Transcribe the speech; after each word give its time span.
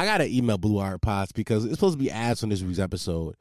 I 0.00 0.06
gotta 0.06 0.26
email 0.26 0.56
Blue 0.56 0.76
Wire 0.76 0.96
Pods 0.96 1.30
because 1.30 1.66
it's 1.66 1.74
supposed 1.74 1.98
to 1.98 2.02
be 2.02 2.10
ads 2.10 2.42
on 2.42 2.48
this 2.48 2.62
week's 2.62 2.78
episode 2.78 3.36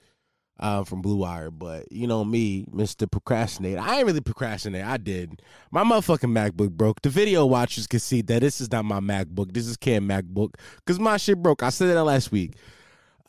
uh, 0.59 0.83
from 0.83 1.01
Blue 1.01 1.15
Wire. 1.15 1.51
But 1.51 1.89
you 1.89 2.05
know 2.05 2.25
me, 2.25 2.65
Mister 2.69 3.07
Procrastinate. 3.07 3.77
I 3.77 3.95
ain't 3.95 4.05
really 4.05 4.19
procrastinate. 4.19 4.83
I 4.83 4.97
did. 4.97 5.41
My 5.71 5.85
motherfucking 5.85 6.29
MacBook 6.29 6.71
broke. 6.71 7.01
The 7.01 7.07
video 7.07 7.45
watchers 7.45 7.87
can 7.87 8.01
see 8.01 8.21
that 8.23 8.41
this 8.41 8.59
is 8.59 8.73
not 8.73 8.83
my 8.83 8.99
MacBook. 8.99 9.53
This 9.53 9.67
is 9.67 9.77
Cam 9.77 10.05
MacBook 10.05 10.55
because 10.79 10.99
my 10.99 11.15
shit 11.15 11.41
broke. 11.41 11.63
I 11.63 11.69
said 11.69 11.95
that 11.95 12.03
last 12.03 12.29
week. 12.29 12.57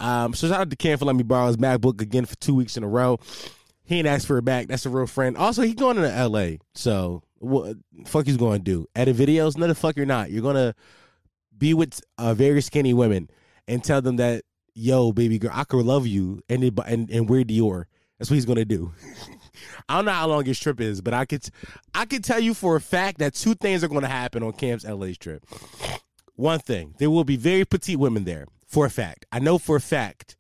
Um, 0.00 0.34
so 0.34 0.48
shout 0.48 0.62
out 0.62 0.70
to 0.70 0.76
Cam 0.76 0.98
for 0.98 1.04
letting 1.04 1.18
me 1.18 1.22
borrow 1.22 1.46
his 1.46 1.56
MacBook 1.56 2.00
again 2.00 2.24
for 2.24 2.34
two 2.34 2.56
weeks 2.56 2.76
in 2.76 2.82
a 2.82 2.88
row. 2.88 3.20
He 3.84 3.98
ain't 3.98 4.08
asked 4.08 4.26
for 4.26 4.38
it 4.38 4.44
back. 4.44 4.66
That's 4.66 4.86
a 4.86 4.90
real 4.90 5.06
friend. 5.06 5.36
Also, 5.36 5.62
he's 5.62 5.74
going 5.74 5.98
to 5.98 6.26
LA. 6.26 6.56
So 6.74 7.22
what 7.38 7.76
fuck 8.06 8.26
he's 8.26 8.36
going 8.36 8.58
to 8.58 8.64
do? 8.64 8.86
Edit 8.96 9.16
videos? 9.16 9.56
No, 9.56 9.68
the 9.68 9.76
fuck 9.76 9.96
you're 9.96 10.04
not. 10.04 10.32
You're 10.32 10.42
gonna 10.42 10.74
be 11.60 11.74
with 11.74 12.00
uh, 12.18 12.34
very 12.34 12.60
skinny 12.60 12.92
women 12.92 13.30
and 13.68 13.84
tell 13.84 14.02
them 14.02 14.16
that 14.16 14.42
yo, 14.74 15.12
baby 15.12 15.38
girl, 15.38 15.50
I 15.52 15.64
could 15.64 15.84
love 15.84 16.06
you, 16.06 16.42
and 16.48 16.64
it, 16.64 16.74
and 16.86 17.08
and 17.10 17.28
wear 17.28 17.44
Dior. 17.44 17.84
That's 18.18 18.30
what 18.30 18.34
he's 18.34 18.46
gonna 18.46 18.64
do. 18.64 18.92
I 19.88 19.96
don't 19.96 20.06
know 20.06 20.12
how 20.12 20.26
long 20.26 20.44
his 20.44 20.58
trip 20.58 20.80
is, 20.80 21.00
but 21.00 21.14
I 21.14 21.24
could 21.24 21.48
I 21.94 22.06
could 22.06 22.24
tell 22.24 22.40
you 22.40 22.54
for 22.54 22.76
a 22.76 22.80
fact 22.80 23.18
that 23.18 23.34
two 23.34 23.54
things 23.54 23.84
are 23.84 23.88
to 23.88 24.06
happen 24.06 24.42
on 24.42 24.52
Cam's 24.52 24.84
LA 24.84 25.08
trip. 25.18 25.44
One 26.34 26.58
thing, 26.58 26.94
there 26.98 27.10
will 27.10 27.24
be 27.24 27.36
very 27.36 27.64
petite 27.64 27.98
women 27.98 28.24
there. 28.24 28.46
For 28.66 28.86
a 28.86 28.90
fact, 28.90 29.26
I 29.30 29.40
know 29.40 29.58
for 29.58 29.76
a 29.76 29.80
fact 29.80 30.36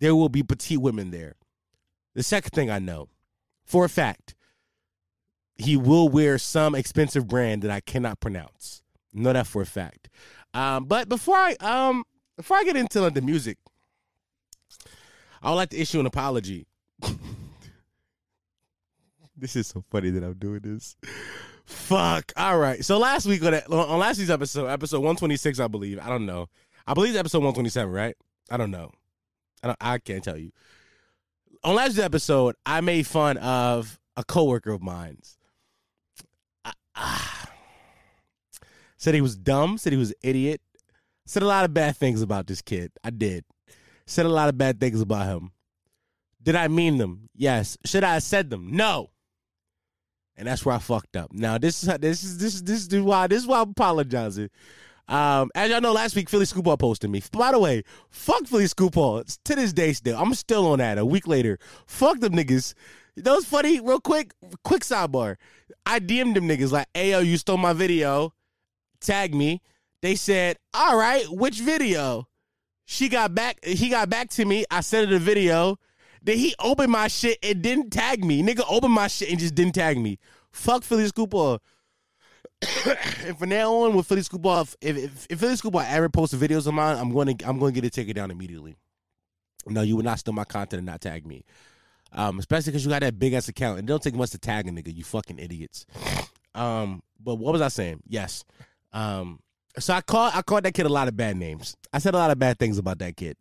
there 0.00 0.14
will 0.14 0.28
be 0.28 0.42
petite 0.42 0.80
women 0.80 1.10
there. 1.10 1.34
The 2.14 2.22
second 2.22 2.50
thing 2.50 2.70
I 2.70 2.78
know, 2.78 3.08
for 3.64 3.84
a 3.84 3.88
fact, 3.88 4.34
he 5.56 5.76
will 5.76 6.08
wear 6.08 6.38
some 6.38 6.74
expensive 6.74 7.28
brand 7.28 7.62
that 7.62 7.70
I 7.70 7.80
cannot 7.80 8.20
pronounce. 8.20 8.82
Know 9.12 9.32
that 9.32 9.46
for 9.46 9.62
a 9.62 9.66
fact. 9.66 10.08
Um, 10.54 10.84
but 10.84 11.08
before 11.08 11.36
I 11.36 11.54
um 11.60 12.04
before 12.36 12.56
I 12.56 12.64
get 12.64 12.76
into 12.76 13.00
like, 13.00 13.14
the 13.14 13.22
music, 13.22 13.58
I 15.42 15.50
would 15.50 15.56
like 15.56 15.70
to 15.70 15.78
issue 15.78 16.00
an 16.00 16.06
apology. 16.06 16.66
this 19.36 19.56
is 19.56 19.66
so 19.68 19.82
funny 19.90 20.10
that 20.10 20.22
I'm 20.22 20.34
doing 20.34 20.60
this. 20.60 20.96
Fuck. 21.64 22.32
All 22.36 22.58
right. 22.58 22.84
So 22.84 22.98
last 22.98 23.26
week 23.26 23.42
on, 23.44 23.54
on 23.54 23.98
last 23.98 24.18
week's 24.18 24.30
episode, 24.30 24.66
episode 24.66 24.98
126, 24.98 25.60
I 25.60 25.68
believe. 25.68 25.98
I 26.00 26.08
don't 26.08 26.26
know. 26.26 26.48
I 26.86 26.94
believe 26.94 27.10
it's 27.10 27.18
episode 27.18 27.38
127, 27.38 27.92
right? 27.92 28.16
I 28.50 28.56
don't 28.56 28.70
know. 28.70 28.90
I 29.62 29.68
don't, 29.68 29.78
I 29.80 29.98
can't 29.98 30.22
tell 30.22 30.36
you. 30.36 30.52
On 31.64 31.76
last 31.76 31.98
episode, 31.98 32.56
I 32.66 32.80
made 32.80 33.06
fun 33.06 33.36
of 33.38 33.98
a 34.16 34.24
coworker 34.24 34.72
of 34.72 34.82
mine's. 34.82 35.38
I, 36.64 36.72
ah, 36.96 37.41
said 39.02 39.14
he 39.14 39.20
was 39.20 39.36
dumb. 39.36 39.78
Said 39.78 39.92
he 39.92 39.98
was 39.98 40.14
idiot. 40.22 40.60
Said 41.26 41.42
a 41.42 41.46
lot 41.46 41.64
of 41.64 41.74
bad 41.74 41.96
things 41.96 42.22
about 42.22 42.46
this 42.46 42.62
kid. 42.62 42.92
I 43.02 43.10
did 43.10 43.44
said 44.06 44.26
a 44.26 44.30
lot 44.30 44.48
of 44.48 44.58
bad 44.58 44.80
things 44.80 45.00
about 45.00 45.26
him. 45.26 45.52
Did 46.42 46.56
I 46.56 46.68
mean 46.68 46.98
them? 46.98 47.28
Yes. 47.34 47.78
Should 47.84 48.04
I 48.04 48.14
have 48.14 48.22
said 48.22 48.50
them? 48.50 48.68
No. 48.72 49.10
And 50.36 50.48
that's 50.48 50.64
where 50.64 50.74
I 50.74 50.78
fucked 50.78 51.16
up. 51.16 51.32
Now 51.32 51.58
this 51.58 51.82
is 51.82 51.98
this 51.98 52.24
is 52.24 52.38
this 52.38 52.54
is 52.54 52.62
this 52.62 52.86
is 52.86 53.02
why 53.02 53.26
this 53.26 53.42
is 53.42 53.46
why 53.46 53.60
I'm 53.60 53.70
apologizing. 53.70 54.50
Um, 55.08 55.50
as 55.54 55.70
y'all 55.70 55.80
know, 55.80 55.92
last 55.92 56.16
week 56.16 56.30
Philly 56.30 56.46
Scoopball 56.46 56.78
posted 56.78 57.10
me. 57.10 57.22
By 57.32 57.52
the 57.52 57.58
way, 57.58 57.82
fuck 58.10 58.46
Philly 58.46 58.64
Scoopball. 58.64 59.38
To 59.44 59.54
this 59.54 59.72
day, 59.72 59.92
still, 59.92 60.18
I'm 60.18 60.32
still 60.34 60.66
on 60.68 60.78
that. 60.78 60.96
A 60.96 61.04
week 61.04 61.26
later, 61.26 61.58
fuck 61.86 62.20
them 62.20 62.32
niggas. 62.32 62.74
That 63.16 63.32
was 63.32 63.44
funny. 63.44 63.78
Real 63.78 64.00
quick, 64.00 64.32
quick 64.64 64.82
sidebar. 64.82 65.36
I 65.84 66.00
DM'd 66.00 66.34
them 66.34 66.48
niggas 66.48 66.72
like, 66.72 66.88
"Hey 66.94 67.10
yo, 67.10 67.20
you 67.20 67.36
stole 67.36 67.58
my 67.58 67.74
video. 67.74 68.32
Tag 69.02 69.34
me." 69.34 69.60
They 70.00 70.14
said, 70.14 70.56
"All 70.74 70.96
right, 70.96 71.28
which 71.30 71.60
video?" 71.60 72.28
She 72.84 73.08
got 73.08 73.34
back. 73.34 73.64
He 73.64 73.88
got 73.88 74.10
back 74.10 74.28
to 74.30 74.44
me. 74.44 74.64
I 74.70 74.80
sent 74.80 75.08
her 75.08 75.18
the 75.18 75.24
video. 75.24 75.78
Then 76.22 76.38
he 76.38 76.54
opened 76.58 76.92
my 76.92 77.08
shit 77.08 77.38
and 77.42 77.62
didn't 77.62 77.90
tag 77.90 78.24
me. 78.24 78.42
Nigga 78.42 78.64
opened 78.68 78.92
my 78.92 79.08
shit 79.08 79.30
and 79.30 79.38
just 79.38 79.54
didn't 79.54 79.74
tag 79.74 79.98
me. 79.98 80.18
Fuck 80.52 80.84
Philly 80.84 81.06
Scoop 81.06 81.32
and 83.24 83.38
from 83.38 83.48
now 83.48 83.74
on, 83.74 83.94
with 83.94 84.06
Philly 84.06 84.22
Scoop 84.22 84.44
if, 84.46 84.76
if, 84.80 85.26
if 85.28 85.40
Philly 85.40 85.56
Scoop 85.56 85.74
ever 85.74 86.08
posts 86.08 86.34
videos 86.34 86.66
of 86.66 86.74
mine, 86.74 86.96
I'm 86.96 87.12
going 87.12 87.36
to 87.36 87.48
I'm 87.48 87.58
going 87.58 87.74
to 87.74 87.80
get 87.80 87.86
it 87.86 87.92
taken 87.92 88.14
down 88.14 88.30
immediately. 88.30 88.76
No, 89.66 89.82
you 89.82 89.96
would 89.96 90.04
not 90.04 90.18
steal 90.18 90.34
my 90.34 90.44
content 90.44 90.78
and 90.78 90.86
not 90.86 91.00
tag 91.00 91.26
me. 91.26 91.44
Um, 92.12 92.38
especially 92.38 92.72
because 92.72 92.84
you 92.84 92.90
got 92.90 93.00
that 93.00 93.18
big 93.18 93.32
ass 93.32 93.48
account. 93.48 93.78
It 93.78 93.86
don't 93.86 94.02
take 94.02 94.14
much 94.14 94.30
to 94.30 94.38
tag 94.38 94.68
a 94.68 94.70
nigga, 94.70 94.94
you 94.94 95.02
fucking 95.02 95.38
idiots. 95.38 95.86
Um, 96.54 97.02
but 97.18 97.36
what 97.36 97.52
was 97.52 97.62
I 97.62 97.68
saying? 97.68 98.02
Yes. 98.06 98.44
Um, 98.92 99.40
so 99.78 99.94
I 99.94 100.00
called 100.00 100.32
I 100.34 100.42
called 100.42 100.64
that 100.64 100.74
kid 100.74 100.86
a 100.86 100.90
lot 100.90 101.08
of 101.08 101.16
bad 101.16 101.36
names. 101.36 101.76
I 101.92 101.98
said 101.98 102.14
a 102.14 102.18
lot 102.18 102.30
of 102.30 102.38
bad 102.38 102.58
things 102.58 102.78
about 102.78 102.98
that 102.98 103.16
kid. 103.16 103.36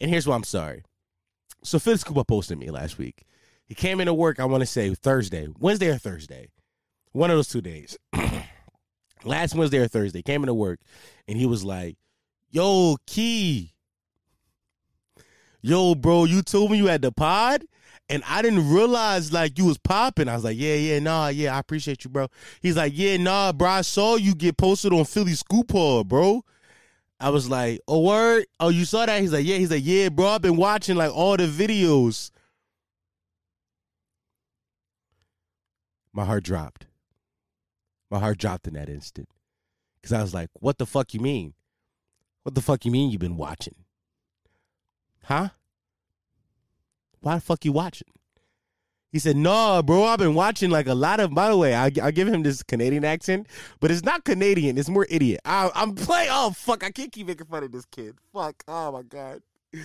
And 0.00 0.10
here's 0.10 0.26
why 0.26 0.34
I'm 0.34 0.44
sorry. 0.44 0.82
So 1.62 1.78
Phil 1.78 1.96
Scuba 1.96 2.24
posted 2.24 2.58
me 2.58 2.70
last 2.70 2.98
week. 2.98 3.24
He 3.64 3.74
came 3.74 4.00
into 4.00 4.12
work, 4.12 4.40
I 4.40 4.44
want 4.44 4.62
to 4.62 4.66
say 4.66 4.94
Thursday, 4.94 5.48
Wednesday 5.58 5.88
or 5.88 5.96
Thursday. 5.96 6.48
One 7.12 7.30
of 7.30 7.36
those 7.36 7.48
two 7.48 7.60
days. 7.60 7.96
last 9.24 9.54
Wednesday 9.54 9.78
or 9.78 9.88
Thursday, 9.88 10.22
came 10.22 10.42
into 10.42 10.54
work 10.54 10.80
and 11.28 11.38
he 11.38 11.46
was 11.46 11.64
like, 11.64 11.96
Yo, 12.50 12.96
Key. 13.06 13.72
Yo, 15.62 15.94
bro, 15.94 16.24
you 16.24 16.42
told 16.42 16.70
me 16.70 16.76
you 16.76 16.86
had 16.86 17.02
the 17.02 17.12
pod? 17.12 17.64
And 18.08 18.22
I 18.28 18.42
didn't 18.42 18.72
realize 18.72 19.32
like 19.32 19.58
you 19.58 19.66
was 19.66 19.78
popping. 19.78 20.28
I 20.28 20.34
was 20.34 20.44
like, 20.44 20.56
yeah, 20.58 20.74
yeah, 20.74 20.98
nah, 20.98 21.28
yeah, 21.28 21.56
I 21.56 21.58
appreciate 21.58 22.04
you, 22.04 22.10
bro. 22.10 22.28
He's 22.60 22.76
like, 22.76 22.92
yeah, 22.94 23.16
nah, 23.16 23.52
bro, 23.52 23.68
I 23.68 23.80
saw 23.82 24.16
you 24.16 24.34
get 24.34 24.56
posted 24.56 24.92
on 24.92 25.04
Philly 25.04 25.34
Scoop 25.34 25.70
Hall, 25.72 26.04
bro. 26.04 26.44
I 27.22 27.30
was 27.30 27.48
like, 27.48 27.80
oh, 27.86 28.00
word? 28.00 28.46
Oh, 28.58 28.68
you 28.68 28.84
saw 28.84 29.06
that? 29.06 29.20
He's 29.20 29.32
like, 29.32 29.46
yeah. 29.46 29.56
He's 29.56 29.70
like, 29.70 29.84
yeah, 29.84 30.08
bro, 30.08 30.26
I've 30.26 30.42
been 30.42 30.56
watching 30.56 30.96
like 30.96 31.12
all 31.14 31.36
the 31.36 31.46
videos. 31.46 32.32
My 36.12 36.24
heart 36.24 36.42
dropped. 36.42 36.86
My 38.10 38.18
heart 38.18 38.38
dropped 38.38 38.66
in 38.66 38.74
that 38.74 38.88
instant. 38.88 39.28
Because 39.96 40.12
I 40.12 40.20
was 40.20 40.34
like, 40.34 40.50
what 40.54 40.78
the 40.78 40.84
fuck 40.84 41.14
you 41.14 41.20
mean? 41.20 41.54
What 42.42 42.56
the 42.56 42.60
fuck 42.60 42.84
you 42.84 42.90
mean 42.90 43.10
you've 43.10 43.20
been 43.20 43.36
watching? 43.36 43.76
Huh? 45.24 45.50
Why 47.22 47.36
the 47.36 47.40
fuck 47.40 47.64
you 47.64 47.72
watching? 47.72 48.08
He 49.10 49.18
said, 49.18 49.36
no, 49.36 49.82
bro, 49.82 50.04
I've 50.04 50.18
been 50.18 50.34
watching 50.34 50.70
like 50.70 50.86
a 50.86 50.94
lot 50.94 51.20
of, 51.20 51.34
by 51.34 51.50
the 51.50 51.56
way, 51.56 51.74
I, 51.74 51.90
I 52.02 52.10
give 52.10 52.28
him 52.28 52.42
this 52.42 52.62
Canadian 52.62 53.04
accent, 53.04 53.46
but 53.78 53.90
it's 53.90 54.02
not 54.02 54.24
Canadian. 54.24 54.78
It's 54.78 54.88
more 54.88 55.06
idiot. 55.10 55.40
I, 55.44 55.70
am 55.74 55.94
playing, 55.94 56.30
oh, 56.30 56.50
fuck, 56.50 56.82
I 56.82 56.90
can't 56.90 57.12
keep 57.12 57.26
making 57.26 57.46
fun 57.46 57.62
of 57.62 57.72
this 57.72 57.84
kid. 57.84 58.16
Fuck, 58.32 58.64
oh 58.66 58.92
my 58.92 59.02
God. 59.02 59.42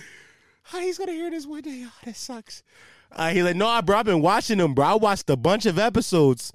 He's 0.72 0.98
to 0.98 1.06
hear 1.06 1.30
this 1.30 1.46
one 1.46 1.62
day? 1.62 1.84
Oh, 1.86 1.92
that 2.04 2.16
sucks. 2.16 2.62
Uh, 3.10 3.30
he's 3.30 3.42
like, 3.42 3.56
no, 3.56 3.80
bro, 3.80 3.98
I've 3.98 4.04
been 4.04 4.20
watching 4.20 4.58
them, 4.58 4.74
bro. 4.74 4.84
I 4.84 4.94
watched 4.94 5.30
a 5.30 5.36
bunch 5.36 5.64
of 5.64 5.78
episodes. 5.78 6.52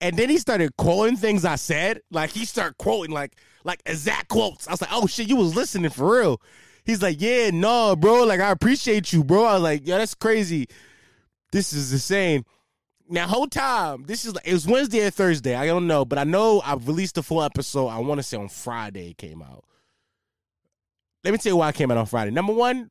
And 0.00 0.16
then 0.16 0.28
he 0.28 0.38
started 0.38 0.76
quoting 0.76 1.16
things 1.16 1.44
I 1.44 1.54
said. 1.54 2.00
Like 2.10 2.30
he 2.30 2.44
started 2.44 2.76
quoting 2.78 3.14
like 3.14 3.36
like 3.62 3.82
exact 3.86 4.28
quotes. 4.28 4.66
I 4.66 4.72
was 4.72 4.80
like, 4.80 4.90
oh 4.92 5.06
shit, 5.06 5.28
you 5.28 5.36
was 5.36 5.54
listening 5.54 5.90
for 5.90 6.20
real. 6.20 6.40
He's 6.84 7.02
like, 7.02 7.20
yeah, 7.20 7.50
no, 7.50 7.96
bro. 7.96 8.24
Like, 8.24 8.40
I 8.40 8.50
appreciate 8.50 9.12
you, 9.12 9.24
bro. 9.24 9.44
I 9.44 9.54
was 9.54 9.62
like, 9.62 9.82
yeah, 9.84 9.98
that's 9.98 10.14
crazy. 10.14 10.68
This 11.52 11.72
is 11.72 11.92
insane. 11.92 12.44
Now, 13.08 13.26
whole 13.26 13.48
time, 13.48 14.04
this 14.06 14.24
is 14.24 14.34
like, 14.34 14.46
it 14.46 14.52
was 14.52 14.66
Wednesday 14.66 15.04
or 15.06 15.10
Thursday. 15.10 15.56
I 15.56 15.66
don't 15.66 15.88
know, 15.88 16.04
but 16.04 16.18
I 16.18 16.24
know 16.24 16.62
I've 16.64 16.86
released 16.86 17.16
the 17.16 17.24
full 17.24 17.42
episode. 17.42 17.88
I 17.88 17.98
want 17.98 18.18
to 18.18 18.22
say 18.22 18.36
on 18.36 18.48
Friday 18.48 19.10
it 19.10 19.18
came 19.18 19.42
out. 19.42 19.64
Let 21.24 21.32
me 21.32 21.38
tell 21.38 21.52
you 21.52 21.56
why 21.56 21.70
it 21.70 21.74
came 21.74 21.90
out 21.90 21.98
on 21.98 22.06
Friday. 22.06 22.30
Number 22.30 22.52
one, 22.52 22.88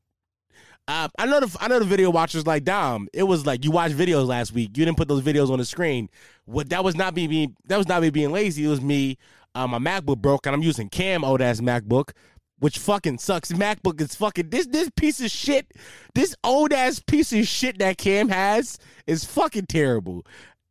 uh, 0.89 1.07
I 1.17 1.25
know 1.25 1.39
the 1.39 1.57
I 1.61 1.67
know 1.67 1.79
the 1.79 1.85
video 1.85 2.09
watchers 2.09 2.45
like 2.45 2.63
Dom. 2.63 3.07
It 3.13 3.23
was 3.23 3.45
like 3.45 3.63
you 3.63 3.71
watched 3.71 3.95
videos 3.95 4.27
last 4.27 4.53
week. 4.53 4.75
You 4.75 4.85
didn't 4.85 4.97
put 4.97 5.07
those 5.07 5.21
videos 5.21 5.50
on 5.50 5.59
the 5.59 5.66
screen. 5.66 6.09
What 6.45 6.69
that 6.69 6.83
was 6.83 6.95
not 6.95 7.16
me 7.16 7.27
being 7.27 7.56
that 7.66 7.77
was 7.77 7.88
not 7.88 8.01
me 8.01 8.09
being 8.09 8.31
lazy. 8.31 8.66
It 8.66 8.69
was 8.69 8.81
me. 8.81 9.17
Uh, 9.56 9.67
my 9.67 9.79
MacBook 9.79 10.17
broke, 10.17 10.45
and 10.45 10.56
I'm 10.56 10.61
using 10.61 10.89
Cam 10.89 11.23
old 11.23 11.41
ass 11.41 11.61
MacBook 11.61 12.11
which 12.59 12.78
fucking 12.78 13.18
sucks. 13.18 13.52
MacBook 13.52 14.00
is 14.01 14.16
fucking 14.16 14.50
this 14.50 14.68
this 14.68 14.89
piece 14.95 15.22
of 15.22 15.31
shit. 15.31 15.72
This 16.13 16.36
old 16.44 16.74
ass 16.74 17.00
piece 17.00 17.33
of 17.33 17.48
shit 17.48 17.80
that 17.80 17.98
Cam 17.98 18.30
has 18.30 18.78
is 19.07 19.25
fucking 19.25 19.66
terrible. 19.68 20.25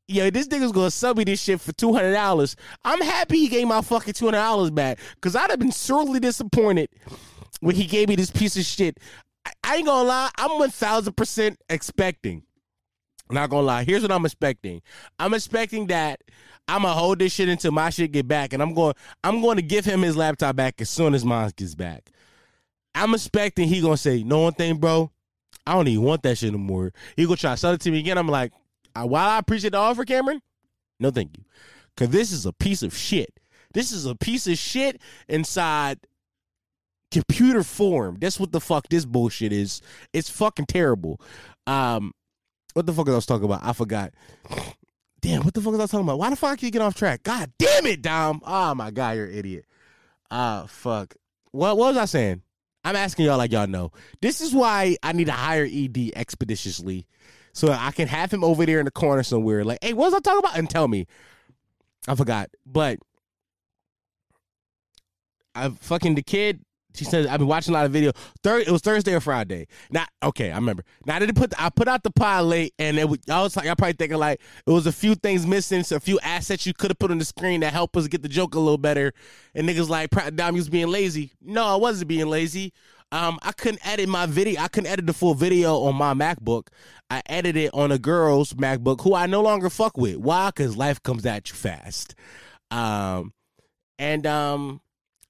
Yo, 0.07 0.31
this 0.31 0.49
nigga's 0.49 0.73
gonna 0.73 0.91
sub 0.91 1.19
me 1.19 1.25
this 1.25 1.43
shit 1.43 1.61
for 1.61 1.73
two 1.73 1.93
hundred 1.93 2.13
dollars. 2.13 2.57
I'm 2.85 3.01
happy 3.01 3.39
he 3.39 3.49
gave 3.49 3.67
my 3.67 3.83
fucking 3.83 4.15
two 4.15 4.27
hundred 4.27 4.39
dollars 4.39 4.71
back 4.71 4.99
because 5.15 5.37
I'd 5.37 5.51
have 5.51 5.59
been 5.59 5.73
sorely 5.73 6.21
disappointed 6.21 6.89
when 7.61 7.75
he 7.75 7.85
gave 7.85 8.09
me 8.09 8.17
this 8.17 8.31
piece 8.31 8.57
of 8.57 8.65
shit. 8.65 8.99
I, 9.45 9.53
I 9.65 9.77
ain't 9.77 9.87
gonna 9.87 10.09
lie, 10.09 10.31
I'm 10.39 10.59
one 10.59 10.71
thousand 10.71 11.15
percent 11.15 11.59
expecting. 11.69 12.43
Not 13.31 13.51
gonna 13.51 13.67
lie. 13.67 13.85
Here's 13.85 14.01
what 14.01 14.13
I'm 14.13 14.25
expecting. 14.25 14.81
I'm 15.19 15.35
expecting 15.35 15.89
that 15.89 16.21
I'm 16.69 16.83
gonna 16.83 16.95
hold 16.95 17.19
this 17.19 17.33
shit 17.33 17.49
until 17.49 17.73
my 17.73 17.91
shit 17.91 18.13
get 18.13 18.29
back, 18.29 18.53
and 18.53 18.63
I'm 18.63 18.75
going 18.75 18.95
I'm 19.25 19.41
going 19.41 19.57
to 19.57 19.63
give 19.63 19.85
him 19.85 20.03
his 20.03 20.17
laptop 20.17 20.57
back 20.57 20.81
as 20.81 20.91
soon 20.91 21.15
as 21.15 21.25
mine 21.25 21.51
gets 21.57 21.75
back. 21.75 22.11
I'm 22.95 23.15
expecting 23.15 23.69
he 23.69 23.81
gonna 23.81 23.97
say, 23.97 24.23
"No 24.23 24.41
one 24.41 24.53
thing, 24.53 24.77
bro. 24.77 25.11
I 25.67 25.75
don't 25.75 25.89
even 25.89 26.05
want 26.05 26.23
that 26.23 26.37
shit 26.37 26.51
anymore." 26.51 26.93
He 27.17 27.25
gonna 27.25 27.37
try 27.37 27.53
to 27.53 27.57
sell 27.57 27.73
it 27.73 27.81
to 27.83 27.91
me 27.91 28.01
again. 28.01 28.19
I'm 28.19 28.29
like, 28.29 28.53
while 28.95 29.31
I 29.31 29.39
appreciate 29.39 29.71
the 29.71 29.79
offer, 29.79 30.05
Cameron, 30.05 30.43
no 31.01 31.11
thank 31.11 31.37
you, 31.39 31.45
cause 31.97 32.11
this 32.11 32.33
is 32.33 32.45
a 32.45 32.53
piece 32.53 32.83
of 32.83 32.95
shit. 32.95 33.41
This 33.73 33.93
is 33.93 34.07
a 34.07 34.15
piece 34.15 34.47
of 34.47 34.59
shit 34.59 35.01
inside 35.29 35.99
computer 37.11 37.63
form. 37.63 38.19
That's 38.21 38.39
what 38.39 38.53
the 38.53 38.61
fuck 38.61 38.89
this 38.89 39.05
bullshit 39.05 39.53
is. 39.53 39.81
It's 40.13 40.29
fucking 40.29 40.67
terrible. 40.67 41.21
Um, 41.67 42.13
what 42.75 42.87
the 42.87 42.93
fuck 42.93 43.07
was 43.07 43.13
I 43.13 43.17
was 43.17 43.27
talking 43.27 43.45
about? 43.45 43.61
I 43.63 43.73
forgot. 43.73 44.13
Damn, 45.21 45.43
what 45.43 45.55
the 45.55 45.61
fuck 45.61 45.73
was 45.73 45.81
I 45.81 45.87
talking 45.87 46.07
about? 46.07 46.19
Why 46.19 46.31
the 46.31 46.37
fuck 46.37 46.63
you 46.63 46.71
get 46.71 46.83
off 46.83 46.95
track? 46.95 47.23
God 47.25 47.53
damn 47.59 47.87
it, 47.87 48.03
Dom. 48.03 48.41
Oh 48.47 48.75
my 48.75 48.91
god, 48.91 49.17
you're 49.17 49.27
an 49.27 49.35
idiot. 49.35 49.67
Ah, 50.31 50.67
fuck. 50.69 51.17
What 51.51 51.77
what 51.77 51.89
was 51.89 51.97
I 51.97 52.05
saying? 52.05 52.43
I'm 52.85 52.97
asking 52.97 53.27
y'all 53.27 53.39
like 53.39 53.53
y'all 53.53 53.67
know. 53.67 53.91
This 54.23 54.41
is 54.41 54.55
why 54.55 54.97
I 55.03 55.13
need 55.13 55.27
to 55.27 55.33
hire 55.33 55.69
ED 55.71 56.13
expeditiously. 56.15 57.07
So 57.53 57.73
I 57.73 57.91
can 57.91 58.07
have 58.07 58.33
him 58.33 58.45
over 58.45 58.65
there 58.65 58.79
in 58.79 58.85
the 58.85 58.91
corner 58.93 59.25
somewhere, 59.25 59.65
like, 59.65 59.79
hey, 59.83 59.93
what 59.93 60.07
was 60.07 60.15
I 60.15 60.21
talking 60.21 60.39
about? 60.39 60.57
And 60.57 60.71
tell 60.71 60.87
me. 60.87 61.07
I 62.07 62.15
forgot. 62.15 62.51
But 62.65 63.01
I 65.55 65.69
fucking 65.71 66.15
the 66.15 66.23
kid 66.23 66.61
she 66.99 67.05
said, 67.05 67.27
"I've 67.27 67.39
been 67.39 67.47
watching 67.47 67.73
a 67.73 67.79
lot 67.79 67.87
of 67.87 67.93
video. 67.93 68.11
It 68.45 68.71
was 68.71 68.83
Thursday 68.83 69.15
or 69.15 69.21
Friday. 69.21 69.69
Not 69.91 70.09
okay. 70.23 70.51
I 70.51 70.57
remember. 70.57 70.85
Now 71.07 71.17
I 71.17 71.19
didn't 71.21 71.37
put. 71.37 71.55
I 71.59 71.71
put 71.71 71.87
out 71.87 72.03
the 72.03 72.11
pod 72.11 72.45
late, 72.45 72.75
and 72.79 72.99
it 72.99 73.09
was, 73.09 73.21
I 73.31 73.41
was 73.41 73.57
like, 73.57 73.69
I 73.69 73.75
probably 73.75 73.95
thinking 73.95 74.19
like 74.19 74.41
it 74.67 74.71
was 74.71 74.87
a 74.87 74.93
few 74.93 75.15
things 75.15 75.47
missing, 75.47 75.85
so 75.85 75.97
a 75.97 76.01
few 76.01 76.19
assets 76.21 76.67
you 76.67 76.75
could 76.75 76.91
have 76.91 76.99
put 76.99 77.11
on 77.11 77.19
the 77.19 77.25
screen 77.25 77.61
that 77.61 77.73
help 77.73 77.97
us 77.97 78.09
get 78.09 78.23
the 78.23 78.29
joke 78.29 78.55
a 78.55 78.59
little 78.59 78.79
better. 78.79 79.13
And 79.55 79.69
niggas 79.69 79.89
like, 79.89 80.11
Dom, 80.35 80.55
was 80.55 80.69
being 80.69 80.89
lazy. 80.89 81.33
No, 81.41 81.65
I 81.65 81.77
wasn't 81.77 82.09
being 82.09 82.27
lazy. 82.27 82.73
Um, 83.11 83.39
I 83.43 83.53
couldn't 83.53 83.87
edit 83.87 84.09
my 84.09 84.27
video. 84.27 84.61
I 84.61 84.69
couldn't 84.69 84.91
edit 84.91 85.07
the 85.07 85.15
full 85.15 85.35
video 85.35 85.81
on 85.83 85.95
my 85.95 86.13
MacBook. 86.13 86.69
I 87.09 87.23
edited 87.27 87.65
it 87.65 87.71
on 87.73 87.91
a 87.91 87.99
girl's 87.99 88.53
MacBook 88.55 89.03
who 89.03 89.15
I 89.15 89.27
no 89.27 89.41
longer 89.41 89.71
fuck 89.71 89.97
with. 89.97 90.17
Why? 90.17 90.49
Because 90.49 90.77
life 90.77 91.03
comes 91.03 91.25
at 91.25 91.49
you 91.49 91.55
fast. 91.55 92.15
Um, 92.71 93.33
and 93.99 94.27
um, 94.27 94.81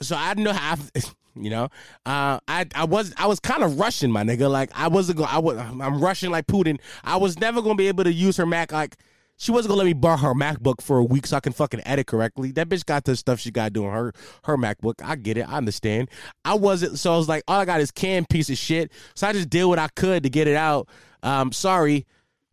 so 0.03 0.17
I 0.17 0.35
know 0.35 0.53
how. 0.53 0.76
You 1.35 1.51
know, 1.51 1.65
uh, 2.07 2.41
I 2.49 2.67
I 2.75 2.85
was 2.85 3.13
I 3.17 3.27
was 3.27 3.41
kind 3.41 3.63
of 3.63 3.79
rushing 3.79 4.11
my 4.11 4.25
nigga. 4.25 4.51
Like 4.51 4.71
I 4.75 4.89
wasn't 4.89 5.19
going. 5.19 5.31
I 5.31 5.39
was 5.39 5.57
I'm 5.57 6.01
rushing 6.01 6.31
like 6.31 6.47
Putin. 6.47 6.81
I 7.05 7.17
was 7.17 7.39
never 7.39 7.63
gonna 7.63 7.77
be 7.77 7.89
able 7.89 8.05
to 8.05 8.13
use 8.13 8.37
her 8.39 8.47
Mac. 8.47 8.73
Like 8.73 8.97
she 9.37 9.53
wasn't 9.53 9.71
gonna 9.71 9.79
let 9.79 9.87
me 9.87 9.93
borrow 9.93 10.17
her 10.17 10.35
MacBook 10.35 10.81
for 10.83 10.99
a 10.99 11.05
week 11.05 11.27
so 11.27 11.37
I 11.37 11.41
can 11.41 11.53
fucking 11.53 11.81
edit 11.87 12.09
correctly. 12.09 12.51
That 12.53 12.69
bitch 12.69 12.85
got 12.85 13.05
the 13.05 13.15
stuff 13.15 13.39
she 13.39 13.53
got 13.53 13.73
doing 13.73 13.91
her 13.91 14.13
her 14.45 14.57
MacBook. 14.57 15.03
I 15.03 15.15
get 15.15 15.39
it. 15.39 15.49
I 15.49 15.57
understand. 15.57 16.11
I 16.45 16.55
wasn't. 16.55 16.99
So 16.99 17.15
I 17.15 17.17
was 17.17 17.29
like, 17.29 17.45
all 17.47 17.61
I 17.61 17.65
got 17.65 17.81
is 17.81 17.93
canned 17.93 18.29
piece 18.29 18.51
of 18.51 18.59
shit. 18.59 18.91
So 19.15 19.29
I 19.29 19.33
just 19.33 19.49
did 19.49 19.65
what 19.65 19.79
I 19.79 19.89
could 19.95 20.25
to 20.25 20.31
get 20.31 20.49
it 20.49 20.57
out. 20.57 20.89
Um, 21.23 21.53
sorry, 21.53 22.05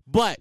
but 0.07 0.39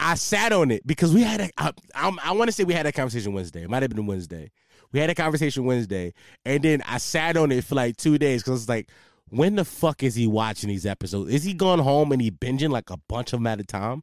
I 0.00 0.16
sat 0.16 0.52
on 0.52 0.70
it 0.72 0.84
because 0.84 1.14
we 1.14 1.22
had 1.22 1.40
a. 1.40 1.50
I, 1.56 1.72
I, 1.94 2.16
I 2.24 2.32
want 2.32 2.48
to 2.48 2.52
say 2.52 2.64
we 2.64 2.74
had 2.74 2.86
a 2.86 2.92
conversation 2.92 3.32
Wednesday. 3.32 3.62
It 3.62 3.70
might 3.70 3.82
have 3.82 3.90
been 3.90 4.06
Wednesday. 4.06 4.50
We 4.92 5.00
had 5.00 5.10
a 5.10 5.14
conversation 5.14 5.64
Wednesday, 5.64 6.14
and 6.44 6.62
then 6.62 6.82
I 6.86 6.98
sat 6.98 7.36
on 7.36 7.52
it 7.52 7.64
for 7.64 7.74
like 7.74 7.96
two 7.96 8.18
days 8.18 8.42
because 8.42 8.62
it's 8.62 8.68
like, 8.68 8.88
when 9.28 9.56
the 9.56 9.64
fuck 9.64 10.02
is 10.02 10.14
he 10.14 10.26
watching 10.26 10.68
these 10.68 10.86
episodes? 10.86 11.30
Is 11.30 11.44
he 11.44 11.52
going 11.52 11.80
home 11.80 12.12
and 12.12 12.22
he 12.22 12.30
binging 12.30 12.70
like 12.70 12.90
a 12.90 12.96
bunch 13.08 13.32
of 13.32 13.40
them 13.40 13.46
at 13.46 13.60
a 13.60 13.64
time? 13.64 14.02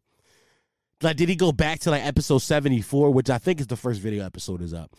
Like, 1.02 1.18
did 1.18 1.30
he 1.30 1.36
go 1.36 1.52
back 1.52 1.80
to 1.82 1.92
like 1.92 2.06
episode 2.06 2.40
74, 2.40 3.12
which 3.12 3.30
I 3.30 3.38
think 3.38 3.60
is 3.60 3.68
the 3.68 3.76
first 3.76 4.02
video 4.02 4.26
episode 4.26 4.62
is 4.62 4.74
up? 4.74 4.92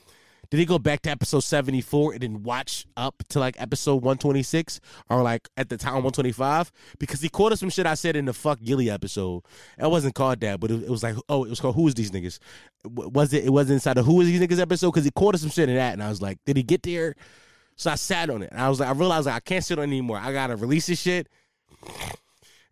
Did 0.54 0.60
he 0.60 0.66
go 0.66 0.78
back 0.78 1.02
to 1.02 1.10
episode 1.10 1.40
74 1.40 2.12
and 2.12 2.22
then 2.22 2.42
watch 2.44 2.86
up 2.96 3.24
to 3.30 3.40
like 3.40 3.60
episode 3.60 3.96
126 3.96 4.78
or 5.10 5.20
like 5.20 5.48
at 5.56 5.68
the 5.68 5.76
time 5.76 5.94
125? 5.94 6.70
Because 7.00 7.20
he 7.20 7.28
quoted 7.28 7.56
some 7.56 7.70
shit 7.70 7.86
I 7.86 7.94
said 7.94 8.14
in 8.14 8.26
the 8.26 8.32
fuck 8.32 8.60
Gilly 8.62 8.88
episode. 8.88 9.42
It 9.76 9.90
wasn't 9.90 10.14
called 10.14 10.38
that, 10.42 10.60
but 10.60 10.70
it, 10.70 10.84
it 10.84 10.90
was 10.90 11.02
like, 11.02 11.16
oh, 11.28 11.42
it 11.42 11.50
was 11.50 11.58
called 11.58 11.74
Who 11.74 11.88
is 11.88 11.94
These 11.94 12.12
Niggas? 12.12 12.38
Was 12.84 13.32
it? 13.32 13.44
It 13.44 13.50
wasn't 13.50 13.74
inside 13.74 13.94
the 13.94 14.04
Who 14.04 14.20
is 14.20 14.28
These 14.28 14.40
Niggas 14.40 14.60
episode 14.60 14.92
because 14.92 15.04
he 15.04 15.10
quoted 15.10 15.38
some 15.38 15.50
shit 15.50 15.68
in 15.68 15.74
that. 15.74 15.94
And 15.94 16.00
I 16.00 16.08
was 16.08 16.22
like, 16.22 16.38
did 16.46 16.56
he 16.56 16.62
get 16.62 16.84
there? 16.84 17.16
So 17.74 17.90
I 17.90 17.96
sat 17.96 18.30
on 18.30 18.44
it. 18.44 18.52
And 18.52 18.60
I 18.60 18.68
was 18.68 18.78
like, 18.78 18.90
I 18.90 18.92
realized 18.92 19.26
like, 19.26 19.34
I 19.34 19.40
can't 19.40 19.64
sit 19.64 19.76
on 19.80 19.82
it 19.82 19.88
anymore. 19.88 20.18
I 20.18 20.30
got 20.32 20.46
to 20.46 20.56
release 20.56 20.86
this 20.86 21.00
shit. 21.00 21.28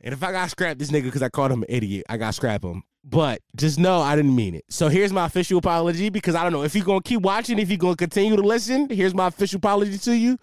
And 0.00 0.12
if 0.12 0.22
I 0.22 0.30
got 0.30 0.50
scrapped 0.50 0.78
this 0.78 0.92
nigga 0.92 1.06
because 1.06 1.22
I 1.22 1.30
called 1.30 1.50
him 1.50 1.64
an 1.64 1.68
idiot, 1.68 2.06
I 2.08 2.16
got 2.16 2.36
scrap 2.36 2.62
him. 2.62 2.84
But 3.04 3.40
just 3.56 3.78
know 3.78 4.00
I 4.00 4.14
didn't 4.14 4.34
mean 4.34 4.54
it. 4.54 4.64
So 4.70 4.88
here's 4.88 5.12
my 5.12 5.26
official 5.26 5.58
apology 5.58 6.08
because 6.08 6.34
I 6.34 6.42
don't 6.44 6.52
know 6.52 6.62
if 6.62 6.74
you're 6.74 6.84
gonna 6.84 7.02
keep 7.02 7.20
watching, 7.22 7.58
if 7.58 7.68
you're 7.68 7.78
gonna 7.78 7.96
continue 7.96 8.36
to 8.36 8.42
listen. 8.42 8.88
Here's 8.88 9.14
my 9.14 9.26
official 9.26 9.58
apology 9.58 9.98
to 9.98 10.16
you. 10.16 10.38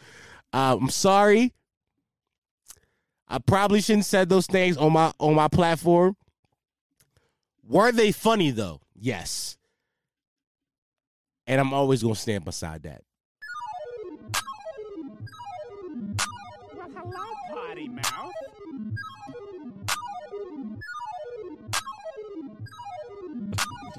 Uh, 0.51 0.77
I'm 0.79 0.89
sorry. 0.89 1.53
I 3.27 3.37
probably 3.39 3.79
shouldn't 3.81 4.05
said 4.05 4.27
those 4.27 4.47
things 4.47 4.75
on 4.75 4.91
my 4.91 5.13
on 5.19 5.35
my 5.35 5.47
platform. 5.47 6.17
Were 7.63 7.91
they 7.91 8.11
funny 8.11 8.51
though? 8.51 8.81
Yes. 8.95 9.57
And 11.47 11.61
I'm 11.61 11.73
always 11.73 12.03
gonna 12.03 12.15
stand 12.15 12.43
beside 12.43 12.83
that. 12.83 13.03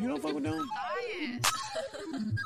You 0.00 0.08
don't 0.08 0.22
fuck 0.22 0.34
with 0.34 0.44
them? 0.44 0.66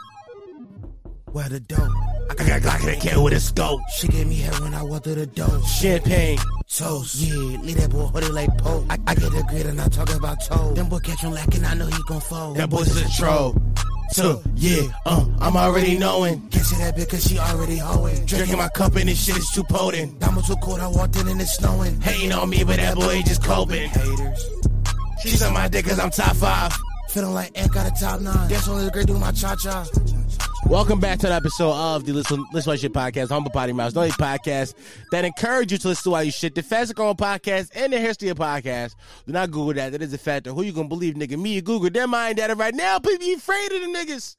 Where 1.32 1.48
the 1.48 1.60
dope? 1.60 1.90
I 2.30 2.34
got 2.34 2.58
a 2.58 2.60
Glock 2.60 2.82
in 2.82 2.88
a 2.88 2.96
can 3.00 3.22
with 3.22 3.32
a 3.32 3.40
scope. 3.40 3.80
She 3.96 4.08
gave 4.08 4.26
me 4.26 4.36
head 4.36 4.58
when 4.60 4.74
I 4.74 4.82
walked 4.82 5.04
through 5.04 5.16
the 5.16 5.26
door. 5.26 5.62
Champagne. 5.62 6.38
Toast. 6.68 7.16
Yeah, 7.16 7.34
leave 7.34 7.76
that 7.76 7.90
boy 7.90 8.06
hold 8.06 8.24
it 8.24 8.32
like 8.32 8.56
Pope. 8.58 8.86
I, 8.90 8.98
I 9.06 9.14
get 9.14 9.30
the 9.32 9.44
grid 9.48 9.66
and 9.66 9.80
I 9.80 9.88
talk 9.88 10.12
about 10.14 10.42
toe. 10.44 10.74
Them 10.74 10.88
boy 10.88 10.98
catch 10.98 11.20
him 11.20 11.32
lacking, 11.32 11.64
I 11.64 11.74
know 11.74 11.86
he 11.86 12.02
gon' 12.08 12.20
fold. 12.20 12.56
That 12.56 12.70
boy's 12.70 12.96
a 12.96 13.08
troll. 13.16 13.56
So, 14.10 14.42
yeah, 14.54 14.82
uh, 15.06 15.24
I'm 15.40 15.56
already 15.56 15.96
knowing. 15.98 16.48
Can't 16.48 16.64
see 16.64 16.76
that 16.76 16.96
bitch 16.96 17.08
cause 17.10 17.24
she 17.24 17.38
already 17.38 17.78
hoeing. 17.78 18.26
Drinking 18.26 18.58
my 18.58 18.68
cup 18.68 18.96
and 18.96 19.08
this 19.08 19.24
shit 19.24 19.36
is 19.36 19.50
too 19.50 19.64
potent. 19.64 20.18
Diamonds 20.20 20.48
too 20.48 20.56
cold, 20.56 20.80
I 20.80 20.88
walked 20.88 21.16
in 21.16 21.28
and 21.28 21.40
it's 21.40 21.56
snowing. 21.56 22.00
Hating 22.00 22.32
on 22.32 22.48
me, 22.48 22.64
but 22.64 22.76
that 22.76 22.96
boy 22.96 23.22
just 23.22 23.44
coping. 23.44 23.88
Haters. 23.88 24.50
She's 25.22 25.42
on 25.42 25.52
my 25.54 25.68
dick 25.68 25.86
cause 25.86 25.98
I'm 25.98 26.10
top 26.10 26.36
five. 26.36 26.72
Feeling 27.14 27.32
like 27.32 27.56
Ant 27.56 27.70
got 27.70 27.87
a 27.87 27.94
top 28.00 28.20
nine. 28.20 28.49
That's 28.49 28.66
only 28.66 28.87
the 28.87 28.90
great 28.90 29.06
doing 29.06 29.20
my 29.20 29.31
cha 29.31 29.55
cha. 29.55 29.87
Welcome 30.66 30.99
back 30.99 31.20
to 31.20 31.28
the 31.28 31.34
episode 31.34 31.72
of 31.72 32.05
the 32.05 32.12
Listen 32.12 32.44
Listen 32.52 32.70
Why 32.70 32.76
Shit 32.76 32.93
podcast, 32.93 33.28
Humble 33.28 33.52
Potty 33.52 33.72
Mouse, 33.72 33.93
the 33.93 34.00
only 34.00 34.11
podcast 34.11 34.75
that 35.12 35.25
encourage 35.25 35.70
you 35.70 35.78
to 35.78 35.87
listen 35.87 36.02
to 36.02 36.11
why 36.11 36.22
you 36.22 36.32
shit. 36.32 36.56
The 36.56 36.62
Fast 36.64 36.93
Growing 36.96 37.14
podcast 37.14 37.70
and 37.76 37.93
the 37.93 38.00
History 38.00 38.31
of 38.31 38.38
podcast. 38.38 38.96
Do 39.28 39.32
not 39.32 39.52
Google 39.52 39.75
that. 39.75 39.93
That 39.93 40.02
is 40.02 40.12
a 40.12 40.19
factor. 40.19 40.52
Who 40.52 40.62
you 40.62 40.72
gonna 40.72 40.88
believe, 40.88 41.14
nigga? 41.14 41.40
Me 41.40 41.56
or 41.56 41.61
Google? 41.61 41.88
Their 41.88 42.08
mind 42.08 42.38
data 42.38 42.56
right 42.56 42.75
now. 42.75 42.99
People 42.99 43.19
be 43.20 43.34
afraid 43.34 43.70
of 43.70 43.81
the 43.81 43.87
niggas. 43.87 44.34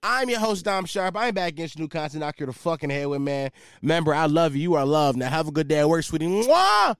I'm 0.00 0.30
your 0.30 0.38
host, 0.38 0.64
Dom 0.64 0.84
Sharp. 0.84 1.16
I'm 1.16 1.34
back 1.34 1.48
against 1.48 1.80
new 1.80 1.88
content. 1.88 2.20
Knock 2.20 2.38
you 2.38 2.46
the 2.46 2.52
fucking 2.52 2.90
head 2.90 3.08
with, 3.08 3.22
man. 3.22 3.50
Remember, 3.82 4.14
I 4.14 4.26
love 4.26 4.54
you. 4.54 4.62
You 4.62 4.74
are 4.74 4.86
loved. 4.86 5.18
Now 5.18 5.30
have 5.30 5.48
a 5.48 5.50
good 5.50 5.66
day 5.66 5.80
at 5.80 5.88
work, 5.88 6.04
sweetie. 6.04 6.28
Mwah! 6.28 6.94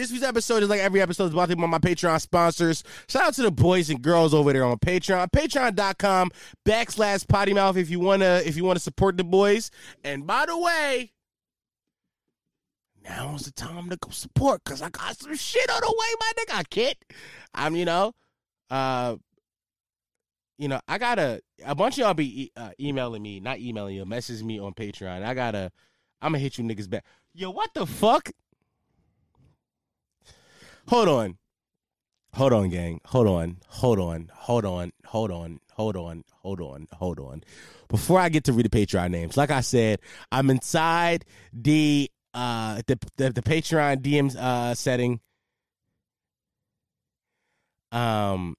This 0.00 0.10
week's 0.10 0.24
episode 0.24 0.62
is 0.62 0.70
like 0.70 0.80
every 0.80 1.02
episode 1.02 1.26
is 1.26 1.32
brought 1.32 1.50
to 1.50 1.50
you 1.50 1.56
by 1.56 1.66
my 1.66 1.78
Patreon 1.78 2.18
sponsors. 2.22 2.82
Shout 3.06 3.22
out 3.22 3.34
to 3.34 3.42
the 3.42 3.50
boys 3.50 3.90
and 3.90 4.00
girls 4.00 4.32
over 4.32 4.50
there 4.50 4.64
on 4.64 4.78
Patreon. 4.78 5.30
Patreon.com 5.30 6.30
backslash 6.66 7.28
potty 7.28 7.52
mouth 7.52 7.76
if 7.76 7.90
you 7.90 8.00
wanna 8.00 8.40
if 8.46 8.56
you 8.56 8.64
wanna 8.64 8.80
support 8.80 9.18
the 9.18 9.24
boys. 9.24 9.70
And 10.02 10.26
by 10.26 10.46
the 10.46 10.56
way, 10.56 11.12
now's 13.04 13.42
the 13.42 13.52
time 13.52 13.90
to 13.90 13.98
go 13.98 14.08
support 14.08 14.64
because 14.64 14.80
I 14.80 14.88
got 14.88 15.18
some 15.18 15.36
shit 15.36 15.68
on 15.68 15.82
the 15.82 15.94
way, 15.94 16.14
my 16.18 16.32
nigga. 16.38 16.58
I 16.60 16.62
can't. 16.62 16.96
I'm 17.52 17.76
you 17.76 17.84
know, 17.84 18.14
uh 18.70 19.16
you 20.56 20.68
know, 20.68 20.80
I 20.88 20.96
gotta 20.96 21.42
a 21.62 21.74
bunch 21.74 21.98
of 21.98 22.04
y'all 22.04 22.14
be 22.14 22.44
e- 22.44 22.52
uh, 22.56 22.70
emailing 22.80 23.20
me, 23.20 23.38
not 23.38 23.58
emailing 23.58 23.96
you, 23.96 24.06
message 24.06 24.42
me 24.42 24.60
on 24.60 24.72
Patreon. 24.72 25.22
I 25.22 25.34
gotta, 25.34 25.70
I'm 26.22 26.32
gonna 26.32 26.38
hit 26.38 26.56
you 26.56 26.64
niggas 26.64 26.88
back. 26.88 27.04
Yo, 27.34 27.50
what 27.50 27.74
the 27.74 27.84
fuck? 27.84 28.30
Hold 30.90 31.08
on. 31.08 31.38
Hold 32.34 32.52
on, 32.52 32.68
gang. 32.68 33.00
Hold 33.04 33.28
on. 33.28 33.58
Hold 33.68 34.00
on. 34.00 34.28
Hold 34.34 34.64
on. 34.64 34.90
Hold 35.04 35.30
on. 35.30 35.60
Hold 35.74 35.96
on. 35.96 36.24
Hold 36.42 36.60
on. 36.60 36.88
Hold 36.94 37.20
on. 37.20 37.44
Before 37.86 38.18
I 38.18 38.28
get 38.28 38.42
to 38.44 38.52
read 38.52 38.68
the 38.68 38.76
Patreon 38.76 39.12
names, 39.12 39.36
like 39.36 39.52
I 39.52 39.60
said, 39.60 40.00
I'm 40.32 40.50
inside 40.50 41.24
the 41.52 42.10
uh 42.34 42.82
the 42.88 42.98
the, 43.18 43.30
the 43.30 43.40
Patreon 43.40 43.98
DMs 43.98 44.34
uh 44.34 44.74
setting. 44.74 45.20
Um 47.92 48.56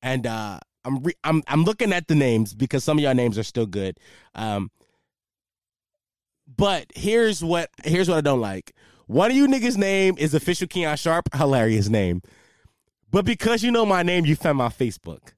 and 0.00 0.26
uh 0.26 0.58
I'm 0.86 1.02
re- 1.02 1.18
I'm 1.22 1.42
I'm 1.48 1.64
looking 1.64 1.92
at 1.92 2.08
the 2.08 2.14
names 2.14 2.54
because 2.54 2.82
some 2.82 2.96
of 2.96 3.04
y'all 3.04 3.12
names 3.12 3.36
are 3.36 3.42
still 3.42 3.66
good. 3.66 3.98
Um 4.34 4.70
but 6.56 6.86
here's 6.94 7.44
what 7.44 7.68
here's 7.84 8.08
what 8.08 8.16
I 8.16 8.22
don't 8.22 8.40
like. 8.40 8.72
One 9.08 9.30
of 9.30 9.36
you 9.38 9.48
niggas' 9.48 9.78
name 9.78 10.16
is 10.18 10.34
official 10.34 10.66
Keon 10.66 10.98
Sharp, 10.98 11.34
hilarious 11.34 11.88
name. 11.88 12.20
But 13.10 13.24
because 13.24 13.62
you 13.62 13.70
know 13.70 13.86
my 13.86 14.02
name, 14.02 14.26
you 14.26 14.36
found 14.36 14.58
my 14.58 14.68
Facebook. 14.68 15.32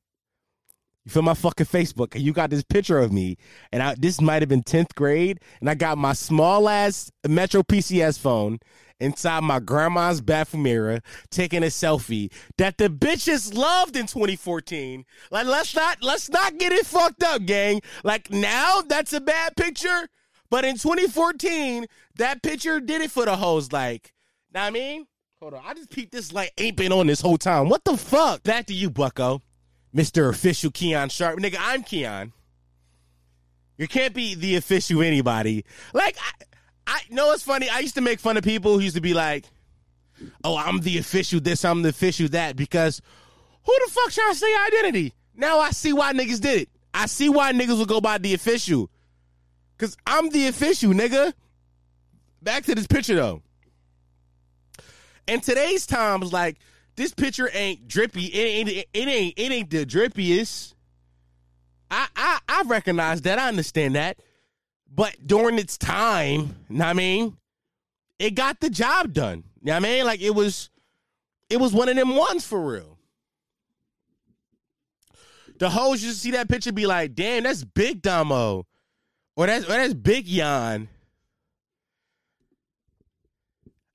You 1.04 1.12
feel 1.12 1.22
my 1.22 1.34
fucking 1.34 1.66
Facebook, 1.66 2.16
and 2.16 2.24
you 2.24 2.32
got 2.32 2.50
this 2.50 2.64
picture 2.64 2.98
of 2.98 3.12
me, 3.12 3.36
and 3.70 3.80
I, 3.80 3.94
this 3.96 4.20
might 4.20 4.42
have 4.42 4.48
been 4.48 4.64
tenth 4.64 4.96
grade, 4.96 5.38
and 5.60 5.70
I 5.70 5.74
got 5.74 5.98
my 5.98 6.14
small 6.14 6.68
ass 6.68 7.12
Metro 7.28 7.62
PCS 7.62 8.18
phone 8.18 8.58
inside 8.98 9.44
my 9.44 9.60
grandma's 9.60 10.20
bathroom 10.20 10.64
mirror, 10.64 10.98
taking 11.30 11.62
a 11.62 11.66
selfie 11.66 12.32
that 12.58 12.76
the 12.76 12.88
bitches 12.88 13.54
loved 13.54 13.94
in 13.94 14.06
2014. 14.06 15.04
Like, 15.30 15.46
let's 15.46 15.76
not 15.76 16.02
let's 16.02 16.28
not 16.28 16.58
get 16.58 16.72
it 16.72 16.86
fucked 16.86 17.22
up, 17.22 17.46
gang. 17.46 17.82
Like 18.02 18.32
now, 18.32 18.80
that's 18.80 19.12
a 19.12 19.20
bad 19.20 19.54
picture, 19.54 20.08
but 20.50 20.64
in 20.64 20.76
2014, 20.76 21.86
that 22.16 22.42
picture 22.42 22.80
did 22.80 23.00
it 23.00 23.10
for 23.10 23.24
the 23.24 23.36
hoes. 23.36 23.72
Like, 23.72 24.12
know 24.52 24.60
what 24.60 24.66
I 24.66 24.70
mean? 24.70 25.06
Hold 25.40 25.54
on, 25.54 25.62
I 25.64 25.72
just 25.72 25.90
peeped 25.90 26.12
this 26.12 26.32
light 26.32 26.50
ain't 26.58 26.76
been 26.76 26.92
on 26.92 27.06
this 27.06 27.20
whole 27.20 27.38
time. 27.38 27.70
What 27.70 27.84
the 27.84 27.96
fuck? 27.96 28.42
Back 28.42 28.66
to 28.66 28.74
you, 28.74 28.90
Bucko. 28.90 29.42
Mr. 29.94 30.28
Official 30.28 30.70
Keon 30.70 31.08
Sharp. 31.08 31.38
Nigga, 31.38 31.56
I'm 31.58 31.82
Keon. 31.82 32.32
You 33.78 33.88
can't 33.88 34.12
be 34.12 34.34
the 34.34 34.56
official 34.56 35.02
anybody. 35.02 35.64
Like, 35.94 36.16
I, 36.20 36.44
I 36.86 37.00
know 37.10 37.32
it's 37.32 37.42
funny. 37.42 37.68
I 37.70 37.78
used 37.78 37.94
to 37.94 38.02
make 38.02 38.20
fun 38.20 38.36
of 38.36 38.44
people 38.44 38.74
who 38.74 38.80
used 38.80 38.96
to 38.96 39.00
be 39.00 39.14
like, 39.14 39.46
oh, 40.44 40.56
I'm 40.56 40.80
the 40.80 40.98
official 40.98 41.40
this, 41.40 41.64
I'm 41.64 41.82
the 41.82 41.88
official 41.88 42.28
that, 42.28 42.56
because 42.56 43.00
who 43.64 43.72
the 43.86 43.92
fuck 43.92 44.12
trying 44.12 44.32
to 44.32 44.38
say 44.38 44.54
identity? 44.66 45.14
Now 45.34 45.60
I 45.60 45.70
see 45.70 45.92
why 45.92 46.12
niggas 46.12 46.40
did 46.40 46.62
it. 46.62 46.68
I 46.92 47.06
see 47.06 47.28
why 47.28 47.52
niggas 47.52 47.78
will 47.78 47.86
go 47.86 48.00
by 48.00 48.18
the 48.18 48.34
official. 48.34 48.89
Cause 49.80 49.96
I'm 50.06 50.28
the 50.28 50.46
official, 50.48 50.92
nigga. 50.92 51.32
Back 52.42 52.64
to 52.64 52.74
this 52.74 52.86
picture 52.86 53.14
though. 53.14 53.40
In 55.26 55.40
today's 55.40 55.86
times, 55.86 56.34
like 56.34 56.58
this 56.96 57.14
picture 57.14 57.48
ain't 57.54 57.88
drippy. 57.88 58.26
It 58.26 58.42
ain't. 58.42 58.68
It 58.68 58.86
ain't. 58.94 59.34
It 59.38 59.52
ain't 59.52 59.70
the 59.70 59.86
drippiest. 59.86 60.74
I 61.90 62.08
I 62.14 62.38
I 62.46 62.62
recognize 62.66 63.22
that. 63.22 63.38
I 63.38 63.48
understand 63.48 63.94
that. 63.94 64.18
But 64.94 65.16
during 65.26 65.58
its 65.58 65.78
time, 65.78 66.56
know 66.68 66.84
I 66.84 66.92
mean, 66.92 67.38
it 68.18 68.34
got 68.34 68.60
the 68.60 68.68
job 68.68 69.14
done. 69.14 69.44
You 69.62 69.68
know 69.68 69.72
what 69.72 69.76
I 69.76 69.80
mean? 69.80 70.04
Like 70.04 70.20
it 70.20 70.34
was, 70.34 70.68
it 71.48 71.58
was 71.58 71.72
one 71.72 71.88
of 71.88 71.96
them 71.96 72.16
ones 72.16 72.44
for 72.44 72.60
real. 72.60 72.98
The 75.58 75.70
hoes 75.70 76.02
just 76.02 76.20
see 76.20 76.32
that 76.32 76.50
picture, 76.50 76.70
be 76.70 76.86
like, 76.86 77.14
"Damn, 77.14 77.44
that's 77.44 77.64
Big 77.64 78.02
Damo," 78.02 78.66
or 79.40 79.46
that's 79.46 79.64
or 79.64 79.68
that's 79.68 79.94
Big 79.94 80.28
Yon. 80.28 80.88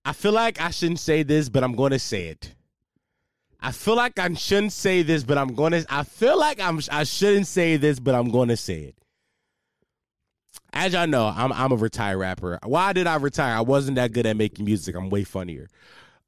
I 0.04 0.14
feel 0.14 0.32
like 0.32 0.60
I 0.60 0.72
shouldn't 0.72 1.00
say 1.00 1.22
this, 1.22 1.50
but 1.50 1.64
I'm 1.64 1.76
to 1.92 2.00
say 2.00 2.30
it. 2.30 2.56
I 3.62 3.72
feel 3.72 3.96
like 3.96 4.18
I 4.18 4.34
shouldn't 4.34 4.74
say 4.74 5.04
this, 5.04 5.24
but 5.24 5.38
I'm 5.38 5.56
to. 5.56 5.86
I 5.88 6.02
feel 6.04 6.40
like 6.40 6.60
I'm. 6.60 6.82
I 6.92 7.04
shouldn't 7.04 7.46
say 7.46 7.78
this, 7.78 8.00
but 8.00 8.16
I'm 8.16 8.32
to 8.48 8.58
say 8.58 8.86
it. 8.86 8.96
As 10.74 10.94
y'all 10.94 11.06
know, 11.06 11.28
I'm 11.28 11.54
I'm 11.54 11.72
a 11.72 11.76
retired 11.76 12.18
rapper. 12.18 12.58
Why 12.64 12.94
did 12.94 13.06
I 13.06 13.18
retire? 13.18 13.56
I 13.56 13.62
wasn't 13.62 13.98
that 13.98 14.14
good 14.14 14.26
at 14.26 14.36
making 14.38 14.66
music. 14.66 14.96
I'm 14.96 15.12
way 15.12 15.24
funnier. 15.26 15.68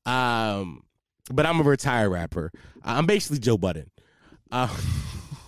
Um, 0.06 0.84
but 1.32 1.48
I'm 1.48 1.60
a 1.60 1.64
retired 1.64 2.10
rapper. 2.10 2.52
I'm 2.84 3.08
basically 3.08 3.40
Joe 3.40 3.58
Budden. 3.58 3.90
Uh, 4.52 4.76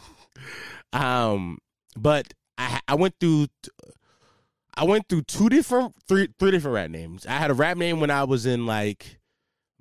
um, 0.93 1.59
but 1.95 2.33
I 2.59 2.81
I 2.87 2.95
went 2.95 3.15
through 3.19 3.47
I 4.75 4.83
went 4.83 5.07
through 5.09 5.23
two 5.23 5.49
different 5.49 5.95
three 6.07 6.27
three 6.37 6.51
different 6.51 6.75
rap 6.75 6.89
names. 6.91 7.25
I 7.25 7.31
had 7.31 7.49
a 7.49 7.55
rap 7.55 7.77
name 7.77 7.99
when 7.99 8.11
I 8.11 8.25
was 8.25 8.45
in 8.45 8.65
like 8.65 9.19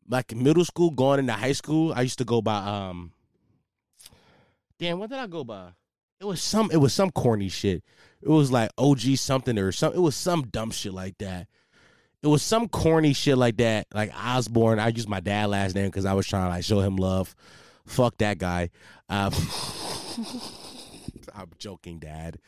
like 0.08 0.34
middle 0.34 0.64
school, 0.64 0.90
going 0.90 1.18
into 1.18 1.34
high 1.34 1.52
school. 1.52 1.92
I 1.94 2.02
used 2.02 2.18
to 2.18 2.24
go 2.24 2.40
by 2.40 2.56
um 2.56 3.12
Damn, 4.78 5.00
what 5.00 5.10
did 5.10 5.18
I 5.18 5.26
go 5.26 5.42
by? 5.42 5.70
It 6.20 6.24
was 6.24 6.40
some 6.40 6.70
it 6.70 6.78
was 6.78 6.94
some 6.94 7.10
corny 7.10 7.48
shit. 7.48 7.82
It 8.22 8.28
was 8.28 8.50
like 8.50 8.70
OG 8.78 9.00
something 9.16 9.58
or 9.58 9.72
some 9.72 9.92
it 9.92 10.00
was 10.00 10.16
some 10.16 10.42
dumb 10.42 10.70
shit 10.70 10.94
like 10.94 11.18
that. 11.18 11.48
It 12.22 12.26
was 12.26 12.42
some 12.42 12.68
corny 12.68 13.12
shit 13.12 13.38
like 13.38 13.58
that, 13.58 13.86
like 13.94 14.12
Osborne. 14.16 14.80
I 14.80 14.88
used 14.88 15.08
my 15.08 15.20
dad 15.20 15.50
last 15.50 15.76
name 15.76 15.86
because 15.86 16.04
I 16.04 16.14
was 16.14 16.26
trying 16.26 16.46
to 16.46 16.50
like 16.50 16.64
show 16.64 16.80
him 16.80 16.96
love. 16.96 17.34
Fuck 17.86 18.18
that 18.18 18.38
guy. 18.38 18.70
Um, 19.08 19.32
I'm 21.38 21.50
joking, 21.58 21.98
Dad. 21.98 22.38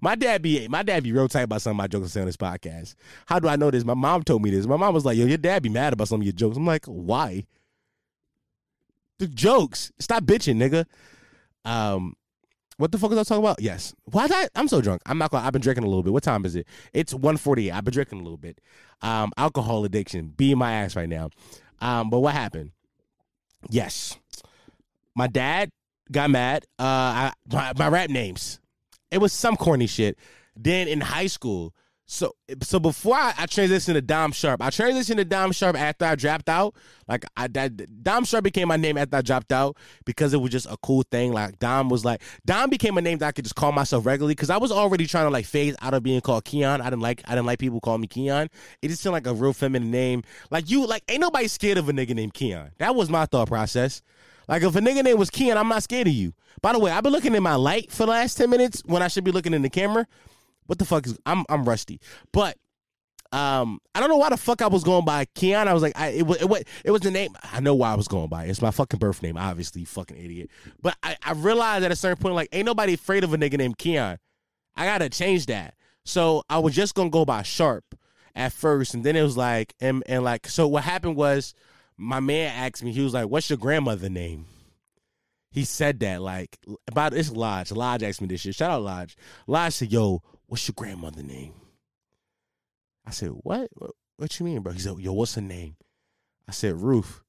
My 0.00 0.14
dad 0.14 0.42
be 0.42 0.66
my 0.68 0.82
dad 0.82 1.02
be 1.02 1.12
real 1.12 1.28
tight 1.28 1.42
about 1.42 1.62
some 1.62 1.72
of 1.72 1.76
my 1.76 1.86
jokes 1.86 2.06
I 2.06 2.08
say 2.08 2.20
on 2.20 2.26
this 2.26 2.36
podcast. 2.36 2.94
How 3.26 3.38
do 3.38 3.48
I 3.48 3.56
know 3.56 3.70
this? 3.70 3.84
My 3.84 3.94
mom 3.94 4.22
told 4.22 4.42
me 4.42 4.50
this. 4.50 4.66
My 4.66 4.76
mom 4.76 4.94
was 4.94 5.04
like, 5.04 5.16
"Yo, 5.16 5.26
your 5.26 5.38
dad 5.38 5.62
be 5.62 5.68
mad 5.68 5.92
about 5.92 6.08
some 6.08 6.20
of 6.20 6.26
your 6.26 6.32
jokes." 6.32 6.56
I'm 6.56 6.66
like, 6.66 6.86
"Why?" 6.86 7.44
The 9.18 9.26
jokes. 9.26 9.92
Stop 9.98 10.24
bitching, 10.24 10.56
nigga. 10.56 10.86
Um, 11.64 12.14
what 12.78 12.92
the 12.92 12.98
fuck 12.98 13.10
was 13.10 13.18
I 13.18 13.24
talking 13.24 13.44
about? 13.44 13.60
Yes. 13.60 13.92
Why? 14.04 14.28
I'm 14.54 14.68
so 14.68 14.80
drunk. 14.80 15.02
I'm 15.04 15.18
not 15.18 15.30
gonna. 15.30 15.44
I've 15.44 15.52
been 15.52 15.62
drinking 15.62 15.84
a 15.84 15.88
little 15.88 16.04
bit. 16.04 16.12
What 16.12 16.22
time 16.22 16.44
is 16.44 16.54
it? 16.54 16.66
It's 16.92 17.12
1:48. 17.12 17.72
I've 17.72 17.84
been 17.84 17.92
drinking 17.92 18.20
a 18.20 18.22
little 18.22 18.38
bit. 18.38 18.60
Um, 19.02 19.32
alcohol 19.36 19.84
addiction 19.84 20.28
being 20.36 20.58
my 20.58 20.72
ass 20.72 20.94
right 20.94 21.08
now. 21.08 21.30
Um, 21.80 22.08
but 22.08 22.20
what 22.20 22.34
happened? 22.34 22.70
Yes, 23.68 24.16
my 25.16 25.26
dad 25.26 25.70
got 26.10 26.30
mad. 26.30 26.64
Uh, 26.78 26.82
I, 26.82 27.32
my, 27.50 27.72
my 27.76 27.88
rap 27.88 28.10
names 28.10 28.60
it 29.10 29.18
was 29.18 29.32
some 29.32 29.56
corny 29.56 29.86
shit. 29.86 30.18
Then 30.56 30.88
in 30.88 31.00
high 31.00 31.28
school, 31.28 31.74
so 32.06 32.34
so 32.62 32.80
before 32.80 33.14
I, 33.14 33.34
I 33.36 33.46
transitioned 33.46 33.92
to 33.92 34.00
Dom 34.00 34.32
Sharp, 34.32 34.62
I 34.62 34.70
transitioned 34.70 35.16
to 35.16 35.24
Dom 35.24 35.52
Sharp 35.52 35.76
after 35.76 36.06
I 36.06 36.14
dropped 36.14 36.48
out. 36.48 36.74
Like 37.06 37.24
I 37.36 37.48
that 37.48 38.02
Dom 38.02 38.24
Sharp 38.24 38.42
became 38.42 38.66
my 38.68 38.76
name 38.76 38.96
after 38.96 39.18
I 39.18 39.22
dropped 39.22 39.52
out 39.52 39.76
because 40.04 40.32
it 40.32 40.38
was 40.38 40.50
just 40.50 40.66
a 40.66 40.76
cool 40.82 41.04
thing. 41.12 41.32
Like 41.32 41.58
Dom 41.58 41.90
was 41.90 42.04
like 42.04 42.22
Dom 42.44 42.70
became 42.70 42.96
a 42.98 43.02
name 43.02 43.18
that 43.18 43.26
I 43.26 43.32
could 43.32 43.44
just 43.44 43.54
call 43.54 43.72
myself 43.72 44.04
regularly 44.06 44.34
because 44.34 44.50
I 44.50 44.56
was 44.56 44.72
already 44.72 45.06
trying 45.06 45.26
to 45.26 45.30
like 45.30 45.44
phase 45.44 45.76
out 45.82 45.94
of 45.94 46.02
being 46.02 46.20
called 46.22 46.44
Keon. 46.44 46.80
I 46.80 46.84
didn't 46.90 47.02
like 47.02 47.22
I 47.26 47.32
didn't 47.32 47.46
like 47.46 47.58
people 47.58 47.80
calling 47.80 48.00
me 48.00 48.08
Keon. 48.08 48.48
It 48.82 48.88
just 48.88 49.02
seemed 49.02 49.12
like 49.12 49.26
a 49.26 49.34
real 49.34 49.52
feminine 49.52 49.90
name. 49.90 50.22
Like 50.50 50.70
you 50.70 50.86
like 50.86 51.04
ain't 51.08 51.20
nobody 51.20 51.46
scared 51.46 51.78
of 51.78 51.88
a 51.88 51.92
nigga 51.92 52.14
named 52.14 52.34
Keon. 52.34 52.70
That 52.78 52.96
was 52.96 53.10
my 53.10 53.26
thought 53.26 53.48
process. 53.48 54.02
Like 54.48 54.62
if 54.62 54.74
a 54.74 54.80
nigga 54.80 55.04
name 55.04 55.18
was 55.18 55.30
Keon, 55.30 55.58
I'm 55.58 55.68
not 55.68 55.82
scared 55.82 56.06
of 56.06 56.12
you. 56.14 56.32
By 56.62 56.72
the 56.72 56.78
way, 56.78 56.90
I've 56.90 57.02
been 57.02 57.12
looking 57.12 57.34
in 57.34 57.42
my 57.42 57.54
light 57.54 57.92
for 57.92 58.06
the 58.06 58.12
last 58.12 58.36
ten 58.36 58.50
minutes 58.50 58.82
when 58.86 59.02
I 59.02 59.08
should 59.08 59.24
be 59.24 59.30
looking 59.30 59.54
in 59.54 59.62
the 59.62 59.70
camera. 59.70 60.06
What 60.66 60.78
the 60.78 60.84
fuck 60.84 61.06
is 61.06 61.18
I'm 61.26 61.44
I'm 61.48 61.64
rusty. 61.64 62.00
But 62.32 62.56
um, 63.30 63.78
I 63.94 64.00
don't 64.00 64.08
know 64.08 64.16
why 64.16 64.30
the 64.30 64.38
fuck 64.38 64.62
I 64.62 64.68
was 64.68 64.84
going 64.84 65.04
by 65.04 65.26
Keon. 65.34 65.68
I 65.68 65.74
was 65.74 65.82
like, 65.82 65.98
I 65.98 66.08
it 66.08 66.26
was 66.26 66.40
it, 66.40 66.68
it 66.84 66.90
was 66.90 67.02
the 67.02 67.10
name. 67.10 67.36
I 67.52 67.60
know 67.60 67.74
why 67.74 67.92
I 67.92 67.94
was 67.94 68.08
going 68.08 68.28
by. 68.28 68.44
It's 68.44 68.62
my 68.62 68.70
fucking 68.70 68.98
birth 68.98 69.22
name, 69.22 69.36
obviously, 69.36 69.84
fucking 69.84 70.16
idiot. 70.16 70.50
But 70.80 70.96
I, 71.02 71.16
I 71.22 71.32
realized 71.32 71.84
at 71.84 71.92
a 71.92 71.96
certain 71.96 72.20
point, 72.22 72.34
like, 72.34 72.48
ain't 72.52 72.66
nobody 72.66 72.94
afraid 72.94 73.24
of 73.24 73.34
a 73.34 73.36
nigga 73.36 73.58
named 73.58 73.76
Keon. 73.78 74.18
I 74.76 74.86
gotta 74.86 75.10
change 75.10 75.46
that. 75.46 75.74
So 76.04 76.42
I 76.48 76.58
was 76.58 76.74
just 76.74 76.94
gonna 76.94 77.10
go 77.10 77.26
by 77.26 77.42
Sharp 77.42 77.84
at 78.34 78.52
first, 78.52 78.94
and 78.94 79.04
then 79.04 79.14
it 79.14 79.22
was 79.22 79.36
like, 79.36 79.74
and 79.80 80.02
and 80.06 80.24
like, 80.24 80.46
so 80.48 80.66
what 80.66 80.84
happened 80.84 81.16
was 81.16 81.52
my 81.98 82.20
man 82.20 82.54
asked 82.54 82.84
me, 82.84 82.92
he 82.92 83.02
was 83.02 83.12
like, 83.12 83.28
"What's 83.28 83.50
your 83.50 83.58
grandmother 83.58 84.08
name?" 84.08 84.46
He 85.50 85.64
said 85.64 85.98
that 86.00 86.22
like 86.22 86.56
about 86.86 87.12
it's 87.12 87.30
Lodge. 87.32 87.72
Lodge 87.72 88.02
asked 88.02 88.20
me 88.20 88.28
this 88.28 88.42
shit. 88.42 88.54
Shout 88.54 88.70
out 88.70 88.82
Lodge. 88.82 89.16
Lodge 89.46 89.74
said, 89.74 89.92
"Yo, 89.92 90.22
what's 90.46 90.66
your 90.68 90.74
grandmother 90.76 91.22
name?" 91.22 91.54
I 93.04 93.10
said, 93.10 93.30
"What? 93.30 93.68
What, 93.74 93.90
what 94.16 94.38
you 94.38 94.46
mean, 94.46 94.62
bro?" 94.62 94.72
He 94.72 94.78
said, 94.78 94.98
"Yo, 94.98 95.12
what's 95.12 95.34
her 95.34 95.40
name?" 95.40 95.76
I 96.46 96.52
said, 96.52 96.76
"Ruth." 96.76 97.22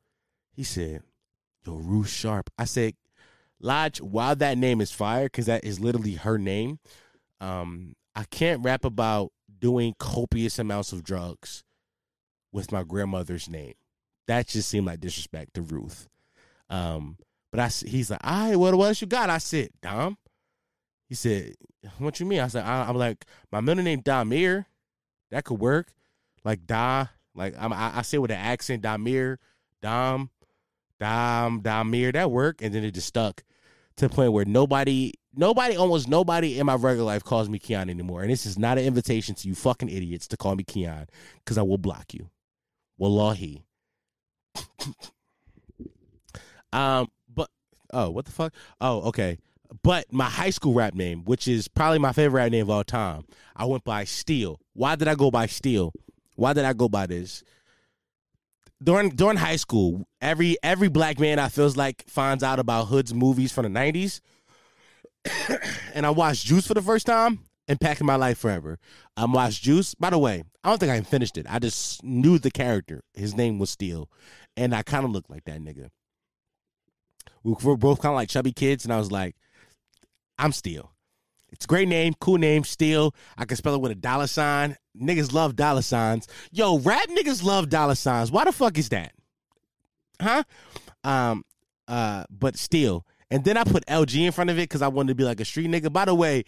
He 0.52 0.64
said, 0.64 1.02
"Yo, 1.66 1.76
Ruth 1.76 2.10
Sharp." 2.10 2.52
I 2.58 2.66
said, 2.66 2.94
"Lodge, 3.60 4.00
while 4.02 4.36
that 4.36 4.58
name 4.58 4.82
is 4.82 4.92
fire, 4.92 5.26
because 5.26 5.48
that 5.48 5.64
is 5.64 5.80
literally 5.80 6.14
her 6.14 6.38
name, 6.38 6.80
um, 7.42 7.96
I 8.16 8.26
can't 8.26 8.64
rap 8.64 8.86
about 8.86 9.32
doing 9.60 9.96
copious 9.98 10.60
amounts 10.60 10.92
of 10.92 11.04
drugs 11.04 11.64
with 12.52 12.72
my 12.72 12.84
grandmother's 12.84 13.50
name." 13.50 13.74
That 14.30 14.48
just 14.48 14.70
seemed 14.70 14.86
like 14.86 15.00
disrespect 15.00 15.56
to 15.56 15.62
Ruth. 15.62 16.08
Um, 16.70 17.18
but 17.52 17.60
I, 17.60 17.68
he's 17.68 18.12
like, 18.12 18.20
all 18.24 18.50
right, 18.50 18.56
what, 18.56 18.74
else 18.74 19.02
you 19.02 19.08
got? 19.08 19.30
I 19.30 19.40
said, 19.40 19.70
Dom. 19.82 20.18
He 21.08 21.16
said, 21.16 21.56
what 21.98 22.20
you 22.20 22.28
mean? 22.28 22.40
I 22.40 22.48
said, 22.48 22.64
I, 22.64 22.88
am 22.88 22.96
like, 22.96 23.26
my 23.52 23.60
middle 23.60 23.84
name 23.84 24.04
Damir. 24.04 24.66
That 25.32 25.46
could 25.46 25.60
work. 25.60 25.94
Like 26.46 26.66
Da, 26.68 27.08
like 27.36 27.56
I'm, 27.60 27.74
I, 27.74 27.98
I 27.98 28.02
say 28.04 28.18
with 28.18 28.32
an 28.32 28.38
accent, 28.38 28.84
Damir, 28.84 29.38
Dom, 29.82 30.30
Dom, 31.00 31.62
Damir. 31.62 32.14
That 32.14 32.32
worked, 32.32 32.62
and 32.62 32.74
then 32.74 32.84
it 32.84 32.92
just 32.92 33.08
stuck 33.08 33.44
to 33.98 34.08
the 34.08 34.16
point 34.16 34.32
where 34.32 34.46
nobody, 34.46 35.14
nobody, 35.36 35.76
almost 35.76 36.08
nobody 36.08 36.60
in 36.60 36.66
my 36.66 36.76
regular 36.76 37.06
life 37.06 37.24
calls 37.24 37.50
me 37.50 37.60
Keon 37.60 37.90
anymore. 37.90 38.22
And 38.22 38.32
this 38.32 38.46
is 38.46 38.58
not 38.58 38.78
an 38.78 38.86
invitation 38.86 39.36
to 39.36 39.48
you 39.48 39.56
fucking 39.56 39.90
idiots 39.90 40.28
to 40.30 40.38
call 40.38 40.56
me 40.56 40.64
Keon, 40.64 41.08
because 41.44 41.58
I 41.58 41.64
will 41.64 41.78
block 41.78 42.14
you. 42.14 42.30
Wallahi. 42.98 43.64
Um, 46.74 47.08
but 47.34 47.50
oh, 47.94 48.10
what 48.10 48.26
the 48.26 48.32
fuck? 48.32 48.54
Oh, 48.82 49.02
okay. 49.10 49.38
But 49.84 50.12
my 50.12 50.26
high 50.26 50.50
school 50.50 50.74
rap 50.74 50.94
name, 50.94 51.24
which 51.26 51.48
is 51.48 51.68
probably 51.68 52.00
my 52.00 52.12
favorite 52.12 52.42
rap 52.42 52.52
name 52.52 52.64
of 52.64 52.70
all 52.72 52.84
time, 52.84 53.26
I 53.56 53.66
went 53.66 53.84
by 53.84 54.04
Steel. 54.04 54.60
Why 54.74 54.96
did 54.96 55.08
I 55.08 55.16
go 55.16 55.30
by 55.30 55.46
Steel? 55.46 55.94
Why 56.36 56.54
did 56.54 56.66
I 56.66 56.74
go 56.74 56.90
by 56.90 57.06
this? 57.06 57.44
During 58.82 59.10
during 59.10 59.38
high 59.38 59.58
school, 59.58 60.08
every 60.22 60.58
every 60.64 60.88
black 60.88 61.20
man 61.20 61.38
I 61.38 61.50
feels 61.50 61.76
like 61.76 62.06
finds 62.08 62.44
out 62.44 62.60
about 62.60 62.88
Hood's 62.88 63.14
movies 63.14 63.52
from 63.52 63.64
the 63.64 63.70
nineties. 63.70 64.22
and 65.94 66.06
I 66.06 66.10
watched 66.12 66.46
Juice 66.46 66.66
for 66.66 66.74
the 66.74 66.82
first 66.82 67.06
time, 67.06 67.40
impacted 67.70 68.06
my 68.06 68.16
life 68.16 68.38
forever. 68.38 68.78
I 69.16 69.26
watched 69.26 69.64
Juice. 69.64 69.96
By 69.96 70.10
the 70.10 70.18
way, 70.18 70.44
I 70.64 70.70
don't 70.70 70.80
think 70.80 70.92
I 70.92 71.00
finished 71.02 71.38
it. 71.38 71.46
I 71.50 71.60
just 71.60 72.04
knew 72.04 72.38
the 72.40 72.52
character. 72.52 73.04
His 73.14 73.36
name 73.36 73.60
was 73.60 73.70
Steel, 73.70 74.10
and 74.58 74.76
I 74.76 74.82
kind 74.82 75.06
of 75.06 75.12
looked 75.12 75.30
like 75.30 75.46
that 75.46 75.62
nigga. 75.62 75.90
We 77.44 77.56
were 77.64 77.78
both 77.78 78.02
kind 78.02 78.12
of 78.12 78.18
like 78.18 78.30
chubby 78.30 78.52
kids, 78.52 78.84
and 78.84 78.94
I 78.94 78.98
was 78.98 79.12
like, 79.12 79.36
I'm 80.38 80.52
Steel. 80.52 80.92
It's 81.52 81.66
a 81.66 81.68
great 81.68 81.88
name, 81.88 82.14
cool 82.20 82.38
name, 82.38 82.64
Steel. 82.64 83.16
I 83.38 83.46
can 83.46 83.58
spell 83.58 83.76
it 83.76 83.82
with 83.82 83.92
a 83.92 83.96
dollar 83.96 84.28
sign. 84.28 84.76
Niggas 85.00 85.34
love 85.34 85.56
dollar 85.56 85.82
signs. 85.82 86.28
Yo, 86.52 86.80
rap 86.80 87.08
niggas 87.08 87.44
love 87.44 87.70
dollar 87.70 87.96
signs. 87.96 88.32
Why 88.32 88.44
the 88.44 88.52
fuck 88.52 88.78
is 88.78 88.90
that? 88.90 89.14
Huh? 90.22 90.44
Um, 91.04 91.44
uh, 91.88 92.26
but 92.30 92.58
Steel. 92.58 93.06
And 93.32 93.44
then 93.44 93.58
I 93.58 93.64
put 93.64 93.86
LG 93.86 94.26
in 94.26 94.32
front 94.32 94.50
of 94.50 94.58
it 94.58 94.64
because 94.64 94.82
I 94.82 94.88
wanted 94.88 95.10
to 95.10 95.16
be 95.16 95.24
like 95.24 95.40
a 95.40 95.46
street 95.46 95.70
nigga. 95.70 95.92
By 95.92 96.06
the 96.06 96.16
way, 96.16 96.44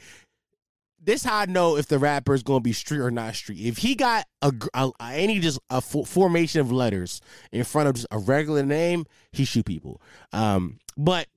this 1.03 1.24
how 1.24 1.39
I 1.39 1.46
know 1.46 1.77
if 1.77 1.88
the 1.88 2.00
rapper 2.00 2.34
is 2.34 2.43
gonna 2.43 2.62
be 2.62 2.74
street 2.74 3.00
or 3.00 3.12
not 3.12 3.36
street. 3.36 3.60
If 3.60 3.77
he 3.77 3.96
got 3.96 4.25
a, 4.41 4.53
a 4.74 4.91
any 5.01 5.39
just 5.39 5.60
a 5.70 5.81
formation 5.81 6.62
of 6.62 6.72
letters 6.72 7.22
in 7.51 7.63
front 7.63 7.89
of 7.89 7.96
just 7.96 8.08
a 8.12 8.20
regular 8.20 8.63
name, 8.63 9.05
he 9.31 9.46
shoot 9.46 9.65
people. 9.65 10.01
Um, 10.31 10.79
but 10.98 11.27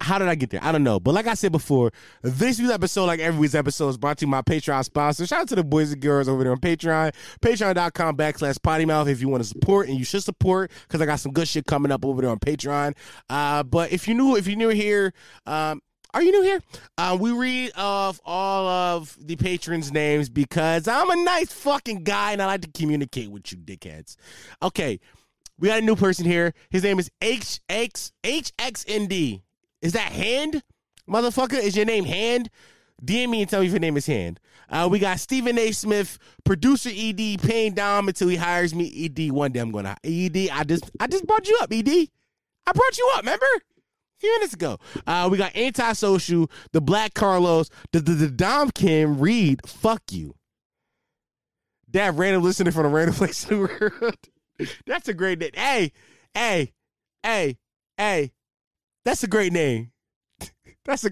how 0.00 0.18
did 0.18 0.28
I 0.28 0.34
get 0.34 0.50
there? 0.50 0.62
I 0.62 0.72
don't 0.72 0.84
know. 0.84 1.00
But 1.00 1.14
like 1.14 1.26
I 1.26 1.34
said 1.34 1.52
before, 1.52 1.90
this 2.22 2.58
week's 2.58 2.70
episode, 2.70 3.06
like 3.06 3.20
every 3.20 3.40
week's 3.40 3.54
episode, 3.54 3.88
is 3.88 3.96
brought 3.96 4.18
to 4.18 4.26
you 4.26 4.30
by 4.30 4.38
my 4.38 4.42
Patreon 4.42 4.84
sponsor. 4.84 5.26
Shout 5.26 5.40
out 5.40 5.48
to 5.48 5.56
the 5.56 5.64
boys 5.64 5.92
and 5.92 6.00
girls 6.00 6.28
over 6.28 6.42
there 6.42 6.52
on 6.52 6.60
Patreon. 6.60 7.14
Patreon.com 7.40 8.16
backslash 8.16 8.62
potty 8.62 8.84
mouth 8.84 9.08
if 9.08 9.20
you 9.20 9.28
want 9.28 9.42
to 9.42 9.48
support, 9.48 9.88
and 9.88 9.98
you 9.98 10.04
should 10.04 10.22
support 10.22 10.70
because 10.86 11.00
I 11.00 11.06
got 11.06 11.20
some 11.20 11.32
good 11.32 11.48
shit 11.48 11.66
coming 11.66 11.92
up 11.92 12.04
over 12.04 12.22
there 12.22 12.30
on 12.30 12.38
Patreon. 12.38 12.96
Uh, 13.28 13.62
but 13.62 13.92
if 13.92 14.06
you 14.06 14.14
new, 14.14 14.36
if 14.36 14.46
you're 14.46 14.56
new 14.56 14.68
here, 14.68 15.12
um, 15.46 15.80
are 16.14 16.22
you 16.22 16.32
new 16.32 16.42
here? 16.42 16.62
Uh, 16.96 17.16
we 17.20 17.32
read 17.32 17.72
off 17.76 18.20
all 18.24 18.66
of 18.66 19.16
the 19.20 19.36
patrons' 19.36 19.92
names 19.92 20.28
because 20.28 20.88
I'm 20.88 21.10
a 21.10 21.24
nice 21.24 21.52
fucking 21.52 22.04
guy 22.04 22.32
and 22.32 22.42
I 22.42 22.46
like 22.46 22.62
to 22.62 22.70
communicate 22.72 23.30
with 23.30 23.52
you, 23.52 23.58
dickheads. 23.58 24.16
Okay, 24.62 25.00
we 25.58 25.68
got 25.68 25.78
a 25.78 25.84
new 25.84 25.96
person 25.96 26.24
here. 26.24 26.54
His 26.70 26.82
name 26.82 26.98
is 26.98 27.10
HX 27.20 28.12
HXND. 28.22 29.42
Is 29.82 29.92
that 29.92 30.12
Hand? 30.12 30.62
Motherfucker, 31.08 31.62
is 31.62 31.76
your 31.76 31.86
name 31.86 32.04
Hand? 32.04 32.50
DM 33.04 33.30
me 33.30 33.42
and 33.42 33.50
tell 33.50 33.60
me 33.60 33.66
if 33.66 33.72
your 33.72 33.80
name 33.80 33.96
is 33.96 34.06
Hand. 34.06 34.40
Uh, 34.68 34.88
we 34.90 34.98
got 34.98 35.20
Stephen 35.20 35.58
A. 35.58 35.72
Smith, 35.72 36.18
producer 36.44 36.90
ED, 36.92 37.40
paying 37.40 37.72
down 37.72 38.08
until 38.08 38.28
he 38.28 38.36
hires 38.36 38.74
me. 38.74 39.04
ED, 39.04 39.30
one 39.30 39.52
day 39.52 39.60
I'm 39.60 39.70
gonna 39.70 39.96
ED. 40.04 40.48
I 40.52 40.64
just 40.64 40.90
I 40.98 41.06
just 41.06 41.26
brought 41.26 41.48
you 41.48 41.58
up, 41.62 41.72
ED. 41.72 41.88
I 41.88 42.72
brought 42.72 42.98
you 42.98 43.10
up, 43.14 43.20
remember? 43.20 43.46
Few 44.18 44.32
minutes 44.34 44.54
ago. 44.54 44.78
Uh, 45.06 45.28
we 45.30 45.38
got 45.38 45.56
antisocial, 45.56 46.50
the 46.72 46.80
Black 46.80 47.14
Carlos, 47.14 47.70
the 47.92 48.00
the, 48.00 48.12
the 48.12 48.30
Dom 48.30 48.70
Kim 48.70 49.20
Reed. 49.20 49.60
Fuck 49.66 50.02
you. 50.10 50.34
That 51.92 52.14
random 52.14 52.42
listener 52.42 52.72
from 52.72 52.86
a 52.86 52.88
random 52.88 53.14
place 53.14 53.48
in 53.48 53.56
the 53.56 53.90
world. 54.00 54.16
That's 54.86 55.08
a 55.08 55.14
great 55.14 55.38
name. 55.38 55.50
Hey, 55.54 55.92
hey, 56.34 56.72
hey, 57.22 57.58
hey. 57.96 58.32
That's 59.04 59.22
a 59.22 59.28
great 59.28 59.52
name. 59.52 59.92
That's 60.84 61.04
a 61.04 61.10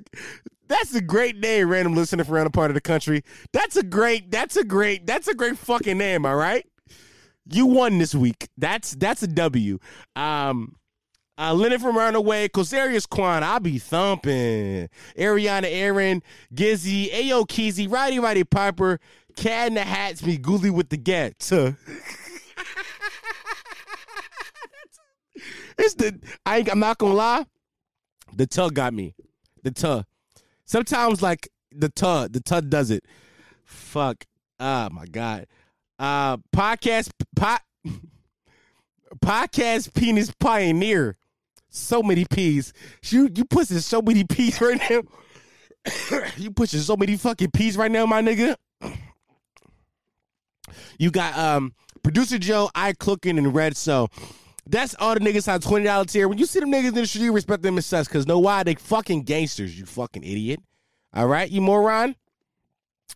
that's 0.68 0.94
a 0.94 1.00
great 1.00 1.36
name, 1.36 1.68
random 1.68 1.94
listener 1.94 2.24
from 2.24 2.34
around 2.34 2.46
a 2.46 2.50
part 2.50 2.70
of 2.70 2.74
the 2.74 2.80
country. 2.80 3.22
That's 3.52 3.76
a 3.76 3.84
great, 3.84 4.30
that's 4.32 4.56
a 4.56 4.64
great, 4.64 5.06
that's 5.06 5.28
a 5.28 5.34
great 5.34 5.56
fucking 5.56 5.96
name, 5.96 6.26
all 6.26 6.34
right? 6.34 6.66
You 7.48 7.66
won 7.66 7.98
this 7.98 8.14
week. 8.14 8.48
That's 8.58 8.96
that's 8.96 9.22
a 9.22 9.28
W. 9.28 9.78
Um 10.16 10.74
uh, 11.38 11.52
Leonard 11.52 11.82
from 11.82 11.98
around 11.98 12.14
the 12.14 12.20
way, 12.20 12.48
Cosarius 12.48 13.08
Quan, 13.08 13.44
I'll 13.44 13.60
be 13.60 13.78
thumping. 13.78 14.88
Ariana 15.18 15.64
Aaron, 15.64 16.22
Gizzy, 16.54 17.10
Ayo 17.12 17.46
Keezy, 17.46 17.90
Righty 17.90 18.18
Righty 18.18 18.44
Piper, 18.44 18.98
Cat 19.36 19.68
in 19.68 19.74
the 19.74 19.82
Hats, 19.82 20.24
me 20.24 20.38
Gooley 20.38 20.70
with 20.70 20.88
the 20.88 20.96
get. 20.96 21.34
it's 25.78 25.94
the 25.94 26.18
I 26.46 26.58
ain't, 26.58 26.70
I'm 26.70 26.78
not 26.78 26.98
gonna 26.98 27.14
lie. 27.14 27.46
The 28.34 28.46
tug 28.46 28.74
got 28.74 28.94
me. 28.94 29.14
The 29.62 29.70
tug. 29.70 30.06
Sometimes 30.64 31.20
like 31.22 31.48
the 31.70 31.90
tug, 31.90 32.32
the 32.32 32.40
tug 32.40 32.70
does 32.70 32.90
it. 32.90 33.04
Fuck. 33.64 34.24
Oh 34.58 34.88
my 34.90 35.04
god. 35.04 35.46
Uh 35.98 36.38
podcast 36.54 37.10
pot 37.34 37.62
podcast 39.22 39.92
penis 39.94 40.32
pioneer. 40.38 41.18
So 41.68 42.02
many 42.02 42.24
peas. 42.24 42.72
You 43.04 43.28
you 43.34 43.44
pushing 43.44 43.78
so 43.80 44.00
many 44.02 44.24
peas 44.24 44.60
right 44.60 44.80
now. 44.90 45.02
you 46.36 46.50
pushing 46.50 46.80
so 46.80 46.96
many 46.96 47.16
fucking 47.16 47.50
peas 47.50 47.76
right 47.76 47.90
now, 47.90 48.06
my 48.06 48.22
nigga. 48.22 48.56
You 50.98 51.10
got 51.10 51.36
um 51.36 51.74
producer 52.02 52.38
Joe, 52.38 52.70
I 52.74 52.92
cooking 52.92 53.38
and 53.38 53.54
red 53.54 53.76
so. 53.76 54.08
That's 54.68 54.96
all 54.98 55.14
the 55.14 55.20
niggas 55.20 55.52
on 55.52 55.60
twenty 55.60 55.84
dollars 55.84 56.12
tier. 56.12 56.28
When 56.28 56.38
you 56.38 56.46
see 56.46 56.60
them 56.60 56.72
niggas 56.72 56.88
in 56.88 56.94
the 56.94 57.06
street, 57.06 57.30
respect 57.30 57.62
them 57.62 57.78
as 57.78 57.86
such. 57.86 58.08
Cause 58.08 58.26
know 58.26 58.38
why? 58.38 58.62
They 58.62 58.74
fucking 58.74 59.22
gangsters. 59.22 59.78
You 59.78 59.86
fucking 59.86 60.22
idiot. 60.24 60.60
All 61.14 61.26
right, 61.26 61.50
you 61.50 61.60
moron. 61.60 62.16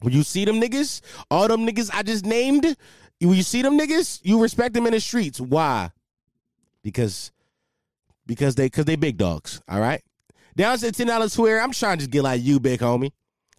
When 0.01 0.15
you 0.15 0.23
see 0.23 0.45
them 0.45 0.61
niggas, 0.61 1.01
all 1.31 1.49
them 1.49 1.67
niggas 1.67 1.91
I 1.93 2.03
just 2.03 2.25
named, 2.25 2.77
when 3.21 3.35
you 3.35 3.43
see 3.43 3.63
them 3.63 3.79
niggas, 3.79 4.21
you 4.23 4.41
respect 4.41 4.75
them 4.75 4.87
in 4.87 4.93
the 4.93 5.01
streets. 5.01 5.41
Why? 5.41 5.91
Because, 6.83 7.33
because 8.31 8.55
they, 8.55 8.71
cause 8.71 8.85
they 8.85 8.95
big 8.95 9.17
dogs. 9.17 9.61
All 9.69 9.81
right. 9.81 10.05
Down 10.57 10.79
to 10.79 10.93
ten 10.93 11.09
dollars 11.09 11.33
swear. 11.33 11.61
I'm 11.61 11.73
trying 11.73 11.99
to 11.99 12.03
just 12.03 12.13
get 12.13 12.23
like 12.23 12.41
you, 12.43 12.61
big 12.61 12.79
homie. 12.79 13.11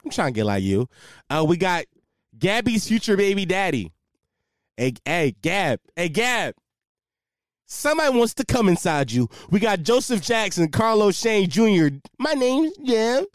I'm 0.03 0.12
trying 0.12 0.34
to 0.34 0.38
get 0.38 0.45
like 0.45 0.63
you. 0.63 0.88
Uh, 1.29 1.45
we 1.45 1.57
got 1.57 1.84
Gabby's 2.39 2.88
future 2.88 3.17
baby 3.17 3.45
daddy. 3.45 3.91
Hey, 4.77 4.93
hey, 5.03 5.36
Gab. 5.41 5.81
Hey, 5.95 6.07
Gab. 6.07 6.55
Somebody 7.65 8.17
wants 8.17 8.34
to 8.36 8.45
come 8.45 8.69
inside 8.69 9.12
you. 9.12 9.29
We 9.49 9.60
got 9.60 9.81
Joseph 9.84 10.21
Jackson, 10.21 10.69
Carlos 10.69 11.19
Shane 11.19 11.49
Jr. 11.49 11.97
My 12.17 12.34
name's 12.34 12.77
Jim. 12.77 13.25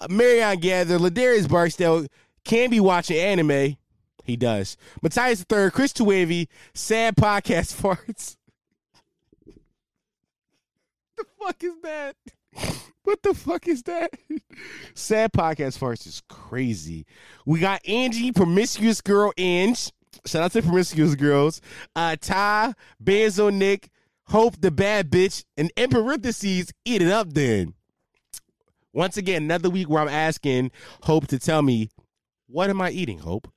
Uh, 0.00 0.08
Marion 0.10 0.58
Gather, 0.58 0.98
Ladarius 0.98 1.48
Barksdale 1.48 2.06
can 2.44 2.68
be 2.68 2.80
watching 2.80 3.16
anime. 3.16 3.76
He 4.24 4.36
does. 4.36 4.76
Matthias 5.02 5.44
III, 5.52 5.70
Chris 5.70 5.92
Tuavi, 5.92 6.48
Sad 6.74 7.14
Podcast 7.14 7.74
Farts. 7.80 8.36
The 11.20 11.26
fuck 11.38 11.64
is 11.64 11.74
that? 11.82 12.16
What 13.02 13.22
the 13.22 13.34
fuck 13.34 13.66
is 13.66 13.82
that? 13.84 14.10
Sad 14.94 15.32
Podcast 15.32 15.78
Farts 15.78 16.06
is 16.06 16.22
crazy. 16.28 17.06
We 17.46 17.60
got 17.60 17.86
Angie, 17.88 18.32
Promiscuous 18.32 19.00
Girl 19.00 19.32
Ange. 19.38 19.90
Shout 20.26 20.42
out 20.42 20.52
to 20.52 20.62
Promiscuous 20.62 21.14
Girls. 21.14 21.60
Uh, 21.96 22.16
Ty, 22.20 22.74
Benzo 23.02 23.52
Nick, 23.52 23.88
Hope 24.24 24.60
the 24.60 24.70
Bad 24.70 25.10
Bitch, 25.10 25.44
and 25.56 25.72
in 25.76 25.90
parentheses, 25.90 26.72
eat 26.84 27.02
it 27.02 27.10
up 27.10 27.32
then. 27.32 27.74
Once 28.92 29.16
again, 29.16 29.44
another 29.44 29.70
week 29.70 29.88
where 29.88 30.02
I'm 30.02 30.08
asking 30.08 30.70
Hope 31.02 31.26
to 31.28 31.38
tell 31.38 31.62
me, 31.62 31.88
what 32.46 32.70
am 32.70 32.80
I 32.80 32.90
eating, 32.90 33.18
Hope? 33.18 33.50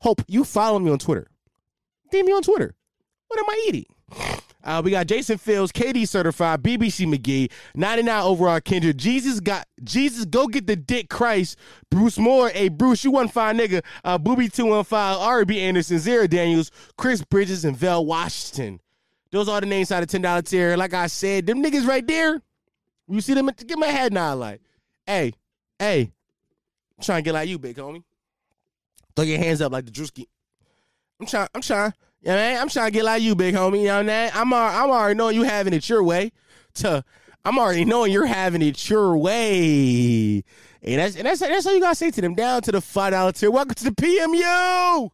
Hope, 0.00 0.22
you 0.28 0.44
follow 0.44 0.78
me 0.78 0.90
on 0.90 0.98
Twitter. 0.98 1.26
DM 2.12 2.26
me 2.26 2.32
on 2.32 2.42
Twitter. 2.42 2.74
What 3.28 3.40
am 3.40 3.46
I 3.48 3.64
eating? 3.68 3.86
Uh, 4.64 4.80
we 4.82 4.90
got 4.90 5.06
Jason 5.06 5.36
Fields, 5.36 5.70
KD 5.70 6.08
certified, 6.08 6.62
BBC 6.62 7.06
McGee, 7.06 7.52
99 7.74 8.22
overall 8.22 8.60
Kendrick. 8.60 8.96
Jesus 8.96 9.38
got 9.38 9.68
Jesus, 9.82 10.24
go 10.24 10.46
get 10.46 10.66
the 10.66 10.74
dick 10.74 11.10
Christ. 11.10 11.58
Bruce 11.90 12.18
Moore, 12.18 12.48
hey 12.48 12.70
Bruce, 12.70 13.04
you 13.04 13.10
one 13.10 13.28
fine 13.28 13.58
nigga. 13.58 13.84
Uh, 14.02 14.16
Booby 14.16 14.48
215, 14.48 14.98
R.B. 14.98 15.60
Anderson, 15.60 15.98
Zara 15.98 16.26
Daniels, 16.26 16.70
Chris 16.96 17.22
Bridges, 17.22 17.64
and 17.64 17.76
Vel 17.76 18.06
Washington. 18.06 18.80
Those 19.30 19.48
are 19.48 19.60
the 19.60 19.66
names 19.66 19.92
out 19.92 20.02
of 20.02 20.08
$10 20.08 20.48
tier. 20.48 20.76
Like 20.76 20.94
I 20.94 21.08
said, 21.08 21.46
them 21.46 21.62
niggas 21.62 21.86
right 21.86 22.06
there, 22.06 22.40
you 23.08 23.20
see 23.20 23.34
them, 23.34 23.50
get 23.66 23.78
my 23.78 23.88
head 23.88 24.12
nod 24.12 24.38
like, 24.38 24.62
hey, 25.06 25.34
hey, 25.78 26.12
I'm 26.96 27.04
trying 27.04 27.18
to 27.18 27.22
get 27.22 27.34
like 27.34 27.48
you, 27.48 27.58
big 27.58 27.76
homie. 27.76 28.02
Throw 29.14 29.24
your 29.24 29.38
hands 29.38 29.60
up 29.60 29.72
like 29.72 29.84
the 29.84 29.90
Drewski. 29.90 30.26
I'm 31.20 31.26
trying, 31.26 31.48
I'm 31.54 31.60
trying. 31.60 31.92
You 32.24 32.30
know 32.30 32.36
what 32.36 32.42
I 32.42 32.48
mean? 32.52 32.58
I'm 32.62 32.68
trying 32.70 32.86
to 32.86 32.90
get 32.90 33.04
like 33.04 33.22
you, 33.22 33.34
big 33.34 33.54
homie. 33.54 33.80
You 33.80 33.88
know 33.88 33.96
what 33.98 34.08
I 34.08 34.24
mean? 34.24 34.30
I'm, 34.34 34.54
I'm 34.54 34.90
already 34.90 35.14
knowing 35.14 35.36
you 35.36 35.42
having 35.42 35.74
it 35.74 35.86
your 35.90 36.02
way. 36.02 36.32
To 36.76 37.04
I'm 37.44 37.58
already 37.58 37.84
knowing 37.84 38.12
you're 38.12 38.24
having 38.24 38.62
it 38.62 38.88
your 38.88 39.14
way. 39.18 40.42
And 40.82 41.00
that's 41.00 41.16
and 41.16 41.26
that's 41.26 41.40
that's 41.40 41.66
all 41.66 41.74
you 41.74 41.80
gotta 41.80 41.94
say 41.94 42.10
to 42.10 42.20
them. 42.22 42.34
Down 42.34 42.62
to 42.62 42.72
the 42.72 42.80
five 42.80 43.12
dollar 43.12 43.32
tier. 43.32 43.50
Welcome 43.50 43.74
to 43.74 43.84
the 43.84 43.90
PMU. 43.90 45.10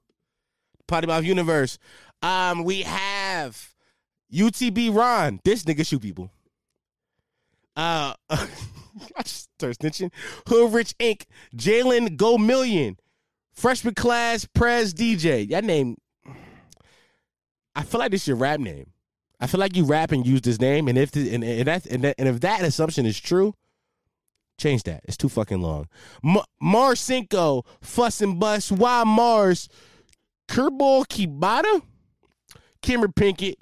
Potty 0.86 1.08
Mouth 1.08 1.24
Universe. 1.24 1.78
Um, 2.22 2.62
we 2.62 2.82
have 2.82 3.74
UTB 4.32 4.94
Ron. 4.94 5.40
This 5.42 5.64
nigga 5.64 5.84
shoot 5.84 6.02
people. 6.02 6.30
Uh 7.74 8.14
I 8.30 8.46
just 9.24 9.48
start 9.58 9.76
snitching. 9.78 10.12
Hood 10.46 10.72
Rich 10.72 10.96
Inc. 10.98 11.24
Jalen 11.56 12.16
Go 12.16 12.38
Million. 12.38 12.98
Freshman 13.52 13.94
class 13.94 14.46
Prez 14.54 14.94
DJ. 14.94 15.50
That 15.50 15.64
name 15.64 15.96
I 17.74 17.82
feel 17.82 18.00
like 18.00 18.10
this 18.10 18.22
is 18.22 18.28
your 18.28 18.36
rap 18.36 18.60
name. 18.60 18.90
I 19.40 19.46
feel 19.46 19.60
like 19.60 19.76
you 19.76 19.84
rap 19.84 20.12
and 20.12 20.26
use 20.26 20.42
this 20.42 20.60
name, 20.60 20.86
and 20.88 20.98
if 20.98 21.12
the, 21.12 21.34
and 21.34 21.42
and 21.42 21.66
that, 21.66 21.86
and, 21.86 22.04
and 22.04 22.28
if 22.28 22.40
that 22.40 22.62
assumption 22.62 23.06
is 23.06 23.18
true, 23.18 23.54
Change 24.60 24.82
that. 24.82 25.00
It's 25.04 25.16
too 25.16 25.30
fucking 25.30 25.62
long. 25.62 25.88
Ma- 26.22 26.44
Mars 26.60 27.00
Cinco, 27.00 27.64
Fuss 27.80 28.20
and 28.20 28.38
Bust. 28.38 28.70
Why 28.70 29.04
Mars? 29.04 29.70
Kerbal 30.50 31.06
Kibata? 31.06 31.80
Kimmer 32.82 33.08
Pinkett. 33.08 33.54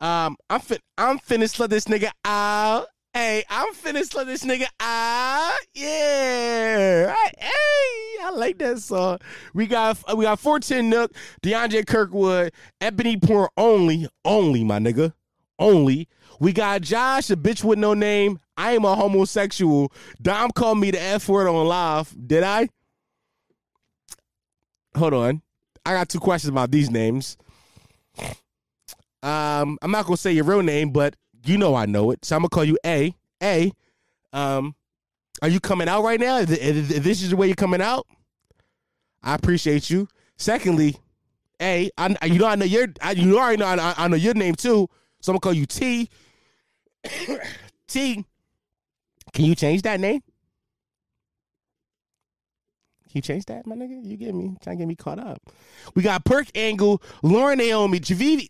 Um, 0.00 0.36
I'm 0.48 0.60
fin- 0.60 0.78
I'm 0.96 1.18
finished 1.18 1.58
let 1.58 1.70
this 1.70 1.86
nigga 1.86 2.10
out. 2.24 2.86
Hey, 3.16 3.44
I'm 3.48 3.72
finished 3.72 4.14
let 4.14 4.26
this 4.26 4.44
nigga 4.44 4.66
out. 4.78 5.56
Yeah. 5.72 7.14
Hey, 7.38 8.22
I 8.22 8.30
like 8.34 8.58
that 8.58 8.78
song. 8.80 9.20
We 9.54 9.66
got 9.66 9.96
we 10.14 10.26
got 10.26 10.38
410 10.38 10.90
Nook, 10.90 11.12
DeAndre 11.42 11.86
Kirkwood, 11.86 12.52
Ebony 12.78 13.16
Porn 13.16 13.48
only, 13.56 14.06
only 14.26 14.64
my 14.64 14.78
nigga. 14.78 15.14
Only. 15.58 16.08
We 16.40 16.52
got 16.52 16.82
Josh, 16.82 17.30
a 17.30 17.36
bitch 17.36 17.64
with 17.64 17.78
no 17.78 17.94
name. 17.94 18.38
I 18.54 18.72
am 18.72 18.84
a 18.84 18.94
homosexual. 18.94 19.90
Dom 20.20 20.50
called 20.50 20.78
me 20.78 20.90
the 20.90 21.00
F 21.00 21.26
word 21.26 21.48
on 21.48 21.66
live. 21.66 22.14
Did 22.26 22.42
I? 22.42 22.68
Hold 24.94 25.14
on. 25.14 25.42
I 25.86 25.94
got 25.94 26.10
two 26.10 26.20
questions 26.20 26.50
about 26.50 26.70
these 26.70 26.90
names. 26.90 27.38
Um, 29.22 29.78
I'm 29.80 29.90
not 29.90 30.04
gonna 30.04 30.18
say 30.18 30.32
your 30.32 30.44
real 30.44 30.62
name, 30.62 30.90
but 30.90 31.16
you 31.48 31.58
know 31.58 31.74
I 31.74 31.86
know 31.86 32.10
it. 32.10 32.24
So 32.24 32.36
I'm 32.36 32.42
gonna 32.42 32.50
call 32.50 32.64
you 32.64 32.78
A. 32.84 33.14
A. 33.42 33.72
Um, 34.32 34.74
are 35.42 35.48
you 35.48 35.60
coming 35.60 35.88
out 35.88 36.02
right 36.02 36.20
now? 36.20 36.44
This 36.44 37.22
is 37.22 37.30
the 37.30 37.36
way 37.36 37.46
you're 37.46 37.56
coming 37.56 37.80
out, 37.80 38.06
I 39.22 39.34
appreciate 39.34 39.90
you. 39.90 40.08
Secondly, 40.36 40.96
A. 41.60 41.90
I, 41.98 42.16
you 42.26 42.38
know 42.38 42.46
I 42.46 42.54
know 42.54 42.64
your. 42.64 42.88
I, 43.00 43.12
you 43.12 43.38
already 43.38 43.58
know 43.58 43.66
I, 43.66 43.94
I 43.96 44.08
know 44.08 44.16
your 44.16 44.34
name 44.34 44.54
too. 44.54 44.88
So 45.20 45.32
I'm 45.32 45.34
gonna 45.34 45.40
call 45.40 45.52
you 45.52 45.66
T. 45.66 46.08
T. 47.88 48.24
Can 49.32 49.44
you 49.44 49.54
change 49.54 49.82
that 49.82 50.00
name? 50.00 50.22
You 53.12 53.22
change 53.22 53.46
that, 53.46 53.66
my 53.66 53.74
nigga? 53.74 54.04
You 54.04 54.16
get 54.18 54.34
me 54.34 54.56
trying 54.62 54.76
to 54.76 54.82
get 54.82 54.88
me 54.88 54.94
caught 54.94 55.18
up. 55.18 55.40
We 55.94 56.02
got 56.02 56.24
Perk 56.26 56.48
Angle, 56.54 57.02
Lauren 57.22 57.56
Naomi, 57.56 57.98
Javivi. 57.98 58.46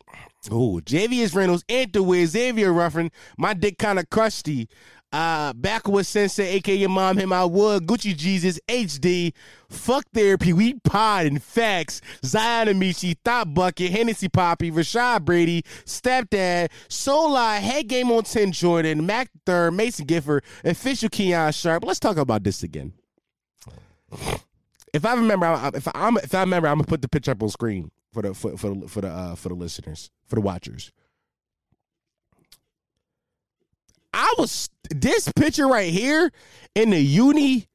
Oh, 0.50 0.80
Javius 0.84 1.34
Reynolds, 1.34 1.64
Anthony 1.68 2.26
Xavier 2.26 2.72
Ruffin. 2.72 3.10
My 3.36 3.54
dick 3.54 3.78
kind 3.78 3.98
of 3.98 4.08
crusty. 4.10 4.68
Uh, 5.12 5.52
Backward 5.54 6.04
Sensei, 6.04 6.46
aka 6.56 6.74
your 6.74 6.88
mom, 6.88 7.16
him 7.16 7.32
I 7.32 7.44
would. 7.44 7.86
Gucci 7.86 8.14
Jesus, 8.14 8.58
HD, 8.68 9.32
Fuck 9.70 10.04
Therapy, 10.12 10.52
We 10.52 10.74
Pod 10.80 11.26
and 11.26 11.42
Facts, 11.42 12.00
Zion 12.24 12.68
Amici, 12.68 13.16
Thought 13.24 13.54
Bucket, 13.54 13.92
Hennessy 13.92 14.28
Poppy, 14.28 14.70
Rashad 14.70 15.24
Brady, 15.24 15.62
Stepdad, 15.84 16.70
Soul 16.88 17.36
Head 17.36 17.88
Game 17.88 18.10
on 18.10 18.24
10 18.24 18.52
Jordan, 18.52 19.06
Mac 19.06 19.30
Third, 19.46 19.74
Mason 19.74 20.06
Gifford, 20.06 20.44
Official 20.64 21.08
Keon 21.08 21.52
Sharp. 21.52 21.84
Let's 21.84 22.00
talk 22.00 22.16
about 22.16 22.42
this 22.42 22.62
again. 22.62 22.92
If 24.92 25.06
I 25.06 25.14
remember, 25.14 25.70
if 25.74 25.88
I'm 25.94 26.16
if 26.18 26.34
I 26.34 26.40
remember, 26.40 26.68
I'm 26.68 26.78
gonna 26.78 26.86
put 26.86 27.02
the 27.02 27.08
picture 27.08 27.30
up 27.30 27.42
on 27.42 27.48
screen 27.48 27.90
for 28.16 28.22
the 28.22 28.34
for, 28.34 28.56
for 28.56 28.74
the 28.74 28.88
for 28.88 29.00
the 29.02 29.08
uh, 29.08 29.34
for 29.34 29.50
the 29.50 29.54
listeners 29.54 30.10
for 30.24 30.36
the 30.36 30.40
watchers. 30.40 30.90
I 34.14 34.32
was 34.38 34.70
this 34.90 35.30
picture 35.36 35.66
right 35.66 35.92
here 35.92 36.32
in 36.74 36.90
the 36.90 37.00
uni 37.00 37.68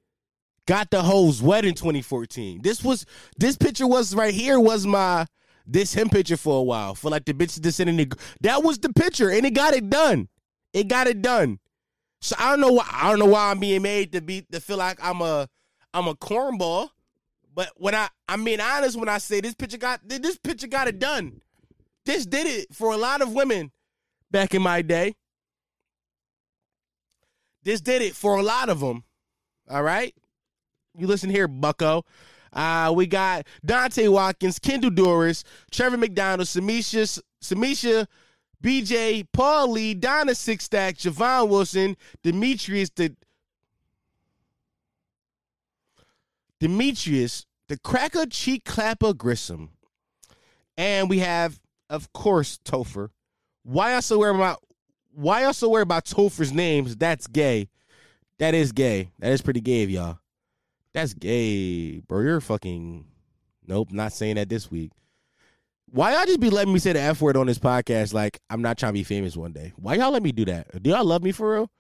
got 0.66 0.90
the 0.90 1.04
hoes 1.04 1.44
wet 1.44 1.64
in 1.64 1.76
2014. 1.76 2.62
This 2.64 2.84
was 2.84 3.06
this 3.38 3.56
picture 3.56 3.86
was 3.86 4.16
right 4.16 4.34
here 4.34 4.60
was 4.60 4.88
my 4.88 5.28
this 5.68 5.94
him 5.94 6.10
picture 6.10 6.38
for 6.38 6.58
a 6.58 6.64
while 6.64 6.96
for 6.96 7.12
like 7.12 7.26
the 7.26 7.34
bitches 7.36 7.72
sitting 7.72 7.98
the 7.98 8.12
that 8.42 8.64
was 8.64 8.80
the 8.80 8.92
picture 8.94 9.30
and 9.30 9.46
it 9.46 9.54
got 9.54 9.76
it 9.76 9.92
done. 9.92 10.28
It 10.74 10.88
got 10.88 11.06
it 11.06 11.22
done. 11.22 11.60
So 12.22 12.36
I 12.40 12.50
don't 12.50 12.62
know 12.62 12.72
why 12.72 12.88
I 12.92 13.12
don't 13.12 13.20
know 13.20 13.26
why 13.28 13.52
I'm 13.52 13.60
being 13.60 13.84
made 13.84 14.14
to 14.14 14.22
be 14.22 14.42
to 14.52 14.60
feel 14.60 14.78
like 14.78 14.98
I'm 15.04 15.22
a 15.22 15.48
I'm 15.94 16.08
a 16.08 16.16
cornball. 16.16 16.90
But 17.54 17.72
when 17.76 17.96
I 17.96 18.10
I 18.28 18.38
mean 18.38 18.62
honest 18.62 18.98
when 18.98 19.10
I 19.10 19.18
say 19.18 19.42
this 19.42 19.56
picture 19.56 19.78
got 19.78 20.02
this 20.08 20.38
picture 20.38 20.68
got 20.68 20.88
it 20.88 21.00
done. 21.00 21.42
This 22.06 22.26
did 22.26 22.48
it 22.48 22.74
for 22.74 22.94
a 22.94 22.98
lot 22.98 23.22
of 23.22 23.34
women 23.34 23.72
back 24.32 24.56
in 24.56 24.62
my 24.62 24.82
day. 24.82 25.16
This 27.64 27.82
did 27.82 28.02
it 28.02 28.16
for 28.16 28.38
a 28.38 28.42
lot 28.42 28.70
of 28.70 28.80
them. 28.80 29.04
All 29.70 29.84
right? 29.84 30.16
You 30.98 31.08
listen 31.08 31.30
here, 31.30 31.48
bucko. 31.48 32.04
Uh, 32.52 32.92
we 32.96 33.08
got 33.08 33.48
Dante 33.64 34.08
Watkins, 34.08 34.60
Kendall 34.60 34.90
Doris, 34.90 35.44
Trevor 35.72 35.98
McDonald, 35.98 36.48
Samisha, 36.48 37.22
Samisha, 37.42 38.08
BJ, 38.62 39.26
Paul 39.32 39.72
Lee, 39.72 39.94
Donna 39.94 40.34
Sixstack, 40.34 40.98
Javon 40.98 41.50
Wilson, 41.50 41.96
Demetrius, 42.24 42.90
the 42.90 43.16
Demetrius, 46.62 47.48
the 47.70 47.78
cracker 47.80 48.28
cheek 48.28 48.64
clapper 48.66 49.14
Grissom. 49.14 49.72
And 50.78 51.10
we 51.10 51.18
have, 51.20 51.60
of 51.90 52.14
course, 52.14 52.60
Topher. 52.64 53.10
Why 53.64 53.96
also 53.96 54.20
wear 54.20 54.32
my 54.34 54.56
why 55.12 55.44
also 55.44 55.68
worry 55.70 55.82
about 55.82 56.06
Topher's 56.06 56.52
names? 56.54 56.96
That's 56.96 57.26
gay. 57.26 57.68
That 58.38 58.54
is 58.54 58.72
gay. 58.72 59.10
That 59.20 59.32
is 59.32 59.42
pretty 59.42 59.60
gay 59.60 59.84
of 59.84 59.90
y'all. 59.90 60.20
That's 60.94 61.16
gay, 61.16 62.00
bro. 62.00 62.22
You're 62.22 62.42
fucking. 62.42 63.06
Nope, 63.68 63.92
not 63.92 64.14
saying 64.14 64.36
that 64.36 64.50
this 64.50 64.70
week. 64.70 64.92
Why 65.90 66.14
y'all 66.14 66.26
just 66.26 66.40
be 66.40 66.52
letting 66.52 66.74
me 66.74 66.80
say 66.80 66.94
the 66.94 67.02
F 67.02 67.22
word 67.22 67.38
on 67.38 67.48
this 67.48 67.60
podcast 67.60 68.14
like 68.14 68.40
I'm 68.52 68.62
not 68.62 68.78
trying 68.78 68.92
to 68.92 69.00
be 69.00 69.04
famous 69.04 69.36
one 69.36 69.52
day? 69.52 69.74
Why 69.78 69.96
y'all 69.96 70.12
let 70.12 70.22
me 70.24 70.32
do 70.32 70.46
that? 70.46 70.82
Do 70.84 70.92
y'all 70.92 71.06
love 71.06 71.24
me 71.24 71.32
for 71.32 71.54
real? 71.54 71.72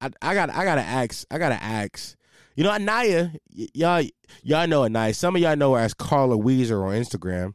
I 0.00 0.10
I 0.22 0.34
got 0.34 0.48
I 0.48 0.64
gotta 0.64 0.80
ask. 0.80 1.26
I 1.30 1.36
gotta 1.36 1.62
ask. 1.62 2.16
You 2.54 2.64
know, 2.64 2.70
Anaya, 2.70 3.32
y'all 3.50 4.04
y'all 4.42 4.66
know 4.66 4.84
Anaya. 4.84 5.14
Some 5.14 5.36
of 5.36 5.42
y'all 5.42 5.56
know 5.56 5.74
her 5.74 5.80
as 5.80 5.94
Carla 5.94 6.36
Weezer 6.36 6.82
on 6.82 6.94
Instagram. 6.94 7.54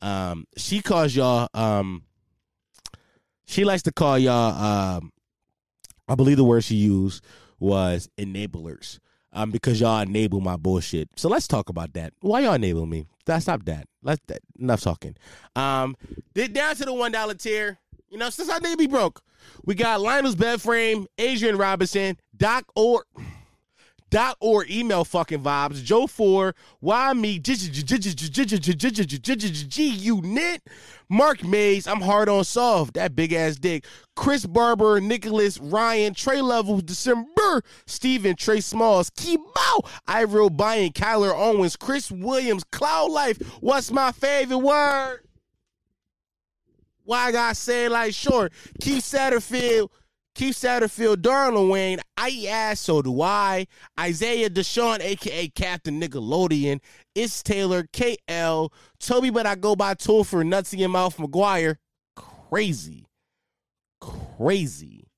Um, 0.00 0.46
she 0.56 0.80
calls 0.80 1.14
y'all 1.14 1.48
um 1.54 2.02
she 3.46 3.64
likes 3.64 3.82
to 3.84 3.92
call 3.92 4.18
y'all 4.18 4.96
um 4.96 5.12
I 6.08 6.14
believe 6.14 6.36
the 6.36 6.44
word 6.44 6.64
she 6.64 6.74
used 6.74 7.24
was 7.58 8.08
enablers. 8.18 8.98
Um, 9.34 9.50
because 9.50 9.80
y'all 9.80 10.02
enable 10.02 10.42
my 10.42 10.56
bullshit. 10.56 11.08
So 11.16 11.30
let's 11.30 11.48
talk 11.48 11.70
about 11.70 11.94
that. 11.94 12.12
Why 12.20 12.40
y'all 12.40 12.52
enable 12.52 12.84
me? 12.84 13.06
That's 13.24 13.46
stop 13.46 13.64
that. 13.64 13.86
Let's 14.02 14.20
that 14.26 14.40
enough 14.58 14.82
talking. 14.82 15.16
Um, 15.56 15.96
down 16.34 16.76
to 16.76 16.84
the 16.84 16.92
one 16.92 17.12
dollar 17.12 17.32
tier. 17.32 17.78
You 18.10 18.18
know, 18.18 18.28
since 18.28 18.50
I 18.50 18.58
need 18.58 18.72
to 18.72 18.76
be 18.76 18.86
broke, 18.86 19.22
we 19.64 19.74
got 19.74 20.02
Lionel's 20.02 20.34
bed 20.34 20.60
frame, 20.60 21.06
Adrian 21.16 21.56
Robinson, 21.56 22.18
Doc 22.36 22.66
or 22.76 23.06
dot 24.12 24.36
or 24.40 24.64
email 24.70 25.04
fucking 25.04 25.40
vibes. 25.42 25.82
Joe 25.82 26.06
four, 26.06 26.54
why 26.80 27.12
me? 27.14 27.38
G 27.40 27.56
unit. 29.88 30.62
Mark 31.08 31.42
Mays, 31.42 31.86
I'm 31.86 32.00
hard 32.00 32.28
on 32.28 32.44
soft. 32.44 32.94
That 32.94 33.16
big 33.16 33.32
ass 33.32 33.56
dick. 33.56 33.84
Chris 34.14 34.46
Barber, 34.46 35.00
Nicholas 35.00 35.58
Ryan, 35.58 36.14
Trey 36.14 36.40
Levels, 36.40 36.84
December, 36.84 37.62
Steven, 37.86 38.36
Trey 38.36 38.60
Smalls, 38.60 39.10
Kebo, 39.10 39.88
Ivor 40.06 40.42
O'Brien, 40.42 40.92
Kyler 40.92 41.34
Owens, 41.34 41.76
Chris 41.76 42.10
Williams, 42.10 42.64
Cloud 42.64 43.10
Life. 43.10 43.38
What's 43.60 43.90
my 43.90 44.12
favorite 44.12 44.58
word? 44.58 45.20
Why 47.04 47.26
I 47.26 47.32
gotta 47.32 47.54
say 47.54 47.86
it 47.86 47.90
like 47.90 48.14
short? 48.14 48.52
Keith 48.80 49.02
Satterfield. 49.02 49.88
Keith 50.34 50.56
Satterfield, 50.56 51.16
Darla 51.16 51.68
Wayne, 51.68 52.00
I 52.16 52.46
ass, 52.48 52.80
so 52.80 53.02
do 53.02 53.20
I. 53.20 53.66
Isaiah 54.00 54.48
Deshaun, 54.48 55.00
aka 55.00 55.48
Captain 55.48 56.00
Nickelodeon. 56.00 56.80
It's 57.14 57.42
Taylor, 57.42 57.84
KL. 57.92 58.70
Toby, 58.98 59.30
but 59.30 59.46
I 59.46 59.54
go 59.56 59.76
by 59.76 59.94
Tool 59.94 60.24
for 60.24 60.42
Nutsy 60.42 60.82
and 60.82 60.92
Mouth 60.92 61.18
McGuire. 61.18 61.76
Crazy. 62.16 63.06
Crazy. 64.00 65.08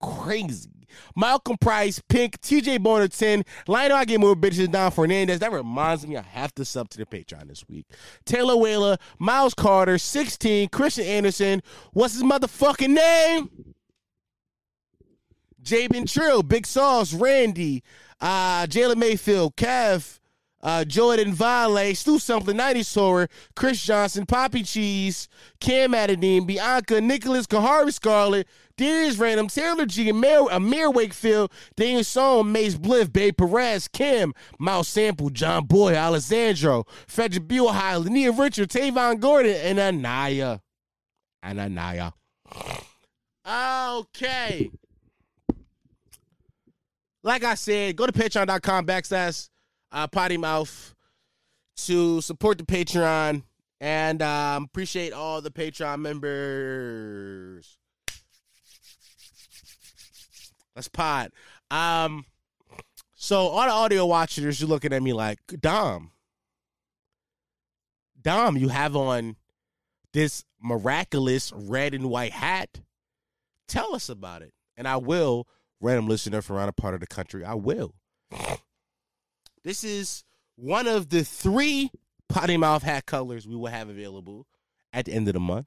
Crazy. 0.00 0.86
Malcolm 1.16 1.56
Price, 1.60 2.00
Pink, 2.08 2.40
TJ 2.40 2.82
Boner 2.82 3.08
10. 3.08 3.44
Lionel, 3.66 3.96
I 3.96 4.04
get 4.04 4.20
more 4.20 4.34
bitches 4.34 4.70
down 4.70 4.90
Fernandez. 4.90 5.40
That 5.40 5.52
reminds 5.52 6.06
me, 6.06 6.16
I 6.16 6.22
have 6.22 6.54
to 6.56 6.64
sub 6.64 6.90
to 6.90 6.98
the 6.98 7.06
Patreon 7.06 7.48
this 7.48 7.64
week. 7.68 7.86
Taylor 8.24 8.56
Whaler, 8.56 8.98
Miles 9.18 9.54
Carter, 9.54 9.98
16. 9.98 10.68
Christian 10.68 11.04
Anderson. 11.04 11.62
What's 11.92 12.14
his 12.14 12.22
motherfucking 12.22 12.90
name? 12.90 13.74
Jabin 15.62 16.06
Trill, 16.06 16.42
Big 16.42 16.66
Sauce, 16.66 17.12
Randy, 17.12 17.82
uh, 18.20 18.66
Jalen 18.66 18.96
Mayfield, 18.96 19.56
Kev, 19.56 20.18
uh, 20.62 20.84
Jordan 20.84 21.32
Vale, 21.32 21.94
Stu 21.94 22.18
Something, 22.18 22.56
90 22.56 22.82
Sower, 22.82 23.28
Chris 23.56 23.82
Johnson, 23.82 24.26
Poppy 24.26 24.62
Cheese, 24.62 25.28
Cam 25.60 25.92
Adedine, 25.92 26.46
Bianca, 26.46 27.00
Nicholas, 27.00 27.46
Kahari 27.46 27.92
Scarlett, 27.92 28.46
Darius 28.76 29.18
Random, 29.18 29.48
Taylor 29.48 29.86
G, 29.86 30.08
Amir, 30.08 30.46
Amir 30.50 30.90
Wakefield, 30.90 31.52
Daniel 31.76 32.04
Song, 32.04 32.52
Mace 32.52 32.76
Bliff, 32.76 33.12
Babe 33.12 33.36
Perez, 33.36 33.88
Kim, 33.88 34.32
Mouse 34.58 34.88
Sample, 34.88 35.30
John 35.30 35.66
Boy, 35.66 35.94
Alessandro, 35.94 36.84
Frederick 37.06 37.48
Buellhigh, 37.48 38.04
Lania 38.04 38.36
Richard, 38.36 38.70
Tavon 38.70 39.20
Gordon, 39.20 39.56
and 39.56 39.78
Anaya. 39.78 40.60
And 41.42 41.60
Anaya. 41.60 42.14
Okay. 43.44 44.70
Like 47.22 47.44
I 47.44 47.54
said, 47.54 47.96
go 47.96 48.06
to 48.06 48.12
patreon.com 48.12 48.86
backslash 48.86 49.48
uh, 49.90 50.06
potty 50.06 50.36
mouth 50.36 50.94
to 51.76 52.20
support 52.20 52.58
the 52.58 52.64
Patreon 52.64 53.42
and 53.80 54.22
um, 54.22 54.64
appreciate 54.64 55.12
all 55.12 55.40
the 55.40 55.50
Patreon 55.50 56.00
members. 56.00 57.78
Let's 60.74 60.88
pod. 60.88 61.32
Um, 61.70 62.24
so 63.14 63.48
all 63.48 63.66
the 63.66 63.72
audio 63.72 64.06
watchers, 64.06 64.60
you're 64.60 64.68
looking 64.68 64.92
at 64.92 65.02
me 65.02 65.12
like 65.12 65.38
Dom. 65.60 66.12
Dom, 68.20 68.56
you 68.56 68.68
have 68.68 68.96
on 68.96 69.36
this 70.12 70.44
miraculous 70.62 71.52
red 71.54 71.94
and 71.94 72.08
white 72.08 72.32
hat. 72.32 72.80
Tell 73.68 73.94
us 73.94 74.08
about 74.08 74.42
it, 74.42 74.52
and 74.76 74.86
I 74.86 74.96
will. 74.96 75.46
Random 75.82 76.08
listener 76.08 76.40
from 76.40 76.56
around 76.56 76.68
a 76.68 76.72
part 76.72 76.94
of 76.94 77.00
the 77.00 77.06
country, 77.06 77.44
I 77.44 77.54
will. 77.54 77.94
This 79.64 79.84
is 79.84 80.24
one 80.56 80.88
of 80.88 81.08
the 81.08 81.22
three 81.22 81.92
potty 82.28 82.56
mouth 82.56 82.82
hat 82.82 83.06
colors 83.06 83.46
we 83.46 83.54
will 83.54 83.68
have 83.68 83.88
available 83.88 84.48
at 84.92 85.04
the 85.04 85.12
end 85.12 85.28
of 85.28 85.34
the 85.34 85.40
month. 85.40 85.66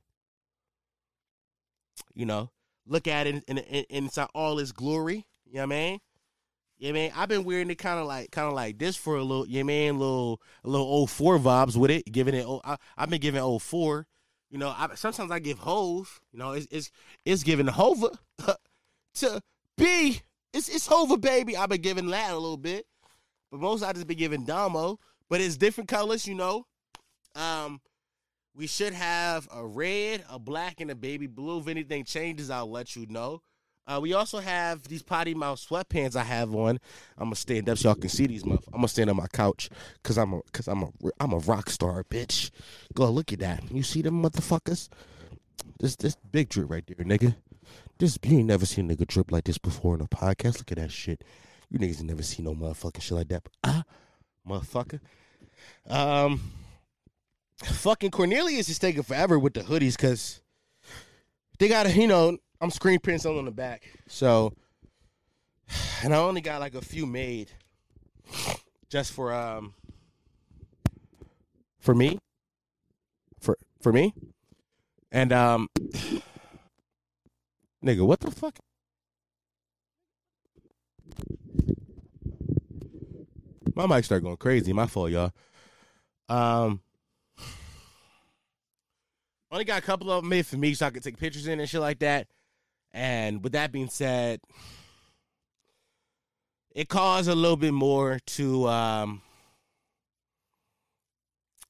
You 2.13 2.25
know, 2.25 2.51
look 2.85 3.07
at 3.07 3.25
it 3.25 3.41
in, 3.47 3.57
in, 3.57 3.85
in, 3.89 4.09
all 4.33 4.59
its 4.59 4.73
glory. 4.73 5.25
You 5.45 5.53
know 5.53 5.59
what 5.61 5.75
I 5.75 5.79
mean? 5.79 5.99
Yeah, 6.77 6.91
man. 6.91 7.11
I've 7.15 7.29
been 7.29 7.45
wearing 7.45 7.69
it 7.69 7.75
kind 7.75 7.99
of 7.99 8.05
like, 8.05 8.31
kind 8.31 8.49
of 8.49 8.53
like 8.53 8.77
this 8.77 8.97
for 8.97 9.15
a 9.15 9.23
little. 9.23 9.47
Yeah, 9.47 9.63
man. 9.63 9.97
Little, 9.97 10.41
a 10.65 10.69
little 10.69 10.87
old 10.87 11.09
four 11.09 11.39
vibes 11.39 11.77
with 11.77 11.91
it. 11.91 12.11
Giving 12.11 12.35
it. 12.35 12.45
Oh, 12.45 12.59
I, 12.65 12.77
have 12.97 13.09
been 13.09 13.21
giving 13.21 13.39
old 13.41 13.63
four. 13.63 14.07
You 14.49 14.57
know, 14.57 14.69
I, 14.77 14.89
sometimes 14.95 15.31
I 15.31 15.39
give 15.39 15.59
hove. 15.59 16.19
You 16.33 16.39
know, 16.39 16.51
it's 16.51 16.67
it's 16.69 16.91
it's 17.23 17.43
giving 17.43 17.67
Hova 17.67 18.11
to 19.15 19.41
be. 19.77 20.21
It's 20.53 20.69
it's 20.69 20.87
Hova 20.87 21.17
baby. 21.17 21.57
I've 21.57 21.69
been 21.69 21.81
giving 21.81 22.07
that 22.07 22.31
a 22.31 22.37
little 22.37 22.57
bit, 22.57 22.85
but 23.51 23.59
most 23.59 23.83
I 23.83 23.91
just 23.93 24.07
been 24.07 24.17
giving 24.17 24.45
Damo. 24.45 24.99
But 25.29 25.41
it's 25.41 25.57
different 25.57 25.89
colors. 25.89 26.27
You 26.27 26.35
know, 26.35 26.65
um, 27.35 27.81
we 28.55 28.67
should 28.67 28.93
have 28.93 29.47
a 29.53 29.65
red, 29.65 30.23
a 30.29 30.39
black, 30.39 30.79
and 30.79 30.89
a 30.91 30.95
baby 30.95 31.27
blue. 31.27 31.59
If 31.59 31.67
anything 31.67 32.05
changes, 32.05 32.49
I'll 32.49 32.69
let 32.69 32.95
you 32.95 33.05
know. 33.07 33.41
Uh, 33.87 33.99
we 34.01 34.13
also 34.13 34.39
have 34.39 34.83
these 34.83 35.03
potty 35.03 35.35
mouth 35.35 35.59
sweatpants 35.59 36.15
I 36.15 36.23
have 36.23 36.55
on. 36.55 36.79
I'm 37.17 37.25
gonna 37.25 37.35
stand 37.35 37.69
up 37.69 37.77
so 37.77 37.89
y'all 37.89 37.95
can 37.95 38.09
see 38.09 38.25
these. 38.25 38.45
Muff. 38.45 38.63
I'm 38.67 38.79
gonna 38.79 38.87
stand 38.87 39.09
on 39.09 39.15
my 39.15 39.27
couch 39.27 39.69
because 40.01 40.17
I'm 40.17 40.33
a 40.33 40.41
because 40.45 40.67
I'm 40.67 40.83
a 40.83 40.89
I'm 41.19 41.33
a 41.33 41.39
rock 41.39 41.69
star, 41.69 42.03
bitch. 42.03 42.49
Go 42.93 43.09
look 43.09 43.31
at 43.31 43.39
that. 43.39 43.71
You 43.71 43.83
see 43.83 44.01
them 44.01 44.23
motherfuckers? 44.23 44.89
This 45.79 45.95
this 45.97 46.15
big 46.31 46.49
drip 46.49 46.69
right 46.69 46.83
there, 46.87 47.05
nigga. 47.05 47.35
This 47.97 48.17
you 48.23 48.39
ain't 48.39 48.47
never 48.47 48.65
seen 48.65 48.89
a 48.89 48.95
nigga 48.95 49.07
drip 49.07 49.31
like 49.31 49.45
this 49.45 49.57
before 49.57 49.95
in 49.95 50.01
a 50.01 50.07
podcast. 50.07 50.57
Look 50.57 50.71
at 50.71 50.77
that 50.77 50.91
shit. 50.91 51.23
You 51.69 51.79
niggas 51.79 52.03
never 52.03 52.23
seen 52.23 52.45
no 52.45 52.53
motherfucking 52.53 53.01
shit 53.01 53.17
like 53.17 53.29
that. 53.29 53.47
Ah, 53.63 53.83
motherfucker. 54.47 54.99
Um, 55.89 56.51
fucking 57.63 58.11
Cornelius 58.11 58.69
is 58.69 58.79
taking 58.79 59.03
forever 59.03 59.39
with 59.39 59.53
the 59.53 59.61
hoodies 59.61 59.95
because 59.95 60.41
they 61.57 61.67
got 61.67 61.85
to 61.85 61.91
you 61.93 62.07
know 62.07 62.37
I'm 62.59 62.71
screen 62.71 62.99
printing 62.99 63.21
something 63.21 63.39
on 63.39 63.45
the 63.45 63.51
back. 63.51 63.83
So, 64.07 64.53
and 66.03 66.13
I 66.13 66.17
only 66.17 66.41
got 66.41 66.59
like 66.59 66.75
a 66.75 66.81
few 66.81 67.05
made 67.05 67.51
just 68.89 69.13
for 69.13 69.33
um 69.33 69.73
for 71.79 71.95
me 71.95 72.17
for 73.39 73.57
for 73.81 73.93
me 73.93 74.13
and 75.11 75.31
um 75.31 75.69
nigga 77.85 78.05
what 78.05 78.19
the 78.19 78.31
fuck? 78.31 78.57
My 83.75 83.85
mic 83.87 84.05
start 84.05 84.23
going 84.23 84.37
crazy. 84.37 84.73
My 84.73 84.87
fault 84.87 85.11
y'all. 85.11 85.31
Um 86.27 86.81
only 89.51 89.65
got 89.65 89.79
a 89.79 89.85
couple 89.85 90.11
of 90.11 90.23
them 90.23 90.29
made 90.29 90.45
for 90.45 90.57
me 90.57 90.73
so 90.73 90.85
i 90.85 90.89
could 90.89 91.03
take 91.03 91.17
pictures 91.17 91.47
in 91.47 91.59
and 91.59 91.69
shit 91.69 91.79
like 91.79 91.99
that. 91.99 92.27
And 92.93 93.43
with 93.43 93.53
that 93.53 93.71
being 93.71 93.89
said, 93.89 94.39
it 96.73 96.89
caused 96.89 97.29
a 97.29 97.35
little 97.35 97.57
bit 97.57 97.73
more 97.73 98.19
to, 98.25 98.67
um, 98.67 99.21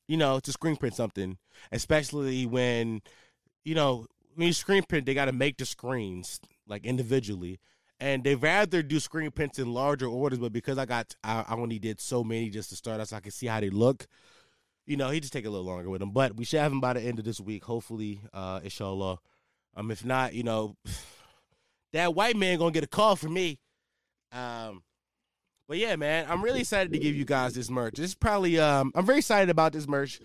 you 0.07 0.17
know, 0.17 0.39
to 0.39 0.51
screen 0.51 0.75
print 0.75 0.95
something, 0.95 1.37
especially 1.71 2.45
when, 2.45 3.01
you 3.63 3.75
know, 3.75 4.05
when 4.35 4.47
you 4.47 4.53
screen 4.53 4.83
print, 4.83 5.05
they 5.05 5.13
got 5.13 5.25
to 5.25 5.31
make 5.31 5.57
the 5.57 5.65
screens 5.65 6.39
like 6.67 6.85
individually. 6.85 7.59
And 7.99 8.23
they 8.23 8.35
rather 8.35 8.83
do 8.83 8.99
screen 8.99 9.31
prints 9.31 9.57
in 9.57 9.73
larger 9.73 10.07
orders, 10.07 10.39
but 10.39 10.51
because 10.51 10.77
I 10.77 10.85
got, 10.85 11.15
I, 11.23 11.45
I 11.47 11.55
only 11.55 11.79
did 11.79 12.01
so 12.01 12.23
many 12.23 12.49
just 12.49 12.69
to 12.69 12.75
start 12.75 12.99
out 12.99 13.07
so 13.07 13.15
I 13.15 13.21
can 13.21 13.31
see 13.31 13.47
how 13.47 13.61
they 13.61 13.69
look. 13.69 14.07
You 14.85 14.97
know, 14.97 15.09
he 15.09 15.19
just 15.19 15.33
take 15.33 15.45
a 15.45 15.49
little 15.49 15.65
longer 15.65 15.89
with 15.89 16.01
them, 16.01 16.11
but 16.11 16.35
we 16.35 16.43
should 16.43 16.59
have 16.59 16.71
him 16.71 16.81
by 16.81 16.93
the 16.93 17.01
end 17.01 17.19
of 17.19 17.25
this 17.25 17.39
week. 17.39 17.63
Hopefully, 17.63 18.21
uh, 18.33 18.59
inshallah. 18.63 19.19
Um, 19.77 19.91
if 19.91 20.05
not, 20.05 20.33
you 20.33 20.43
know, 20.43 20.75
that 21.93 22.13
white 22.13 22.35
man 22.35 22.59
gonna 22.59 22.71
get 22.71 22.83
a 22.83 22.87
call 22.87 23.15
from 23.15 23.33
me. 23.33 23.59
Um, 24.31 24.83
but 25.67 25.77
yeah, 25.77 25.95
man, 25.95 26.27
I'm 26.29 26.43
really 26.43 26.59
excited 26.59 26.91
to 26.91 26.99
give 26.99 27.15
you 27.15 27.25
guys 27.25 27.55
this 27.55 27.69
merch. 27.69 27.95
This 27.95 28.11
is 28.11 28.15
probably 28.15 28.59
um, 28.59 28.91
I'm 28.93 29.05
very 29.05 29.19
excited 29.19 29.49
about 29.49 29.73
this 29.73 29.87
merch 29.87 30.19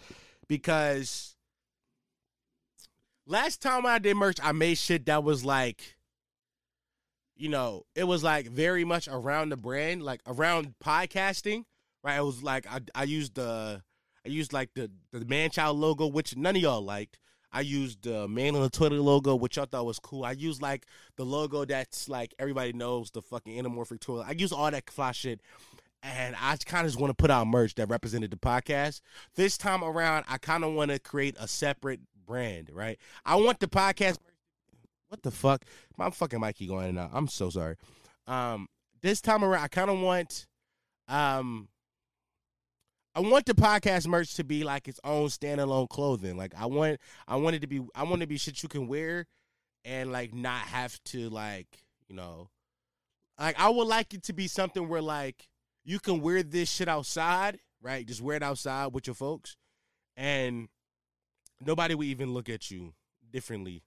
because 0.48 1.36
last 3.30 3.62
time 3.62 3.86
I 3.86 3.98
did 3.98 4.16
merch, 4.16 4.38
I 4.42 4.52
made 4.52 4.76
shit 4.76 5.06
that 5.06 5.22
was 5.22 5.44
like, 5.44 5.96
you 7.36 7.48
know, 7.48 7.84
it 7.94 8.04
was 8.04 8.22
like 8.22 8.48
very 8.48 8.84
much 8.84 9.08
around 9.08 9.50
the 9.50 9.56
brand, 9.56 10.02
like 10.02 10.20
around 10.26 10.74
podcasting, 10.84 11.64
right? 12.02 12.18
It 12.18 12.24
was 12.24 12.42
like 12.42 12.66
I 12.66 12.80
I 12.94 13.04
used 13.04 13.36
the 13.36 13.82
I 14.26 14.28
used 14.28 14.52
like 14.52 14.70
the 14.74 14.90
the 15.12 15.24
man 15.24 15.50
child 15.50 15.78
logo, 15.78 16.06
which 16.06 16.36
none 16.36 16.56
of 16.56 16.62
y'all 16.62 16.82
liked. 16.82 17.18
I 17.52 17.62
used 17.62 18.02
the 18.02 18.28
man 18.28 18.54
on 18.54 18.62
the 18.62 18.70
toilet 18.70 19.00
logo, 19.00 19.34
which 19.34 19.56
y'all 19.56 19.66
thought 19.66 19.86
was 19.86 19.98
cool. 19.98 20.24
I 20.24 20.32
used 20.32 20.60
like 20.60 20.86
the 21.16 21.24
logo 21.24 21.64
that's 21.64 22.08
like 22.08 22.34
everybody 22.38 22.72
knows 22.72 23.10
the 23.10 23.22
fucking 23.22 23.60
anamorphic 23.62 24.00
toilet. 24.00 24.26
I 24.28 24.32
use 24.32 24.52
all 24.52 24.70
that 24.70 24.88
fly 24.90 25.12
shit. 25.12 25.40
And 26.02 26.34
I 26.40 26.56
kind 26.64 26.86
of 26.86 26.92
just 26.92 27.00
want 27.00 27.10
to 27.10 27.14
put 27.14 27.30
out 27.30 27.46
merch 27.46 27.74
that 27.74 27.90
represented 27.90 28.30
the 28.30 28.38
podcast. 28.38 29.02
This 29.34 29.58
time 29.58 29.84
around, 29.84 30.24
I 30.28 30.38
kind 30.38 30.64
of 30.64 30.72
want 30.72 30.90
to 30.90 30.98
create 30.98 31.36
a 31.38 31.46
separate 31.46 32.00
brand, 32.30 32.70
right? 32.72 32.96
I 33.24 33.34
want 33.34 33.58
the 33.58 33.66
podcast. 33.66 34.18
What 35.08 35.20
the 35.22 35.32
fuck? 35.32 35.64
My 35.98 36.10
fucking 36.10 36.38
Mikey 36.38 36.68
going 36.68 36.90
in. 36.90 36.98
I'm 36.98 37.26
so 37.26 37.50
sorry. 37.50 37.74
Um, 38.28 38.68
this 39.02 39.20
time 39.20 39.42
around, 39.42 39.64
I 39.64 39.66
kind 39.66 39.90
of 39.90 39.98
want 39.98 40.46
um 41.08 41.68
I 43.16 43.20
want 43.20 43.46
the 43.46 43.54
podcast 43.54 44.06
merch 44.06 44.34
to 44.34 44.44
be 44.44 44.62
like 44.62 44.86
its 44.86 45.00
own 45.02 45.26
standalone 45.26 45.88
clothing. 45.88 46.36
Like 46.36 46.54
I 46.56 46.66
want 46.66 47.00
I 47.26 47.34
want 47.34 47.56
it 47.56 47.62
to 47.62 47.66
be 47.66 47.80
I 47.96 48.04
want 48.04 48.22
it 48.22 48.26
to 48.26 48.28
be 48.28 48.38
shit 48.38 48.62
you 48.62 48.68
can 48.68 48.86
wear 48.86 49.26
and 49.84 50.12
like 50.12 50.32
not 50.32 50.60
have 50.60 51.02
to 51.06 51.28
like, 51.30 51.66
you 52.08 52.14
know, 52.14 52.48
like 53.40 53.58
I 53.58 53.68
would 53.70 53.88
like 53.88 54.14
it 54.14 54.22
to 54.24 54.32
be 54.32 54.46
something 54.46 54.88
where 54.88 55.02
like 55.02 55.48
you 55.84 55.98
can 55.98 56.20
wear 56.20 56.44
this 56.44 56.70
shit 56.70 56.86
outside, 56.86 57.58
right? 57.82 58.06
Just 58.06 58.22
wear 58.22 58.36
it 58.36 58.44
outside 58.44 58.94
with 58.94 59.08
your 59.08 59.14
folks 59.14 59.56
and 60.16 60.68
nobody 61.64 61.94
would 61.94 62.06
even 62.06 62.32
look 62.32 62.48
at 62.48 62.70
you 62.70 62.94
differently 63.30 63.82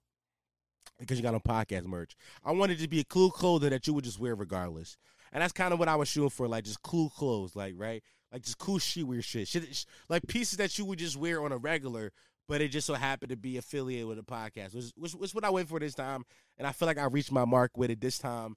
because 1.00 1.18
you 1.18 1.24
got 1.24 1.34
on 1.34 1.42
podcast 1.42 1.86
merch. 1.86 2.16
I 2.44 2.52
wanted 2.52 2.80
to 2.80 2.88
be 2.88 3.00
a 3.00 3.06
cool 3.06 3.32
clothing 3.32 3.72
that 3.72 3.88
you 3.88 3.94
would 3.94 4.04
just 4.04 4.20
wear 4.20 4.36
regardless. 4.36 4.98
And 5.32 5.42
that's 5.42 5.54
kind 5.54 5.74
of 5.74 5.80
what 5.80 5.88
I 5.88 5.96
was 5.96 6.08
shooting 6.08 6.30
for, 6.30 6.48
like 6.48 6.64
just 6.64 6.84
cool 6.84 7.10
clothes, 7.10 7.56
like 7.56 7.74
right 7.78 8.04
like 8.34 8.42
just 8.42 8.58
cool 8.58 8.80
shit 8.80 9.08
weird 9.08 9.24
shit. 9.24 9.48
shit 9.48 9.86
like 10.10 10.28
pieces 10.28 10.58
that 10.58 10.78
you 10.78 10.84
would 10.86 11.00
just 11.00 11.16
wear 11.16 11.42
on 11.42 11.52
a 11.52 11.58
regular 11.58 12.12
but 12.50 12.60
it 12.60 12.70
just 12.70 12.88
so 12.88 12.96
happened 12.96 13.30
to 13.30 13.38
be 13.38 13.58
affiliated 13.58 14.08
with 14.08 14.20
a 14.20 14.24
podcast 14.24 14.76
which, 14.76 14.92
which, 14.98 15.14
which 15.14 15.36
what 15.36 15.46
i 15.46 15.50
went 15.50 15.70
for 15.70 15.80
this 15.80 15.94
time 15.94 16.26
and 16.58 16.68
i 16.68 16.72
feel 16.72 16.88
like 16.88 16.98
i 16.98 17.06
reached 17.06 17.32
my 17.32 17.46
mark 17.46 17.78
with 17.78 17.92
it 17.92 18.02
this 18.02 18.18
time 18.18 18.56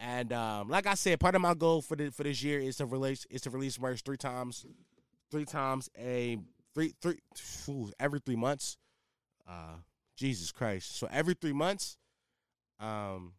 and 0.00 0.32
um, 0.32 0.68
like 0.68 0.86
i 0.86 0.94
said 0.94 1.20
part 1.20 1.34
of 1.34 1.42
my 1.42 1.54
goal 1.54 1.82
for 1.82 1.94
the, 1.94 2.10
for 2.10 2.24
this 2.24 2.42
year 2.42 2.58
is 2.58 2.76
to 2.76 2.86
release 2.86 3.26
is 3.30 3.42
to 3.42 3.50
release 3.50 3.78
merch 3.78 4.02
three 4.02 4.16
times 4.16 4.64
three 5.30 5.44
times 5.44 5.90
a 5.98 6.38
three 6.78 7.18
three 7.34 7.92
every 7.98 8.20
three 8.20 8.36
months 8.36 8.76
uh 9.48 9.74
jesus 10.16 10.52
christ 10.52 10.96
so 10.96 11.08
every 11.10 11.34
three 11.34 11.52
months 11.52 11.96
um 12.80 13.32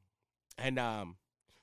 and 0.58 0.78
um 0.78 1.16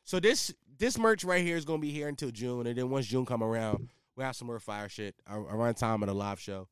so 0.04 0.18
this 0.18 0.54
this 0.78 0.98
merch 0.98 1.24
right 1.24 1.44
here 1.44 1.56
is 1.56 1.64
gonna 1.64 1.78
be 1.78 1.90
here 1.90 2.08
until 2.08 2.30
june 2.30 2.66
and 2.66 2.78
then 2.78 2.88
once 2.88 3.06
june 3.06 3.26
come 3.26 3.42
around 3.42 3.88
we 4.16 4.24
have 4.24 4.34
some 4.34 4.46
more 4.46 4.58
fire 4.58 4.88
shit 4.88 5.14
around 5.28 5.74
time 5.74 6.02
at 6.02 6.08
a 6.08 6.12
live 6.12 6.40
show. 6.40 6.68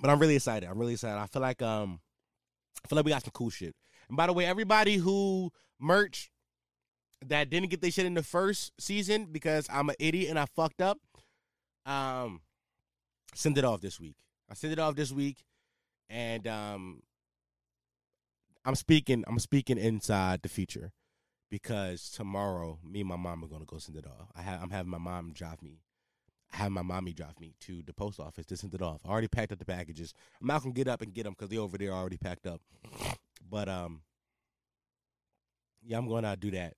But 0.00 0.10
I'm 0.10 0.18
really 0.18 0.36
excited. 0.36 0.68
I'm 0.68 0.78
really 0.78 0.92
excited. 0.92 1.18
I 1.18 1.26
feel 1.26 1.42
like 1.42 1.62
um, 1.62 2.00
I 2.84 2.88
feel 2.88 2.96
like 2.96 3.06
we 3.06 3.10
got 3.10 3.24
some 3.24 3.32
cool 3.32 3.50
shit. 3.50 3.74
And 4.08 4.16
by 4.16 4.26
the 4.26 4.32
way, 4.32 4.44
everybody 4.44 4.96
who 4.96 5.50
merch 5.78 6.30
that 7.26 7.50
didn't 7.50 7.70
get 7.70 7.80
their 7.80 7.90
shit 7.90 8.06
in 8.06 8.14
the 8.14 8.22
first 8.22 8.72
season 8.78 9.26
because 9.30 9.66
I'm 9.70 9.88
an 9.88 9.96
idiot 9.98 10.30
and 10.30 10.38
I 10.38 10.46
fucked 10.46 10.80
up, 10.80 10.98
um, 11.86 12.40
send 13.34 13.58
it 13.58 13.64
off 13.64 13.80
this 13.80 14.00
week. 14.00 14.16
I 14.50 14.54
send 14.54 14.72
it 14.72 14.78
off 14.78 14.96
this 14.96 15.12
week, 15.12 15.44
and 16.08 16.46
um, 16.46 17.02
I'm 18.64 18.74
speaking. 18.74 19.24
I'm 19.26 19.38
speaking 19.38 19.78
inside 19.78 20.42
the 20.42 20.48
future 20.48 20.92
because 21.50 22.10
tomorrow 22.10 22.78
me 22.84 23.00
and 23.00 23.08
my 23.08 23.16
mom 23.16 23.44
are 23.44 23.48
gonna 23.48 23.64
go 23.64 23.78
send 23.78 23.98
it 23.98 24.06
off. 24.06 24.28
I 24.36 24.42
have 24.42 24.62
I'm 24.62 24.70
having 24.70 24.90
my 24.90 24.98
mom 24.98 25.32
drive 25.32 25.62
me. 25.62 25.80
I 26.52 26.56
have 26.56 26.72
my 26.72 26.82
mommy 26.82 27.12
drive 27.12 27.38
me 27.38 27.54
to 27.60 27.82
the 27.86 27.92
post 27.92 28.18
office 28.18 28.46
to 28.46 28.56
send 28.56 28.74
it 28.74 28.82
off. 28.82 29.00
I 29.04 29.08
already 29.08 29.28
packed 29.28 29.52
up 29.52 29.58
the 29.58 29.64
packages. 29.64 30.14
I'm 30.40 30.48
not 30.48 30.62
gonna 30.62 30.74
get 30.74 30.88
up 30.88 31.00
and 31.00 31.12
get 31.12 31.24
them 31.24 31.34
because 31.34 31.48
they 31.48 31.58
over 31.58 31.78
there 31.78 31.92
already 31.92 32.16
packed 32.16 32.46
up. 32.46 32.60
But 33.48 33.68
um, 33.68 34.02
yeah, 35.82 35.98
I'm 35.98 36.08
to 36.08 36.36
do 36.38 36.50
that. 36.52 36.74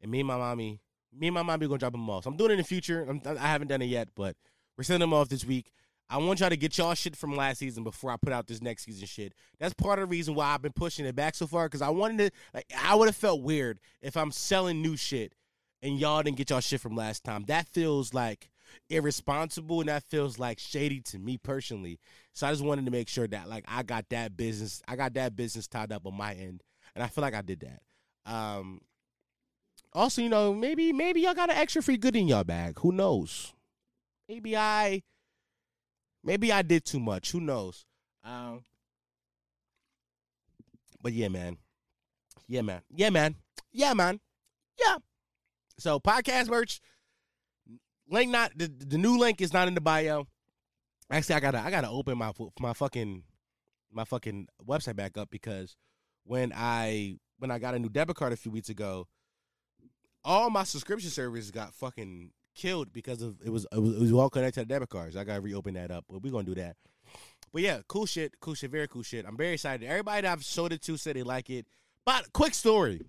And 0.00 0.10
me 0.10 0.20
and 0.20 0.26
my 0.26 0.36
mommy, 0.36 0.80
me 1.16 1.28
and 1.28 1.34
my 1.34 1.42
mommy 1.42 1.66
gonna 1.66 1.78
drop 1.78 1.92
them 1.92 2.08
off. 2.08 2.24
So 2.24 2.30
I'm 2.30 2.36
doing 2.36 2.50
it 2.50 2.54
in 2.54 2.58
the 2.58 2.64
future. 2.64 3.06
I'm, 3.08 3.20
I 3.24 3.46
haven't 3.46 3.68
done 3.68 3.82
it 3.82 3.86
yet, 3.86 4.08
but 4.14 4.36
we're 4.76 4.84
sending 4.84 5.00
them 5.00 5.14
off 5.14 5.28
this 5.28 5.44
week. 5.44 5.72
I 6.08 6.18
want 6.18 6.40
y'all 6.40 6.50
to 6.50 6.56
get 6.56 6.76
y'all 6.76 6.94
shit 6.94 7.16
from 7.16 7.36
last 7.36 7.58
season 7.58 7.84
before 7.84 8.10
I 8.10 8.16
put 8.16 8.34
out 8.34 8.46
this 8.46 8.60
next 8.60 8.84
season 8.84 9.06
shit. 9.06 9.32
That's 9.58 9.72
part 9.72 9.98
of 9.98 10.08
the 10.08 10.10
reason 10.10 10.34
why 10.34 10.48
I've 10.48 10.60
been 10.60 10.72
pushing 10.72 11.06
it 11.06 11.14
back 11.14 11.34
so 11.34 11.46
far 11.46 11.66
because 11.66 11.80
I 11.80 11.88
wanted 11.88 12.18
to. 12.18 12.30
Like, 12.52 12.70
I 12.78 12.94
would 12.94 13.08
have 13.08 13.16
felt 13.16 13.42
weird 13.42 13.78
if 14.02 14.16
I'm 14.16 14.30
selling 14.30 14.82
new 14.82 14.96
shit 14.96 15.34
and 15.82 15.98
y'all 15.98 16.22
didn't 16.22 16.36
get 16.36 16.50
y'all 16.50 16.60
shit 16.60 16.80
from 16.80 16.94
last 16.94 17.24
time. 17.24 17.44
That 17.48 17.66
feels 17.68 18.12
like 18.12 18.50
irresponsible 18.88 19.80
and 19.80 19.88
that 19.88 20.04
feels 20.04 20.38
like 20.38 20.58
shady 20.58 21.00
to 21.00 21.18
me 21.18 21.38
personally. 21.38 21.98
So 22.32 22.46
I 22.46 22.50
just 22.50 22.64
wanted 22.64 22.84
to 22.84 22.90
make 22.90 23.08
sure 23.08 23.26
that 23.28 23.48
like 23.48 23.64
I 23.68 23.82
got 23.82 24.08
that 24.10 24.36
business, 24.36 24.82
I 24.86 24.96
got 24.96 25.14
that 25.14 25.34
business 25.36 25.66
tied 25.66 25.92
up 25.92 26.06
on 26.06 26.14
my 26.14 26.34
end, 26.34 26.62
and 26.94 27.02
I 27.02 27.08
feel 27.08 27.22
like 27.22 27.34
I 27.34 27.42
did 27.42 27.60
that. 27.60 28.32
Um, 28.32 28.80
also, 29.92 30.22
you 30.22 30.28
know, 30.28 30.54
maybe 30.54 30.92
maybe 30.92 31.20
y'all 31.20 31.34
got 31.34 31.50
an 31.50 31.56
extra 31.56 31.82
free 31.82 31.96
good 31.96 32.16
in 32.16 32.28
y'all 32.28 32.44
bag. 32.44 32.78
Who 32.78 32.92
knows? 32.92 33.52
Maybe 34.28 34.56
I 34.56 35.02
maybe 36.24 36.52
I 36.52 36.62
did 36.62 36.84
too 36.84 37.00
much. 37.00 37.32
Who 37.32 37.40
knows? 37.40 37.84
Um, 38.24 38.62
but 41.02 41.12
yeah, 41.12 41.28
man. 41.28 41.58
Yeah, 42.46 42.62
man. 42.62 42.82
Yeah, 42.94 43.10
man. 43.10 43.36
Yeah, 43.72 43.94
man. 43.94 44.20
Yeah. 44.80 44.96
So 45.78 46.00
podcast 46.00 46.48
merch. 46.48 46.80
Link 48.08 48.30
not 48.30 48.52
the, 48.56 48.68
the 48.68 48.98
new 48.98 49.18
link 49.18 49.40
is 49.40 49.52
not 49.52 49.68
in 49.68 49.74
the 49.74 49.80
bio. 49.80 50.26
Actually, 51.10 51.36
I 51.36 51.40
gotta 51.40 51.58
I 51.58 51.70
gotta 51.70 51.88
open 51.88 52.16
my 52.16 52.32
my 52.60 52.72
fucking 52.72 53.24
my 53.92 54.04
fucking 54.04 54.48
website 54.66 54.96
back 54.96 55.18
up 55.18 55.30
because 55.30 55.76
when 56.24 56.52
I 56.54 57.18
when 57.38 57.50
I 57.50 57.58
got 57.58 57.74
a 57.74 57.78
new 57.78 57.88
debit 57.88 58.16
card 58.16 58.32
a 58.32 58.36
few 58.36 58.52
weeks 58.52 58.68
ago, 58.68 59.06
all 60.24 60.50
my 60.50 60.64
subscription 60.64 61.10
services 61.10 61.50
got 61.50 61.74
fucking 61.74 62.30
killed 62.54 62.92
because 62.92 63.22
of 63.22 63.36
it 63.44 63.50
was 63.50 63.66
it 63.72 63.78
was, 63.78 63.96
it 63.96 64.00
was 64.00 64.12
all 64.12 64.30
connected 64.30 64.60
to 64.60 64.66
debit 64.66 64.88
cards. 64.88 65.16
I 65.16 65.24
gotta 65.24 65.40
reopen 65.40 65.74
that 65.74 65.90
up, 65.90 66.04
but 66.08 66.22
we're 66.22 66.32
gonna 66.32 66.44
do 66.44 66.54
that. 66.56 66.76
But 67.52 67.62
yeah, 67.62 67.80
cool 67.86 68.06
shit, 68.06 68.38
cool 68.40 68.54
shit, 68.54 68.70
very 68.70 68.88
cool 68.88 69.02
shit. 69.02 69.26
I'm 69.26 69.36
very 69.36 69.54
excited. 69.54 69.86
Everybody 69.86 70.22
that 70.22 70.32
I've 70.32 70.44
showed 70.44 70.72
it 70.72 70.82
to 70.82 70.96
said 70.96 71.16
they 71.16 71.22
like 71.22 71.50
it. 71.50 71.66
But 72.06 72.32
quick 72.32 72.54
story, 72.54 73.02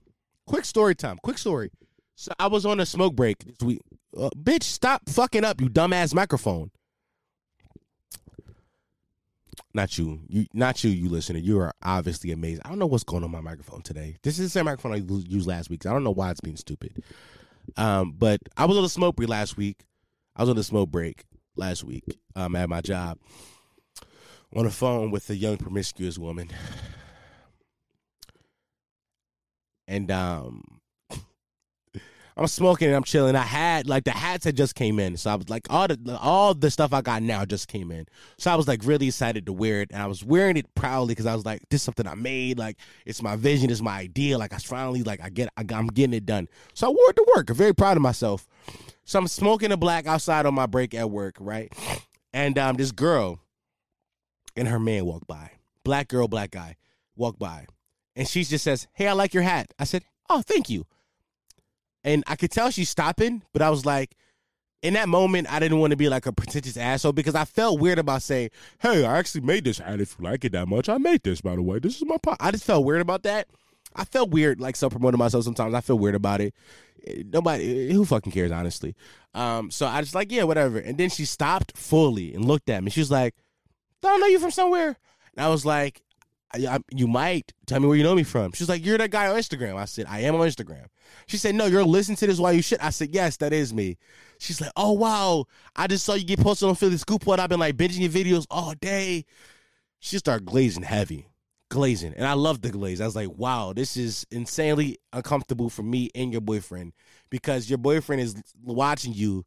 quick 0.46 0.66
story 0.66 0.96
time, 0.96 1.18
quick 1.24 1.38
story. 1.38 1.72
So 2.16 2.32
I 2.38 2.48
was 2.48 2.66
on 2.66 2.80
a 2.80 2.86
smoke 2.86 3.16
break 3.16 3.40
this 3.40 3.58
week. 3.64 3.82
Uh, 4.16 4.30
bitch, 4.38 4.64
stop 4.64 5.02
fucking 5.10 5.44
up, 5.44 5.62
you 5.62 5.70
dumbass 5.70 6.14
microphone. 6.14 6.70
Not 9.74 9.98
you, 9.98 10.22
you, 10.28 10.46
not 10.54 10.84
you, 10.84 10.92
you 10.92 11.10
listener. 11.10 11.40
You 11.40 11.60
are 11.60 11.74
obviously 11.82 12.32
amazing. 12.32 12.62
I 12.64 12.70
don't 12.70 12.80
know 12.80 12.86
what's 12.86 13.04
going 13.04 13.24
on 13.24 13.32
my 13.32 13.42
microphone 13.42 13.82
today. 13.82 14.18
This 14.22 14.38
is 14.38 14.46
the 14.46 14.50
same 14.50 14.66
microphone 14.66 14.94
I 14.94 14.98
used 14.98 15.48
last 15.48 15.70
week. 15.70 15.86
I 15.86 15.92
don't 15.92 16.04
know 16.04 16.12
why 16.12 16.30
it's 16.30 16.42
being 16.42 16.58
stupid. 16.58 17.04
Um, 17.76 18.12
but 18.12 18.40
I 18.56 18.66
was 18.66 18.78
on 18.78 18.84
a 18.84 18.90
smoke 18.90 19.16
break 19.16 19.30
last 19.30 19.58
week. 19.58 19.86
I 20.36 20.44
was 20.44 20.50
on 20.50 20.58
a 20.58 20.64
smoke 20.64 20.92
break 20.92 21.24
last 21.56 21.84
week 21.84 22.04
um, 22.36 22.56
at 22.56 22.70
my 22.70 22.82
job 22.82 23.18
on 24.56 24.66
the 24.66 24.72
phone 24.72 25.12
with 25.12 25.30
a 25.30 25.36
young 25.36 25.58
promiscuous 25.58 26.18
woman. 26.18 26.50
And 29.88 30.12
um 30.12 30.64
I'm 32.36 32.48
smoking 32.48 32.88
and 32.88 32.96
I'm 32.96 33.04
chilling. 33.04 33.36
I 33.36 33.44
had 33.44 33.88
like 33.88 34.06
the 34.06 34.12
hats 34.12 34.46
had 34.46 34.58
just 34.58 34.76
came 34.76 35.00
in, 35.00 35.18
so 35.18 35.32
I 35.32 35.36
was 35.36 35.50
like 35.50 35.68
all 35.70 35.88
the 35.88 36.18
all 36.20 36.54
the 36.54 36.72
stuff 36.72 36.94
I 36.94 37.02
got 37.02 37.22
now 37.22 37.46
just 37.46 37.68
came 37.68 37.92
in. 37.92 38.08
So 38.38 38.52
I 38.52 38.56
was 38.56 38.68
like 38.68 38.82
really 38.84 39.08
excited 39.08 39.46
to 39.46 39.54
wear 39.54 39.82
it, 39.82 39.92
and 39.92 40.02
I 40.02 40.08
was 40.08 40.24
wearing 40.24 40.58
it 40.58 40.74
proudly 40.76 41.12
because 41.12 41.28
I 41.28 41.36
was 41.36 41.46
like, 41.46 41.62
this 41.70 41.82
is 41.82 41.84
something 41.84 42.08
I 42.08 42.16
made. 42.16 42.58
Like 42.58 42.78
it's 43.06 43.22
my 43.22 43.36
vision, 43.36 43.70
it's 43.70 43.82
my 43.82 44.00
idea. 44.00 44.38
Like 44.38 44.54
I 44.54 44.58
finally 44.58 45.04
like 45.04 45.22
I 45.22 45.30
get 45.30 45.50
I, 45.58 45.66
I'm 45.74 45.88
getting 45.88 46.14
it 46.14 46.26
done. 46.26 46.48
So 46.74 46.88
I 46.88 46.90
wore 46.90 47.10
it 47.10 47.16
to 47.18 47.26
work. 47.36 47.50
I'm 47.50 47.56
very 47.56 47.76
proud 47.76 47.98
of 47.98 48.04
myself. 48.04 48.48
So 49.06 49.20
I'm 49.20 49.28
smoking 49.28 49.72
a 49.72 49.78
black 49.78 50.08
outside 50.08 50.46
on 50.46 50.54
my 50.54 50.66
break 50.66 50.94
at 50.94 51.10
work, 51.12 51.36
right? 51.40 51.72
And 52.34 52.58
um, 52.58 52.78
this 52.78 52.92
girl 52.92 53.40
and 54.56 54.68
her 54.68 54.80
man 54.80 55.06
walk 55.06 55.28
by. 55.28 55.52
Black 55.84 56.08
girl, 56.08 56.28
black 56.28 56.52
guy 56.52 56.78
walk 57.16 57.38
by, 57.38 57.68
and 58.16 58.28
she 58.28 58.44
just 58.44 58.64
says, 58.64 58.88
"Hey, 58.94 59.08
I 59.08 59.14
like 59.14 59.34
your 59.34 59.44
hat." 59.44 59.74
I 59.78 59.84
said, 59.84 60.04
"Oh, 60.30 60.42
thank 60.42 60.70
you." 60.70 60.86
And 62.04 62.24
I 62.28 62.36
could 62.36 62.52
tell 62.52 62.70
she's 62.70 62.90
stopping, 62.90 63.44
but 63.54 63.62
I 63.62 63.70
was 63.70 63.86
like, 63.86 64.16
in 64.82 64.96
that 64.96 65.08
moment, 65.08 65.52
I 65.52 65.60
didn't 65.60 65.80
want 65.80 65.92
to 65.92 65.98
be 65.98 66.10
like 66.10 66.26
a 66.26 66.34
pretentious 66.34 66.76
asshole 66.76 67.14
because 67.14 67.36
I 67.36 67.46
felt 67.46 67.80
weird 67.80 68.00
about 68.00 68.22
saying, 68.22 68.50
"Hey, 68.80 69.06
I 69.06 69.18
actually 69.18 69.42
made 69.42 69.64
this. 69.64 69.80
If 69.80 70.18
you 70.20 70.26
like 70.26 70.44
it 70.44 70.52
that 70.52 70.68
much, 70.68 70.90
I 70.90 70.98
made 70.98 71.24
this. 71.24 71.40
By 71.40 71.56
the 71.56 71.62
way, 71.62 71.80
this 71.80 71.96
is 71.96 72.06
my 72.06 72.18
pot." 72.18 72.38
I 72.42 72.52
just 72.52 72.66
felt 72.66 72.84
weird 72.86 73.00
about 73.00 73.24
that. 73.24 73.48
I 73.96 74.04
felt 74.04 74.32
weird, 74.32 74.60
like 74.60 74.76
self 74.76 74.92
promoting 74.92 75.20
myself. 75.20 75.46
Sometimes 75.46 75.74
I 75.74 75.80
feel 75.80 75.98
weird 75.98 76.16
about 76.16 76.42
it. 76.42 76.54
Nobody, 77.32 77.94
who 77.94 78.04
fucking 78.04 78.34
cares, 78.34 78.52
honestly. 78.52 78.96
Um, 79.34 79.72
so 79.72 79.88
I 79.88 80.02
just 80.02 80.16
like, 80.16 80.32
yeah, 80.32 80.44
whatever. 80.44 80.80
And 80.80 80.98
then 80.98 81.10
she 81.10 81.24
stopped 81.26 81.78
fully 81.78 82.34
and 82.34 82.44
looked 82.46 82.70
at 82.70 82.84
me. 82.84 82.92
She 82.92 83.00
was 83.00 83.12
like, 83.12 83.36
I 84.04 84.10
"Don't 84.10 84.20
know 84.20 84.28
you 84.28 84.40
from 84.40 84.52
somewhere." 84.52 84.98
And 85.36 85.46
I 85.46 85.48
was 85.48 85.66
like, 85.66 86.02
I, 86.54 86.80
"You 86.92 87.08
might 87.08 87.52
tell 87.66 87.80
me 87.80 87.88
where 87.88 87.98
you 87.98 88.04
know 88.04 88.16
me 88.16 88.24
from." 88.24 88.52
She's 88.52 88.70
like, 88.70 88.86
"You're 88.86 88.98
that 88.98 89.12
guy 89.12 89.28
on 89.28 89.36
Instagram." 89.36 89.76
I 89.76 89.86
said, 89.86 90.06
"I 90.08 90.22
am 90.22 90.36
on 90.36 90.48
Instagram." 90.48 90.86
She 91.28 91.38
said, 91.38 91.56
"No, 91.56 91.66
you're 91.66 91.84
listening 91.84 92.18
to 92.18 92.28
this 92.28 92.40
while 92.40 92.54
you 92.54 92.62
shit." 92.62 92.84
I 92.84 92.92
said, 92.92 93.14
"Yes, 93.14 93.38
that 93.38 93.54
is 93.54 93.74
me." 93.74 93.98
She's 94.38 94.62
like, 94.62 94.72
"Oh 94.76 94.94
wow, 94.94 95.46
I 95.76 95.88
just 95.88 96.06
saw 96.06 96.14
you 96.14 96.24
get 96.24 96.40
posted 96.40 96.70
on 96.70 96.76
Philly 96.76 96.98
Scoop 96.98 97.26
What 97.26 97.40
I've 97.40 97.50
been 97.50 97.60
like 97.60 97.78
binging 97.78 98.02
your 98.02 98.10
videos 98.10 98.46
all 98.52 98.74
day." 98.80 99.26
She 100.00 100.18
started 100.18 100.46
glazing 100.46 100.84
heavy, 100.84 101.28
glazing, 101.70 102.14
and 102.16 102.28
I 102.28 102.34
love 102.34 102.62
the 102.62 102.70
glaze. 102.70 103.02
I 103.02 103.06
was 103.06 103.16
like, 103.16 103.30
"Wow, 103.30 103.74
this 103.74 103.98
is 103.98 104.26
insanely 104.32 105.00
uncomfortable 105.12 105.70
for 105.70 105.84
me 105.84 106.10
and 106.14 106.32
your 106.32 106.42
boyfriend 106.42 106.94
because 107.30 107.70
your 107.70 107.80
boyfriend 107.80 108.22
is 108.22 108.36
watching 108.62 109.14
you." 109.14 109.46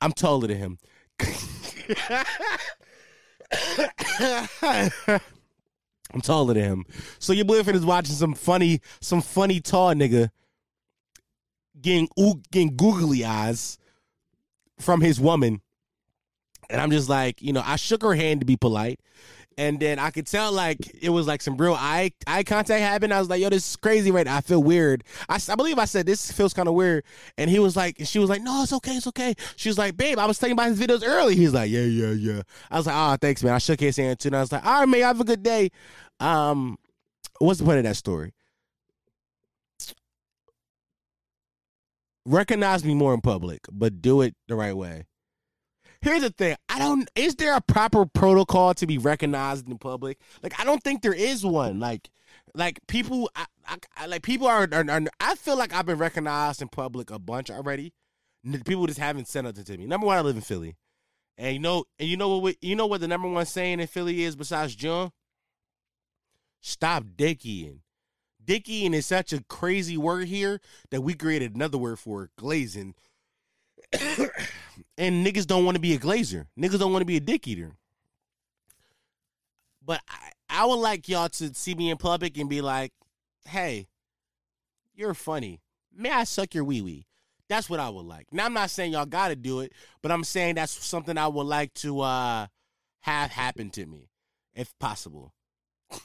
I'm 0.00 0.12
taller 0.12 0.48
than 0.48 0.58
him. 0.58 0.78
I'm 6.12 6.20
taller 6.20 6.54
than 6.54 6.62
him. 6.62 6.84
So 7.18 7.32
your 7.32 7.44
boyfriend 7.44 7.76
is 7.76 7.84
watching 7.84 8.14
some 8.14 8.34
funny, 8.34 8.80
some 9.00 9.20
funny 9.20 9.60
tall 9.60 9.94
nigga 9.94 10.30
getting 11.80 12.08
getting 12.50 12.76
googly 12.76 13.24
eyes 13.24 13.78
from 14.78 15.00
his 15.00 15.20
woman. 15.20 15.60
And 16.70 16.80
I'm 16.80 16.90
just 16.90 17.08
like, 17.08 17.42
you 17.42 17.52
know, 17.52 17.62
I 17.64 17.76
shook 17.76 18.02
her 18.02 18.14
hand 18.14 18.40
to 18.40 18.46
be 18.46 18.56
polite. 18.56 19.00
And 19.56 19.78
then 19.78 19.98
I 19.98 20.10
could 20.10 20.26
tell 20.26 20.52
like 20.52 20.78
it 21.00 21.10
was 21.10 21.26
like 21.26 21.40
some 21.40 21.56
real 21.56 21.74
eye 21.74 22.12
eye 22.26 22.42
contact 22.42 22.80
happened. 22.80 23.14
I 23.14 23.18
was 23.18 23.28
like, 23.28 23.40
yo, 23.40 23.50
this 23.50 23.70
is 23.70 23.76
crazy 23.76 24.10
right 24.10 24.26
now. 24.26 24.36
I 24.36 24.40
feel 24.40 24.62
weird. 24.62 25.04
I, 25.28 25.40
I 25.48 25.54
believe 25.54 25.78
I 25.78 25.84
said 25.84 26.06
this 26.06 26.32
feels 26.32 26.52
kind 26.52 26.68
of 26.68 26.74
weird. 26.74 27.04
And 27.38 27.48
he 27.50 27.58
was 27.58 27.76
like, 27.76 27.98
and 27.98 28.08
she 28.08 28.18
was 28.18 28.28
like, 28.30 28.42
no, 28.42 28.62
it's 28.62 28.72
okay, 28.72 28.92
it's 28.92 29.06
okay. 29.08 29.34
She 29.56 29.68
was 29.68 29.78
like, 29.78 29.96
babe, 29.96 30.18
I 30.18 30.26
was 30.26 30.38
thinking 30.38 30.54
about 30.54 30.68
his 30.68 30.80
videos 30.80 31.06
early. 31.06 31.36
He's 31.36 31.54
like, 31.54 31.70
yeah, 31.70 31.82
yeah, 31.82 32.10
yeah. 32.10 32.42
I 32.70 32.76
was 32.76 32.86
like, 32.86 32.96
oh, 32.96 33.16
thanks, 33.20 33.42
man. 33.44 33.54
I 33.54 33.58
shook 33.58 33.80
his 33.80 33.96
hand 33.96 34.18
too. 34.18 34.28
And 34.28 34.36
I 34.36 34.40
was 34.40 34.52
like, 34.52 34.64
all 34.64 34.80
right, 34.80 34.88
man, 34.88 35.02
have 35.02 35.20
a 35.20 35.24
good 35.24 35.42
day. 35.42 35.70
Um, 36.20 36.76
what's 37.38 37.58
the 37.58 37.64
point 37.64 37.78
of 37.78 37.84
that 37.84 37.96
story? 37.96 38.32
Recognize 42.26 42.84
me 42.84 42.94
more 42.94 43.12
in 43.12 43.20
public, 43.20 43.60
but 43.70 44.00
do 44.00 44.22
it 44.22 44.34
the 44.48 44.56
right 44.56 44.76
way. 44.76 45.04
Here's 46.04 46.20
the 46.20 46.30
thing. 46.30 46.54
I 46.68 46.78
don't 46.78 47.10
is 47.14 47.34
there 47.36 47.56
a 47.56 47.62
proper 47.62 48.04
protocol 48.04 48.74
to 48.74 48.86
be 48.86 48.98
recognized 48.98 49.66
in 49.66 49.78
public? 49.78 50.18
Like 50.42 50.60
I 50.60 50.64
don't 50.64 50.82
think 50.82 51.00
there 51.00 51.14
is 51.14 51.46
one. 51.46 51.80
Like 51.80 52.10
like 52.54 52.78
people 52.88 53.30
I, 53.34 53.46
I, 53.96 54.06
like 54.06 54.22
people 54.22 54.46
are, 54.46 54.68
are, 54.70 54.90
are, 54.90 55.00
I 55.18 55.34
feel 55.34 55.56
like 55.56 55.72
I've 55.72 55.86
been 55.86 55.96
recognized 55.96 56.60
in 56.60 56.68
public 56.68 57.10
a 57.10 57.18
bunch 57.18 57.50
already. 57.50 57.94
People 58.66 58.86
just 58.86 58.98
haven't 58.98 59.28
sent 59.28 59.46
nothing 59.46 59.64
to 59.64 59.78
me. 59.78 59.86
Number 59.86 60.06
one, 60.06 60.18
I 60.18 60.20
live 60.20 60.36
in 60.36 60.42
Philly. 60.42 60.76
And 61.38 61.54
you 61.54 61.58
know, 61.58 61.84
and 61.98 62.06
you 62.06 62.18
know 62.18 62.36
what 62.36 62.56
you 62.60 62.76
know 62.76 62.86
what 62.86 63.00
the 63.00 63.08
number 63.08 63.28
one 63.28 63.46
saying 63.46 63.80
in 63.80 63.86
Philly 63.86 64.24
is 64.24 64.36
besides 64.36 64.74
John? 64.74 65.10
Stop 66.60 67.04
dickieing. 67.16 67.78
Dickieing 68.44 68.92
is 68.92 69.06
such 69.06 69.32
a 69.32 69.42
crazy 69.44 69.96
word 69.96 70.28
here 70.28 70.60
that 70.90 71.00
we 71.00 71.14
created 71.14 71.54
another 71.54 71.78
word 71.78 71.98
for 71.98 72.28
glazing. 72.36 72.94
and 74.98 75.26
niggas 75.26 75.46
don't 75.46 75.64
want 75.64 75.76
to 75.76 75.80
be 75.80 75.94
a 75.94 75.98
glazer. 75.98 76.46
Niggas 76.58 76.78
don't 76.78 76.92
want 76.92 77.02
to 77.02 77.06
be 77.06 77.16
a 77.16 77.20
dick 77.20 77.46
eater. 77.46 77.72
But 79.84 80.00
I, 80.08 80.30
I 80.48 80.64
would 80.66 80.76
like 80.76 81.08
y'all 81.08 81.28
to 81.28 81.54
see 81.54 81.74
me 81.74 81.90
in 81.90 81.96
public 81.96 82.38
and 82.38 82.48
be 82.48 82.60
like, 82.60 82.92
hey, 83.46 83.88
you're 84.94 85.14
funny. 85.14 85.60
May 85.94 86.10
I 86.10 86.24
suck 86.24 86.54
your 86.54 86.64
wee 86.64 86.82
wee? 86.82 87.06
That's 87.48 87.68
what 87.68 87.80
I 87.80 87.90
would 87.90 88.06
like. 88.06 88.26
Now 88.32 88.46
I'm 88.46 88.54
not 88.54 88.70
saying 88.70 88.92
y'all 88.92 89.04
gotta 89.04 89.36
do 89.36 89.60
it, 89.60 89.72
but 90.02 90.10
I'm 90.10 90.24
saying 90.24 90.54
that's 90.54 90.72
something 90.72 91.18
I 91.18 91.28
would 91.28 91.46
like 91.46 91.74
to 91.74 92.00
uh 92.00 92.46
have 93.00 93.30
happen 93.30 93.70
to 93.70 93.84
me, 93.86 94.08
if 94.54 94.76
possible. 94.78 95.32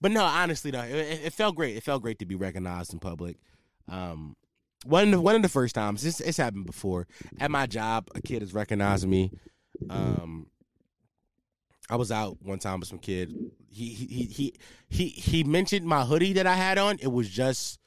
But 0.00 0.10
no, 0.10 0.24
honestly 0.24 0.72
though, 0.72 0.82
it, 0.82 1.20
it 1.24 1.32
felt 1.32 1.54
great. 1.54 1.76
It 1.76 1.84
felt 1.84 2.02
great 2.02 2.18
to 2.18 2.26
be 2.26 2.34
recognized 2.34 2.92
in 2.92 2.98
public. 2.98 3.36
Um, 3.88 4.34
one 4.84 5.22
one 5.22 5.36
of 5.36 5.42
the 5.42 5.48
first 5.48 5.74
times 5.74 6.04
it's, 6.04 6.20
it's 6.20 6.38
happened 6.38 6.66
before 6.66 7.06
at 7.38 7.50
my 7.50 7.66
job. 7.66 8.08
A 8.14 8.20
kid 8.20 8.42
has 8.42 8.54
recognized 8.54 9.06
me. 9.06 9.30
Um, 9.88 10.46
I 11.88 11.96
was 11.96 12.12
out 12.12 12.38
one 12.42 12.58
time 12.58 12.80
with 12.80 12.88
some 12.88 12.98
kid. 12.98 13.34
He 13.68 13.88
he 13.88 14.24
he 14.24 14.54
he 14.88 15.08
he, 15.08 15.44
mentioned 15.44 15.86
my 15.86 16.04
hoodie 16.04 16.32
that 16.34 16.46
I 16.46 16.54
had 16.54 16.78
on. 16.78 16.98
It 17.00 17.12
was 17.12 17.28
just. 17.28 17.78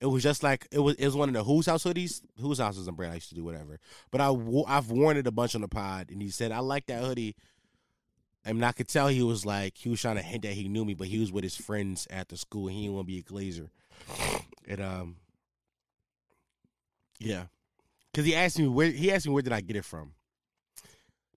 It 0.00 0.06
was 0.06 0.24
just 0.24 0.42
like 0.42 0.66
it 0.72 0.80
was. 0.80 0.96
It 0.96 1.04
was 1.04 1.14
one 1.14 1.28
of 1.28 1.34
the 1.34 1.44
Who's 1.44 1.66
House 1.66 1.84
hoodies. 1.84 2.22
Who's 2.40 2.58
House 2.58 2.76
is 2.76 2.88
a 2.88 2.92
brand 2.92 3.12
I 3.12 3.16
used 3.16 3.28
to 3.28 3.36
do 3.36 3.44
whatever. 3.44 3.78
But 4.10 4.20
i 4.20 4.34
i've 4.66 4.90
worn 4.90 5.16
it 5.16 5.28
a 5.28 5.30
bunch 5.30 5.54
on 5.54 5.60
the 5.60 5.68
pod, 5.68 6.10
and 6.10 6.20
he 6.20 6.28
said 6.30 6.50
I 6.50 6.58
like 6.58 6.86
that 6.86 7.04
hoodie. 7.04 7.36
And 8.44 8.64
I 8.64 8.72
could 8.72 8.88
tell 8.88 9.06
he 9.06 9.22
was 9.22 9.46
like 9.46 9.76
he 9.76 9.88
was 9.88 10.00
trying 10.00 10.16
to 10.16 10.22
hint 10.22 10.42
that 10.42 10.54
he 10.54 10.66
knew 10.66 10.84
me, 10.84 10.94
but 10.94 11.06
he 11.06 11.20
was 11.20 11.30
with 11.30 11.44
his 11.44 11.54
friends 11.54 12.08
at 12.10 12.28
the 12.28 12.36
school. 12.36 12.66
He 12.66 12.82
didn't 12.82 12.94
want 12.94 13.06
to 13.06 13.12
be 13.12 13.20
a 13.20 13.22
glazer. 13.22 13.68
And 14.66 14.80
um, 14.80 15.16
yeah, 17.24 17.44
because 18.12 18.26
he 18.26 18.34
asked 18.34 18.58
me 18.58 18.68
where 18.68 18.90
he 18.90 19.12
asked 19.12 19.26
me 19.26 19.32
where 19.32 19.42
did 19.42 19.52
I 19.52 19.60
get 19.60 19.76
it 19.76 19.84
from. 19.84 20.12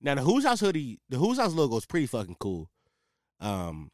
Now 0.02 0.16
the 0.16 0.22
Who's 0.22 0.46
House 0.46 0.60
hoodie, 0.60 1.00
the 1.10 1.18
Who's 1.18 1.38
House 1.38 1.54
logo 1.54 1.78
is 1.78 1.86
pretty 1.86 2.08
fucking 2.08 2.38
cool. 2.40 2.70
Um, 3.40 3.92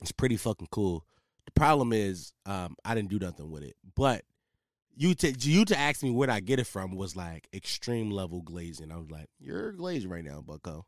it's 0.00 0.12
pretty 0.12 0.36
fucking 0.36 0.68
cool. 0.70 1.04
The 1.46 1.52
problem 1.52 1.92
is, 1.92 2.32
um, 2.46 2.76
I 2.84 2.94
didn't 2.94 3.10
do 3.10 3.18
nothing 3.18 3.50
with 3.50 3.62
it. 3.62 3.76
But 3.94 4.24
you 4.94 5.14
to 5.16 5.30
you 5.32 5.64
to 5.64 5.78
ask 5.78 6.02
me 6.02 6.10
where 6.10 6.30
I 6.30 6.40
get 6.40 6.58
it 6.58 6.66
from 6.66 6.96
was 6.96 7.16
like 7.16 7.48
extreme 7.52 8.10
level 8.10 8.42
glazing. 8.42 8.92
I 8.92 8.96
was 8.96 9.10
like, 9.10 9.28
you're 9.38 9.72
glazing 9.72 10.10
right 10.10 10.24
now, 10.24 10.40
Bucko. 10.40 10.86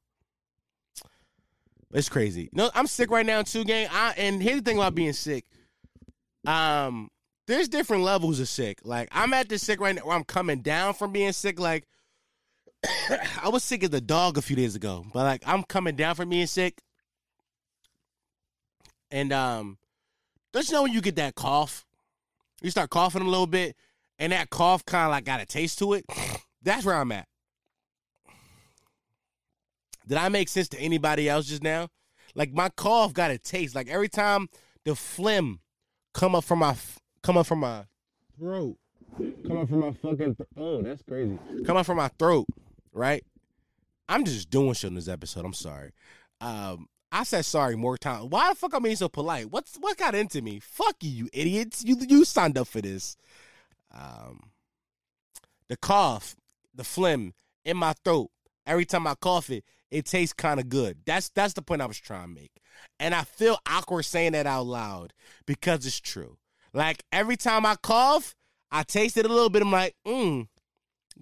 It's 1.93 2.09
crazy. 2.09 2.51
No, 2.53 2.71
I'm 2.75 2.87
sick 2.87 3.11
right 3.11 3.25
now 3.25 3.43
too, 3.43 3.65
gang. 3.65 3.89
I 3.91 4.15
and 4.17 4.43
here's 4.43 4.57
the 4.57 4.63
thing 4.63 4.79
about 4.79 4.95
being 4.95 5.13
sick. 5.13 5.45
Um, 6.47 7.11
there's 7.47 7.69
different 7.69 8.03
levels 8.03 8.41
of 8.41 8.49
sick. 8.49 8.81
Like 8.85 9.09
I'm 9.13 9.35
at 9.35 9.49
the 9.49 9.59
sick 9.59 9.81
right 9.81 9.95
now 9.95 10.03
where 10.03 10.17
I'm 10.17 10.25
coming 10.25 10.61
down 10.61 10.95
from 10.95 11.13
being 11.13 11.33
sick. 11.33 11.59
Like 11.59 11.87
I 13.43 13.49
was 13.49 13.65
sick 13.65 13.85
as 13.85 13.93
a 13.93 14.01
dog 14.01 14.39
a 14.39 14.43
few 14.43 14.57
days 14.57 14.75
ago, 14.75 15.05
but 15.13 15.25
like 15.25 15.43
I'm 15.47 15.63
coming 15.63 15.97
down 15.97 16.15
from 16.15 16.31
being 16.31 16.47
sick. 16.47 16.81
And 19.11 19.33
um, 19.33 19.79
don't 20.53 20.67
you 20.69 20.75
know 20.75 20.83
when 20.83 20.93
you 20.93 21.01
get 21.01 21.17
that 21.17 21.35
cough, 21.35 21.85
you 22.63 22.71
start 22.71 22.91
coughing 22.91 23.23
a 23.23 23.29
little 23.29 23.47
bit, 23.47 23.77
and 24.19 24.33
that 24.33 24.51
cough 24.51 24.85
kind 24.85 25.05
of 25.05 25.11
like 25.11 25.25
got 25.25 25.41
a 25.41 25.47
taste 25.47 25.79
to 25.81 25.95
it. 25.95 26.05
That's 26.63 26.85
where 26.85 26.95
I'm 26.95 27.13
at. 27.13 27.29
Did 30.07 30.19
I 30.19 30.29
make 30.29 30.49
sense 30.49 30.69
to 30.69 30.79
anybody 30.79 31.29
else 31.29 31.47
just 31.47 31.63
now? 31.63 31.89
Like 32.35 32.53
my 32.53 32.69
cough 32.71 33.13
got 33.13 33.31
a 33.31 33.39
taste. 33.39 33.75
Like 33.75 33.89
every 33.89 34.09
time 34.09 34.49
the 34.85 34.95
phlegm 34.95 35.61
come 36.13 36.35
up 36.35 36.45
from 36.45 36.59
my 36.61 36.75
come 37.25 37.39
up 37.39 37.47
from 37.47 37.61
my 37.61 37.85
throat, 38.39 38.77
come 39.19 39.59
up 39.59 39.69
from 39.69 39.81
my 39.81 39.93
fucking 39.93 40.37
th- 40.37 40.49
oh 40.57 40.83
that's 40.83 41.03
crazy. 41.03 41.39
Come 41.67 41.77
up 41.77 41.87
from 41.87 41.97
my 41.97 42.09
throat, 42.19 42.47
right? 42.93 43.25
I'm 44.09 44.25
just 44.25 44.51
doing 44.51 44.75
shit 44.75 44.89
in 44.89 44.95
this 44.95 45.09
episode. 45.09 45.45
I'm 45.45 45.55
sorry. 45.55 45.93
Um, 46.41 46.87
I 47.11 47.25
said 47.25 47.45
sorry 47.45 47.77
more 47.77 47.97
times. 47.97 48.27
Why 48.27 48.51
the 48.51 48.55
fuck 48.55 48.75
am 48.75 48.83
I 48.83 48.85
being 48.85 48.97
so 48.97 49.09
polite? 49.09 49.51
What's 49.51 49.77
what 49.77 49.97
got 49.97 50.15
into 50.15 50.43
me? 50.43 50.61
Fuck 50.61 50.97
you, 51.01 51.11
you 51.11 51.29
idiots. 51.33 51.83
You 51.85 51.97
you 52.09 52.25
signed 52.25 52.59
up 52.59 52.69
for 52.69 52.83
this. 52.83 53.17
Um, 53.91 54.51
the 55.69 55.77
cough, 55.77 56.37
the 56.75 56.85
phlegm 56.85 57.33
in 57.65 57.77
my 57.77 57.95
throat. 58.05 58.31
Every 58.67 58.85
time 58.85 59.07
I 59.07 59.15
cough 59.15 59.51
it, 59.51 59.65
it 59.91 60.07
tastes 60.07 60.33
kind 60.33 60.61
of 60.61 60.69
good. 60.69 60.99
That's 61.07 61.31
that's 61.31 61.55
the 61.55 61.63
point 61.63 61.81
I 61.81 61.87
was 61.87 61.99
trying 61.99 62.29
to 62.29 62.41
make. 62.41 62.61
And 63.01 63.15
I 63.15 63.23
feel 63.23 63.59
awkward 63.67 64.03
saying 64.03 64.33
that 64.33 64.47
out 64.47 64.67
loud 64.67 65.13
because 65.47 65.87
it's 65.87 66.01
true. 66.01 66.37
Like 66.75 67.05
every 67.13 67.37
time 67.37 67.65
I 67.65 67.77
cough, 67.77 68.35
I 68.71 68.83
taste 68.83 69.17
it 69.17 69.25
a 69.25 69.29
little 69.29 69.49
bit. 69.49 69.63
I'm 69.63 69.71
like, 69.71 69.95
mmm, 70.07 70.49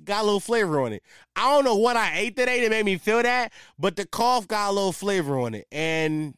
got 0.02 0.22
a 0.22 0.24
little 0.24 0.40
flavor 0.40 0.80
on 0.80 0.94
it. 0.94 1.02
I 1.36 1.50
don't 1.52 1.64
know 1.64 1.76
what 1.76 1.96
I 1.96 2.18
ate 2.18 2.36
today 2.36 2.62
that 2.62 2.70
made 2.70 2.86
me 2.86 2.96
feel 2.96 3.22
that, 3.22 3.52
but 3.78 3.94
the 3.94 4.06
cough 4.06 4.48
got 4.48 4.70
a 4.70 4.72
little 4.72 4.92
flavor 4.92 5.38
on 5.38 5.54
it. 5.54 5.66
And 5.70 6.34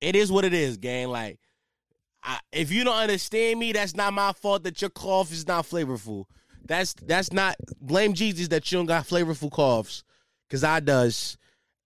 it 0.00 0.14
is 0.14 0.30
what 0.30 0.44
it 0.44 0.54
is, 0.54 0.76
gang. 0.76 1.08
Like, 1.08 1.40
I, 2.22 2.38
if 2.52 2.70
you 2.70 2.84
don't 2.84 2.96
understand 2.96 3.58
me, 3.58 3.72
that's 3.72 3.96
not 3.96 4.12
my 4.12 4.32
fault 4.32 4.62
that 4.62 4.80
your 4.80 4.90
cough 4.90 5.32
is 5.32 5.46
not 5.46 5.66
flavorful. 5.66 6.26
That's 6.64 6.94
that's 6.94 7.32
not 7.32 7.56
blame 7.80 8.14
Jesus 8.14 8.48
that 8.48 8.70
you 8.70 8.78
don't 8.78 8.86
got 8.86 9.06
flavorful 9.06 9.50
coughs, 9.50 10.04
cause 10.48 10.62
I 10.62 10.78
does. 10.78 11.36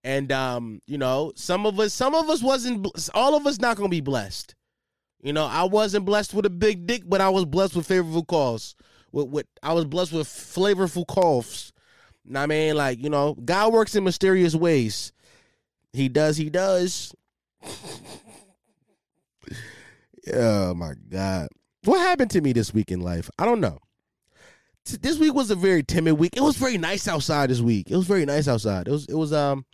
And 0.03 0.31
um, 0.31 0.83
you 0.87 0.99
know, 0.99 1.33
some 1.37 1.65
of 1.65 1.81
us, 1.81 1.95
some 1.95 2.15
of 2.15 2.29
us 2.29 2.43
wasn't, 2.43 2.87
all 3.15 3.35
of 3.35 3.47
us 3.47 3.59
not 3.61 3.79
gonna 3.79 3.89
be 3.89 4.03
blessed. 4.03 4.55
You 5.25 5.33
know, 5.33 5.47
I 5.47 5.65
wasn't 5.65 6.05
blessed 6.05 6.35
with 6.35 6.45
a 6.45 6.51
big 6.51 6.87
dick, 6.87 7.03
but 7.07 7.23
I 7.23 7.31
was 7.31 7.47
blessed 7.47 7.75
with 7.75 7.87
favorable 7.87 8.27
calls. 8.27 8.77
With, 9.11 9.29
with 9.29 9.47
I 9.63 9.73
was 9.73 9.87
blessed 9.87 10.13
with 10.13 10.29
flavorful 10.29 11.07
coughs. 11.07 11.73
Know 12.27 12.43
I 12.43 12.47
mean, 12.47 12.77
like 12.77 13.03
you 13.03 13.09
know, 13.09 13.35
God 13.43 13.73
works 13.73 13.95
in 13.97 14.05
mysterious 14.05 14.55
ways. 14.55 15.13
He 15.95 16.11
does. 16.11 16.37
He 16.37 16.51
does. 16.51 17.15
oh 20.35 20.75
my 20.75 20.93
God, 21.09 21.49
what 21.85 22.01
happened 22.01 22.31
to 22.33 22.43
me 22.43 22.53
this 22.53 22.75
week 22.75 22.91
in 22.91 23.01
life? 23.01 23.31
I 23.39 23.47
don't 23.47 23.61
know. 23.61 23.79
This 25.01 25.19
week 25.19 25.33
was 25.33 25.51
a 25.51 25.57
very 25.57 25.83
timid 25.83 26.19
week. 26.19 26.37
It 26.37 26.43
was 26.43 26.59
very 26.59 26.77
nice 26.77 27.09
outside 27.09 27.49
this 27.49 27.63
week. 27.63 27.91
It 27.91 27.97
was 27.97 28.07
very 28.07 28.27
nice 28.27 28.47
outside. 28.47 28.89
It 28.89 28.91
was. 28.91 29.07
It 29.07 29.15
was. 29.15 29.33
Um. 29.33 29.65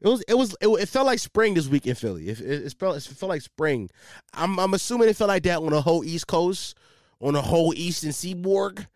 It 0.00 0.08
was. 0.08 0.22
It 0.28 0.34
was. 0.34 0.56
It, 0.60 0.68
it 0.68 0.88
felt 0.88 1.06
like 1.06 1.18
spring 1.18 1.54
this 1.54 1.68
week 1.68 1.86
in 1.86 1.94
Philly. 1.94 2.28
It, 2.28 2.40
it, 2.40 2.66
it 2.66 2.74
felt. 2.78 2.96
It 2.96 3.02
felt 3.02 3.30
like 3.30 3.42
spring. 3.42 3.90
I'm. 4.32 4.58
I'm 4.58 4.74
assuming 4.74 5.08
it 5.08 5.16
felt 5.16 5.28
like 5.28 5.42
that 5.44 5.58
on 5.58 5.70
the 5.70 5.82
whole 5.82 6.04
East 6.04 6.26
Coast, 6.26 6.76
on 7.20 7.34
the 7.34 7.42
whole 7.42 7.74
Eastern 7.74 8.12
Seaboard. 8.12 8.86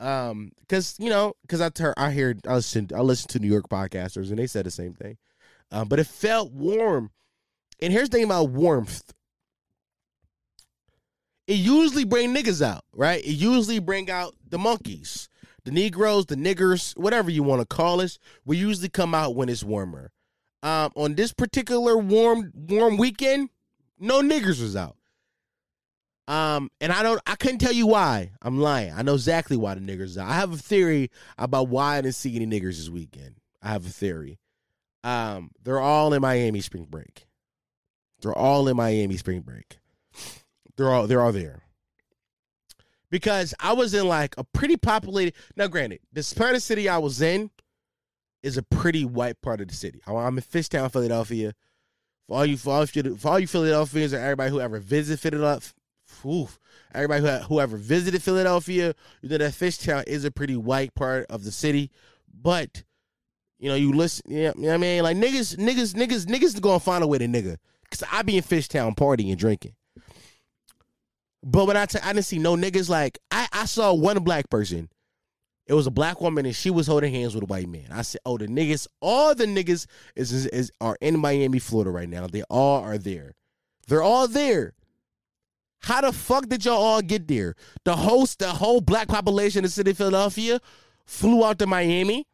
Um, 0.00 0.52
because 0.60 0.96
you 0.98 1.10
know, 1.10 1.34
because 1.42 1.60
I 1.60 1.68
tur- 1.68 1.94
I 1.96 2.10
hear 2.10 2.34
I 2.48 2.54
listened 2.54 2.92
I 2.92 3.00
listened 3.00 3.30
to 3.30 3.38
New 3.38 3.48
York 3.48 3.68
podcasters 3.68 4.30
and 4.30 4.38
they 4.38 4.46
said 4.46 4.64
the 4.64 4.70
same 4.70 4.94
thing. 4.94 5.18
Um, 5.70 5.88
but 5.88 5.98
it 5.98 6.06
felt 6.06 6.52
warm. 6.52 7.10
And 7.80 7.92
here's 7.92 8.08
the 8.08 8.16
thing 8.16 8.24
about 8.24 8.50
warmth. 8.50 9.12
It 11.46 11.54
usually 11.54 12.04
bring 12.04 12.34
niggas 12.34 12.64
out, 12.64 12.84
right? 12.92 13.22
It 13.24 13.32
usually 13.32 13.78
bring 13.78 14.10
out 14.10 14.34
the 14.48 14.58
monkeys, 14.58 15.28
the 15.64 15.70
Negroes, 15.70 16.26
the 16.26 16.36
niggers, 16.36 16.96
whatever 16.96 17.30
you 17.30 17.42
want 17.42 17.60
to 17.60 17.66
call 17.66 18.00
us. 18.00 18.18
We 18.44 18.56
usually 18.56 18.88
come 18.88 19.14
out 19.14 19.34
when 19.34 19.48
it's 19.48 19.64
warmer. 19.64 20.12
Um, 20.62 20.92
on 20.94 21.14
this 21.14 21.32
particular 21.32 21.96
warm 21.96 22.52
warm 22.54 22.98
weekend, 22.98 23.48
no 23.98 24.20
niggers 24.20 24.60
was 24.60 24.76
out. 24.76 24.96
Um, 26.28 26.70
and 26.80 26.92
I 26.92 27.02
don't 27.02 27.20
I 27.26 27.34
couldn't 27.34 27.58
tell 27.58 27.72
you 27.72 27.86
why. 27.86 28.30
I'm 28.42 28.60
lying. 28.60 28.92
I 28.94 29.02
know 29.02 29.14
exactly 29.14 29.56
why 29.56 29.74
the 29.74 29.80
niggers 29.80 30.16
are. 30.16 30.28
I 30.28 30.34
have 30.34 30.52
a 30.52 30.56
theory 30.56 31.10
about 31.38 31.68
why 31.68 31.96
I 31.96 32.02
didn't 32.02 32.14
see 32.14 32.36
any 32.36 32.46
niggers 32.46 32.76
this 32.76 32.88
weekend. 32.88 33.36
I 33.62 33.70
have 33.70 33.84
a 33.84 33.90
theory. 33.90 34.38
Um, 35.02 35.50
they're 35.62 35.80
all 35.80 36.12
in 36.12 36.22
Miami 36.22 36.60
spring 36.60 36.86
break. 36.88 37.26
They're 38.20 38.36
all 38.36 38.68
in 38.68 38.76
Miami 38.76 39.16
spring 39.16 39.40
break. 39.40 39.78
They're 40.76 40.90
all 40.92 41.06
they're 41.06 41.22
all 41.22 41.32
there. 41.32 41.62
Because 43.10 43.54
I 43.58 43.72
was 43.72 43.92
in 43.92 44.06
like 44.06 44.36
a 44.38 44.44
pretty 44.44 44.76
populated 44.76 45.34
now 45.56 45.66
granted, 45.66 46.00
this 46.12 46.32
part 46.32 46.50
of 46.50 46.56
the 46.56 46.60
city 46.60 46.88
I 46.88 46.98
was 46.98 47.20
in 47.20 47.50
is 48.42 48.56
a 48.56 48.62
pretty 48.62 49.04
white 49.04 49.40
part 49.42 49.60
of 49.60 49.68
the 49.68 49.74
city. 49.74 50.00
I'm 50.06 50.38
in 50.38 50.42
Fishtown, 50.44 50.92
Philadelphia. 50.92 51.54
For 52.28 52.38
all 52.38 52.46
you 52.46 52.56
for 52.56 52.74
all 52.74 52.86
for 52.86 53.28
all 53.28 53.38
you 53.38 53.46
Philadelphians 53.46 54.14
or 54.14 54.18
everybody 54.18 54.50
who 54.50 54.60
ever 54.60 54.78
visited 54.78 55.20
Philadelphia, 55.20 55.72
oof, 56.24 56.58
everybody 56.94 57.22
who 57.22 57.28
who 57.44 57.60
ever 57.60 57.76
visited 57.76 58.22
Philadelphia, 58.22 58.94
you 59.22 59.28
know 59.28 59.38
that 59.38 59.52
Fishtown 59.52 60.04
is 60.06 60.24
a 60.24 60.30
pretty 60.30 60.56
white 60.56 60.94
part 60.94 61.26
of 61.28 61.44
the 61.44 61.52
city. 61.52 61.90
But 62.32 62.84
you 63.58 63.68
know, 63.68 63.74
you 63.74 63.92
listen, 63.92 64.24
yeah, 64.28 64.52
you 64.56 64.62
know 64.62 64.74
I 64.74 64.76
mean, 64.78 65.02
like 65.02 65.16
niggas, 65.16 65.56
niggas, 65.56 65.94
niggas, 65.94 66.26
niggas 66.26 66.60
gonna 66.60 66.80
find 66.80 67.04
a 67.04 67.06
way 67.06 67.18
to 67.18 67.26
nigga. 67.26 67.56
Cause 67.90 68.04
I 68.10 68.22
be 68.22 68.36
in 68.36 68.44
Fishtown 68.44 68.96
partying 68.96 69.30
and 69.30 69.38
drinking. 69.38 69.74
But 71.42 71.66
when 71.66 71.76
I 71.76 71.86
t- 71.86 71.98
I 72.02 72.12
didn't 72.12 72.26
see 72.26 72.38
no 72.38 72.54
niggas 72.54 72.88
like 72.88 73.18
I, 73.30 73.48
I 73.52 73.64
saw 73.64 73.92
one 73.92 74.18
black 74.20 74.48
person. 74.48 74.88
It 75.70 75.74
was 75.74 75.86
a 75.86 75.90
black 75.92 76.20
woman 76.20 76.46
and 76.46 76.56
she 76.56 76.68
was 76.68 76.88
holding 76.88 77.14
hands 77.14 77.32
with 77.32 77.44
a 77.44 77.46
white 77.46 77.68
man. 77.68 77.86
I 77.92 78.02
said, 78.02 78.20
"Oh, 78.26 78.36
the 78.36 78.48
niggas, 78.48 78.88
all 79.00 79.36
the 79.36 79.46
niggas 79.46 79.86
is, 80.16 80.32
is, 80.32 80.46
is 80.46 80.72
are 80.80 80.96
in 81.00 81.16
Miami, 81.20 81.60
Florida 81.60 81.92
right 81.92 82.08
now. 82.08 82.26
They 82.26 82.42
all 82.50 82.82
are 82.82 82.98
there. 82.98 83.36
They're 83.86 84.02
all 84.02 84.26
there. 84.26 84.74
How 85.82 86.00
the 86.00 86.12
fuck 86.12 86.48
did 86.48 86.64
y'all 86.64 86.82
all 86.82 87.02
get 87.02 87.28
there? 87.28 87.54
The 87.84 87.94
host, 87.94 88.40
the 88.40 88.48
whole 88.48 88.80
black 88.80 89.06
population 89.06 89.60
of 89.60 89.70
the 89.70 89.72
city 89.72 89.92
of 89.92 89.96
Philadelphia 89.96 90.58
flew 91.06 91.44
out 91.44 91.60
to 91.60 91.68
Miami. 91.68 92.26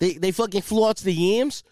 They 0.00 0.14
they 0.14 0.32
fucking 0.32 0.62
flew 0.62 0.84
out 0.84 0.96
to 0.96 1.04
the 1.04 1.14
Yams. 1.14 1.62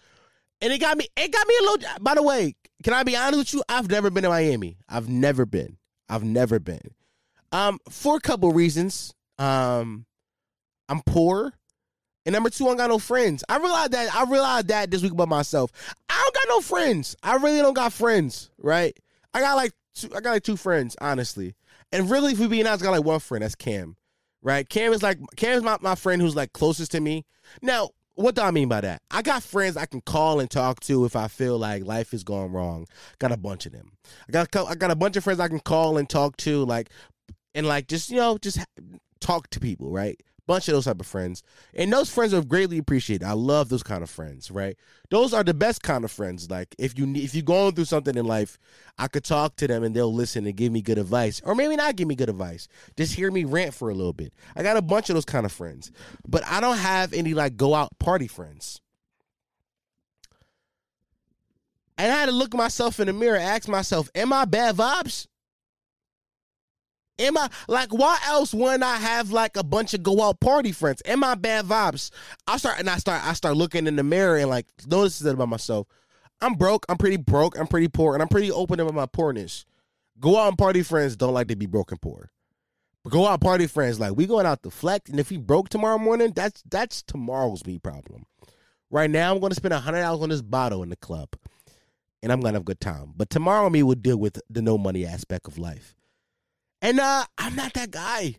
And 0.61 0.71
it 0.71 0.79
got 0.79 0.95
me, 0.97 1.09
it 1.17 1.33
got 1.33 1.45
me 1.45 1.55
a 1.59 1.63
little 1.63 1.89
by 1.99 2.15
the 2.15 2.23
way, 2.23 2.55
can 2.81 2.93
I 2.93 3.03
be 3.03 3.17
honest 3.17 3.39
with 3.39 3.53
you? 3.55 3.63
I've 3.67 3.89
never 3.89 4.09
been 4.09 4.23
to 4.23 4.29
Miami. 4.29 4.77
I've 4.87 5.09
never 5.09 5.45
been. 5.45 5.75
I've 6.07 6.23
never 6.23 6.61
been. 6.61 6.93
Um, 7.51 7.77
for 7.89 8.15
a 8.15 8.21
couple 8.21 8.53
reasons. 8.53 9.13
Um, 9.37 10.05
I'm 10.89 11.01
poor. 11.01 11.53
And 12.25 12.33
number 12.33 12.49
two, 12.49 12.65
I 12.67 12.69
ain't 12.69 12.79
got 12.79 12.89
no 12.89 12.97
friends. 12.97 13.43
I 13.47 13.57
realized 13.57 13.91
that 13.91 14.15
I 14.15 14.23
realized 14.29 14.67
that 14.69 14.89
this 14.89 15.03
week 15.03 15.11
about 15.11 15.29
myself. 15.29 15.71
I 16.09 16.21
don't 16.23 16.35
got 16.35 16.55
no 16.55 16.61
friends. 16.61 17.15
I 17.21 17.35
really 17.35 17.59
don't 17.59 17.75
got 17.75 17.93
friends, 17.93 18.49
right? 18.57 18.97
I 19.33 19.41
got 19.41 19.55
like 19.55 19.73
two, 19.93 20.09
I 20.15 20.21
got 20.21 20.31
like 20.31 20.43
two 20.43 20.57
friends, 20.57 20.95
honestly. 20.99 21.55
And 21.91 22.09
really, 22.09 22.33
if 22.33 22.39
we 22.39 22.47
being 22.47 22.65
honest, 22.65 22.83
I 22.83 22.85
got 22.85 22.91
like 22.91 23.05
one 23.05 23.19
friend. 23.19 23.43
That's 23.43 23.55
Cam, 23.55 23.95
right? 24.41 24.67
Cam 24.67 24.91
is 24.91 25.03
like 25.03 25.19
Cam 25.35 25.57
is 25.57 25.63
my, 25.63 25.77
my 25.81 25.95
friend 25.95 26.21
who's 26.21 26.35
like 26.35 26.51
closest 26.53 26.91
to 26.93 26.99
me. 26.99 27.25
Now, 27.61 27.89
what 28.15 28.33
do 28.33 28.41
I 28.41 28.51
mean 28.51 28.69
by 28.69 28.81
that? 28.81 29.01
I 29.11 29.21
got 29.21 29.43
friends 29.43 29.77
I 29.77 29.85
can 29.85 30.01
call 30.01 30.39
and 30.39 30.49
talk 30.49 30.79
to 30.81 31.05
if 31.05 31.15
I 31.15 31.27
feel 31.27 31.59
like 31.59 31.85
life 31.85 32.13
is 32.13 32.23
going 32.23 32.51
wrong. 32.51 32.87
Got 33.19 33.33
a 33.33 33.37
bunch 33.37 33.65
of 33.65 33.71
them. 33.71 33.91
I 34.27 34.31
got 34.31 34.55
I 34.67 34.73
got 34.75 34.89
a 34.89 34.95
bunch 34.95 35.15
of 35.15 35.23
friends 35.23 35.39
I 35.39 35.47
can 35.47 35.59
call 35.59 35.97
and 35.97 36.09
talk 36.09 36.37
to, 36.37 36.65
like, 36.65 36.89
and 37.53 37.67
like 37.67 37.87
just 37.87 38.09
you 38.09 38.17
know 38.17 38.39
just 38.39 38.59
talk 39.19 39.49
to 39.51 39.59
people, 39.59 39.91
right? 39.91 40.19
Bunch 40.47 40.67
of 40.67 40.75
those 40.75 40.85
type 40.85 40.99
of 40.99 41.07
friends, 41.07 41.41
and 41.73 41.91
those 41.91 42.09
friends 42.09 42.31
are 42.31 42.43
greatly 42.43 42.77
appreciated. 42.77 43.25
I 43.25 43.31
love 43.31 43.69
those 43.69 43.81
kind 43.81 44.03
of 44.03 44.11
friends, 44.11 44.51
right? 44.51 44.77
Those 45.09 45.33
are 45.33 45.43
the 45.43 45.55
best 45.55 45.81
kind 45.81 46.03
of 46.03 46.11
friends. 46.11 46.51
Like 46.51 46.75
if 46.77 46.97
you 46.99 47.11
if 47.15 47.33
you're 47.33 47.41
going 47.41 47.73
through 47.73 47.85
something 47.85 48.15
in 48.15 48.25
life, 48.25 48.59
I 48.99 49.07
could 49.07 49.23
talk 49.23 49.55
to 49.55 49.67
them 49.67 49.83
and 49.83 49.95
they'll 49.95 50.13
listen 50.13 50.45
and 50.45 50.55
give 50.55 50.71
me 50.71 50.83
good 50.83 50.99
advice, 50.99 51.41
or 51.43 51.55
maybe 51.55 51.75
not 51.75 51.95
give 51.95 52.07
me 52.07 52.13
good 52.13 52.29
advice. 52.29 52.67
Just 52.95 53.15
hear 53.15 53.31
me 53.31 53.43
rant 53.43 53.73
for 53.73 53.89
a 53.89 53.95
little 53.95 54.13
bit. 54.13 54.33
I 54.55 54.61
got 54.61 54.77
a 54.77 54.83
bunch 54.83 55.09
of 55.09 55.15
those 55.15 55.25
kind 55.25 55.47
of 55.47 55.51
friends, 55.51 55.91
but 56.27 56.45
I 56.45 56.61
don't 56.61 56.77
have 56.77 57.13
any 57.13 57.33
like 57.33 57.57
go 57.57 57.73
out 57.73 57.97
party 57.97 58.27
friends. 58.27 58.81
And 61.97 62.11
I 62.11 62.15
had 62.15 62.25
to 62.27 62.33
look 62.33 62.53
myself 62.53 62.99
in 62.99 63.07
the 63.07 63.13
mirror, 63.13 63.37
ask 63.37 63.67
myself, 63.67 64.09
"Am 64.13 64.31
I 64.31 64.45
bad 64.45 64.75
vibes?" 64.75 65.25
Am 67.17 67.37
I 67.37 67.49
like 67.67 67.93
why 67.93 68.17
else 68.27 68.53
wouldn't 68.53 68.83
I 68.83 68.97
have 68.97 69.31
like 69.31 69.55
a 69.55 69.63
bunch 69.63 69.93
of 69.93 70.03
go 70.03 70.21
out 70.21 70.39
party 70.41 70.73
friends? 70.73 71.01
Am 71.05 71.23
I 71.23 71.35
bad 71.35 71.65
vibes? 71.65 72.11
I 72.45 72.57
start 72.57 72.79
and 72.79 72.89
I 72.89 72.97
start 72.97 73.25
I 73.25 73.33
start 73.33 73.55
looking 73.55 73.87
in 73.87 73.95
the 73.95 74.03
mirror 74.03 74.37
and 74.37 74.49
like 74.49 74.67
notice 74.85 75.19
that 75.19 75.33
about 75.33 75.49
myself. 75.49 75.87
I'm 76.41 76.55
broke. 76.55 76.85
I'm 76.89 76.97
pretty 76.97 77.17
broke. 77.17 77.57
I'm 77.57 77.67
pretty 77.67 77.87
poor, 77.87 78.13
and 78.13 78.21
I'm 78.21 78.27
pretty 78.27 78.51
open 78.51 78.79
about 78.79 78.93
my 78.93 79.05
poorness. 79.05 79.65
Go 80.19 80.37
out 80.37 80.49
and 80.49 80.57
party 80.57 80.83
friends 80.83 81.15
don't 81.15 81.33
like 81.33 81.47
to 81.47 81.55
be 81.55 81.65
broken 81.65 81.97
poor. 81.97 82.31
But 83.03 83.13
go 83.13 83.27
out 83.27 83.41
party 83.41 83.67
friends 83.67 83.99
like 83.99 84.15
we 84.15 84.25
going 84.25 84.45
out 84.45 84.63
to 84.63 84.71
flex, 84.71 85.09
and 85.09 85.19
if 85.19 85.29
we 85.29 85.37
broke 85.37 85.69
tomorrow 85.69 85.97
morning, 85.97 86.33
that's 86.35 86.61
that's 86.69 87.01
tomorrow's 87.01 87.65
me 87.65 87.79
problem. 87.79 88.25
Right 88.91 89.09
now, 89.09 89.33
I'm 89.33 89.39
going 89.39 89.51
to 89.51 89.55
spend 89.55 89.73
a 89.73 89.79
hundred 89.79 90.01
dollars 90.01 90.21
on 90.21 90.29
this 90.29 90.41
bottle 90.41 90.83
in 90.83 90.89
the 90.89 90.95
club, 90.95 91.29
and 92.21 92.31
I'm 92.31 92.41
gonna 92.41 92.53
have 92.53 92.63
a 92.63 92.65
good 92.65 92.79
time. 92.79 93.13
But 93.15 93.29
tomorrow, 93.29 93.69
me 93.69 93.83
will 93.83 93.95
deal 93.95 94.17
with 94.17 94.39
the 94.49 94.61
no 94.61 94.77
money 94.77 95.05
aspect 95.05 95.47
of 95.47 95.57
life. 95.57 95.94
And 96.81 96.99
uh, 96.99 97.25
I'm 97.37 97.55
not 97.55 97.73
that 97.73 97.91
guy. 97.91 98.35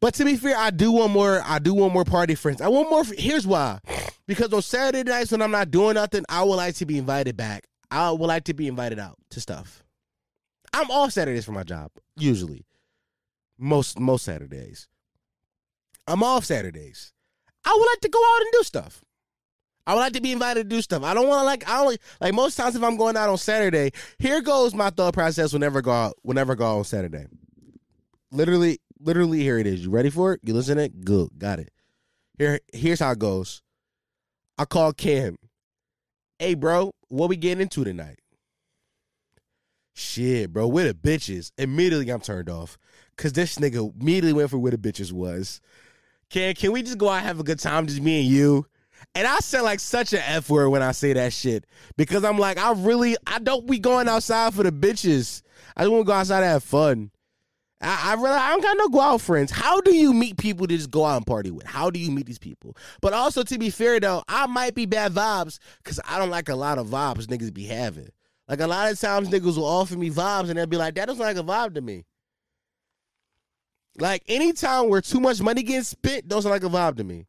But 0.00 0.14
to 0.14 0.24
be 0.24 0.36
fair, 0.36 0.56
I 0.56 0.70
do 0.70 0.92
want 0.92 1.12
more. 1.12 1.42
I 1.44 1.58
do 1.58 1.74
want 1.74 1.92
more 1.92 2.04
party 2.04 2.34
friends. 2.34 2.60
I 2.60 2.68
want 2.68 2.90
more. 2.90 3.04
Here's 3.16 3.46
why: 3.46 3.78
because 4.26 4.52
on 4.52 4.62
Saturday 4.62 5.08
nights 5.08 5.32
when 5.32 5.42
I'm 5.42 5.50
not 5.50 5.70
doing 5.70 5.94
nothing, 5.94 6.24
I 6.28 6.42
would 6.42 6.56
like 6.56 6.74
to 6.76 6.86
be 6.86 6.98
invited 6.98 7.36
back. 7.36 7.66
I 7.90 8.10
would 8.10 8.26
like 8.26 8.44
to 8.44 8.54
be 8.54 8.68
invited 8.68 8.98
out 8.98 9.16
to 9.30 9.40
stuff. 9.40 9.82
I'm 10.72 10.90
off 10.90 11.12
Saturdays 11.12 11.44
for 11.44 11.52
my 11.52 11.62
job 11.62 11.90
usually. 12.16 12.66
Most 13.58 13.98
most 13.98 14.24
Saturdays. 14.24 14.88
I'm 16.06 16.22
off 16.22 16.44
Saturdays. 16.44 17.12
I 17.64 17.74
would 17.76 17.86
like 17.86 18.00
to 18.00 18.08
go 18.08 18.18
out 18.18 18.40
and 18.42 18.52
do 18.52 18.62
stuff. 18.62 19.02
I 19.86 19.94
would 19.94 20.00
like 20.00 20.14
to 20.14 20.20
be 20.20 20.32
invited 20.32 20.68
to 20.68 20.76
do 20.76 20.82
stuff. 20.82 21.04
I 21.04 21.14
don't 21.14 21.28
want 21.28 21.40
to 21.40 21.44
like. 21.44 21.68
I 21.68 21.80
only 21.80 21.98
like 22.20 22.34
most 22.34 22.56
times 22.56 22.74
if 22.74 22.82
I'm 22.82 22.96
going 22.96 23.16
out 23.16 23.28
on 23.28 23.38
Saturday. 23.38 23.92
Here 24.18 24.40
goes 24.40 24.74
my 24.74 24.90
thought 24.90 25.14
process. 25.14 25.52
Whenever 25.52 25.80
go 25.80 25.92
out, 25.92 26.16
whenever 26.22 26.56
go 26.56 26.66
out 26.66 26.78
on 26.78 26.84
Saturday. 26.84 27.26
Literally, 28.32 28.80
literally, 28.98 29.40
here 29.40 29.58
it 29.58 29.66
is. 29.66 29.84
You 29.84 29.90
ready 29.90 30.10
for 30.10 30.32
it? 30.32 30.40
You 30.42 30.54
listening? 30.54 30.92
Good, 31.04 31.30
got 31.38 31.60
it. 31.60 31.70
Here, 32.36 32.60
here's 32.72 33.00
how 33.00 33.12
it 33.12 33.18
goes. 33.18 33.62
I 34.58 34.64
call 34.64 34.92
Cam. 34.92 35.36
Hey, 36.38 36.54
bro, 36.54 36.92
what 37.08 37.28
we 37.28 37.36
getting 37.36 37.62
into 37.62 37.84
tonight? 37.84 38.18
Shit, 39.94 40.52
bro, 40.52 40.66
where 40.66 40.92
the 40.92 40.94
bitches? 40.94 41.52
Immediately, 41.56 42.10
I'm 42.10 42.20
turned 42.20 42.50
off 42.50 42.76
because 43.16 43.32
this 43.32 43.56
nigga 43.56 43.98
immediately 43.98 44.34
went 44.34 44.50
for 44.50 44.58
where 44.58 44.72
the 44.72 44.78
bitches 44.78 45.12
was. 45.12 45.60
Can 46.28 46.54
can 46.54 46.72
we 46.72 46.82
just 46.82 46.98
go 46.98 47.08
out 47.08 47.22
have 47.22 47.40
a 47.40 47.44
good 47.44 47.60
time, 47.60 47.86
just 47.86 48.02
me 48.02 48.20
and 48.20 48.28
you? 48.28 48.66
And 49.14 49.26
I 49.26 49.38
sound 49.38 49.64
like 49.64 49.80
such 49.80 50.12
an 50.12 50.20
F 50.26 50.50
word 50.50 50.68
when 50.68 50.82
I 50.82 50.92
say 50.92 51.12
that 51.14 51.32
shit 51.32 51.64
because 51.96 52.24
I'm 52.24 52.38
like, 52.38 52.58
I 52.58 52.72
really, 52.72 53.16
I 53.26 53.38
don't 53.38 53.66
be 53.66 53.78
going 53.78 54.08
outside 54.08 54.54
for 54.54 54.62
the 54.62 54.72
bitches. 54.72 55.42
I 55.76 55.82
just 55.82 55.92
want 55.92 56.02
to 56.02 56.06
go 56.06 56.12
outside 56.12 56.42
and 56.42 56.52
have 56.52 56.64
fun. 56.64 57.10
I, 57.80 58.10
I 58.10 58.14
really, 58.14 58.36
I 58.36 58.50
don't 58.50 58.62
got 58.62 58.76
no 58.76 58.88
go 58.88 59.00
out 59.00 59.20
friends. 59.20 59.50
How 59.50 59.80
do 59.80 59.94
you 59.94 60.12
meet 60.12 60.36
people 60.36 60.66
to 60.66 60.76
just 60.76 60.90
go 60.90 61.04
out 61.04 61.16
and 61.16 61.26
party 61.26 61.50
with? 61.50 61.66
How 61.66 61.90
do 61.90 61.98
you 61.98 62.10
meet 62.10 62.26
these 62.26 62.38
people? 62.38 62.76
But 63.00 63.12
also, 63.12 63.42
to 63.42 63.58
be 63.58 63.70
fair 63.70 64.00
though, 64.00 64.22
I 64.28 64.46
might 64.46 64.74
be 64.74 64.86
bad 64.86 65.12
vibes 65.12 65.58
because 65.82 66.00
I 66.06 66.18
don't 66.18 66.30
like 66.30 66.48
a 66.48 66.56
lot 66.56 66.78
of 66.78 66.88
vibes 66.88 67.26
niggas 67.26 67.52
be 67.52 67.64
having. 67.64 68.08
Like 68.48 68.60
a 68.60 68.66
lot 68.66 68.90
of 68.90 69.00
times, 69.00 69.28
niggas 69.28 69.56
will 69.56 69.64
offer 69.64 69.96
me 69.96 70.10
vibes 70.10 70.48
and 70.48 70.58
they'll 70.58 70.66
be 70.66 70.76
like, 70.76 70.94
"That 70.94 71.06
doesn't 71.06 71.24
like 71.24 71.36
a 71.36 71.42
vibe 71.42 71.74
to 71.74 71.80
me." 71.80 72.04
Like 73.98 74.22
anytime 74.28 74.88
where 74.88 75.00
too 75.00 75.20
much 75.20 75.40
money 75.40 75.62
gets 75.62 75.88
spent, 75.88 76.28
doesn't 76.28 76.50
like 76.50 76.64
a 76.64 76.68
vibe 76.68 76.96
to 76.98 77.04
me. 77.04 77.26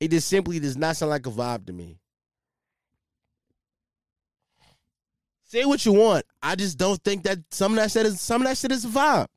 It 0.00 0.10
just 0.10 0.28
simply 0.28 0.60
does 0.60 0.76
not 0.76 0.96
sound 0.96 1.10
like 1.10 1.26
a 1.26 1.30
vibe 1.30 1.66
to 1.66 1.72
me. 1.72 1.98
Say 5.44 5.64
what 5.64 5.84
you 5.86 5.92
want. 5.92 6.26
I 6.42 6.56
just 6.56 6.76
don't 6.76 7.02
think 7.02 7.24
that 7.24 7.38
some 7.50 7.72
of 7.72 7.76
that 7.76 7.90
shit 7.90 8.06
is 8.06 8.20
some 8.20 8.42
of 8.42 8.48
that 8.48 8.58
shit 8.58 8.70
is 8.70 8.84
a 8.84 8.88
vibe. 8.88 9.28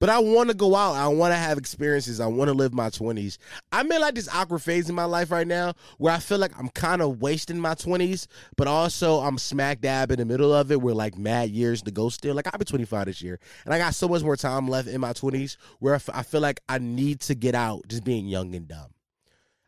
But 0.00 0.08
I 0.10 0.18
want 0.18 0.48
to 0.50 0.54
go 0.54 0.74
out. 0.74 0.96
I 0.96 1.06
want 1.06 1.32
to 1.32 1.36
have 1.36 1.56
experiences. 1.56 2.20
I 2.20 2.26
want 2.26 2.48
to 2.48 2.54
live 2.54 2.74
my 2.74 2.90
20s. 2.90 3.38
I'm 3.70 3.90
in 3.90 4.00
like 4.00 4.16
this 4.16 4.28
awkward 4.28 4.58
phase 4.58 4.88
in 4.88 4.94
my 4.94 5.04
life 5.04 5.30
right 5.30 5.46
now 5.46 5.74
where 5.98 6.12
I 6.12 6.18
feel 6.18 6.38
like 6.38 6.50
I'm 6.58 6.68
kind 6.70 7.00
of 7.00 7.22
wasting 7.22 7.58
my 7.60 7.74
20s, 7.74 8.26
but 8.56 8.66
also 8.66 9.20
I'm 9.20 9.38
smack 9.38 9.80
dab 9.80 10.10
in 10.10 10.18
the 10.18 10.24
middle 10.24 10.52
of 10.52 10.72
it 10.72 10.82
where 10.82 10.94
like 10.94 11.16
mad 11.16 11.50
years 11.50 11.80
to 11.82 11.92
go 11.92 12.08
still. 12.08 12.34
Like 12.34 12.48
I'll 12.52 12.58
be 12.58 12.64
25 12.64 13.06
this 13.06 13.22
year 13.22 13.38
and 13.64 13.72
I 13.72 13.78
got 13.78 13.94
so 13.94 14.08
much 14.08 14.22
more 14.22 14.36
time 14.36 14.66
left 14.66 14.88
in 14.88 15.00
my 15.00 15.12
20s 15.12 15.56
where 15.78 15.94
I 16.12 16.22
feel 16.24 16.40
like 16.40 16.60
I 16.68 16.78
need 16.78 17.20
to 17.20 17.36
get 17.36 17.54
out 17.54 17.86
just 17.86 18.04
being 18.04 18.26
young 18.26 18.54
and 18.56 18.66
dumb. 18.66 18.93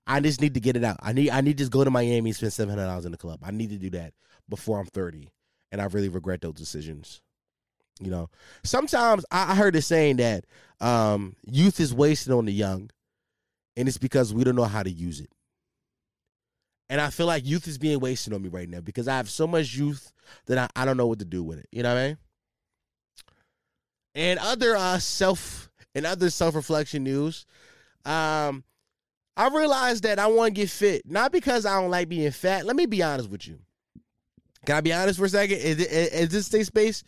I 0.07 0.21
just 0.21 0.41
need 0.41 0.55
to 0.55 0.61
get 0.61 0.77
it 0.77 0.85
out. 0.85 0.99
I 1.03 1.13
need 1.13 1.31
I 1.31 1.41
need 1.41 1.59
to 1.59 1.63
just 1.63 1.73
go 1.73 1.83
to 1.85 1.91
Miami 1.91 2.31
and 2.31 2.37
spend 2.37 2.53
seven 2.53 2.75
hundred 2.75 2.87
dollars 2.87 3.05
in 3.05 3.13
the 3.13 3.19
club. 3.19 3.41
I 3.43 3.51
need 3.51 3.71
to 3.71 3.79
do 3.79 3.91
that 3.91 4.13
before 4.49 4.79
I'm 4.79 4.87
thirty, 4.87 5.31
and 5.73 5.81
I 5.81 5.87
really 5.87 6.09
regret 6.09 6.41
those 6.41 6.55
decisions. 6.55 7.21
You 8.01 8.11
know, 8.11 8.29
sometimes 8.63 9.25
I, 9.31 9.53
I 9.53 9.55
heard 9.55 9.75
the 9.75 9.83
saying 9.83 10.17
that 10.17 10.45
um, 10.81 11.35
youth 11.47 11.81
is 11.81 11.95
wasted 11.95 12.33
on 12.33 12.45
the 12.45 12.53
young, 12.53 12.91
and 13.77 13.89
it's 13.89 13.99
because 13.99 14.35
we 14.35 14.45
don't 14.45 14.57
know 14.57 14.65
how 14.65 14.83
to 14.83 14.91
use 14.91 15.21
it. 15.21 15.31
And 16.89 17.01
I 17.01 17.11
feel 17.11 17.27
like 17.27 17.45
youth 17.45 17.67
is 17.67 17.79
being 17.79 17.99
wasted 17.99 18.33
on 18.33 18.43
me 18.43 18.49
right 18.49 18.69
now 18.69 18.81
because 18.81 19.09
I 19.09 19.17
have 19.17 19.29
so 19.29 19.47
much 19.47 19.75
youth 19.75 20.13
that 20.47 20.59
I, 20.59 20.83
I 20.83 20.85
don't 20.85 20.97
know 20.97 21.07
what 21.07 21.19
to 21.19 21.25
do 21.25 21.43
with 21.43 21.59
it. 21.59 21.67
You 21.73 21.83
know 21.83 21.93
what 21.95 22.01
I 22.01 22.07
mean? 22.09 22.19
And 24.15 24.39
other 24.39 24.77
uh, 24.77 24.99
self 24.99 25.69
and 25.95 26.07
other 26.07 26.31
self 26.31 26.55
reflection 26.55 27.03
news, 27.03 27.45
um, 28.05 28.63
I 29.37 29.49
realized 29.49 30.05
that 30.05 30.19
I 30.19 30.27
want 30.29 30.55
to 30.55 30.61
get 30.61 30.71
fit, 30.71 31.03
not 31.05 31.31
because 31.31 31.67
I 31.67 31.81
don't 31.81 31.91
like 31.91 32.09
being 32.09 32.31
fat. 32.31 32.65
Let 32.65 32.77
me 32.77 32.87
be 32.87 33.03
honest 33.03 33.29
with 33.29 33.47
you. 33.47 33.59
Can 34.65 34.77
I 34.77 34.81
be 34.81 34.93
honest 34.93 35.19
for 35.19 35.27
a 35.27 35.29
second? 35.29 35.59
Is, 35.59 35.79
is, 35.79 36.09
is 36.13 36.29
this 36.31 36.47
safe 36.47 36.67
space? 36.67 37.05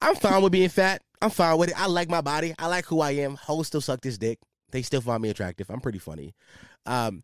I'm 0.00 0.14
fine 0.14 0.42
with 0.42 0.52
being 0.52 0.68
fat. 0.68 1.02
I'm 1.20 1.30
fine 1.30 1.58
with 1.58 1.70
it. 1.70 1.80
I 1.80 1.86
like 1.86 2.08
my 2.08 2.20
body. 2.20 2.54
I 2.58 2.66
like 2.66 2.86
who 2.86 3.00
I 3.00 3.12
am. 3.12 3.34
Hoes 3.34 3.66
still 3.66 3.80
suck 3.80 4.00
this 4.00 4.18
dick. 4.18 4.38
They 4.70 4.82
still 4.82 5.00
find 5.00 5.22
me 5.22 5.30
attractive. 5.30 5.70
I'm 5.70 5.80
pretty 5.80 5.98
funny. 5.98 6.34
Um, 6.84 7.22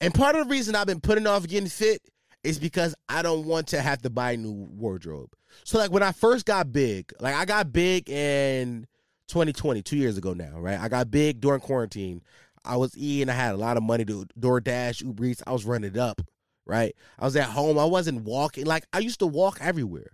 and 0.00 0.14
part 0.14 0.36
of 0.36 0.46
the 0.46 0.50
reason 0.50 0.74
I've 0.74 0.86
been 0.86 1.00
putting 1.00 1.26
off 1.26 1.46
getting 1.46 1.68
fit 1.68 2.02
is 2.42 2.58
because 2.58 2.94
I 3.08 3.22
don't 3.22 3.46
want 3.46 3.68
to 3.68 3.80
have 3.80 4.02
to 4.02 4.10
buy 4.10 4.32
a 4.32 4.36
new 4.36 4.52
wardrobe. 4.52 5.30
So 5.64 5.78
like 5.78 5.90
when 5.90 6.02
I 6.02 6.12
first 6.12 6.46
got 6.46 6.72
big, 6.72 7.12
like 7.20 7.34
I 7.34 7.44
got 7.44 7.72
big 7.72 8.08
in 8.10 8.86
2020, 9.28 9.82
two 9.82 9.96
years 9.96 10.18
ago 10.18 10.34
now, 10.34 10.58
right? 10.58 10.78
I 10.78 10.88
got 10.88 11.10
big 11.10 11.40
during 11.40 11.60
quarantine. 11.60 12.22
I 12.64 12.76
was 12.76 12.96
eating. 12.96 13.28
I 13.28 13.34
had 13.34 13.54
a 13.54 13.58
lot 13.58 13.76
of 13.76 13.82
money 13.82 14.04
to 14.04 14.26
DoorDash, 14.38 15.02
Uber 15.02 15.24
Eats. 15.24 15.42
I 15.46 15.52
was 15.52 15.64
running 15.64 15.90
it 15.90 15.98
up, 15.98 16.20
right? 16.66 16.94
I 17.18 17.24
was 17.24 17.36
at 17.36 17.50
home. 17.50 17.78
I 17.78 17.84
wasn't 17.84 18.22
walking. 18.22 18.64
Like 18.66 18.84
I 18.92 18.98
used 19.00 19.18
to 19.20 19.26
walk 19.26 19.58
everywhere. 19.60 20.12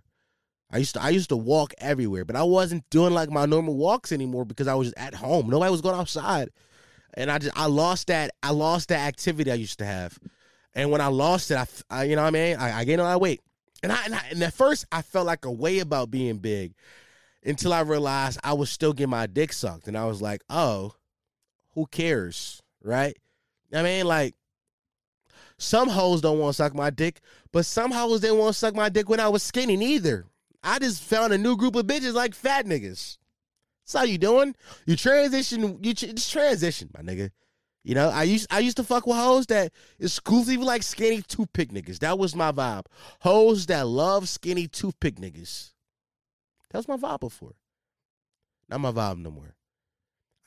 I 0.71 0.77
used 0.77 0.95
to 0.95 1.01
I 1.01 1.09
used 1.09 1.29
to 1.29 1.37
walk 1.37 1.73
everywhere, 1.79 2.23
but 2.25 2.35
I 2.35 2.43
wasn't 2.43 2.89
doing 2.89 3.13
like 3.13 3.29
my 3.29 3.45
normal 3.45 3.75
walks 3.75 4.11
anymore 4.11 4.45
because 4.45 4.67
I 4.67 4.75
was 4.75 4.87
just 4.87 4.97
at 4.97 5.13
home. 5.13 5.49
Nobody 5.49 5.69
was 5.69 5.81
going 5.81 5.99
outside, 5.99 6.49
and 7.13 7.29
I 7.29 7.39
just 7.39 7.57
I 7.57 7.65
lost 7.65 8.07
that 8.07 8.31
I 8.41 8.51
lost 8.51 8.89
that 8.89 9.05
activity 9.07 9.51
I 9.51 9.55
used 9.55 9.79
to 9.79 9.85
have, 9.85 10.17
and 10.73 10.89
when 10.89 11.01
I 11.01 11.07
lost 11.07 11.51
it, 11.51 11.57
I, 11.57 11.65
I 11.89 12.03
you 12.05 12.15
know 12.15 12.21
what 12.21 12.29
I 12.29 12.31
mean 12.31 12.55
I, 12.55 12.79
I 12.79 12.83
gained 12.85 13.01
a 13.01 13.03
lot 13.03 13.15
of 13.15 13.21
weight, 13.21 13.41
and 13.83 13.91
I, 13.91 14.05
and 14.05 14.15
I 14.15 14.21
and 14.31 14.41
at 14.43 14.53
first 14.53 14.85
I 14.91 15.01
felt 15.01 15.27
like 15.27 15.43
a 15.43 15.51
way 15.51 15.79
about 15.79 16.09
being 16.09 16.37
big, 16.37 16.73
until 17.43 17.73
I 17.73 17.81
realized 17.81 18.39
I 18.41 18.53
was 18.53 18.69
still 18.69 18.93
getting 18.93 19.09
my 19.09 19.27
dick 19.27 19.51
sucked, 19.51 19.89
and 19.89 19.97
I 19.97 20.05
was 20.05 20.21
like, 20.21 20.41
oh, 20.49 20.93
who 21.73 21.85
cares, 21.85 22.61
right? 22.83 23.17
I 23.73 23.83
mean, 23.83 24.05
like, 24.05 24.35
some 25.57 25.89
hoes 25.89 26.21
don't 26.21 26.39
want 26.39 26.55
to 26.55 26.57
suck 26.57 26.73
my 26.73 26.89
dick, 26.89 27.21
but 27.51 27.65
some 27.65 27.91
hoes 27.91 28.21
didn't 28.21 28.39
want 28.39 28.53
to 28.53 28.59
suck 28.59 28.75
my 28.75 28.89
dick 28.89 29.07
when 29.07 29.19
I 29.19 29.29
was 29.29 29.43
skinny 29.43 29.77
neither. 29.77 30.25
I 30.63 30.79
just 30.79 31.03
found 31.03 31.33
a 31.33 31.37
new 31.37 31.55
group 31.55 31.75
of 31.75 31.85
bitches 31.85 32.13
like 32.13 32.33
fat 32.33 32.65
niggas. 32.65 33.17
That's 33.85 33.93
how 33.93 34.03
you 34.03 34.17
doing. 34.17 34.55
You 34.85 34.95
transition. 34.95 35.79
You 35.81 35.93
just 35.93 36.31
transition, 36.31 36.89
my 36.93 37.01
nigga. 37.01 37.31
You 37.83 37.95
know, 37.95 38.09
I 38.09 38.23
used 38.23 38.47
I 38.51 38.59
used 38.59 38.77
to 38.77 38.83
fuck 38.83 39.07
with 39.07 39.17
hoes 39.17 39.47
that 39.47 39.71
exclusively 39.99 40.65
like 40.65 40.83
skinny 40.83 41.23
toothpick 41.23 41.71
niggas. 41.71 41.99
That 41.99 42.19
was 42.19 42.35
my 42.35 42.51
vibe. 42.51 42.85
Hoes 43.21 43.65
that 43.67 43.87
love 43.87 44.29
skinny 44.29 44.67
toothpick 44.67 45.15
niggas. 45.15 45.71
That 46.71 46.77
was 46.77 46.87
my 46.87 46.97
vibe 46.97 47.21
before. 47.21 47.55
Not 48.69 48.81
my 48.81 48.91
vibe 48.91 49.17
no 49.17 49.31
more. 49.31 49.55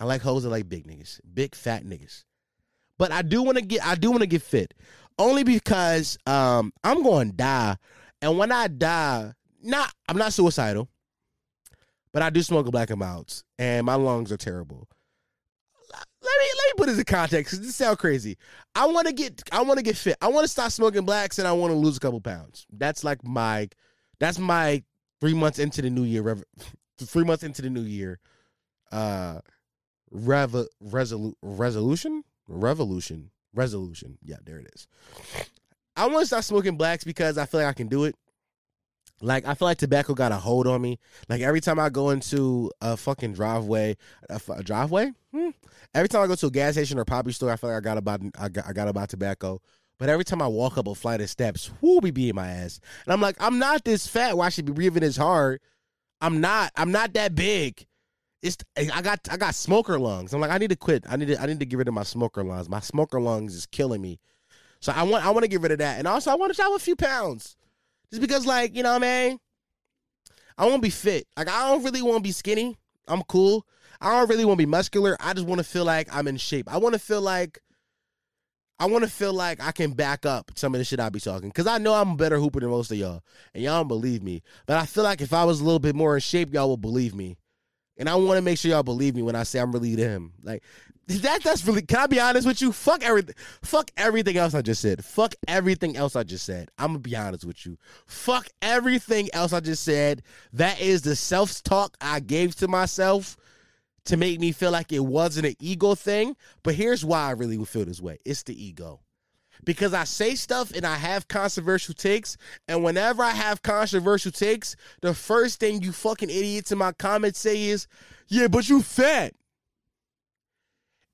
I 0.01 0.05
like 0.05 0.23
hoes 0.23 0.43
that 0.43 0.51
like 0.51 0.69
big 0.69 0.87
niggas, 0.87 1.21
big 1.33 1.55
fat 1.55 1.85
niggas. 1.85 2.25
But 2.99 3.13
I 3.13 3.23
do 3.23 3.43
want 3.43 3.59
to 3.59 3.65
get 3.65 3.85
I 3.87 3.95
do 3.95 4.11
want 4.11 4.23
to 4.23 4.27
get 4.27 4.43
fit. 4.43 4.75
Only 5.19 5.45
because 5.45 6.19
um 6.27 6.73
I'm 6.83 7.03
going 7.03 7.31
to 7.31 7.37
die. 7.37 7.77
And 8.23 8.39
when 8.39 8.53
I 8.53 8.69
die, 8.69 9.33
not 9.63 9.93
I'm 10.09 10.19
not 10.19 10.33
suicidal. 10.33 10.89
But 12.13 12.23
I 12.23 12.31
do 12.31 12.43
smoke 12.43 12.69
a 12.69 12.71
black 12.71 12.91
amounts 12.91 13.45
and 13.59 13.87
my 13.87 13.95
lungs 13.95 14.31
are 14.31 14.37
terrible 14.37 14.89
let 16.25 16.39
me 16.41 16.47
let 16.57 16.67
me 16.67 16.73
put 16.77 16.87
this 16.87 16.99
in 16.99 17.05
context 17.05 17.53
because 17.53 17.67
this 17.67 17.77
sounds 17.77 17.99
crazy. 17.99 18.37
I 18.75 18.87
want 18.87 19.07
to 19.07 19.13
get 19.13 19.43
I 19.53 19.63
want 19.63 19.79
to 19.79 19.83
get 19.83 19.97
fit. 19.97 20.17
I 20.21 20.29
want 20.29 20.45
to 20.45 20.49
stop 20.49 20.71
smoking 20.73 21.05
blacks 21.05 21.39
and 21.39 21.47
I 21.47 21.53
want 21.53 21.73
to 21.73 21.77
lose 21.77 21.97
a 21.97 22.01
couple 22.01 22.21
pounds. 22.21 22.67
That's 22.73 23.05
like 23.05 23.25
my 23.25 23.69
that's 24.19 24.39
my 24.39 24.83
three 25.21 25.35
months 25.35 25.59
into 25.59 25.83
the 25.83 25.91
new 25.91 26.05
year. 26.05 26.43
Three 26.99 27.25
months 27.25 27.43
into 27.43 27.63
the 27.63 27.71
new 27.71 27.83
year. 27.83 28.21
Uh, 28.93 29.41
rev 30.11 30.55
resolu- 30.83 31.35
resolution 31.43 32.25
revolution 32.49 33.31
resolution. 33.55 34.19
Yeah, 34.23 34.37
there 34.45 34.59
it 34.59 34.69
is. 34.75 34.87
I 35.97 36.07
want 36.07 36.21
to 36.21 36.27
stop 36.27 36.45
smoking 36.45 36.77
blacks 36.77 37.05
because 37.05 37.39
I 37.39 37.47
feel 37.47 37.61
like 37.61 37.69
I 37.69 37.73
can 37.73 37.89
do 37.89 38.05
it. 38.05 38.17
Like 39.21 39.47
I 39.47 39.55
feel 39.55 39.67
like 39.67 39.79
tobacco 39.79 40.15
got 40.15 40.33
a 40.33 40.37
hold 40.37 40.67
on 40.67 40.83
me. 40.83 40.99
Like 41.29 41.41
every 41.41 41.61
time 41.61 41.79
I 41.79 41.89
go 41.89 42.11
into 42.11 42.71
a 42.81 42.97
fucking 42.97 43.35
driveway, 43.35 43.97
a, 44.29 44.41
a 44.53 44.63
driveway. 44.63 45.13
Hmm. 45.33 45.51
Every 45.95 46.09
time 46.09 46.23
I 46.23 46.27
go 46.27 46.35
to 46.35 46.47
a 46.47 46.51
gas 46.51 46.75
station 46.75 46.99
or 46.99 47.05
poppy 47.05 47.33
store, 47.33 47.51
I 47.51 47.57
feel 47.57 47.71
like 47.71 47.79
I 47.79 47.81
got 47.81 47.99
about 47.99 48.21
I 48.39 48.49
got, 48.49 48.67
I 48.67 48.73
got 48.73 48.89
about 48.89 49.09
tobacco. 49.09 49.61
But 49.99 50.09
every 50.09 50.25
time 50.25 50.43
I 50.43 50.49
walk 50.49 50.77
up 50.77 50.89
a 50.89 50.95
flight 50.95 51.21
of 51.21 51.31
steps, 51.31 51.71
who 51.81 52.01
be 52.01 52.11
beating 52.11 52.35
my 52.35 52.49
ass? 52.49 52.81
And 53.05 53.13
I'm 53.13 53.21
like, 53.21 53.37
I'm 53.39 53.61
not 53.61 53.85
this 53.85 54.09
fat 54.09 54.37
Why 54.37 54.49
should 54.49 54.65
be 54.65 54.73
breathing 54.73 55.03
this 55.03 55.17
hard. 55.17 55.61
I'm 56.21 56.41
not. 56.41 56.73
I'm 56.77 56.91
not 56.91 57.13
that 57.15 57.35
big. 57.35 57.87
It's 58.45 58.59
I 58.77 59.01
got 59.01 59.21
I 59.31 59.39
got 59.39 59.55
smoker 59.55 59.99
lungs. 59.99 60.35
I'm 60.35 60.41
like, 60.41 60.51
I 60.51 60.59
need 60.59 60.69
to 60.69 60.77
quit. 60.77 61.05
I 61.09 61.17
need 61.17 61.29
to 61.29 61.41
I 61.41 61.47
need 61.47 61.61
to 61.61 61.67
get 61.67 61.79
rid 61.79 61.89
of 61.89 61.95
my 61.95 62.03
smoker 62.03 62.45
lungs. 62.45 62.69
My 62.69 62.81
smoker 62.81 63.21
lungs 63.21 63.55
is 63.55 63.65
killing 63.65 64.03
me. 64.03 64.21
So 64.81 64.93
I 64.93 65.03
want 65.03 65.25
I 65.25 65.31
want 65.31 65.45
to 65.45 65.49
get 65.49 65.63
rid 65.63 65.73
of 65.73 65.79
that. 65.79 65.99
And 65.99 66.07
also 66.07 66.31
I 66.31 66.35
want 66.35 66.53
to 66.53 66.57
drop 66.57 66.77
a 66.77 66.79
few 66.79 66.95
pounds. 66.95 67.57
Just 68.11 68.21
because, 68.21 68.47
like, 68.47 68.77
you 68.77 68.83
know 68.83 68.93
what 68.93 69.03
I 69.03 69.29
mean? 69.29 69.41
I 70.57 70.67
want 70.67 70.77
to 70.77 70.81
be 70.83 70.91
fit. 70.91 71.27
Like, 71.37 71.49
I 71.49 71.69
don't 71.69 71.83
really 71.83 72.03
want 72.03 72.19
to 72.19 72.23
be 72.23 72.31
skinny. 72.31 72.79
I'm 73.09 73.23
cool. 73.23 73.67
I 74.01 74.11
don't 74.13 74.29
really 74.29 74.45
want 74.45 74.59
to 74.59 74.63
be 74.63 74.71
muscular. 74.71 75.17
I 75.19 75.33
just 75.33 75.47
want 75.47 75.59
to 75.59 75.65
feel 75.65 75.85
like 75.85 76.15
I'm 76.15 76.29
in 76.29 76.37
shape. 76.37 76.73
I 76.73 76.77
want 76.77 76.93
to 76.93 76.99
feel 77.01 77.23
like 77.23 77.59
I 78.79 78.87
want 78.87 79.05
to 79.05 79.11
feel 79.11 79.33
like 79.33 79.61
I 79.61 79.73
can 79.73 79.93
back 79.93 80.27
up 80.27 80.53
some 80.55 80.75
of 80.75 80.79
the 80.79 80.85
shit 80.85 81.01
I 81.01 81.09
be 81.09 81.19
talking. 81.19 81.51
Cause 81.51 81.67
I 81.67 81.79
know 81.79 81.95
I'm 81.95 82.11
a 82.11 82.17
better 82.17 82.39
hooper 82.39 82.61
than 82.61 82.71
most 82.71 82.91
of 82.91 82.99
y'all. 82.99 83.23
And 83.55 83.65
y'all 83.65 83.81
don't 83.81 83.89
believe 83.89 84.23
me. 84.23 84.43
But 84.67 84.77
I 84.77 84.87
feel 84.87 85.05
like 85.05 85.21
if 85.21 85.33
I 85.33 85.45
was 85.45 85.61
a 85.61 85.65
little 85.65 85.79
bit 85.79 85.95
more 85.95 86.15
in 86.15 86.21
shape, 86.21 86.53
y'all 86.53 86.71
would 86.71 86.83
believe 86.83 87.15
me. 87.15 87.37
And 87.97 88.09
I 88.09 88.15
want 88.17 88.39
to 88.39 88.43
make 88.43 88.59
sure 88.59 88.71
y'all 88.71 88.83
believe 88.83 89.15
me 89.15 89.23
when 89.23 89.37
I 89.37 89.45
say 89.45 89.59
I'm 89.59 89.73
really 89.73 89.95
them. 89.95 90.33
Like 90.43 90.63
that 91.07 91.43
that's 91.43 91.67
really 91.67 91.83
can 91.83 91.99
I 91.99 92.07
be 92.07 92.21
honest 92.21 92.47
with 92.47 92.63
you? 92.63 92.73
Fuck 92.73 93.05
everything 93.05 93.35
fuck 93.63 93.91
everything 93.97 94.37
else 94.37 94.55
I 94.55 94.63
just 94.63 94.81
said. 94.81 95.05
Fuck 95.05 95.35
everything 95.47 95.97
else 95.97 96.17
I 96.17 96.23
just 96.23 96.45
said. 96.45 96.71
I'm 96.79 96.89
gonna 96.89 96.99
be 97.01 97.17
honest 97.17 97.45
with 97.45 97.65
you. 97.67 97.77
Fuck 98.07 98.49
everything 98.63 99.29
else 99.33 99.53
I 99.53 99.61
just 99.61 99.85
said. 99.85 100.23
That 100.53 100.81
is 100.81 101.03
the 101.03 101.15
self-talk 101.15 101.97
I 102.01 102.21
gave 102.21 102.57
to 102.57 102.69
myself 102.69 103.37
to 104.07 104.17
make 104.17 104.41
me 104.41 104.53
feel 104.53 104.71
like 104.71 104.93
it 104.93 105.05
wasn't 105.05 105.47
an 105.47 105.55
ego 105.61 105.95
thing. 105.95 106.37
But 106.63 106.75
here's 106.75 107.05
why 107.05 107.29
I 107.29 107.31
really 107.33 107.59
would 107.59 107.69
feel 107.69 107.85
this 107.85 108.01
way. 108.01 108.19
It's 108.25 108.43
the 108.43 108.63
ego. 108.63 109.01
Because 109.65 109.95
I 109.95 110.05
say 110.05 110.35
stuff 110.35 110.73
and 110.73 110.87
I 110.87 110.97
have 110.97 111.29
controversial 111.29 111.95
takes, 111.95 112.37
and 112.69 112.85
whenever 112.85 113.23
I 113.23 113.31
have 113.31 113.63
controversial 113.63 114.33
takes, 114.33 114.77
the 115.01 115.15
first 115.15 115.61
thing 115.61 115.83
you 115.83 115.93
fucking 115.93 116.31
idiots 116.31 116.73
in 116.73 116.79
my 116.79 116.93
comments 116.93 117.39
say 117.39 117.65
is, 117.65 117.87
"Yeah, 118.29 118.49
but 118.49 118.69
you 118.69 118.83
fat." 118.83 119.35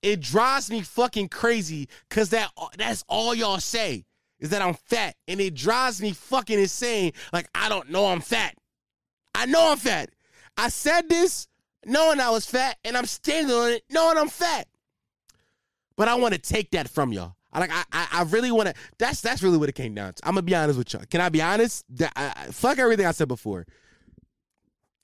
It 0.02 0.20
drives 0.20 0.70
me 0.70 0.80
fucking 0.80 1.28
crazy 1.28 1.88
because 2.08 2.30
that 2.30 2.50
that's 2.76 3.04
all 3.08 3.34
y'all 3.34 3.60
say 3.60 4.06
is 4.40 4.50
that 4.50 4.62
I'm 4.62 4.74
fat. 4.74 5.14
And 5.28 5.40
it 5.40 5.54
drives 5.54 6.00
me 6.00 6.12
fucking 6.12 6.58
insane. 6.58 7.12
Like, 7.32 7.48
I 7.54 7.68
don't 7.68 7.90
know 7.90 8.06
I'm 8.06 8.20
fat. 8.20 8.54
I 9.34 9.46
know 9.46 9.70
I'm 9.70 9.78
fat. 9.78 10.10
I 10.56 10.68
said 10.68 11.08
this 11.08 11.46
knowing 11.86 12.20
I 12.20 12.30
was 12.30 12.46
fat, 12.46 12.78
and 12.84 12.96
I'm 12.96 13.06
standing 13.06 13.54
on 13.54 13.70
it 13.70 13.84
knowing 13.90 14.18
I'm 14.18 14.28
fat. 14.28 14.66
But 15.96 16.08
I 16.08 16.14
want 16.14 16.34
to 16.34 16.40
take 16.40 16.70
that 16.72 16.88
from 16.88 17.12
y'all. 17.12 17.36
I 17.52 17.58
like 17.58 17.70
I 17.72 17.84
I, 17.92 18.22
really 18.24 18.52
want 18.52 18.68
to. 18.68 18.74
That's 18.98 19.20
that's 19.20 19.42
really 19.42 19.58
what 19.58 19.68
it 19.68 19.74
came 19.74 19.94
down 19.94 20.14
to. 20.14 20.26
I'm 20.26 20.34
gonna 20.34 20.42
be 20.42 20.54
honest 20.54 20.78
with 20.78 20.92
y'all. 20.92 21.04
Can 21.10 21.20
I 21.20 21.28
be 21.28 21.42
honest? 21.42 21.84
That, 21.96 22.12
I, 22.14 22.46
fuck 22.52 22.78
everything 22.78 23.06
I 23.06 23.12
said 23.12 23.28
before. 23.28 23.66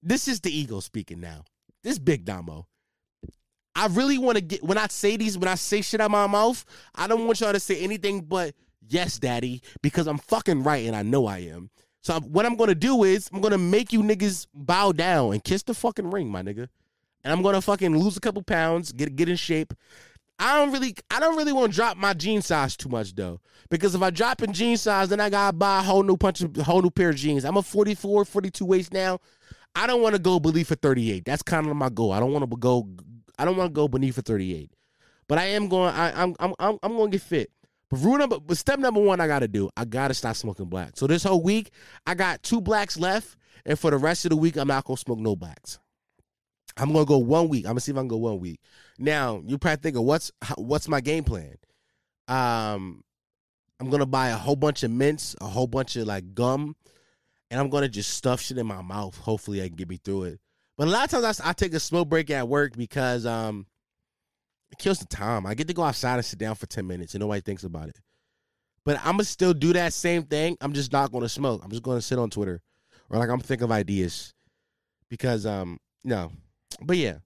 This 0.03 0.29
is 0.29 0.41
the 0.41 0.57
ego 0.57 0.81
speaking 0.81 1.21
now. 1.21 1.45
This 1.83 1.99
big 1.99 2.25
Damo. 2.25 2.67
I 3.75 3.89
really 3.89 4.17
want 4.17 4.37
to 4.37 4.41
get 4.43 4.63
when 4.63 4.79
I 4.79 4.87
say 4.87 5.17
these, 5.17 5.37
when 5.37 5.49
I 5.49 5.55
say 5.57 5.83
shit 5.83 6.01
out 6.01 6.11
my 6.11 6.27
mouth, 6.27 6.65
I 6.95 7.07
don't 7.07 7.27
want 7.27 7.41
y'all 7.41 7.53
to 7.53 7.61
say 7.61 7.81
anything 7.81 8.23
but 8.23 8.55
yes, 8.89 9.19
daddy, 9.19 9.63
because 9.83 10.07
I'm 10.07 10.19
fucking 10.19 10.63
right 10.63 10.87
and 10.87 10.97
I 10.97 11.03
know 11.03 11.27
I 11.27 11.39
am. 11.39 11.71
So 12.03 12.21
what 12.21 12.47
I'm 12.47 12.57
gonna 12.57 12.75
do 12.75 13.03
is 13.03 13.29
I'm 13.33 13.41
gonna 13.41 13.59
make 13.59 13.93
you 13.93 14.03
niggas 14.03 14.47
bow 14.55 14.93
down 14.93 15.33
and 15.33 15.43
kiss 15.43 15.65
the 15.65 15.75
fucking 15.75 16.11
ring, 16.11 16.31
my 16.31 16.43
nigga. 16.43 16.69
And 17.25 17.33
I'm 17.33 17.43
gonna 17.43 17.61
fucking 17.61 17.99
lose 17.99 18.17
a 18.17 18.21
couple 18.21 18.43
pounds, 18.43 18.93
get 18.93 19.17
get 19.17 19.29
in 19.29 19.37
shape. 19.37 19.75
I 20.39 20.57
don't 20.57 20.73
really 20.73 20.95
I 21.11 21.21
don't 21.21 21.37
really 21.37 21.53
want 21.53 21.73
to 21.73 21.77
drop 21.77 21.97
my 21.97 22.13
jean 22.13 22.43
size 22.43 22.77
too 22.77 22.89
much 22.89 23.15
though. 23.15 23.41
Because 23.71 23.95
if 23.95 24.03
I 24.03 24.11
drop 24.11 24.43
in 24.43 24.53
jean 24.53 24.77
size, 24.77 25.09
then 25.09 25.21
I 25.21 25.31
gotta 25.31 25.57
buy 25.57 25.81
a 25.81 25.83
whole 25.83 26.03
new 26.03 26.17
punch 26.17 26.43
whole 26.63 26.83
new 26.83 26.91
pair 26.91 27.11
of 27.11 27.17
jeans. 27.17 27.45
I'm 27.45 27.57
a 27.57 27.63
44, 27.63 28.25
42 28.25 28.65
waist 28.65 28.93
now. 28.93 29.19
I 29.75 29.87
don't 29.87 30.03
want 30.03 30.15
to 30.15 30.21
go 30.21 30.41
beneath 30.41 30.71
a 30.71 30.77
38. 30.77 31.25
That's 31.25 31.43
kind 31.43 31.67
of 31.67 31.77
my 31.77 31.89
goal. 31.89 32.13
I 32.13 32.21
don't 32.21 32.33
want 32.33 32.49
to 32.51 32.57
go 32.57 32.89
I 33.39 33.45
don't 33.45 33.57
want 33.57 33.71
to 33.71 33.75
go 33.75 33.89
beneath 33.89 34.19
a 34.19 34.23
38. 34.23 34.71
But 35.29 35.39
I 35.39 35.47
am 35.47 35.69
going. 35.69 35.93
I, 35.93 36.23
am 36.23 36.35
I'm 36.39 36.55
I'm 36.59 36.79
I'm 36.83 36.97
to 36.97 37.09
get 37.09 37.23
fit. 37.23 37.51
But 37.91 37.99
rule 37.99 38.19
number, 38.19 38.39
but 38.41 38.57
step 38.57 38.79
number 38.79 39.01
one, 39.01 39.21
I 39.21 39.27
got 39.27 39.41
to 39.41 39.49
do. 39.49 39.71
I 39.77 39.85
got 39.85 40.09
to 40.09 40.15
stop 40.15 40.37
smoking 40.37 40.67
black. 40.67 40.97
So 40.97 41.07
this 41.07 41.23
whole 41.23 41.43
week, 41.43 41.71
I 42.07 42.15
got 42.15 42.43
two 42.43 42.61
blacks 42.61 42.99
left, 42.99 43.37
and 43.65 43.79
for 43.79 43.91
the 43.91 43.99
rest 43.99 44.25
of 44.25 44.31
the 44.31 44.37
week, 44.37 44.57
I'm 44.57 44.69
not 44.69 44.85
gonna 44.85 44.97
smoke 44.97 45.19
no 45.19 45.37
blacks. 45.37 45.79
I'm 46.77 46.93
gonna 46.93 47.05
go 47.05 47.19
one 47.19 47.49
week. 47.49 47.65
I'm 47.65 47.71
gonna 47.71 47.81
see 47.81 47.93
if 47.93 47.97
I 47.97 48.01
can 48.01 48.09
go 48.09 48.17
one 48.17 48.41
week. 48.41 48.61
Now 48.99 49.43
you 49.45 49.59
probably 49.59 49.81
thinking, 49.83 50.05
what's 50.05 50.31
what's 50.57 50.89
my 50.89 51.01
game 51.01 51.25
plan? 51.25 51.57
Um, 52.29 53.03
I'm 53.81 53.91
gonna 53.91 54.07
buy 54.07 54.29
a 54.29 54.37
whole 54.37 54.57
bunch 54.57 54.83
of 54.83 54.91
mints, 54.91 55.35
a 55.41 55.47
whole 55.47 55.67
bunch 55.67 55.97
of 55.97 56.07
like 56.07 56.35
gum, 56.35 56.77
and 57.51 57.61
I'm 57.61 57.71
gonna 57.71 57.89
just 57.89 58.11
stuff 58.15 58.41
shit 58.41 58.59
in 58.59 58.67
my 58.67 58.83
mouth. 58.83 59.17
Hopefully, 59.19 59.63
I 59.63 59.69
can 59.69 59.77
get 59.77 59.89
me 59.89 59.99
through 60.03 60.25
it. 60.25 60.41
But 60.77 60.89
a 60.89 60.91
lot 60.91 61.05
of 61.05 61.23
times 61.23 61.41
I, 61.41 61.51
I 61.51 61.53
take 61.53 61.73
a 61.75 61.81
smoke 61.81 62.09
break 62.09 62.31
at 62.31 62.49
work 62.49 62.77
because 62.77 63.25
um, 63.25 63.67
it 64.71 64.79
kills 64.79 64.99
the 64.99 65.07
time. 65.07 65.47
I 65.47 65.55
get 65.55 65.69
to 65.69 65.75
go 65.75 65.83
outside 65.83 66.17
and 66.17 66.25
sit 66.25 66.39
down 66.39 66.55
for 66.55 66.67
10 66.67 66.87
minutes 66.87 67.15
and 67.15 67.21
nobody 67.21 67.41
thinks 67.41 67.65
about 67.65 67.89
it. 67.89 67.99
But 68.85 69.01
I'm 69.05 69.19
to 69.19 69.25
still 69.25 69.55
do 69.55 69.73
that 69.73 69.93
same 69.93 70.25
thing. 70.25 70.57
I'm 70.61 70.73
just 70.73 70.93
not 70.93 71.13
to 71.13 71.29
smoke. 71.29 71.63
I'm 71.65 71.71
just 71.71 71.83
to 71.83 72.03
sit 72.03 72.19
on 72.19 72.31
Twitter 72.31 72.61
or 73.11 73.19
like 73.19 73.29
I'm 73.29 73.41
thinking 73.41 73.65
of 73.65 73.73
ideas 73.73 74.35
because, 75.09 75.47
um, 75.47 75.79
no. 76.05 76.31
But 76.83 76.97
yeah, 76.97 77.19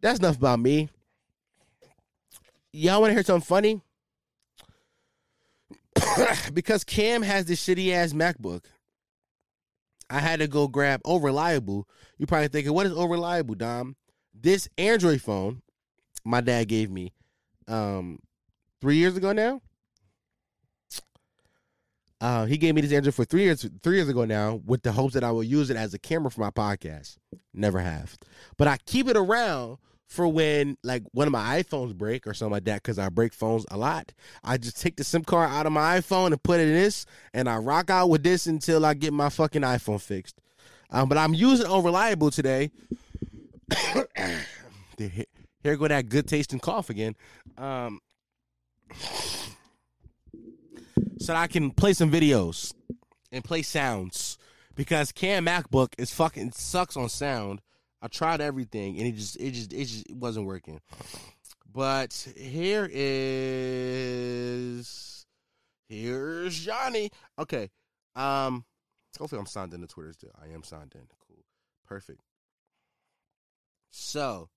that's 0.00 0.18
enough 0.18 0.36
about 0.36 0.60
me. 0.60 0.88
Y'all 2.72 3.00
want 3.00 3.10
to 3.10 3.14
hear 3.14 3.22
something 3.22 3.46
funny? 3.46 3.80
because 6.52 6.84
Cam 6.84 7.22
has 7.22 7.44
this 7.46 7.64
shitty 7.64 7.92
ass 7.92 8.12
MacBook. 8.12 8.64
I 10.10 10.18
had 10.18 10.40
to 10.40 10.48
go 10.48 10.68
grab 10.68 11.00
oh 11.04 11.18
reliable. 11.18 11.88
You 12.18 12.26
probably 12.26 12.48
thinking, 12.48 12.72
what 12.72 12.86
is 12.86 12.92
oh 12.92 13.06
reliable, 13.06 13.54
Dom? 13.54 13.96
This 14.34 14.68
Android 14.76 15.22
phone 15.22 15.62
my 16.24 16.40
dad 16.40 16.68
gave 16.68 16.90
me 16.90 17.12
um 17.68 18.18
three 18.80 18.96
years 18.96 19.16
ago 19.16 19.32
now. 19.32 19.60
Uh, 22.24 22.46
he 22.46 22.56
gave 22.56 22.74
me 22.74 22.80
this 22.80 22.90
Android 22.90 23.14
for 23.14 23.26
three 23.26 23.42
years 23.42 23.68
three 23.82 23.96
years 23.96 24.08
ago 24.08 24.24
now 24.24 24.58
with 24.64 24.82
the 24.82 24.92
hopes 24.92 25.12
that 25.12 25.22
I 25.22 25.30
will 25.30 25.44
use 25.44 25.68
it 25.68 25.76
as 25.76 25.92
a 25.92 25.98
camera 25.98 26.30
for 26.30 26.40
my 26.40 26.48
podcast. 26.48 27.18
Never 27.52 27.80
have. 27.80 28.16
But 28.56 28.66
I 28.66 28.78
keep 28.86 29.08
it 29.08 29.16
around 29.18 29.76
for 30.06 30.26
when 30.26 30.78
like 30.82 31.02
one 31.12 31.26
of 31.26 31.32
my 31.32 31.62
iPhones 31.62 31.94
break 31.94 32.26
or 32.26 32.32
something 32.32 32.52
like 32.52 32.64
that 32.64 32.82
because 32.82 32.98
I 32.98 33.10
break 33.10 33.34
phones 33.34 33.66
a 33.70 33.76
lot. 33.76 34.14
I 34.42 34.56
just 34.56 34.80
take 34.80 34.96
the 34.96 35.04
SIM 35.04 35.22
card 35.22 35.50
out 35.50 35.66
of 35.66 35.72
my 35.72 35.98
iPhone 35.98 36.28
and 36.28 36.42
put 36.42 36.60
it 36.60 36.68
in 36.68 36.72
this, 36.72 37.04
and 37.34 37.46
I 37.46 37.58
rock 37.58 37.90
out 37.90 38.08
with 38.08 38.22
this 38.22 38.46
until 38.46 38.86
I 38.86 38.94
get 38.94 39.12
my 39.12 39.28
fucking 39.28 39.60
iPhone 39.60 40.00
fixed. 40.00 40.40
Um, 40.88 41.10
but 41.10 41.18
I'm 41.18 41.34
using 41.34 41.66
unreliable 41.66 42.30
today. 42.30 42.70
Here 44.96 45.76
go 45.76 45.88
that 45.88 46.08
good 46.08 46.26
tasting 46.26 46.58
cough 46.58 46.88
again. 46.88 47.16
Um, 47.58 48.00
so 51.18 51.32
that 51.32 51.40
I 51.40 51.46
can 51.46 51.70
play 51.70 51.92
some 51.92 52.10
videos 52.10 52.74
and 53.32 53.44
play 53.44 53.62
sounds 53.62 54.38
because 54.74 55.12
Cam 55.12 55.46
MacBook 55.46 55.94
is 55.98 56.12
fucking 56.12 56.52
sucks 56.52 56.96
on 56.96 57.08
sound 57.08 57.60
I 58.04 58.08
tried 58.08 58.40
everything 58.42 58.98
and 58.98 59.06
it 59.06 59.12
just 59.12 59.36
it 59.40 59.52
just 59.52 59.72
it 59.72 59.86
just 59.86 60.10
it 60.10 60.16
wasn't 60.16 60.44
working. 60.44 60.82
But 61.72 62.12
here 62.36 62.86
is 62.92 64.04
here's 65.88 66.58
Johnny. 66.60 67.10
Okay. 67.38 67.70
Um 68.14 68.66
hopefully 69.18 69.40
I'm 69.40 69.46
signed 69.46 69.72
in 69.72 69.80
to 69.80 69.86
Twitter 69.86 70.12
still. 70.12 70.32
I 70.38 70.48
am 70.52 70.62
signed 70.62 70.92
in. 70.94 71.06
Cool. 71.26 71.46
Perfect. 71.88 72.20
So 73.90 74.50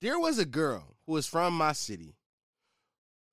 there 0.00 0.18
was 0.18 0.40
a 0.40 0.44
girl 0.44 0.96
who 1.06 1.12
was 1.12 1.28
from 1.28 1.56
my 1.56 1.70
city 1.74 2.16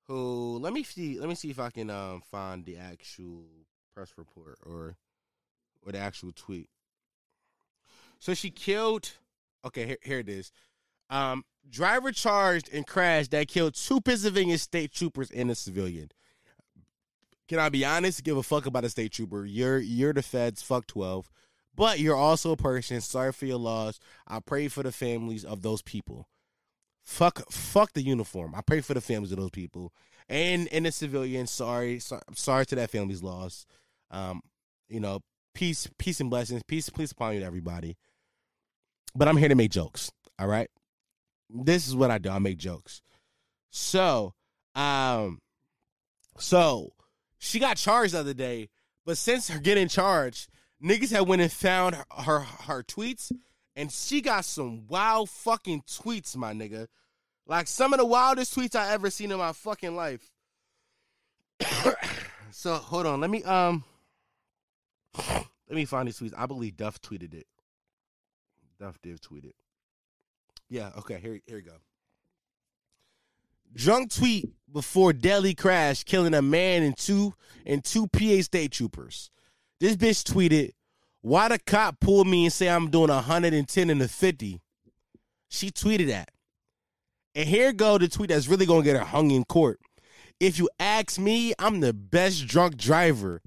who 0.06 0.58
let 0.60 0.72
me 0.72 0.82
see 0.82 1.18
let 1.18 1.28
me 1.28 1.34
see 1.34 1.50
if 1.50 1.58
I 1.58 1.70
can 1.70 1.90
um 1.90 2.22
find 2.30 2.64
the 2.64 2.76
actual 2.76 3.44
press 3.94 4.12
report 4.16 4.58
or 4.64 4.96
or 5.82 5.92
the 5.92 5.98
actual 5.98 6.32
tweet. 6.32 6.68
So 8.18 8.34
she 8.34 8.50
killed 8.50 9.12
okay, 9.64 9.86
here, 9.86 9.98
here 10.02 10.18
it 10.18 10.28
is. 10.28 10.52
Um 11.10 11.44
driver 11.68 12.12
charged 12.12 12.68
in 12.68 12.84
crash 12.84 13.28
that 13.28 13.48
killed 13.48 13.74
two 13.74 14.00
Pennsylvania 14.00 14.58
state 14.58 14.92
troopers 14.92 15.30
and 15.30 15.50
a 15.50 15.54
civilian. 15.54 16.10
Can 17.48 17.58
I 17.58 17.68
be 17.68 17.84
honest? 17.84 18.24
Give 18.24 18.36
a 18.36 18.42
fuck 18.42 18.66
about 18.66 18.84
a 18.84 18.90
state 18.90 19.12
trooper. 19.12 19.44
You're 19.44 19.78
you're 19.78 20.12
the 20.12 20.22
feds, 20.22 20.62
fuck 20.62 20.86
twelve. 20.86 21.30
But 21.76 21.98
you're 21.98 22.16
also 22.16 22.52
a 22.52 22.56
person. 22.56 23.00
Sorry 23.00 23.32
for 23.32 23.46
your 23.46 23.58
loss. 23.58 23.98
I 24.28 24.38
pray 24.40 24.68
for 24.68 24.82
the 24.82 24.92
families 24.92 25.44
of 25.44 25.62
those 25.62 25.82
people. 25.82 26.28
Fuck, 27.04 27.50
fuck 27.50 27.92
the 27.92 28.02
uniform. 28.02 28.54
I 28.54 28.62
pray 28.62 28.80
for 28.80 28.94
the 28.94 29.00
families 29.00 29.30
of 29.30 29.38
those 29.38 29.50
people 29.50 29.92
and 30.28 30.68
and 30.72 30.86
the 30.86 30.92
civilians. 30.92 31.50
Sorry, 31.50 31.98
so, 31.98 32.18
sorry 32.34 32.64
to 32.66 32.76
that 32.76 32.90
family's 32.90 33.22
loss. 33.22 33.66
Um, 34.10 34.40
you 34.88 35.00
know, 35.00 35.20
peace, 35.54 35.88
peace 35.98 36.20
and 36.20 36.30
blessings, 36.30 36.62
peace, 36.66 36.88
peace 36.88 37.12
upon 37.12 37.34
you 37.34 37.40
to 37.40 37.46
everybody. 37.46 37.96
But 39.14 39.28
I'm 39.28 39.36
here 39.36 39.50
to 39.50 39.54
make 39.54 39.70
jokes. 39.70 40.10
All 40.38 40.48
right, 40.48 40.70
this 41.50 41.86
is 41.86 41.94
what 41.94 42.10
I 42.10 42.16
do. 42.16 42.30
I 42.30 42.38
make 42.38 42.58
jokes. 42.58 43.02
So, 43.70 44.32
um, 44.74 45.40
so 46.38 46.92
she 47.38 47.58
got 47.58 47.76
charged 47.76 48.14
the 48.14 48.20
other 48.20 48.34
day, 48.34 48.70
but 49.04 49.18
since 49.18 49.48
her 49.48 49.60
getting 49.60 49.88
charged, 49.88 50.48
niggas 50.82 51.12
have 51.12 51.28
went 51.28 51.42
and 51.42 51.52
found 51.52 51.96
her, 51.96 52.04
her 52.22 52.40
her 52.40 52.82
tweets 52.82 53.30
and 53.76 53.90
she 53.90 54.20
got 54.20 54.44
some 54.44 54.86
wild 54.86 55.30
fucking 55.30 55.82
tweets, 55.82 56.36
my 56.36 56.52
nigga. 56.52 56.86
Like 57.46 57.66
some 57.66 57.92
of 57.92 57.98
the 57.98 58.06
wildest 58.06 58.56
tweets 58.56 58.74
I 58.74 58.92
ever 58.92 59.10
seen 59.10 59.30
in 59.30 59.38
my 59.38 59.52
fucking 59.52 59.94
life. 59.94 60.30
so 62.50 62.74
hold 62.74 63.06
on, 63.06 63.20
let 63.20 63.30
me 63.30 63.42
um, 63.44 63.84
let 65.28 65.46
me 65.70 65.84
find 65.84 66.08
these 66.08 66.18
tweets. 66.18 66.34
I 66.36 66.46
believe 66.46 66.76
Duff 66.76 67.00
tweeted 67.00 67.34
it. 67.34 67.46
Duff 68.80 69.00
did 69.02 69.20
tweet 69.20 69.44
it. 69.44 69.54
Yeah. 70.68 70.90
Okay. 70.98 71.18
Here, 71.20 71.40
here 71.46 71.56
we 71.56 71.62
go. 71.62 71.76
Drunk 73.74 74.12
tweet 74.12 74.48
before 74.72 75.12
deadly 75.12 75.54
crash, 75.54 76.04
killing 76.04 76.34
a 76.34 76.42
man 76.42 76.82
and 76.82 76.96
two 76.96 77.34
and 77.66 77.84
two 77.84 78.06
PA 78.08 78.40
state 78.42 78.72
troopers. 78.72 79.30
This 79.80 79.96
bitch 79.96 80.22
tweeted, 80.22 80.70
why 81.24 81.48
the 81.48 81.58
cop 81.58 82.00
pulled 82.00 82.26
me 82.26 82.44
and 82.44 82.52
say 82.52 82.68
I'm 82.68 82.90
doing 82.90 83.08
110 83.08 83.88
and 83.88 84.02
a 84.02 84.08
50? 84.08 84.60
She 85.48 85.70
tweeted 85.70 86.08
that. 86.08 86.28
And 87.34 87.48
here 87.48 87.72
go 87.72 87.96
the 87.96 88.08
tweet 88.08 88.28
that's 88.28 88.46
really 88.46 88.66
gonna 88.66 88.82
get 88.82 88.94
her 88.94 89.04
hung 89.04 89.30
in 89.30 89.44
court. 89.44 89.80
If 90.38 90.58
you 90.58 90.68
ask 90.78 91.18
me, 91.18 91.54
I'm 91.58 91.80
the 91.80 91.94
best 91.94 92.46
drunk 92.46 92.76
driver. 92.76 93.40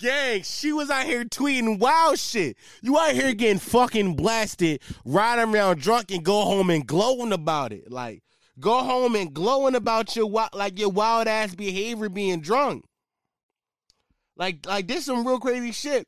Gang, 0.00 0.42
she 0.42 0.72
was 0.72 0.90
out 0.90 1.06
here 1.06 1.24
tweeting 1.24 1.78
wild 1.78 2.18
shit. 2.18 2.56
You 2.82 2.98
out 2.98 3.12
here 3.12 3.32
getting 3.32 3.60
fucking 3.60 4.16
blasted, 4.16 4.82
riding 5.04 5.54
around 5.54 5.78
drunk 5.78 6.10
and 6.10 6.24
go 6.24 6.42
home 6.42 6.70
and 6.70 6.84
glowing 6.84 7.32
about 7.32 7.72
it. 7.72 7.92
Like, 7.92 8.24
go 8.58 8.82
home 8.82 9.14
and 9.14 9.32
glowing 9.32 9.76
about 9.76 10.16
your 10.16 10.28
like 10.52 10.80
your 10.80 10.90
wild 10.90 11.28
ass 11.28 11.54
behavior 11.54 12.08
being 12.08 12.40
drunk. 12.40 12.87
Like, 14.38 14.64
like 14.66 14.86
this 14.86 15.06
some 15.06 15.26
real 15.26 15.40
crazy 15.40 15.72
shit. 15.72 16.06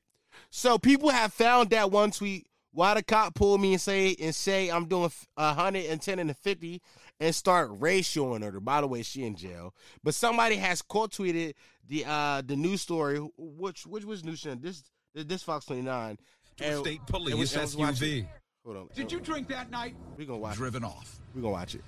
So 0.51 0.79
people 0.79 1.11
have 1.11 1.33
found 1.33 1.71
that 1.71 1.91
one 1.91 2.13
tweet. 2.13 2.47
Why 2.73 2.95
the 2.95 3.03
cop 3.03 3.35
pull 3.35 3.59
me 3.59 3.73
and 3.73 3.81
say 3.81 4.15
and 4.21 4.33
say 4.33 4.71
I'm 4.71 4.87
doing 4.87 5.11
a 5.37 5.53
hundred 5.55 5.87
and 5.87 6.01
ten 6.01 6.21
and 6.21 6.31
a 6.31 6.35
fifty 6.35 6.81
and 7.19 7.35
start 7.35 7.71
ratioing 7.81 8.45
her. 8.45 8.61
By 8.61 8.81
the 8.81 8.87
way, 8.87 9.03
she 9.03 9.25
in 9.25 9.35
jail. 9.35 9.75
But 10.05 10.15
somebody 10.15 10.55
has 10.55 10.81
quote 10.81 11.11
tweeted 11.11 11.55
the 11.89 12.05
uh 12.07 12.43
the 12.47 12.55
news 12.55 12.81
story. 12.81 13.19
Which 13.37 13.87
which 13.87 14.05
was 14.05 14.25
news 14.25 14.41
channel? 14.41 14.61
This 14.63 14.85
this 15.15 15.43
Fox 15.43 15.67
twenty 15.67 15.83
nine. 15.83 16.17
To 16.59 16.79
state 16.79 17.01
police 17.07 17.57
SUV. 17.57 18.29
Hold 18.65 18.77
on. 18.77 18.89
Did 18.95 19.11
you 19.11 19.21
drink 19.21 19.49
that 19.49 19.71
night? 19.71 19.97
We 20.17 20.27
gonna 20.27 20.39
watch. 20.39 20.57
Driven 20.57 20.85
it. 20.85 20.87
off. 20.87 21.21
We 21.35 21.41
gonna 21.41 21.53
watch 21.53 21.75
it. 21.75 21.83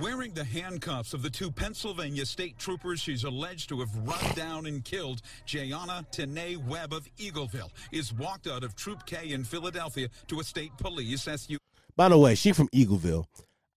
Wearing 0.00 0.32
the 0.32 0.44
handcuffs 0.44 1.12
of 1.12 1.20
the 1.20 1.28
two 1.28 1.50
Pennsylvania 1.50 2.24
state 2.24 2.56
troopers 2.58 3.00
she's 3.00 3.24
alleged 3.24 3.68
to 3.68 3.80
have 3.80 3.94
run 3.98 4.34
down 4.34 4.64
and 4.64 4.82
killed, 4.82 5.20
Jayana 5.46 6.10
Tanae 6.10 6.56
Webb 6.56 6.94
of 6.94 7.06
Eagleville 7.16 7.70
is 7.92 8.12
walked 8.14 8.46
out 8.46 8.64
of 8.64 8.74
Troop 8.74 9.04
K 9.04 9.32
in 9.32 9.44
Philadelphia 9.44 10.08
to 10.28 10.40
a 10.40 10.44
state 10.44 10.72
police 10.78 11.28
SU. 11.28 11.58
By 11.94 12.08
the 12.08 12.16
way, 12.16 12.34
she 12.34 12.52
from 12.52 12.68
Eagleville. 12.68 13.26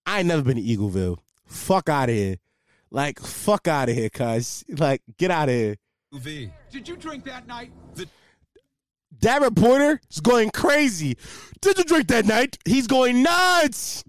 I 0.05 0.19
ain't 0.19 0.27
never 0.27 0.43
been 0.43 0.55
to 0.57 0.63
Eagleville. 0.63 1.17
Fuck 1.45 1.89
out 1.89 2.07
of 2.07 2.15
here. 2.15 2.37
Like, 2.91 3.19
fuck 3.19 3.67
out 3.67 3.89
of 3.89 3.95
here, 3.95 4.09
cuz. 4.09 4.63
Like, 4.69 5.01
get 5.17 5.31
out 5.31 5.49
of 5.49 5.55
here. 5.55 5.75
Did 6.71 6.87
you 6.87 6.95
drink 6.95 7.25
that 7.25 7.47
night? 7.47 7.71
The 7.95 8.07
that 9.21 9.41
reporter 9.41 10.01
is 10.09 10.19
going 10.19 10.49
crazy. 10.51 11.17
Did 11.61 11.77
you 11.77 11.83
drink 11.83 12.07
that 12.07 12.25
night? 12.25 12.57
He's 12.65 12.87
going 12.87 13.23
nuts. 13.23 14.03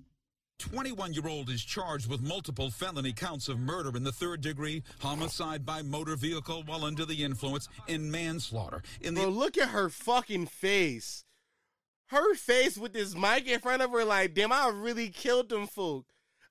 21 0.59 1.13
year 1.13 1.29
old 1.29 1.51
is 1.51 1.63
charged 1.63 2.09
with 2.09 2.23
multiple 2.23 2.71
felony 2.71 3.13
counts 3.13 3.49
of 3.49 3.59
murder 3.59 3.95
in 3.97 4.03
the 4.03 4.13
third 4.13 4.41
degree, 4.41 4.83
homicide 5.01 5.67
by 5.67 5.83
motor 5.83 6.17
vehicle 6.17 6.63
while 6.65 6.85
under 6.85 7.05
the 7.05 7.23
influence, 7.23 7.69
and 7.87 8.11
manslaughter. 8.11 8.83
In 9.01 9.15
the 9.15 9.23
Bro, 9.23 9.31
look 9.31 9.59
at 9.59 9.69
her 9.69 9.91
fucking 9.91 10.47
face. 10.47 11.25
Her 12.07 12.35
face 12.35 12.79
with 12.79 12.93
this 12.93 13.15
mic 13.15 13.47
in 13.47 13.61
front 13.61 13.83
of 13.83 13.91
her, 13.91 14.05
like, 14.05 14.35
damn, 14.35 14.53
I 14.53 14.69
really 14.69 15.11
killed 15.11 15.49
them 15.51 15.67
folk. 15.67 16.07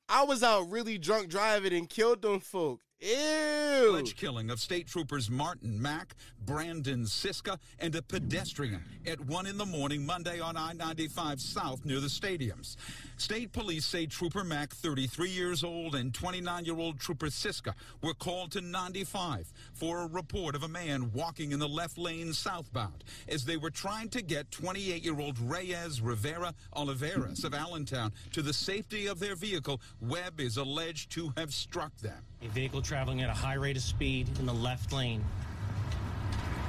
I 0.10 0.24
was 0.24 0.44
out 0.44 0.70
really 0.70 0.98
drunk 0.98 1.30
driving 1.30 1.74
and 1.74 1.90
killed 1.90 2.22
them 2.22 2.40
folk. 2.40 2.82
Ew. 3.04 3.92
Alleged 3.92 4.16
killing 4.16 4.50
of 4.50 4.62
state 4.62 4.88
troopers 4.88 5.30
Martin 5.30 5.82
Mack, 5.82 6.16
Branden 6.46 7.06
Sisca, 7.06 7.60
and 7.80 7.94
a 7.96 8.02
pedestrian 8.02 8.82
at 9.06 9.20
1 9.20 9.46
in 9.46 9.58
the 9.58 9.66
morning 9.66 10.06
Monday 10.06 10.40
on 10.40 10.56
I 10.56 10.72
95 10.72 11.42
South 11.42 11.84
near 11.84 12.00
the 12.00 12.08
stadiums. 12.08 12.78
State 13.18 13.52
police 13.52 13.86
say 13.86 14.06
Trooper 14.06 14.46
Mack, 14.46 14.72
33 14.74 15.30
years 15.30 15.66
old, 15.66 15.96
and 15.96 16.14
29 16.14 16.64
year 16.64 16.78
old 16.78 16.98
Trooper 16.98 17.26
Sisca 17.26 17.74
were 18.02 18.14
called 18.14 18.52
to 18.54 18.62
95 18.62 19.52
for 19.74 20.04
a 20.04 20.08
report 20.08 20.56
of 20.56 20.64
a 20.64 20.70
man 20.70 21.12
walking 21.12 21.52
in 21.52 21.60
the 21.60 21.68
left 21.68 21.98
lane 21.98 22.32
southbound 22.32 23.04
as 23.28 23.44
they 23.44 23.58
were 23.58 23.70
trying 23.70 24.08
to 24.10 24.22
get 24.22 24.50
28 24.50 25.04
year 25.04 25.20
old 25.20 25.38
Reyes 25.40 26.00
Rivera 26.00 26.54
Oliveras 26.74 27.44
of 27.44 27.54
Allentown 27.54 28.14
to 28.32 28.42
the 28.42 28.54
safety 28.54 29.08
of 29.08 29.20
their 29.20 29.36
vehicle. 29.36 29.82
Webb 30.00 30.40
is 30.40 30.56
alleged 30.56 31.12
to 31.12 31.34
have 31.36 31.54
struck 31.54 31.94
them. 31.98 32.24
A 32.44 32.48
vehicle 32.50 32.82
traveling 32.82 33.22
at 33.22 33.30
a 33.30 33.34
high 33.34 33.54
rate 33.54 33.78
of 33.78 33.84
speed 33.84 34.28
in 34.38 34.46
the 34.46 34.54
left 34.54 34.92
lane, 34.92 35.24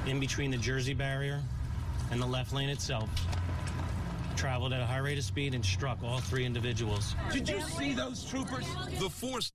in 0.06 0.20
between 0.20 0.50
the 0.50 0.56
Jersey 0.56 0.94
barrier 0.94 1.42
and 2.12 2.22
the 2.22 2.26
left 2.26 2.52
lane 2.52 2.68
itself, 2.68 3.08
traveled 4.36 4.72
at 4.72 4.80
a 4.80 4.86
high 4.86 4.98
rate 4.98 5.18
of 5.18 5.24
speed 5.24 5.54
and 5.54 5.64
struck 5.64 5.98
all 6.04 6.20
three 6.20 6.44
individuals. 6.44 7.16
Did 7.32 7.48
you 7.48 7.60
see 7.60 7.92
those 7.92 8.24
troopers? 8.24 8.66
The 9.00 9.10
force 9.10 9.52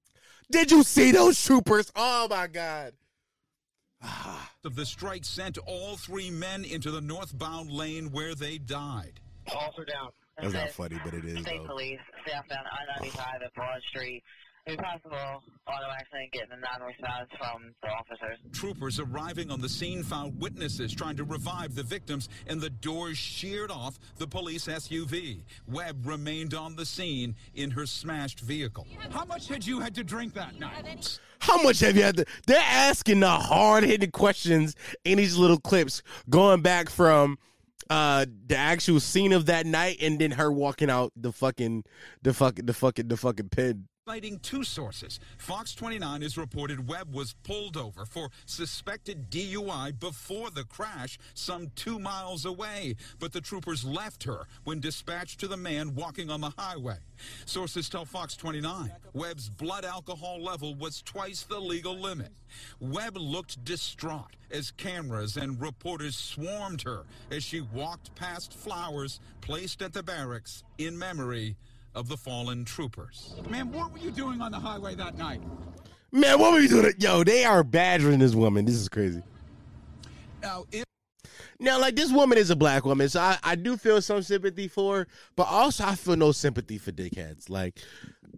Did 0.51 0.71
you 0.71 0.83
see 0.83 1.11
those 1.11 1.41
troopers? 1.41 1.91
Oh 1.95 2.27
my 2.29 2.47
God. 2.47 2.93
of 4.65 4.75
the 4.75 4.85
strike 4.85 5.23
sent 5.23 5.57
all 5.59 5.95
three 5.95 6.29
men 6.29 6.65
into 6.65 6.91
the 6.91 7.01
northbound 7.01 7.71
lane 7.71 8.11
where 8.11 8.35
they 8.35 8.57
died. 8.57 9.21
Officer 9.47 9.85
down. 9.85 10.09
That's 10.41 10.53
not 10.53 10.71
funny, 10.71 10.99
but 11.03 11.13
it 11.13 11.25
is, 11.25 11.41
State 11.41 11.61
though. 11.61 11.67
police, 11.67 11.99
southbound 12.27 12.65
I-95 12.99 13.43
at 13.45 13.53
Broad 13.53 13.81
Street. 13.89 14.23
A 14.69 14.77
possible 14.77 15.41
auto 15.65 15.91
accident 15.91 16.31
getting 16.31 16.51
a 16.51 16.57
non-response 16.57 17.29
from 17.39 17.73
the 17.81 17.87
officers. 17.89 18.37
Troopers 18.53 18.99
arriving 18.99 19.49
on 19.49 19.59
the 19.61 19.69
scene 19.69 20.03
found 20.03 20.39
witnesses 20.39 20.93
trying 20.93 21.17
to 21.17 21.23
revive 21.23 21.73
the 21.73 21.81
victims 21.81 22.29
and 22.45 22.61
the 22.61 22.69
doors 22.69 23.17
sheared 23.17 23.71
off 23.71 23.97
the 24.17 24.27
police 24.27 24.67
SUV. 24.67 25.41
Webb 25.67 26.05
remained 26.05 26.53
on 26.53 26.75
the 26.75 26.85
scene 26.85 27.35
in 27.55 27.71
her 27.71 27.87
smashed 27.87 28.41
vehicle. 28.41 28.85
How 29.09 29.25
much 29.25 29.47
had 29.47 29.65
you 29.65 29.79
had 29.79 29.95
to 29.95 30.03
drink 30.03 30.35
that 30.35 30.59
night? 30.59 31.19
How 31.39 31.59
much 31.63 31.79
have 31.79 31.95
you 31.95 32.03
had 32.03 32.17
to? 32.17 32.25
They're 32.45 32.61
asking 32.61 33.21
the 33.21 33.29
hard 33.29 33.83
hitting 33.83 34.11
questions 34.11 34.75
in 35.03 35.17
these 35.17 35.35
little 35.35 35.59
clips, 35.59 36.03
going 36.29 36.61
back 36.61 36.91
from 36.91 37.39
uh 37.89 38.27
the 38.45 38.55
actual 38.55 38.99
scene 38.99 39.33
of 39.33 39.47
that 39.47 39.65
night 39.65 39.97
and 39.99 40.19
then 40.19 40.29
her 40.29 40.51
walking 40.51 40.91
out 40.91 41.11
the 41.15 41.31
fucking 41.31 41.83
the 42.21 42.31
fucking 42.35 42.67
the 42.67 42.73
fucking 42.73 43.07
the 43.07 43.17
fucking 43.17 43.49
pen. 43.49 43.87
Citing 44.09 44.39
two 44.39 44.63
sources, 44.63 45.19
Fox 45.37 45.75
29 45.75 46.23
is 46.23 46.35
reported 46.35 46.87
Webb 46.87 47.13
was 47.13 47.35
pulled 47.43 47.77
over 47.77 48.05
for 48.05 48.31
suspected 48.47 49.29
DUI 49.29 49.99
before 49.99 50.49
the 50.49 50.63
crash 50.63 51.19
some 51.35 51.67
two 51.75 51.99
miles 51.99 52.43
away, 52.43 52.95
but 53.19 53.33
the 53.33 53.39
troopers 53.39 53.85
left 53.85 54.23
her 54.23 54.47
when 54.63 54.79
dispatched 54.79 55.39
to 55.41 55.47
the 55.47 55.57
man 55.57 55.93
walking 55.93 56.31
on 56.31 56.41
the 56.41 56.51
highway. 56.57 56.97
Sources 57.45 57.87
tell 57.87 58.03
Fox 58.03 58.35
29 58.35 58.91
Webb's 59.13 59.47
blood 59.47 59.85
alcohol 59.85 60.41
level 60.41 60.73
was 60.73 61.03
twice 61.03 61.43
the 61.43 61.59
legal 61.59 61.95
limit. 61.95 62.31
Webb 62.79 63.15
looked 63.15 63.63
distraught 63.63 64.35
as 64.49 64.71
cameras 64.71 65.37
and 65.37 65.61
reporters 65.61 66.17
swarmed 66.17 66.81
her 66.81 67.03
as 67.29 67.43
she 67.43 67.61
walked 67.61 68.15
past 68.15 68.53
flowers 68.53 69.19
placed 69.41 69.83
at 69.83 69.93
the 69.93 70.01
barracks 70.01 70.63
in 70.79 70.97
memory 70.97 71.55
of 71.99 72.07
the 72.07 72.15
fallen 72.15 72.63
troopers. 72.63 73.35
Man, 73.49 73.71
what 73.73 73.91
were 73.91 73.99
you 73.99 74.09
doing 74.09 74.41
on 74.41 74.53
the 74.53 74.59
highway 74.59 74.95
that 74.95 75.17
night? 75.17 75.41
Man, 76.13 76.39
what 76.39 76.53
were 76.53 76.59
you 76.59 76.69
doing? 76.69 76.93
Yo, 76.97 77.25
they 77.25 77.43
are 77.43 77.61
badgering 77.61 78.19
this 78.19 78.33
woman. 78.33 78.63
This 78.63 78.75
is 78.75 78.87
crazy. 78.87 79.21
Now, 80.41 80.65
if 80.71 80.85
Now, 81.59 81.77
like 81.77 81.97
this 81.97 82.09
woman 82.09 82.37
is 82.37 82.49
a 82.51 82.55
black 82.55 82.85
woman, 82.85 83.09
so 83.09 83.19
I, 83.19 83.37
I 83.43 83.55
do 83.55 83.75
feel 83.75 84.01
some 84.01 84.21
sympathy 84.21 84.69
for 84.69 84.99
her, 84.99 85.07
but 85.35 85.47
also 85.49 85.83
I 85.83 85.95
feel 85.95 86.15
no 86.15 86.31
sympathy 86.31 86.77
for 86.77 86.93
dickheads. 86.93 87.49
Like, 87.49 87.79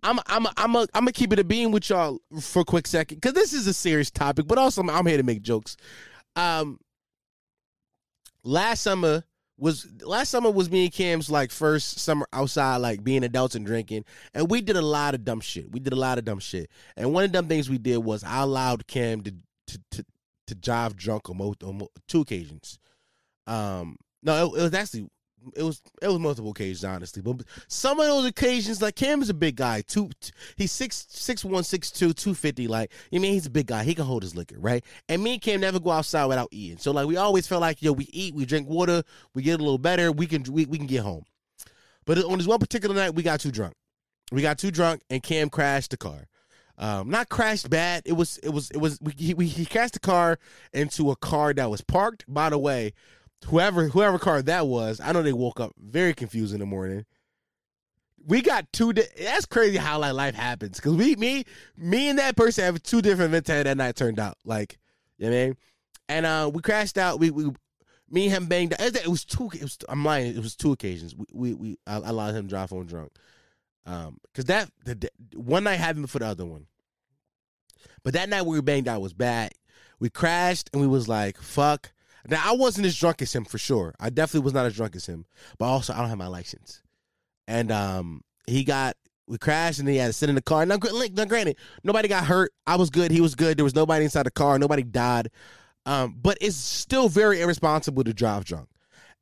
I'm 0.02 0.20
I'm 0.26 0.48
I'm 0.58 0.76
a, 0.76 0.80
I'm 0.96 1.04
gonna 1.04 1.12
keep 1.12 1.32
it 1.32 1.38
a 1.38 1.44
beam 1.44 1.72
with 1.72 1.88
y'all 1.92 2.20
for 2.42 2.64
a 2.64 2.66
quick 2.66 2.88
second 2.88 3.18
because 3.22 3.34
this 3.34 3.54
is 3.54 3.68
a 3.68 3.74
serious 3.74 4.10
topic, 4.10 4.48
but 4.48 4.58
also 4.58 4.82
I'm, 4.82 4.90
I'm 4.90 5.06
here 5.06 5.18
to 5.18 5.24
make 5.24 5.44
jokes. 5.44 5.78
Um, 6.36 6.80
last 8.44 8.82
summer 8.82 9.24
was 9.62 9.88
last 10.02 10.30
summer 10.30 10.50
was 10.50 10.72
me 10.72 10.86
and 10.86 10.94
Cam's 10.94 11.30
like 11.30 11.52
first 11.52 12.00
summer 12.00 12.28
outside, 12.34 12.78
like 12.78 13.04
being 13.04 13.24
adults 13.24 13.54
and 13.54 13.66
drinking, 13.66 14.06
and 14.34 14.50
we 14.50 14.60
did 14.60 14.76
a 14.76 14.82
lot 14.82 15.14
of 15.14 15.24
dumb 15.24 15.40
shit. 15.40 15.72
We 15.72 15.80
did 15.80 15.94
a 15.94 15.98
lot 15.98 16.18
of 16.18 16.26
dumb 16.26 16.40
shit, 16.40 16.70
and 16.98 17.14
one 17.14 17.24
of 17.24 17.32
the 17.32 17.38
dumb 17.38 17.48
things 17.48 17.70
we 17.70 17.78
did 17.78 17.98
was 17.98 18.24
I 18.24 18.42
allowed 18.42 18.88
Cam 18.88 19.22
to 19.22 19.32
to 19.68 19.80
to, 19.92 20.06
to 20.48 20.56
drive 20.56 20.98
drunk 20.98 21.30
on, 21.30 21.40
on 21.40 21.82
two 22.08 22.22
occasions. 22.22 22.80
Um, 23.46 23.98
no, 24.24 24.48
it, 24.48 24.60
it 24.60 24.64
was 24.64 24.74
actually 24.74 25.08
it 25.56 25.64
was 25.64 25.82
it 26.02 26.08
was 26.08 26.20
multiple 26.20 26.52
occasions, 26.52 26.84
honestly. 26.84 27.22
But 27.22 27.44
some 27.68 28.00
of 28.00 28.08
those 28.08 28.26
occasions, 28.26 28.82
like 28.82 28.96
Cam 28.96 29.22
is 29.22 29.30
a 29.30 29.34
big 29.34 29.56
guy. 29.56 29.82
Two, 29.82 30.10
he's 30.56 30.72
six 30.72 31.06
six 31.10 31.44
one 31.44 31.64
six 31.64 31.92
two 31.92 32.14
two 32.14 32.34
fifty. 32.34 32.68
Like 32.68 32.92
you 33.12 33.20
mean 33.20 33.34
he's 33.34 33.46
a 33.46 33.52
big 33.52 33.68
guy. 33.68 33.84
He 33.84 33.96
can 33.96 34.06
hold 34.06 34.24
his 34.24 34.36
liquor, 34.36 34.60
right? 34.60 34.84
And 35.10 35.24
me 35.24 35.34
and 35.34 35.42
Cam 35.42 35.62
never 35.62 35.80
go 35.80 35.92
outside 35.92 36.26
without 36.26 36.50
eating. 36.52 36.78
So 36.78 36.92
like 36.92 37.08
we 37.08 37.18
always 37.18 37.48
felt 37.48 37.62
like 37.62 37.82
yo, 37.82 37.92
we 37.92 38.08
eat, 38.12 38.36
we 38.36 38.46
drink 38.46 38.68
water, 38.68 39.04
we 39.34 39.44
get 39.44 39.60
a 39.60 39.64
little 39.64 39.78
better. 39.78 40.12
We 40.12 40.28
can 40.28 40.44
we, 40.52 40.66
we 40.66 40.78
can 40.78 40.88
get 40.88 41.02
home. 41.02 41.26
But 42.06 42.24
on 42.24 42.38
this 42.38 42.48
one 42.48 42.60
particular 42.60 42.96
night, 42.96 43.16
we 43.16 43.24
got 43.24 43.40
too 43.40 43.52
drunk. 43.52 43.76
We 44.32 44.42
got 44.42 44.58
too 44.58 44.72
drunk, 44.72 45.02
and 45.10 45.22
Cam 45.22 45.50
crashed 45.50 45.92
the 45.92 45.98
car. 45.98 46.28
Um, 46.78 47.10
not 47.10 47.30
crashed 47.30 47.70
bad. 47.70 48.02
It 48.06 48.14
was 48.14 48.38
it 48.40 48.50
was 48.50 48.72
it 48.72 48.78
was 48.78 48.98
we, 49.02 49.14
he, 49.16 49.34
we, 49.34 49.46
he 49.46 49.66
crashed 49.66 49.94
the 49.94 50.00
car 50.00 50.40
into 50.74 51.12
a 51.12 51.16
car 51.16 51.54
that 51.54 51.70
was 51.70 51.82
parked. 51.82 52.26
By 52.28 52.50
the 52.50 52.58
way, 52.58 52.94
whoever 53.48 53.88
whoever 53.88 54.20
car 54.20 54.42
that 54.42 54.68
was, 54.68 55.00
I 55.00 55.12
know 55.12 55.22
they 55.22 55.34
woke 55.34 55.60
up 55.60 55.74
very 55.78 56.14
confused 56.14 56.54
in 56.54 56.60
the 56.60 56.66
morning. 56.66 57.06
We 58.26 58.42
got 58.42 58.72
two. 58.72 58.94
Di- 58.94 59.08
that's 59.20 59.46
crazy 59.46 59.78
how 59.78 60.00
like 60.00 60.14
life 60.14 60.36
happens 60.36 60.78
because 60.78 60.96
we 60.96 61.16
me 61.16 61.44
me 61.76 62.10
and 62.10 62.20
that 62.20 62.36
person 62.36 62.64
have 62.66 62.84
two 62.84 63.02
different 63.02 63.30
events 63.30 63.48
that 63.48 63.78
night 63.78 63.96
turned 63.96 64.20
out. 64.20 64.38
Like 64.46 64.78
you 65.18 65.30
know 65.30 65.36
what 65.36 65.42
I 65.42 65.46
mean, 65.48 65.58
and 66.10 66.26
uh, 66.26 66.52
we 66.54 66.62
crashed 66.62 66.98
out. 66.98 67.20
We 67.20 67.32
we 67.32 67.52
me 68.10 68.26
and 68.26 68.34
him 68.34 68.46
banged. 68.48 68.76
It 68.80 69.08
was 69.08 69.26
two. 69.26 69.50
It 69.54 69.64
was 69.64 69.78
I'm 69.90 70.06
lying. 70.06 70.36
It 70.36 70.42
was 70.42 70.56
two 70.56 70.72
occasions. 70.72 71.16
We 71.16 71.26
we, 71.34 71.54
we 71.54 71.78
I 71.88 71.96
allowed 71.96 72.36
him 72.36 72.44
to 72.44 72.50
drive 72.50 72.70
home 72.70 72.86
drunk. 72.86 73.12
Um, 73.86 74.18
because 74.32 74.46
that 74.46 74.70
the, 74.86 74.96
the 74.96 75.10
one 75.36 75.64
night 75.64 75.78
happened 75.80 76.10
for 76.10 76.20
the 76.20 76.28
other 76.28 76.46
one. 76.46 76.68
But 78.04 78.14
that 78.14 78.30
night 78.30 78.46
we 78.46 78.56
were 78.56 78.62
banged 78.62 78.88
out 78.88 79.02
was 79.02 79.14
bad. 79.14 79.54
We 80.00 80.10
crashed 80.10 80.70
and 80.74 80.82
we 80.82 80.88
was 80.88 81.08
like, 81.08 81.38
fuck. 81.38 81.92
Now 82.28 82.42
I 82.44 82.54
wasn't 82.54 82.88
as 82.88 82.98
drunk 82.98 83.22
as 83.22 83.34
him 83.34 83.46
for 83.46 83.58
sure. 83.58 83.94
I 84.00 84.10
definitely 84.10 84.46
was 84.46 84.54
not 84.54 84.66
as 84.66 84.76
drunk 84.76 84.96
as 84.96 85.06
him. 85.06 85.26
But 85.58 85.66
also 85.66 85.94
I 85.94 85.98
don't 86.00 86.10
have 86.10 86.18
my 86.18 86.28
license. 86.28 86.82
And 87.48 87.72
um 87.72 88.22
he 88.48 88.64
got 88.64 88.96
we 89.28 89.38
crashed 89.38 89.80
and 89.80 89.88
he 89.88 89.98
had 89.98 90.08
to 90.08 90.14
sit 90.14 90.30
in 90.30 90.36
the 90.36 90.42
car. 90.42 90.66
Now, 90.66 90.78
now 91.14 91.26
granted, 91.26 91.58
nobody 91.84 92.08
got 92.10 92.26
hurt. 92.26 92.52
I 92.68 92.76
was 92.76 92.90
good. 92.90 93.12
He 93.12 93.22
was 93.22 93.36
good. 93.36 93.58
There 93.58 93.64
was 93.64 93.76
nobody 93.76 94.04
inside 94.04 94.24
the 94.24 94.32
car. 94.32 94.60
Nobody 94.60 94.84
died. 94.84 95.30
Um, 95.86 96.18
but 96.22 96.38
it's 96.42 96.58
still 96.58 97.08
very 97.08 97.42
irresponsible 97.42 98.04
to 98.04 98.14
drive 98.14 98.44
drunk. 98.46 98.68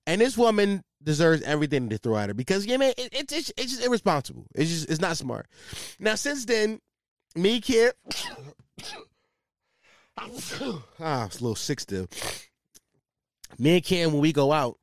And 0.08 0.20
this 0.20 0.38
woman 0.38 0.84
deserves 1.04 1.42
everything 1.44 1.90
to 1.90 1.98
throw 1.98 2.18
at 2.18 2.30
her 2.30 2.34
because 2.34 2.66
yeah, 2.66 2.78
man, 2.78 2.94
it, 2.98 3.10
it's 3.14 3.34
it's 3.34 3.52
it's 3.56 3.72
just 3.74 3.86
irresponsible. 3.86 4.48
It's 4.56 4.70
just 4.70 4.90
it's 4.90 5.00
not 5.00 5.16
smart. 5.18 5.46
Now 6.00 6.16
since 6.16 6.46
then, 6.46 6.80
me 7.36 7.62
kid, 7.62 7.94
ah, 10.18 11.26
it's 11.26 11.40
a 11.40 11.44
little 11.44 11.56
sick 11.56 11.80
still. 11.80 12.08
Me 13.58 13.76
and 13.76 13.84
Cam, 13.84 14.14
when 14.14 14.22
we 14.22 14.32
go 14.32 14.52
out, 14.52 14.78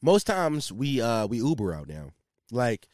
most 0.00 0.26
times 0.26 0.70
we 0.70 1.00
uh 1.00 1.26
we 1.26 1.38
Uber 1.38 1.74
out 1.74 1.88
now. 1.88 2.12
Like 2.50 2.86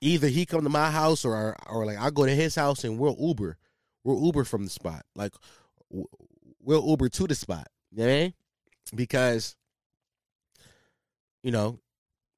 either 0.00 0.28
he 0.28 0.44
come 0.46 0.62
to 0.62 0.68
my 0.68 0.90
house 0.90 1.24
or 1.24 1.56
or 1.68 1.86
like 1.86 1.98
I 1.98 2.10
go 2.10 2.26
to 2.26 2.34
his 2.34 2.54
house 2.54 2.84
and 2.84 2.98
we'll 2.98 3.16
Uber. 3.18 3.56
We'll 4.04 4.24
Uber 4.24 4.44
from 4.44 4.64
the 4.64 4.70
spot. 4.70 5.04
Like 5.14 5.32
we'll 5.90 6.88
Uber 6.88 7.08
to 7.08 7.26
the 7.26 7.34
spot. 7.34 7.68
You 7.92 7.98
know 7.98 8.12
I 8.12 8.16
mean? 8.18 8.34
Because 8.94 9.56
you 11.42 11.52
know, 11.52 11.78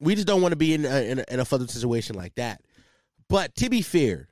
we 0.01 0.15
just 0.15 0.27
don't 0.27 0.43
want 0.43 0.53
to 0.53 0.57
be 0.57 0.75
in 0.75 0.85
a, 0.85 1.11
in 1.11 1.19
a, 1.19 1.25
in 1.29 1.41
a 1.41 1.45
further 1.45 1.67
situation 1.67 2.15
like 2.15 2.35
that. 2.35 2.61
But 3.29 3.55
to 3.57 3.71
be 3.71 3.83
fair, 3.83 4.29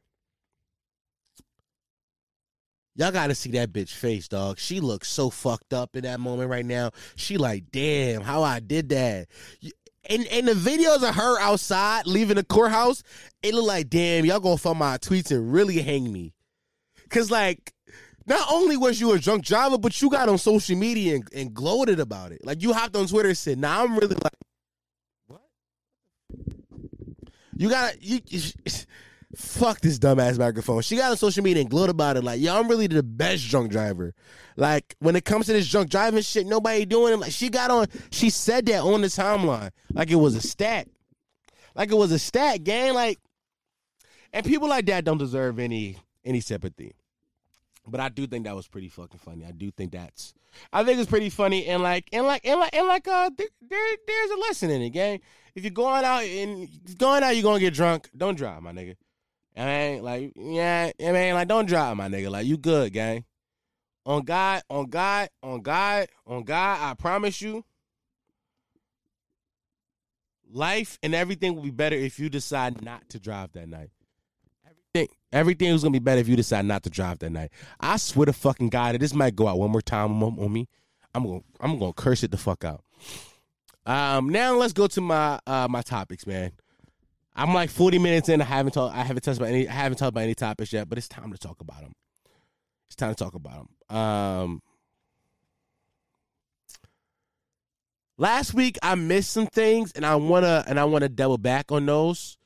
y'all 2.97 3.13
got 3.13 3.29
to 3.29 3.35
see 3.35 3.51
that 3.53 3.73
bitch 3.73 3.95
face, 3.95 4.29
dog. 4.29 4.59
She 4.59 4.81
looks 4.81 5.09
so 5.09 5.31
fucked 5.31 5.73
up 5.73 5.97
in 5.97 6.03
that 6.03 6.19
moment 6.21 6.51
right 6.51 6.65
now. 6.65 6.91
She 7.15 7.37
like, 7.37 7.71
damn, 7.71 8.23
how 8.23 8.43
I 8.43 8.61
did 8.61 8.89
that. 8.89 9.29
And 10.09 10.27
and 10.29 10.49
the 10.49 10.53
videos 10.53 11.09
of 11.09 11.15
her 11.15 11.41
outside 11.41 12.07
leaving 12.07 12.37
the 12.37 12.45
courthouse, 12.45 13.03
it 13.43 13.55
look 13.55 13.67
like, 13.67 13.89
damn, 13.89 14.25
y'all 14.25 14.41
gonna 14.41 14.57
find 14.57 14.79
my 14.79 14.99
tweets 14.99 15.31
and 15.31 15.53
really 15.53 15.81
hang 15.83 16.13
me. 16.13 16.33
Cause 17.09 17.31
like, 17.31 17.73
not 18.25 18.47
only 18.51 18.77
was 18.77 19.01
you 19.01 19.13
a 19.13 19.19
drunk 19.19 19.45
driver, 19.45 19.79
but 19.79 20.01
you 20.01 20.11
got 20.11 20.29
on 20.29 20.39
social 20.39 20.77
media 20.77 21.17
and, 21.17 21.29
and 21.35 21.55
gloated 21.55 22.01
about 22.01 22.33
it. 22.33 22.45
Like 22.45 22.63
you 22.63 22.73
hopped 22.73 22.97
on 22.97 23.07
Twitter 23.07 23.29
and 23.29 23.39
said, 23.39 23.59
"Nah, 23.59 23.83
I'm 23.83 23.97
really 23.97 24.17
like, 24.17 24.33
what? 25.27 25.43
You 27.57 27.69
got 27.69 28.03
you, 28.03 28.21
you 28.27 28.41
fuck 29.37 29.81
this 29.81 29.99
dumbass 29.99 30.39
microphone." 30.39 30.83
She 30.83 30.97
got 30.97 31.11
on 31.11 31.17
social 31.17 31.43
media 31.43 31.61
and 31.63 31.71
gloated 31.71 31.91
about 31.91 32.17
it. 32.17 32.25
Like, 32.25 32.41
yo, 32.41 32.59
I'm 32.59 32.69
really 32.69 32.87
the 32.87 33.03
best 33.03 33.49
drunk 33.49 33.71
driver. 33.71 34.15
Like 34.57 34.97
when 35.01 35.17
it 35.17 35.25
comes 35.25 35.47
to 35.47 35.53
this 35.53 35.71
drunk 35.71 35.91
driving 35.91 36.23
shit, 36.23 36.47
nobody 36.47 36.85
doing 36.87 37.15
it. 37.15 37.19
Like 37.19 37.33
she 37.33 37.49
got 37.49 37.71
on, 37.71 37.87
she 38.11 38.31
said 38.31 38.67
that 38.67 38.81
on 38.81 39.03
the 39.03 39.09
timeline, 39.09 39.71
like 39.93 40.11
it 40.11 40.17
was 40.17 40.35
a 40.35 40.41
stat, 40.41 40.89
like 41.75 41.91
it 41.91 41.97
was 41.97 42.11
a 42.11 42.19
stat, 42.19 42.65
gang. 42.65 42.95
Like, 42.95 43.19
and 44.33 44.45
people 44.45 44.69
like 44.69 44.87
that 44.87 45.05
don't 45.05 45.19
deserve 45.19 45.59
any 45.59 45.99
any 46.25 46.41
sympathy. 46.41 46.95
But 47.87 48.01
I 48.01 48.09
do 48.09 48.27
think 48.27 48.45
that 48.45 48.57
was 48.57 48.67
pretty 48.67 48.89
fucking 48.89 49.21
funny. 49.21 49.45
I 49.45 49.53
do 49.53 49.71
think 49.71 49.93
that's, 49.93 50.35
I 50.73 50.83
think 50.83 50.99
it's 50.99 51.09
pretty 51.09 51.31
funny 51.31 51.67
and 51.67 51.83
like 51.83 52.09
and 52.13 52.27
like 52.27 52.45
and 52.45 52.59
like 52.59 52.75
and 52.75 52.87
like 52.87 53.07
uh 53.07 53.31
there, 53.37 53.47
there 53.69 53.97
there's 54.07 54.31
a 54.31 54.39
lesson 54.39 54.71
in 54.71 54.83
it, 54.83 54.91
gang. 54.91 55.21
If 55.55 55.63
you're 55.65 55.71
going 55.71 56.05
out 56.05 56.25
and 56.25 56.69
going 56.99 57.23
out, 57.23 57.37
you're 57.37 57.43
gonna 57.43 57.61
get 57.61 57.75
drunk. 57.75 58.11
Don't 58.17 58.37
drive, 58.37 58.63
my 58.63 58.73
nigga. 58.73 58.97
I 59.57 59.65
mean, 59.65 60.03
like 60.03 60.33
yeah, 60.37 60.93
I 61.01 61.13
mean, 61.13 61.35
like 61.35 61.49
don't 61.49 61.67
drive, 61.67 61.97
my 61.97 62.09
nigga. 62.09 62.31
Like 62.31 62.47
you 62.47 62.57
good, 62.57 62.93
gang. 62.93 63.25
On 64.05 64.23
God, 64.23 64.63
on 64.71 64.87
God, 64.87 65.31
on 65.43 65.63
God, 65.63 66.09
on 66.27 66.45
God, 66.45 66.79
I 66.81 66.95
promise 66.95 67.41
you, 67.41 67.65
life 70.53 70.99
and 71.03 71.15
everything 71.15 71.55
will 71.55 71.63
be 71.63 71.71
better 71.71 71.97
if 71.97 72.19
you 72.19 72.29
decide 72.29 72.83
not 72.83 73.09
to 73.11 73.19
drive 73.19 73.53
that 73.53 73.69
night. 73.69 73.91
Everything, 74.65 75.17
everything 75.33 75.69
is 75.69 75.83
gonna 75.83 75.93
be 75.93 75.99
better 75.99 76.21
if 76.21 76.29
you 76.29 76.37
decide 76.37 76.65
not 76.65 76.83
to 76.85 76.91
drive 76.91 77.19
that 77.21 77.31
night. 77.31 77.51
I 77.81 77.97
swear 77.97 78.27
to 78.27 78.33
fucking 78.33 78.69
God, 78.69 78.95
that 78.95 78.99
this 78.99 79.15
might 79.15 79.35
go 79.35 79.49
out 79.49 79.59
one 79.59 79.71
more 79.71 79.83
time 79.83 80.23
on, 80.23 80.39
on 80.39 80.53
me. 80.53 80.69
I'm 81.15 81.25
gonna, 81.25 81.41
I'm 81.61 81.79
gonna 81.79 81.93
curse 81.93 82.23
it 82.23 82.31
the 82.31 82.37
fuck 82.37 82.65
out. 82.65 82.85
Um, 83.87 84.29
now 84.29 84.55
let's 84.55 84.73
go 84.73 84.87
to 84.89 85.01
my, 85.01 85.41
uh, 85.47 85.67
my 85.69 85.83
topics, 85.83 86.27
man. 86.27 86.53
I'm 87.37 87.53
like 87.53 87.69
40 87.71 87.99
minutes 87.99 88.29
in. 88.31 88.41
I 88.41 88.45
haven't 88.45 88.73
talked. 88.73 88.97
I 88.97 89.05
haven't 89.05 89.23
touched 89.23 89.39
about 89.39 89.51
any. 89.51 89.69
I 89.69 89.73
haven't 89.73 89.99
talked 89.99 90.09
about 90.09 90.23
any 90.23 90.35
topics 90.35 90.73
yet, 90.73 90.89
but 90.89 90.97
it's 90.97 91.09
time 91.09 91.31
to 91.33 91.39
talk 91.39 91.61
about 91.61 91.83
them. 91.83 91.93
It's 92.89 92.97
time 92.97 93.15
to 93.15 93.25
talk 93.25 93.35
about 93.35 93.69
them. 93.89 93.97
Um, 93.97 94.63
last 98.17 98.55
week 98.55 98.79
I 98.83 98.95
missed 98.95 99.33
some 99.33 99.47
things, 99.47 99.93
and 99.93 100.07
I 100.07 100.17
wanna 100.17 100.65
and 100.67 100.81
I 100.81 100.85
wanna 100.85 101.11
double 101.11 101.39
back 101.39 101.71
on 101.71 101.85
those. 101.85 102.39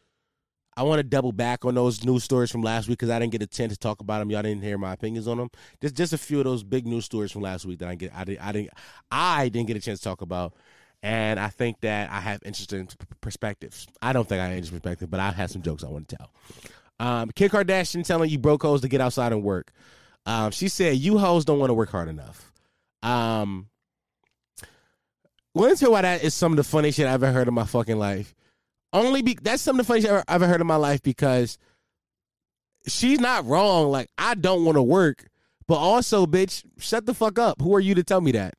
I 0.77 0.83
want 0.83 0.99
to 1.01 1.03
double 1.03 1.33
back 1.33 1.67
on 1.67 1.75
those 1.75 2.05
news 2.05 2.25
stories 2.25 2.51
from 2.51 2.63
last 2.63 2.89
week 2.89 2.99
because 2.99 3.11
I 3.11 3.19
didn't 3.19 3.33
get 3.33 3.43
a 3.43 3.47
chance 3.47 3.73
to 3.73 3.79
talk 3.79 4.01
about 4.01 4.21
them. 4.21 4.31
Y'all 4.31 4.41
didn't 4.41 4.63
hear 4.63 4.79
my 4.79 4.95
opinions 4.95 5.29
on 5.29 5.37
them. 5.37 5.51
Just 5.83 5.95
just 5.95 6.13
a 6.15 6.19
few 6.19 6.39
of 6.39 6.45
those 6.45 6.63
big 6.63 6.87
news 6.87 7.05
stories 7.05 7.33
from 7.33 7.43
last 7.43 7.67
week 7.67 7.81
that 7.81 7.89
I 7.89 7.97
get. 7.97 8.13
I 8.15 8.25
didn't. 8.25 8.41
I 8.41 8.53
didn't. 8.53 8.71
I 9.11 9.49
didn't 9.51 9.67
get 9.67 9.77
a 9.77 9.81
chance 9.81 9.99
to 9.99 10.05
talk 10.05 10.23
about. 10.23 10.55
And 11.03 11.41
I 11.41 11.49
think 11.49 11.81
that 11.81 12.11
I 12.11 12.21
have 12.21 12.43
interesting 12.45 12.89
perspectives. 13.21 13.87
I 14.03 14.13
don't 14.13 14.29
think 14.29 14.41
I 14.41 14.45
have 14.45 14.53
interesting 14.53 14.81
perspective, 14.81 15.11
but 15.11 15.21
I 15.21 15.31
have 15.31 15.51
some 15.51 15.63
jokes 15.63 15.85
I 15.85 15.89
want 15.89 16.09
to 16.09 16.17
tell. 16.17 16.31
Um, 16.99 17.31
Kim 17.35 17.49
Kardashian 17.49 18.05
telling 18.05 18.29
you 18.29 18.39
broke 18.39 18.63
hoes 18.63 18.83
to 18.83 18.89
get 18.89 19.01
outside 19.01 19.33
and 19.33 19.43
work. 19.43 19.73
Um, 20.27 20.51
she 20.51 20.69
said 20.69 20.97
you 20.97 21.19
hoes 21.19 21.45
don't 21.45 21.59
want 21.59 21.71
to 21.71 21.75
work 21.75 21.91
hard 21.91 22.09
enough. 22.09 22.53
Um, 23.03 23.69
let 25.55 25.71
me 25.71 25.77
tell 25.77 25.89
you 25.89 25.93
why 25.93 26.03
that 26.03 26.23
is 26.23 26.35
some 26.35 26.53
of 26.53 26.57
the 26.57 26.65
funniest 26.65 26.97
shit 26.97 27.07
I've 27.07 27.23
ever 27.23 27.33
heard 27.33 27.49
in 27.49 27.55
my 27.55 27.65
fucking 27.65 27.99
life. 27.99 28.35
Only 28.93 29.23
be 29.23 29.39
that's 29.41 29.63
some 29.63 29.81
of 29.81 29.87
the 29.87 29.89
funniest 29.89 30.07
shit 30.07 30.13
I've 30.13 30.19
ever, 30.19 30.25
I've 30.29 30.43
ever 30.43 30.53
heard 30.53 30.61
in 30.61 30.67
my 30.67 30.77
life 30.77 31.03
because 31.03 31.57
she's 32.87 33.19
not 33.19 33.47
wrong. 33.47 33.91
Like 33.91 34.09
I 34.19 34.35
don't 34.35 34.65
want 34.65 34.77
to 34.77 34.83
work, 34.83 35.29
but 35.67 35.77
also, 35.77 36.27
bitch, 36.27 36.65
shut 36.79 37.07
the 37.07 37.15
fuck 37.15 37.39
up. 37.39 37.63
Who 37.63 37.75
are 37.75 37.81
you 37.81 37.95
to 37.95 38.05
tell 38.05 38.21
me 38.21 38.33
that? 38.33 38.55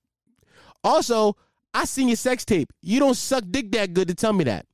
Also, 0.83 1.35
I 1.73 1.85
seen 1.85 2.07
your 2.07 2.17
sex 2.17 2.43
tape. 2.45 2.71
You 2.81 2.99
don't 2.99 3.15
suck 3.15 3.43
dick 3.49 3.71
that 3.71 3.93
good 3.93 4.07
to 4.09 4.15
tell 4.15 4.33
me 4.33 4.43
that. 4.45 4.65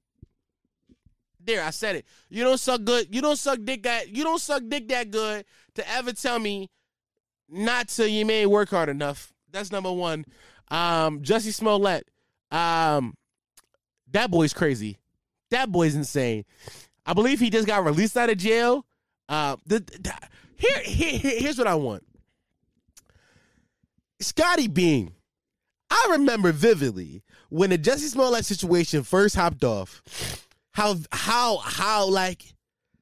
There, 1.39 1.63
I 1.63 1.69
said 1.69 1.95
it. 1.95 2.05
You 2.29 2.43
don't 2.43 2.57
suck 2.57 2.83
good. 2.83 3.13
You 3.13 3.21
don't 3.21 3.37
suck 3.37 3.59
dick 3.63 3.83
that. 3.83 4.09
You 4.09 4.23
don't 4.23 4.41
suck 4.41 4.63
dick 4.67 4.89
that 4.89 5.11
good 5.11 5.45
to 5.75 5.89
ever 5.89 6.11
tell 6.11 6.39
me 6.39 6.69
not 7.47 7.87
to. 7.89 8.09
You 8.09 8.25
may 8.25 8.45
work 8.45 8.69
hard 8.69 8.89
enough. 8.89 9.33
That's 9.51 9.71
number 9.71 9.91
one. 9.91 10.25
Um, 10.69 11.21
Jussie 11.21 11.53
Smollett. 11.53 12.07
Um, 12.51 13.15
that 14.11 14.29
boy's 14.29 14.53
crazy. 14.53 14.97
That 15.49 15.71
boy's 15.71 15.95
insane. 15.95 16.43
I 17.05 17.13
believe 17.13 17.39
he 17.39 17.49
just 17.49 17.67
got 17.67 17.85
released 17.85 18.17
out 18.17 18.29
of 18.29 18.37
jail. 18.37 18.85
Uh, 19.29 19.55
the, 19.65 19.79
the 19.79 20.13
here, 20.57 20.79
here, 20.79 21.39
here's 21.39 21.57
what 21.57 21.67
I 21.67 21.75
want. 21.75 22.03
Scotty 24.19 24.67
Beam. 24.67 25.13
I 25.89 26.07
remember 26.11 26.51
vividly 26.51 27.23
when 27.49 27.69
the 27.69 27.77
Jussie 27.77 28.09
Smollett 28.09 28.45
situation 28.45 29.03
first 29.03 29.35
hopped 29.35 29.63
off, 29.63 30.01
how 30.71 30.97
how 31.11 31.57
how 31.57 32.07
like 32.07 32.43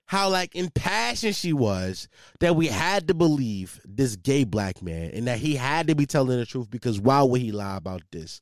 how 0.05 0.29
like 0.29 0.55
impassioned 0.55 1.35
she 1.35 1.51
was 1.51 2.07
that 2.39 2.55
we 2.55 2.67
had 2.67 3.07
to 3.07 3.13
believe 3.13 3.81
this 3.83 4.15
gay 4.15 4.43
black 4.43 4.81
man 4.81 5.11
and 5.13 5.27
that 5.27 5.39
he 5.39 5.55
had 5.55 5.87
to 5.87 5.95
be 5.95 6.05
telling 6.05 6.37
the 6.37 6.45
truth 6.45 6.69
because 6.69 6.99
why 6.99 7.21
would 7.23 7.41
he 7.41 7.51
lie 7.51 7.77
about 7.77 8.03
this? 8.11 8.41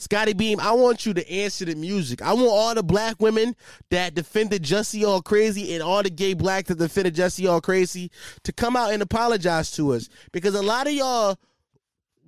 Scottie 0.00 0.32
Beam, 0.32 0.60
I 0.60 0.72
want 0.72 1.06
you 1.06 1.14
to 1.14 1.28
answer 1.28 1.64
the 1.64 1.74
music. 1.74 2.22
I 2.22 2.32
want 2.32 2.46
all 2.46 2.74
the 2.74 2.84
black 2.84 3.16
women 3.20 3.56
that 3.90 4.14
defended 4.14 4.62
Jussie 4.62 5.06
all 5.06 5.20
crazy 5.20 5.74
and 5.74 5.82
all 5.82 6.04
the 6.04 6.10
gay 6.10 6.34
black 6.34 6.66
that 6.66 6.78
defended 6.78 7.16
Jussie 7.16 7.50
all 7.50 7.60
crazy 7.60 8.10
to 8.44 8.52
come 8.52 8.76
out 8.76 8.92
and 8.92 9.02
apologize 9.02 9.72
to 9.72 9.92
us 9.94 10.08
because 10.30 10.54
a 10.54 10.62
lot 10.62 10.86
of 10.86 10.92
y'all 10.92 11.36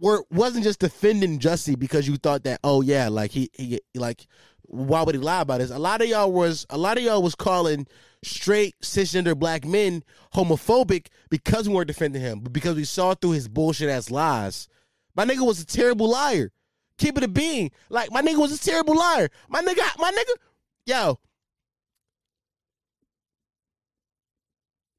were 0.01 0.25
wasn't 0.31 0.65
just 0.65 0.81
defending 0.81 1.39
Jussie 1.39 1.79
because 1.79 2.09
you 2.09 2.17
thought 2.17 2.45
that 2.45 2.61
oh 2.65 2.81
yeah 2.81 3.09
like 3.09 3.31
he, 3.31 3.51
he 3.55 3.81
like 3.95 4.27
why 4.63 5.03
would 5.03 5.15
he 5.15 5.21
lie 5.21 5.41
about 5.41 5.59
this? 5.59 5.71
A 5.71 5.79
lot 5.79 6.01
of 6.01 6.09
y'all 6.09 6.33
was 6.33 6.67
a 6.71 6.79
lot 6.79 6.97
of 6.97 7.05
y'all 7.05 7.23
was 7.23 7.35
calling 7.35 7.87
straight 8.23 8.75
cisgender 8.83 9.37
black 9.37 9.65
men 9.65 10.05
homophobic 10.35 11.09
because 11.29 11.69
we 11.69 11.75
weren't 11.75 11.89
defending 11.89 12.23
him, 12.23 12.41
but 12.41 12.53
because 12.53 12.77
we 12.77 12.85
saw 12.85 13.15
through 13.15 13.33
his 13.33 13.49
bullshit 13.49 13.89
ass 13.89 14.11
lies. 14.11 14.69
My 15.17 15.25
nigga 15.25 15.45
was 15.45 15.61
a 15.61 15.67
terrible 15.67 16.09
liar. 16.11 16.53
Keep 16.99 17.19
it 17.19 17.25
a 17.25 17.29
being. 17.29 17.73
Like 17.89 18.13
my 18.13 18.23
nigga 18.23 18.37
was 18.37 18.53
a 18.53 18.63
terrible 18.63 18.97
liar. 18.97 19.29
My 19.49 19.61
nigga, 19.61 19.83
my 19.99 20.13
nigga, 20.13 20.35
yo. 20.87 21.19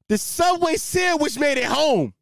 The 0.08 0.18
Subway 0.18 0.76
sandwich 0.76 1.38
made 1.38 1.56
it 1.56 1.64
home. 1.64 2.12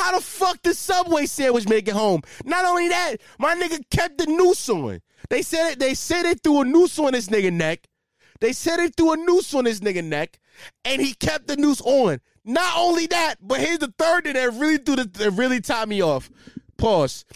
How 0.00 0.16
the 0.16 0.24
fuck 0.24 0.62
the 0.62 0.72
Subway 0.72 1.26
sandwich 1.26 1.68
make 1.68 1.86
it 1.86 1.92
home? 1.92 2.22
Not 2.46 2.64
only 2.64 2.88
that, 2.88 3.16
my 3.38 3.54
nigga 3.54 3.82
kept 3.90 4.16
the 4.16 4.24
noose 4.24 4.66
on. 4.70 5.02
They 5.28 5.42
said 5.42 5.72
it. 5.72 5.78
They 5.78 5.92
said 5.92 6.24
it 6.24 6.42
threw 6.42 6.62
a 6.62 6.64
noose 6.64 6.98
on 6.98 7.12
this 7.12 7.28
nigga 7.28 7.52
neck. 7.52 7.86
They 8.40 8.54
said 8.54 8.80
it 8.80 8.96
threw 8.96 9.12
a 9.12 9.16
noose 9.18 9.52
on 9.52 9.64
this 9.64 9.80
nigga 9.80 10.02
neck, 10.02 10.40
and 10.86 11.02
he 11.02 11.12
kept 11.12 11.48
the 11.48 11.56
noose 11.56 11.82
on. 11.82 12.22
Not 12.46 12.78
only 12.78 13.08
that, 13.08 13.34
but 13.42 13.60
here's 13.60 13.80
the 13.80 13.92
third 13.98 14.24
thing 14.24 14.32
that 14.32 14.54
really 14.54 14.78
threw 14.78 14.96
the 14.96 15.04
that 15.04 15.32
really 15.32 15.60
tied 15.60 15.90
me 15.90 16.02
off. 16.02 16.30
Pause. 16.78 17.26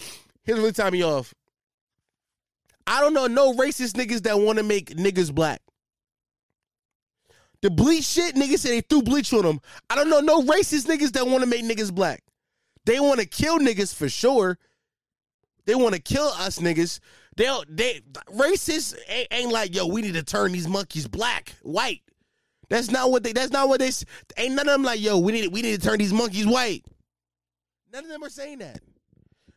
Here's 0.44 0.58
really 0.58 0.72
tied 0.72 0.94
me 0.94 1.04
off. 1.04 1.34
I 2.86 3.02
don't 3.02 3.12
know 3.12 3.26
no 3.26 3.52
racist 3.52 3.92
niggas 3.92 4.22
that 4.22 4.40
want 4.40 4.56
to 4.56 4.64
make 4.64 4.96
niggas 4.96 5.34
black. 5.34 5.60
The 7.60 7.70
bleach 7.70 8.04
shit, 8.04 8.36
niggas 8.36 8.60
said 8.60 8.70
they 8.70 8.80
threw 8.80 9.02
bleach 9.02 9.34
on 9.34 9.42
them. 9.42 9.60
I 9.90 9.96
don't 9.96 10.08
know 10.08 10.20
no 10.20 10.40
racist 10.40 10.86
niggas 10.86 11.12
that 11.12 11.26
want 11.26 11.42
to 11.42 11.46
make 11.46 11.64
niggas 11.64 11.94
black. 11.94 12.23
They 12.86 13.00
want 13.00 13.20
to 13.20 13.26
kill 13.26 13.58
niggas 13.58 13.94
for 13.94 14.08
sure. 14.08 14.58
They 15.66 15.74
want 15.74 15.94
to 15.94 16.00
kill 16.00 16.26
us 16.26 16.58
niggas. 16.58 17.00
They 17.36 17.50
they 17.68 18.00
racists 18.30 18.94
ain't, 19.08 19.28
ain't, 19.30 19.52
like 19.52 19.74
yo. 19.74 19.86
We 19.86 20.02
need 20.02 20.14
to 20.14 20.22
turn 20.22 20.52
these 20.52 20.68
monkeys 20.68 21.08
black, 21.08 21.54
white. 21.62 22.02
That's 22.68 22.90
not 22.90 23.10
what 23.10 23.22
they. 23.22 23.32
That's 23.32 23.50
not 23.50 23.68
what 23.68 23.80
they. 23.80 23.90
Ain't 24.36 24.54
none 24.54 24.68
of 24.68 24.74
them 24.74 24.82
like 24.82 25.00
yo. 25.00 25.18
We 25.18 25.32
need 25.32 25.52
we 25.52 25.62
need 25.62 25.80
to 25.80 25.86
turn 25.86 25.98
these 25.98 26.12
monkeys 26.12 26.46
white. 26.46 26.84
None 27.92 28.04
of 28.04 28.10
them 28.10 28.22
are 28.24 28.30
saying 28.30 28.58
that. 28.58 28.80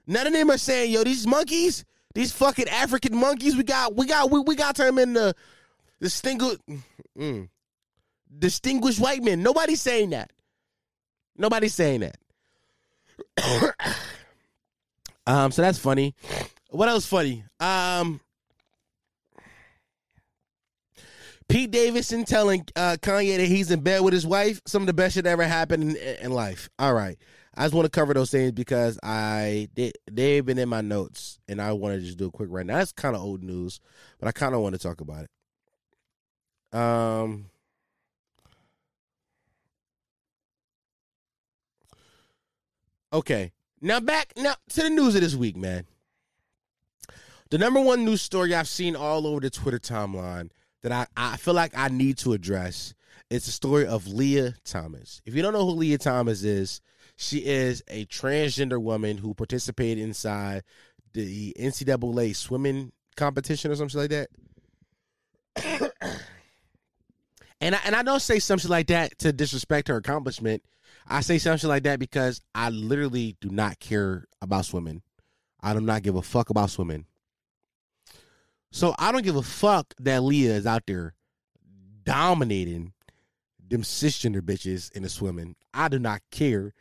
None 0.07 0.27
of 0.27 0.33
them 0.33 0.49
are 0.49 0.57
saying 0.57 0.91
yo. 0.91 1.03
These 1.03 1.27
monkeys, 1.27 1.85
these 2.15 2.31
fucking 2.31 2.69
African 2.69 3.15
monkeys. 3.15 3.55
We 3.55 3.63
got 3.63 3.95
we 3.95 4.07
got 4.07 4.31
we, 4.31 4.39
we 4.39 4.55
got 4.55 4.75
to 4.75 4.81
turn 4.83 4.95
them 4.95 5.09
into 5.09 5.35
distinguished 5.99 6.61
mm, 7.17 7.49
distinguished 8.39 8.99
white 8.99 9.23
men. 9.23 9.43
Nobody's 9.43 9.81
saying 9.81 10.11
that. 10.11 10.31
Nobody's 11.37 11.75
saying 11.75 11.99
that. 11.99 12.17
um, 15.27 15.51
so 15.51 15.61
that's 15.61 15.77
funny. 15.79 16.15
What 16.69 16.89
else 16.89 17.05
funny? 17.05 17.43
Um, 17.59 18.19
Pete 21.49 21.71
Davidson 21.71 22.25
telling 22.25 22.65
uh, 22.75 22.97
Kanye 23.01 23.37
that 23.37 23.47
he's 23.47 23.71
in 23.71 23.79
bed 23.79 24.01
with 24.01 24.13
his 24.13 24.27
wife. 24.27 24.61
Some 24.65 24.83
of 24.83 24.87
the 24.87 24.93
best 24.93 25.15
shit 25.15 25.23
that 25.23 25.31
ever 25.31 25.45
happened 25.45 25.95
in, 25.95 25.95
in 25.95 26.31
life. 26.31 26.69
All 26.77 26.93
right, 26.93 27.17
I 27.55 27.63
just 27.63 27.73
want 27.73 27.85
to 27.85 27.91
cover 27.91 28.13
those 28.13 28.31
things 28.31 28.51
because 28.51 28.99
I 29.01 29.69
they, 29.75 29.93
they've 30.11 30.45
been 30.45 30.57
in 30.57 30.69
my 30.69 30.81
notes, 30.81 31.39
and 31.47 31.61
I 31.61 31.71
want 31.73 31.95
to 31.95 32.01
just 32.01 32.17
do 32.17 32.27
a 32.27 32.31
quick 32.31 32.49
right 32.51 32.65
now. 32.65 32.77
That's 32.77 32.91
kind 32.91 33.15
of 33.15 33.21
old 33.21 33.43
news, 33.43 33.79
but 34.19 34.27
I 34.27 34.31
kind 34.31 34.55
of 34.55 34.61
want 34.61 34.75
to 34.75 34.79
talk 34.79 34.99
about 35.01 35.25
it. 35.25 36.77
Um. 36.77 37.45
Okay. 43.13 43.51
Now 43.81 43.99
back 43.99 44.33
now 44.35 44.55
to 44.69 44.83
the 44.83 44.89
news 44.89 45.15
of 45.15 45.21
this 45.21 45.35
week, 45.35 45.55
man. 45.55 45.85
The 47.49 47.57
number 47.57 47.79
one 47.79 48.03
news 48.03 48.21
story 48.21 48.53
I've 48.53 48.67
seen 48.67 48.95
all 48.95 49.25
over 49.25 49.39
the 49.39 49.49
Twitter 49.49 49.79
timeline 49.79 50.49
that 50.83 50.91
I, 50.91 51.07
I 51.15 51.37
feel 51.37 51.53
like 51.53 51.77
I 51.77 51.87
need 51.87 52.17
to 52.19 52.33
address 52.33 52.93
is 53.29 53.45
the 53.45 53.51
story 53.51 53.85
of 53.85 54.07
Lia 54.07 54.55
Thomas. 54.65 55.21
If 55.25 55.35
you 55.35 55.41
don't 55.41 55.53
know 55.53 55.65
who 55.65 55.71
Lia 55.71 55.97
Thomas 55.97 56.43
is, 56.43 56.81
she 57.15 57.39
is 57.39 57.83
a 57.87 58.05
transgender 58.05 58.81
woman 58.81 59.17
who 59.17 59.33
participated 59.33 60.03
inside 60.03 60.63
the 61.13 61.53
NCAA 61.59 62.35
swimming 62.35 62.91
competition 63.15 63.71
or 63.71 63.75
something 63.75 63.99
like 63.99 64.11
that. 64.11 64.29
and 67.61 67.75
I, 67.75 67.79
and 67.85 67.95
I 67.95 68.03
don't 68.03 68.21
say 68.21 68.39
something 68.39 68.69
like 68.69 68.87
that 68.87 69.17
to 69.19 69.33
disrespect 69.33 69.87
her 69.87 69.95
accomplishment. 69.95 70.63
I 71.09 71.21
say 71.21 71.37
something 71.37 71.69
like 71.69 71.83
that 71.83 71.99
because 71.99 72.41
I 72.53 72.69
literally 72.69 73.37
do 73.39 73.49
not 73.49 73.79
care 73.79 74.25
about 74.41 74.65
swimming. 74.65 75.01
I 75.61 75.73
do 75.73 75.81
not 75.81 76.03
give 76.03 76.15
a 76.15 76.21
fuck 76.21 76.49
about 76.49 76.69
swimming. 76.69 77.05
So 78.71 78.93
I 78.99 79.11
don't 79.11 79.23
give 79.23 79.35
a 79.35 79.41
fuck 79.41 79.93
that 79.99 80.23
Lia 80.23 80.53
is 80.53 80.67
out 80.67 80.83
there 80.85 81.13
dominating 82.03 82.93
them 83.69 83.81
cisgender 83.81 84.41
bitches 84.41 84.91
in 84.91 85.03
the 85.03 85.09
swimming. 85.09 85.55
I 85.73 85.87
do 85.87 85.99
not 85.99 86.21
care. 86.31 86.73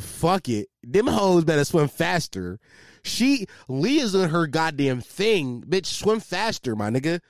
Fuck 0.00 0.48
it. 0.48 0.68
Them 0.82 1.06
hoes 1.06 1.44
better 1.44 1.64
swim 1.64 1.88
faster. 1.88 2.58
She 3.02 3.46
Lia's 3.68 4.14
on 4.14 4.30
her 4.30 4.46
goddamn 4.46 5.00
thing. 5.00 5.62
Bitch, 5.62 5.86
swim 5.86 6.20
faster, 6.20 6.76
my 6.76 6.90
nigga. 6.90 7.20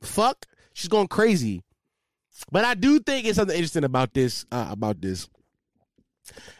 Fuck. 0.00 0.46
She's 0.72 0.88
going 0.88 1.08
crazy. 1.08 1.64
But 2.50 2.64
I 2.64 2.74
do 2.74 2.98
think 2.98 3.26
it's 3.26 3.36
something 3.36 3.56
interesting 3.56 3.84
about 3.84 4.14
this. 4.14 4.44
Uh, 4.50 4.68
about 4.70 5.00
this. 5.00 5.28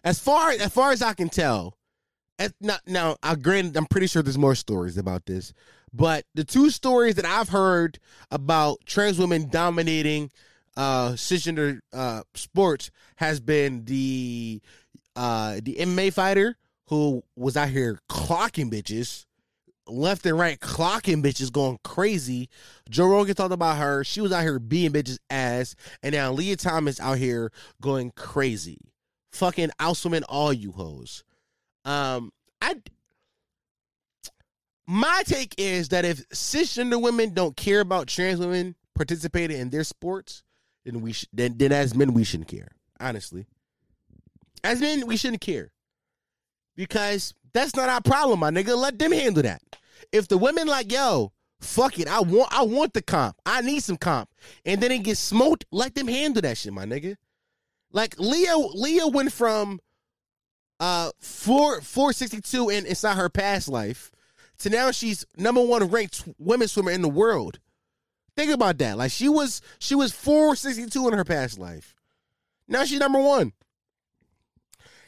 As 0.04 0.18
far 0.18 0.50
as 0.50 0.72
far 0.72 0.92
as 0.92 1.02
I 1.02 1.14
can 1.14 1.28
tell, 1.28 1.76
as, 2.38 2.52
now, 2.60 2.78
now 2.86 3.16
I 3.22 3.34
granted, 3.36 3.76
I'm 3.76 3.86
pretty 3.86 4.06
sure 4.06 4.22
there's 4.22 4.38
more 4.38 4.54
stories 4.54 4.98
about 4.98 5.26
this, 5.26 5.52
but 5.92 6.24
the 6.34 6.44
two 6.44 6.70
stories 6.70 7.14
that 7.16 7.24
I've 7.24 7.48
heard 7.48 7.98
about 8.30 8.78
trans 8.86 9.18
women 9.18 9.48
dominating 9.48 10.30
uh, 10.76 11.10
cisgender 11.12 11.80
uh, 11.92 12.22
sports 12.34 12.90
has 13.16 13.40
been 13.40 13.84
the 13.84 14.60
uh, 15.14 15.60
the 15.62 15.76
MMA 15.76 16.12
fighter 16.12 16.56
who 16.88 17.22
was 17.36 17.56
out 17.56 17.68
here 17.68 18.00
clocking 18.08 18.72
bitches 18.72 19.26
left 19.86 20.26
and 20.26 20.38
right 20.38 20.58
clocking 20.60 21.22
bitches 21.22 21.52
going 21.52 21.78
crazy. 21.84 22.48
Joe 22.88 23.08
Rogan 23.08 23.34
talked 23.34 23.52
about 23.52 23.78
her. 23.78 24.04
She 24.04 24.20
was 24.20 24.32
out 24.32 24.42
here 24.42 24.58
being 24.58 24.92
bitches 24.92 25.18
ass. 25.30 25.74
And 26.02 26.14
now 26.14 26.32
Lia 26.32 26.56
Thomas 26.56 27.00
out 27.00 27.18
here 27.18 27.52
going 27.80 28.12
crazy. 28.16 28.78
Fucking 29.32 29.70
outswimming 29.80 30.24
all 30.28 30.52
you 30.52 30.72
hoes. 30.72 31.24
Um, 31.84 32.32
I 32.60 32.76
my 34.86 35.22
take 35.26 35.54
is 35.58 35.88
that 35.88 36.04
if 36.04 36.28
cisgender 36.30 37.00
women 37.00 37.32
don't 37.34 37.56
care 37.56 37.80
about 37.80 38.08
trans 38.08 38.40
women 38.40 38.76
participating 38.94 39.58
in 39.58 39.70
their 39.70 39.84
sports, 39.84 40.42
then 40.84 41.00
we 41.00 41.14
then, 41.32 41.56
then 41.56 41.72
as 41.72 41.94
men 41.94 42.12
we 42.12 42.24
shouldn't 42.24 42.48
care. 42.48 42.68
Honestly. 43.00 43.46
As 44.64 44.80
men, 44.80 45.06
we 45.06 45.16
shouldn't 45.16 45.40
care. 45.40 45.72
Because 46.76 47.34
that's 47.52 47.76
not 47.76 47.88
our 47.88 48.00
problem, 48.00 48.40
my 48.40 48.50
nigga. 48.50 48.76
Let 48.76 48.98
them 48.98 49.12
handle 49.12 49.42
that. 49.42 49.62
If 50.10 50.28
the 50.28 50.38
women 50.38 50.66
like, 50.66 50.90
yo, 50.90 51.32
fuck 51.60 51.98
it, 51.98 52.08
I 52.08 52.20
want 52.20 52.48
I 52.52 52.62
want 52.62 52.92
the 52.94 53.02
comp. 53.02 53.36
I 53.46 53.60
need 53.60 53.82
some 53.82 53.96
comp. 53.96 54.28
And 54.64 54.80
then 54.80 54.90
it 54.90 55.04
gets 55.04 55.20
smoked, 55.20 55.64
let 55.70 55.94
them 55.94 56.08
handle 56.08 56.42
that 56.42 56.58
shit, 56.58 56.72
my 56.72 56.84
nigga. 56.84 57.16
Like 57.92 58.18
Leo, 58.18 58.68
Leo 58.74 59.08
went 59.08 59.32
from 59.32 59.80
uh 60.80 61.10
four 61.20 61.80
four 61.80 62.12
sixty 62.12 62.40
two 62.40 62.68
in 62.68 62.86
inside 62.86 63.16
her 63.16 63.28
past 63.28 63.68
life 63.68 64.10
to 64.58 64.70
now 64.70 64.90
she's 64.90 65.24
number 65.36 65.60
one 65.62 65.88
ranked 65.90 66.24
women 66.38 66.68
swimmer 66.68 66.90
in 66.90 67.02
the 67.02 67.08
world. 67.08 67.60
Think 68.36 68.50
about 68.50 68.78
that. 68.78 68.96
Like 68.96 69.12
she 69.12 69.28
was 69.28 69.60
she 69.78 69.94
was 69.94 70.12
four 70.12 70.56
sixty 70.56 70.86
two 70.86 71.06
in 71.08 71.14
her 71.14 71.24
past 71.24 71.58
life. 71.58 71.94
Now 72.66 72.84
she's 72.84 72.98
number 72.98 73.20
one. 73.20 73.52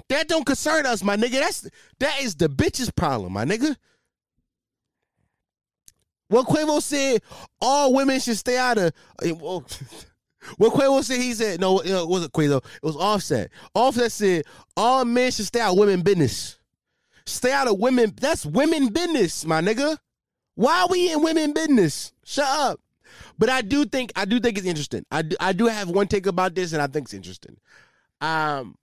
That 0.08 0.28
don't 0.28 0.44
concern 0.44 0.86
us, 0.86 1.02
my 1.02 1.16
nigga. 1.16 1.40
That's 1.40 1.68
that 1.98 2.20
is 2.22 2.34
the 2.34 2.48
bitch's 2.48 2.90
problem, 2.90 3.32
my 3.32 3.44
nigga. 3.44 3.76
What 6.28 6.46
Quavo 6.46 6.82
said, 6.82 7.22
all 7.60 7.94
women 7.94 8.18
should 8.20 8.36
stay 8.36 8.58
out 8.58 8.78
of. 8.78 8.92
Well, 9.22 9.64
what 10.56 10.72
Quavo 10.72 11.02
said, 11.02 11.20
he 11.20 11.32
said, 11.34 11.60
no, 11.60 11.78
it 11.80 12.08
wasn't 12.08 12.32
Quavo. 12.32 12.56
It 12.56 12.82
was 12.82 12.96
Offset. 12.96 13.50
Offset 13.74 14.12
said, 14.12 14.44
all 14.76 15.04
men 15.04 15.30
should 15.30 15.46
stay 15.46 15.60
out 15.60 15.72
of 15.72 15.78
women 15.78 16.02
business. 16.02 16.58
Stay 17.26 17.52
out 17.52 17.68
of 17.68 17.78
women. 17.78 18.12
That's 18.20 18.44
women 18.44 18.88
business, 18.88 19.44
my 19.44 19.60
nigga. 19.60 19.96
Why 20.54 20.82
are 20.82 20.88
we 20.88 21.12
in 21.12 21.22
women 21.22 21.52
business? 21.52 22.12
Shut 22.24 22.46
up. 22.46 22.80
But 23.38 23.48
I 23.48 23.62
do 23.62 23.84
think 23.84 24.12
I 24.14 24.24
do 24.24 24.38
think 24.40 24.58
it's 24.58 24.66
interesting. 24.66 25.04
I 25.10 25.22
do, 25.22 25.36
I 25.40 25.52
do 25.52 25.66
have 25.66 25.88
one 25.88 26.06
take 26.06 26.26
about 26.26 26.54
this, 26.54 26.72
and 26.72 26.80
I 26.80 26.86
think 26.86 27.06
it's 27.06 27.14
interesting. 27.14 27.56
Um, 28.20 28.76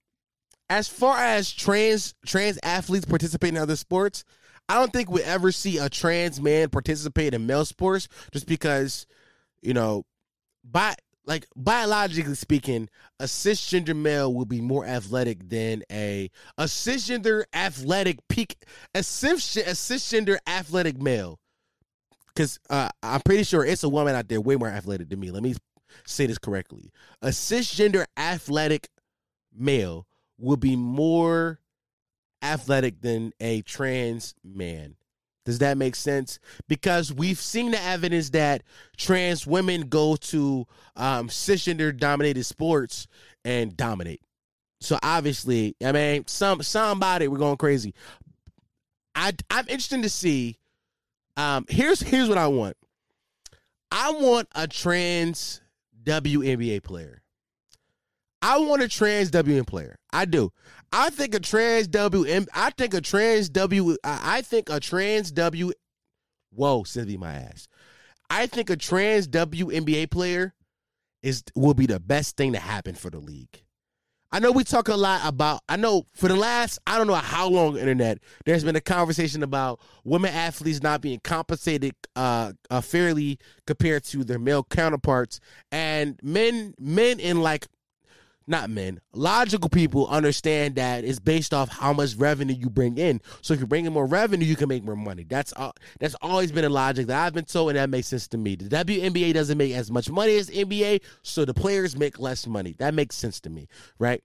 as 0.72 0.88
far 0.88 1.17
as 1.17 1.51
trans 1.51 2.15
trans 2.26 2.57
athletes 2.63 3.03
participating 3.03 3.57
in 3.57 3.61
other 3.61 3.76
sports, 3.76 4.24
I 4.69 4.76
don't 4.76 4.93
think 4.93 5.11
we 5.11 5.22
ever 5.22 5.51
see 5.51 5.78
a 5.78 5.89
trans 5.89 6.39
man 6.39 6.69
participate 6.69 7.34
in 7.34 7.45
male 7.45 7.65
sports 7.65 8.07
just 8.32 8.47
because, 8.47 9.05
you 9.61 9.74
know, 9.74 10.05
by 10.63 10.95
like 11.26 11.45
biologically 11.57 12.36
speaking, 12.36 12.88
a 13.19 13.26
cisgender 13.26 13.93
male 13.93 14.34
will 14.34 14.45
be 14.45 14.61
more 14.61 14.86
athletic 14.86 15.49
than 15.49 15.84
a 15.91 16.32
a 16.57 16.63
cisgender 16.63 17.43
athletic 17.53 18.19
peak 18.30 18.55
a, 18.95 19.03
cis, 19.03 19.57
a 19.57 19.72
cisgender 19.72 20.38
athletic 20.47 21.01
male. 21.01 21.38
Because 22.28 22.61
uh, 22.69 22.88
I'm 23.03 23.19
pretty 23.26 23.43
sure 23.43 23.65
it's 23.65 23.84
a 23.84 23.89
woman 23.89 24.15
out 24.15 24.30
there 24.30 24.39
way 24.39 24.55
more 24.55 24.69
athletic 24.69 25.09
than 25.09 25.19
me. 25.19 25.32
Let 25.32 25.43
me 25.43 25.53
say 26.05 26.28
this 26.28 26.38
correctly: 26.38 26.93
a 27.22 27.28
cisgender 27.28 28.05
athletic 28.15 28.88
male 29.53 30.07
will 30.42 30.58
be 30.58 30.76
more 30.76 31.60
athletic 32.42 33.02
than 33.02 33.34
a 33.39 33.62
trans 33.62 34.36
man. 34.44 34.96
Does 35.46 35.60
that 35.60 35.78
make 35.78 35.96
sense? 35.96 36.39
Because 36.68 37.12
we've 37.12 37.39
seen 37.39 37.72
the 37.72 37.82
evidence 37.82 38.30
that 38.32 38.64
trans 38.96 39.48
women 39.48 39.89
go 39.89 40.16
to 40.16 40.68
um, 40.96 41.30
cisgender 41.30 41.96
dominated 41.96 42.44
sports 42.44 43.08
and 43.44 43.76
dominate. 43.76 44.22
So 44.82 45.00
obviously, 45.02 45.76
I 45.84 45.92
mean, 45.92 46.28
some 46.28 46.62
somebody 46.62 47.28
we're 47.28 47.38
going 47.38 47.58
crazy. 47.58 47.94
I 49.16 49.34
I'm 49.50 49.68
interested 49.68 50.04
to 50.04 50.10
see. 50.10 50.58
Um, 51.38 51.66
here's 51.70 52.02
here's 52.02 52.30
what 52.30 52.38
I 52.38 52.48
want. 52.48 52.78
I 53.92 54.12
want 54.12 54.48
a 54.56 54.68
trans 54.68 55.62
WNBA 56.04 56.84
player. 56.84 57.20
I 58.42 58.58
want 58.58 58.82
a 58.82 58.88
trans 58.88 59.30
WN 59.32 59.68
player. 59.68 59.98
I 60.12 60.26
do. 60.26 60.52
I 60.92 61.10
think 61.10 61.36
a 61.36 61.39
trans 61.39 61.88
WM. 61.88 62.48
I 62.54 62.72
think 62.72 62.94
a 62.94 63.02
trans 63.02 63.50
W. 63.50 63.98
I 64.04 64.42
think 64.42 64.70
a 64.70 64.80
trans 64.80 65.32
W. 65.32 65.72
Whoa, 66.52 66.84
Cynthia, 66.84 67.18
my 67.18 67.34
ass. 67.34 67.68
I 68.30 68.48
think 68.48 68.70
a 68.70 68.76
trans 68.76 69.28
WNBA 69.28 70.10
player 70.10 70.54
is 71.22 71.44
will 71.56 71.74
be 71.74 71.86
the 71.86 72.00
best 72.00 72.38
thing 72.38 72.54
to 72.54 72.60
happen 72.60 72.96
for 72.96 73.10
the 73.10 73.20
league. 73.20 73.64
I 74.34 74.39
know 74.39 74.54
we 74.54 74.64
talk 74.64 74.88
a 74.88 74.96
lot 74.96 75.22
about. 75.26 75.62
I 75.68 75.76
know 75.76 76.06
for 76.16 76.30
the 76.30 76.36
last 76.38 76.80
I 76.88 76.98
don't 76.98 77.08
know 77.08 77.16
how 77.16 77.50
long 77.50 77.78
internet 77.78 78.20
there's 78.46 78.64
been 78.64 78.78
a 78.78 78.82
conversation 78.82 79.44
about 79.44 79.82
women 80.06 80.34
athletes 80.34 80.82
not 80.82 81.02
being 81.02 81.20
compensated 81.22 81.94
uh, 82.16 82.54
uh 82.70 82.82
fairly 82.82 83.39
compared 83.68 84.06
to 84.06 84.24
their 84.24 84.39
male 84.39 84.64
counterparts, 84.64 85.42
and 85.72 86.18
men 86.24 86.74
men 86.80 87.20
in 87.20 87.42
like 87.42 87.68
not 88.48 88.70
men, 88.70 89.00
logical 89.14 89.70
people 89.70 90.08
understand 90.08 90.76
that 90.76 91.04
it's 91.04 91.20
based 91.20 91.54
off 91.54 91.70
how 91.70 91.94
much 91.94 92.16
revenue 92.16 92.56
you 92.56 92.70
bring 92.70 92.98
in. 92.98 93.22
So 93.42 93.54
if 93.54 93.60
you 93.60 93.68
bring 93.68 93.86
in 93.86 93.94
more 93.94 94.06
revenue, 94.06 94.46
you 94.46 94.56
can 94.56 94.68
make 94.68 94.84
more 94.84 94.96
money. 94.96 95.26
That's 95.28 95.54
uh, 95.56 95.72
that's 96.00 96.16
always 96.22 96.52
been 96.52 96.66
a 96.66 96.70
logic 96.70 97.08
that 97.08 97.26
I've 97.26 97.34
been 97.34 97.46
told, 97.46 97.70
and 97.70 97.78
that 97.78 97.89
makes 97.89 98.08
sense 98.08 98.28
to 98.30 98.38
me. 98.38 98.56
The 98.56 98.84
WNBA 98.84 99.34
doesn't 99.34 99.58
make 99.58 99.74
as 99.74 99.92
much 99.92 100.10
money 100.10 100.38
as 100.38 100.50
NBA, 100.50 101.02
so 101.22 101.46
the 101.46 101.54
players 101.54 101.96
make 101.96 102.20
less 102.20 102.48
money. 102.48 102.76
That 102.80 102.94
makes 102.94 103.16
sense 103.16 103.39
to 103.42 103.50
me, 103.50 103.68
right? 104.00 104.24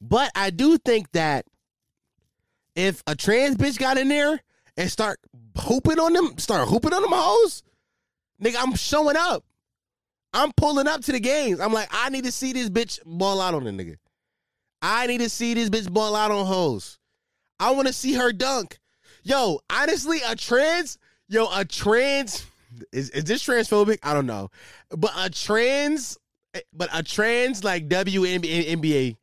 But 0.00 0.30
I 0.34 0.50
do 0.50 0.78
think 0.78 1.12
that 1.12 1.44
if 2.74 3.02
a 3.06 3.14
trans 3.14 3.56
bitch 3.56 3.78
got 3.78 3.98
in 3.98 4.08
there 4.08 4.40
and 4.76 4.90
start 4.90 5.18
hooping 5.58 5.98
on 5.98 6.12
them, 6.12 6.38
start 6.38 6.68
hooping 6.68 6.92
on 6.92 7.02
them 7.02 7.12
hoes, 7.12 7.62
nigga, 8.42 8.56
I'm 8.58 8.74
showing 8.74 9.16
up. 9.16 9.44
I'm 10.32 10.52
pulling 10.52 10.86
up 10.86 11.02
to 11.02 11.12
the 11.12 11.20
games. 11.20 11.60
I'm 11.60 11.72
like, 11.72 11.88
I 11.90 12.08
need 12.08 12.24
to 12.24 12.32
see 12.32 12.52
this 12.52 12.70
bitch 12.70 13.00
ball 13.04 13.40
out 13.40 13.54
on 13.54 13.64
the 13.64 13.70
nigga. 13.70 13.96
I 14.82 15.06
need 15.06 15.18
to 15.18 15.28
see 15.28 15.54
this 15.54 15.68
bitch 15.68 15.92
ball 15.92 16.14
out 16.14 16.30
on 16.30 16.46
hoes. 16.46 16.98
I 17.58 17.72
want 17.72 17.88
to 17.88 17.92
see 17.92 18.14
her 18.14 18.32
dunk. 18.32 18.78
Yo, 19.22 19.60
honestly, 19.68 20.20
a 20.26 20.34
trans, 20.34 20.98
yo, 21.28 21.46
a 21.52 21.64
trans, 21.64 22.46
is, 22.92 23.10
is 23.10 23.24
this 23.24 23.44
transphobic? 23.44 23.98
I 24.02 24.14
don't 24.14 24.26
know. 24.26 24.50
But 24.96 25.12
a 25.16 25.28
trans, 25.28 26.16
but 26.72 26.88
a 26.92 27.02
trans 27.02 27.62
like 27.64 27.88
WNBA 27.88 29.16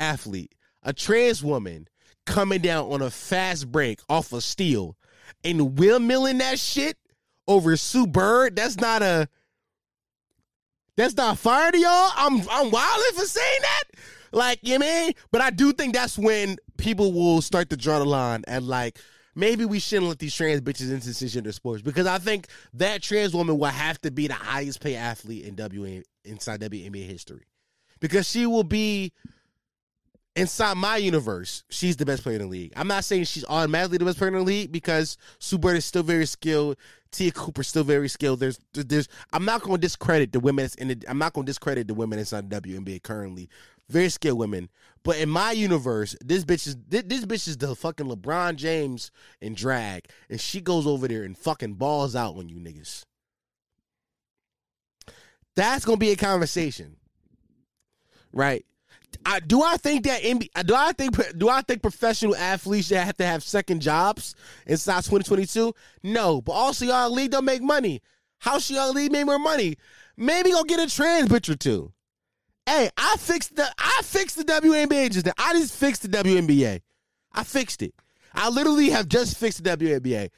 athlete, 0.00 0.54
a 0.82 0.92
trans 0.92 1.44
woman 1.44 1.86
coming 2.24 2.60
down 2.60 2.90
on 2.90 3.02
a 3.02 3.10
fast 3.10 3.70
break 3.70 4.00
off 4.08 4.32
of 4.32 4.42
steel 4.42 4.96
and 5.44 5.76
windmilling 5.76 6.38
that 6.40 6.58
shit 6.58 6.96
over 7.46 7.76
Sue 7.76 8.06
Bird, 8.06 8.56
that's 8.56 8.78
not 8.78 9.02
a 9.02 9.28
that's 10.96 11.14
not 11.14 11.38
fire 11.38 11.72
to 11.72 11.78
y'all. 11.78 12.10
I'm 12.16 12.40
I'm 12.50 12.70
wilding 12.70 13.12
for 13.14 13.24
saying 13.24 13.60
that. 13.62 13.82
Like, 14.32 14.58
you 14.62 14.78
mean? 14.78 15.12
But 15.30 15.40
I 15.40 15.50
do 15.50 15.72
think 15.72 15.94
that's 15.94 16.18
when 16.18 16.56
people 16.76 17.12
will 17.12 17.40
start 17.40 17.70
to 17.70 17.76
draw 17.76 17.98
the 17.98 18.04
line 18.04 18.44
and 18.46 18.66
like 18.66 18.98
maybe 19.34 19.64
we 19.64 19.78
shouldn't 19.78 20.08
let 20.08 20.18
these 20.18 20.34
trans 20.34 20.60
bitches 20.60 20.90
into 20.90 21.08
cisgender 21.08 21.54
sports 21.54 21.82
because 21.82 22.06
I 22.06 22.18
think 22.18 22.48
that 22.74 23.02
trans 23.02 23.34
woman 23.34 23.58
will 23.58 23.66
have 23.66 24.00
to 24.02 24.10
be 24.10 24.26
the 24.26 24.34
highest 24.34 24.80
paid 24.80 24.96
athlete 24.96 25.44
in 25.44 25.54
WN 25.54 26.02
inside 26.24 26.60
WNBA 26.60 27.06
history. 27.06 27.44
Because 28.00 28.28
she 28.28 28.46
will 28.46 28.64
be 28.64 29.12
inside 30.34 30.76
my 30.76 30.96
universe, 30.96 31.64
she's 31.70 31.96
the 31.96 32.04
best 32.04 32.22
player 32.22 32.36
in 32.36 32.42
the 32.42 32.48
league. 32.48 32.72
I'm 32.76 32.88
not 32.88 33.04
saying 33.04 33.24
she's 33.24 33.44
automatically 33.48 33.98
the 33.98 34.04
best 34.04 34.18
player 34.18 34.28
in 34.28 34.34
the 34.34 34.42
league 34.42 34.72
because 34.72 35.16
Sue 35.38 35.58
Bird 35.58 35.76
is 35.76 35.84
still 35.84 36.02
very 36.02 36.26
skilled. 36.26 36.76
Tia 37.10 37.30
Cooper 37.32 37.62
still 37.62 37.84
very 37.84 38.08
skilled. 38.08 38.40
There's, 38.40 38.58
there's. 38.72 39.08
I'm 39.32 39.44
not 39.44 39.62
going 39.62 39.76
to 39.76 39.80
discredit 39.80 40.32
the 40.32 40.40
women 40.40 40.68
in 40.78 40.88
the. 40.88 41.04
I'm 41.08 41.18
not 41.18 41.32
going 41.32 41.46
to 41.46 41.50
discredit 41.50 41.88
the 41.88 41.94
women 41.94 42.18
inside 42.18 42.50
the 42.50 42.60
WNBA 42.60 43.02
currently. 43.02 43.48
Very 43.88 44.08
skilled 44.08 44.38
women, 44.38 44.68
but 45.04 45.18
in 45.18 45.28
my 45.28 45.52
universe, 45.52 46.16
this 46.20 46.44
bitch 46.44 46.66
is 46.66 46.76
this, 46.88 47.04
this 47.06 47.24
bitch 47.24 47.46
is 47.46 47.56
the 47.56 47.76
fucking 47.76 48.06
LeBron 48.06 48.56
James 48.56 49.12
in 49.40 49.54
drag, 49.54 50.06
and 50.28 50.40
she 50.40 50.60
goes 50.60 50.88
over 50.88 51.06
there 51.06 51.22
and 51.22 51.38
fucking 51.38 51.74
balls 51.74 52.16
out 52.16 52.36
on 52.36 52.48
you 52.48 52.56
niggas. 52.56 53.04
That's 55.54 55.84
gonna 55.84 55.98
be 55.98 56.10
a 56.10 56.16
conversation, 56.16 56.96
right? 58.32 58.66
I, 59.24 59.40
do 59.40 59.62
I 59.62 59.76
think 59.76 60.04
that 60.04 60.22
NBA, 60.22 60.66
do 60.66 60.74
I 60.74 60.92
think 60.92 61.16
do 61.38 61.48
I 61.48 61.62
think 61.62 61.82
professional 61.82 62.36
athletes 62.36 62.88
should 62.88 62.98
have 62.98 63.16
to 63.18 63.26
have 63.26 63.42
second 63.42 63.80
jobs 63.80 64.34
inside 64.66 65.04
2022? 65.04 65.74
No, 66.02 66.40
but 66.40 66.52
also 66.52 66.84
y'all 66.84 67.10
league 67.10 67.30
don't 67.30 67.44
make 67.44 67.62
money. 67.62 68.02
How 68.38 68.58
should 68.58 68.76
y'all 68.76 68.92
league 68.92 69.12
make 69.12 69.26
more 69.26 69.38
money? 69.38 69.76
Maybe 70.16 70.50
go 70.50 70.64
get 70.64 70.80
a 70.80 70.92
trans 70.92 71.28
bitch 71.28 71.48
or 71.48 71.56
two. 71.56 71.92
Hey, 72.66 72.90
I 72.96 73.16
fixed 73.18 73.56
the 73.56 73.68
I 73.78 74.00
fixed 74.02 74.36
the 74.36 74.44
WNBA 74.44 75.10
just 75.10 75.26
now. 75.26 75.32
I 75.38 75.52
just 75.54 75.74
fixed 75.74 76.02
the 76.02 76.08
WNBA. 76.08 76.80
I 77.32 77.44
fixed 77.44 77.82
it. 77.82 77.94
I 78.34 78.48
literally 78.48 78.90
have 78.90 79.08
just 79.08 79.36
fixed 79.36 79.62
the 79.62 79.76
WNBA. 79.76 80.30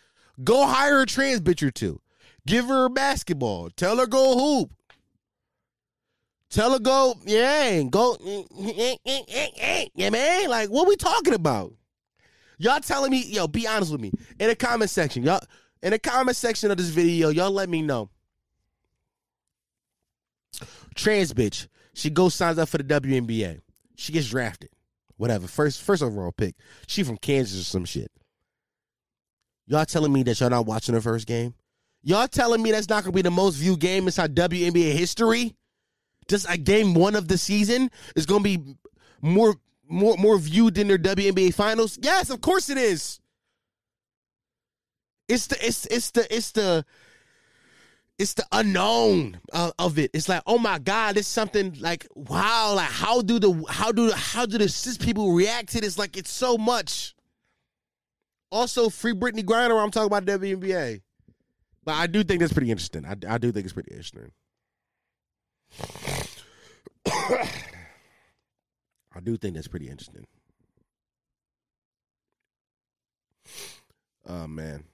Go 0.44 0.66
hire 0.66 1.00
a 1.00 1.06
trans 1.06 1.40
bitch 1.40 1.66
or 1.66 1.70
two. 1.70 2.00
Give 2.46 2.66
her 2.66 2.86
a 2.86 2.90
basketball. 2.90 3.70
Tell 3.70 3.96
her 3.98 4.06
go 4.06 4.38
hoop. 4.38 4.72
Tell 6.50 6.72
her 6.72 6.78
go, 6.78 7.14
yeah, 7.26 7.82
go, 7.82 8.16
yeah, 9.94 10.10
man. 10.10 10.48
Like, 10.48 10.70
what 10.70 10.88
we 10.88 10.96
talking 10.96 11.34
about? 11.34 11.74
Y'all 12.56 12.80
telling 12.80 13.10
me, 13.10 13.22
yo, 13.24 13.46
be 13.46 13.66
honest 13.66 13.92
with 13.92 14.00
me. 14.00 14.12
In 14.40 14.48
the 14.48 14.56
comment 14.56 14.90
section, 14.90 15.22
y'all 15.22 15.40
in 15.82 15.90
the 15.90 15.98
comment 15.98 16.36
section 16.36 16.70
of 16.70 16.76
this 16.76 16.88
video, 16.88 17.28
y'all 17.28 17.50
let 17.50 17.68
me 17.68 17.82
know. 17.82 18.10
Trans 20.94 21.32
bitch. 21.32 21.68
She 21.94 22.10
goes 22.10 22.34
signs 22.34 22.58
up 22.58 22.68
for 22.68 22.78
the 22.78 22.84
WNBA. 22.84 23.60
She 23.96 24.12
gets 24.12 24.28
drafted. 24.28 24.70
Whatever. 25.16 25.46
First 25.46 25.82
first 25.82 26.02
overall 26.02 26.32
pick. 26.32 26.54
She 26.86 27.02
from 27.02 27.18
Kansas 27.18 27.60
or 27.60 27.64
some 27.64 27.84
shit. 27.84 28.10
Y'all 29.66 29.84
telling 29.84 30.12
me 30.12 30.22
that 30.24 30.40
y'all 30.40 30.50
not 30.50 30.66
watching 30.66 30.94
her 30.94 31.00
first 31.00 31.26
game? 31.26 31.54
Y'all 32.02 32.26
telling 32.26 32.62
me 32.62 32.72
that's 32.72 32.88
not 32.88 33.04
gonna 33.04 33.12
be 33.12 33.22
the 33.22 33.30
most 33.30 33.56
viewed 33.56 33.80
game 33.80 34.06
inside 34.06 34.34
WNBA 34.34 34.92
history? 34.92 35.54
Just 36.28 36.46
a 36.48 36.58
game 36.58 36.94
one 36.94 37.14
of 37.14 37.28
the 37.28 37.38
season 37.38 37.90
is 38.14 38.26
gonna 38.26 38.44
be 38.44 38.76
more 39.20 39.56
more 39.88 40.16
more 40.16 40.38
viewed 40.38 40.74
than 40.74 40.88
their 40.88 40.98
WNBA 40.98 41.54
finals? 41.54 41.98
Yes, 42.02 42.30
of 42.30 42.40
course 42.40 42.68
it 42.68 42.78
is. 42.78 43.20
It's 45.28 45.46
the 45.46 45.66
it's 45.66 45.86
it's 45.86 46.10
the 46.10 46.34
it's 46.34 46.52
the 46.52 46.84
it's 48.18 48.34
the 48.34 48.44
unknown 48.50 49.40
uh, 49.52 49.70
of 49.78 49.98
it. 49.98 50.10
It's 50.12 50.28
like, 50.28 50.42
oh 50.46 50.58
my 50.58 50.78
god, 50.78 51.16
it's 51.16 51.28
something 51.28 51.76
like 51.80 52.06
wow. 52.14 52.74
Like 52.74 52.90
how 52.90 53.22
do 53.22 53.38
the 53.38 53.64
how 53.68 53.92
do 53.92 54.10
how 54.10 54.44
do 54.44 54.58
the 54.58 54.68
cis 54.68 54.98
people 54.98 55.32
react 55.32 55.70
to 55.70 55.80
this? 55.80 55.98
Like 55.98 56.16
it's 56.16 56.32
so 56.32 56.58
much. 56.58 57.14
Also, 58.50 58.88
free 58.88 59.12
Brittney 59.12 59.44
Griner. 59.44 59.82
I'm 59.82 59.90
talking 59.90 60.06
about 60.06 60.24
WNBA, 60.24 61.02
but 61.84 61.94
I 61.94 62.06
do 62.06 62.24
think 62.24 62.40
that's 62.40 62.52
pretty 62.52 62.70
interesting. 62.70 63.04
I 63.04 63.14
I 63.34 63.38
do 63.38 63.52
think 63.52 63.64
it's 63.64 63.74
pretty 63.74 63.92
interesting. 63.92 64.32
I 69.14 69.20
do 69.22 69.36
think 69.36 69.54
that's 69.54 69.68
pretty 69.68 69.88
interesting. 69.88 70.26
Oh 74.26 74.46
man. 74.46 74.84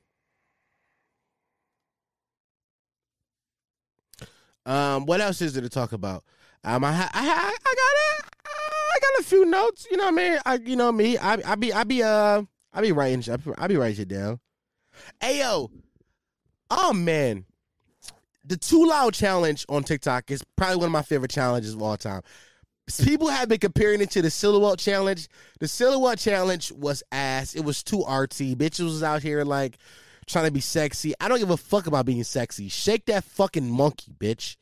Um, 4.67 5.07
what 5.07 5.21
else 5.21 5.43
is 5.43 5.53
there 5.53 5.63
to 5.63 5.69
talk 5.69 5.93
about? 5.93 6.25
Um, 6.63 6.85
I 6.85 6.91
I 6.91 7.09
I, 7.13 7.57
I 7.67 7.75
got 7.75 7.77
a 7.77 8.25
I 8.47 8.99
got 9.01 9.21
a 9.21 9.23
few 9.25 9.45
notes. 9.45 9.87
You 9.91 9.97
know 9.97 10.05
what 10.05 10.15
I 10.15 10.17
mean? 10.17 10.39
I 10.47 10.55
you 10.55 10.77
know 10.77 10.93
me. 10.93 11.19
I 11.19 11.39
I 11.45 11.55
be 11.57 11.73
I 11.73 11.85
be 11.85 12.03
uh 12.03 12.43
I 12.73 12.81
be 12.81 12.93
writing 12.93 13.23
I 13.59 13.67
be, 13.67 13.77
writing 13.77 13.97
shit 13.97 14.09
down. 14.09 14.41
Ayo, 15.21 15.71
oh 16.71 16.93
man, 16.93 17.45
the 18.45 18.57
too 18.57 18.87
loud 18.87 19.15
challenge 19.15 19.65
on 19.69 19.85
TikTok 19.85 20.31
is 20.31 20.43
probably 20.57 20.77
one 20.77 20.87
of 20.87 20.93
my 20.93 21.03
favorite 21.03 21.31
challenges 21.31 21.75
of 21.75 21.83
all 21.83 21.97
time. 21.97 22.23
People 23.03 23.29
have 23.29 23.49
been 23.49 23.59
comparing 23.59 24.03
it 24.03 24.11
to 24.11 24.21
the 24.21 24.31
silhouette 24.31 24.79
challenge. 24.79 25.29
The 25.59 25.69
silhouette 25.69 26.19
challenge 26.19 26.71
was 26.73 27.03
ass. 27.11 27.55
It 27.55 27.65
was 27.65 27.83
too 27.83 28.01
artsy. 28.01 28.55
Bitches 28.55 28.85
was 28.85 29.03
out 29.03 29.23
here 29.23 29.43
like 29.43 29.79
trying 30.27 30.45
to 30.45 30.51
be 30.51 30.61
sexy. 30.61 31.15
I 31.19 31.29
don't 31.29 31.39
give 31.39 31.51
a 31.51 31.57
fuck 31.57 31.87
about 31.87 32.05
being 32.05 32.25
sexy. 32.25 32.69
Shake 32.69 33.07
that 33.07 33.25
fucking 33.25 33.71
monkey, 33.71 34.13
bitch. 34.19 34.57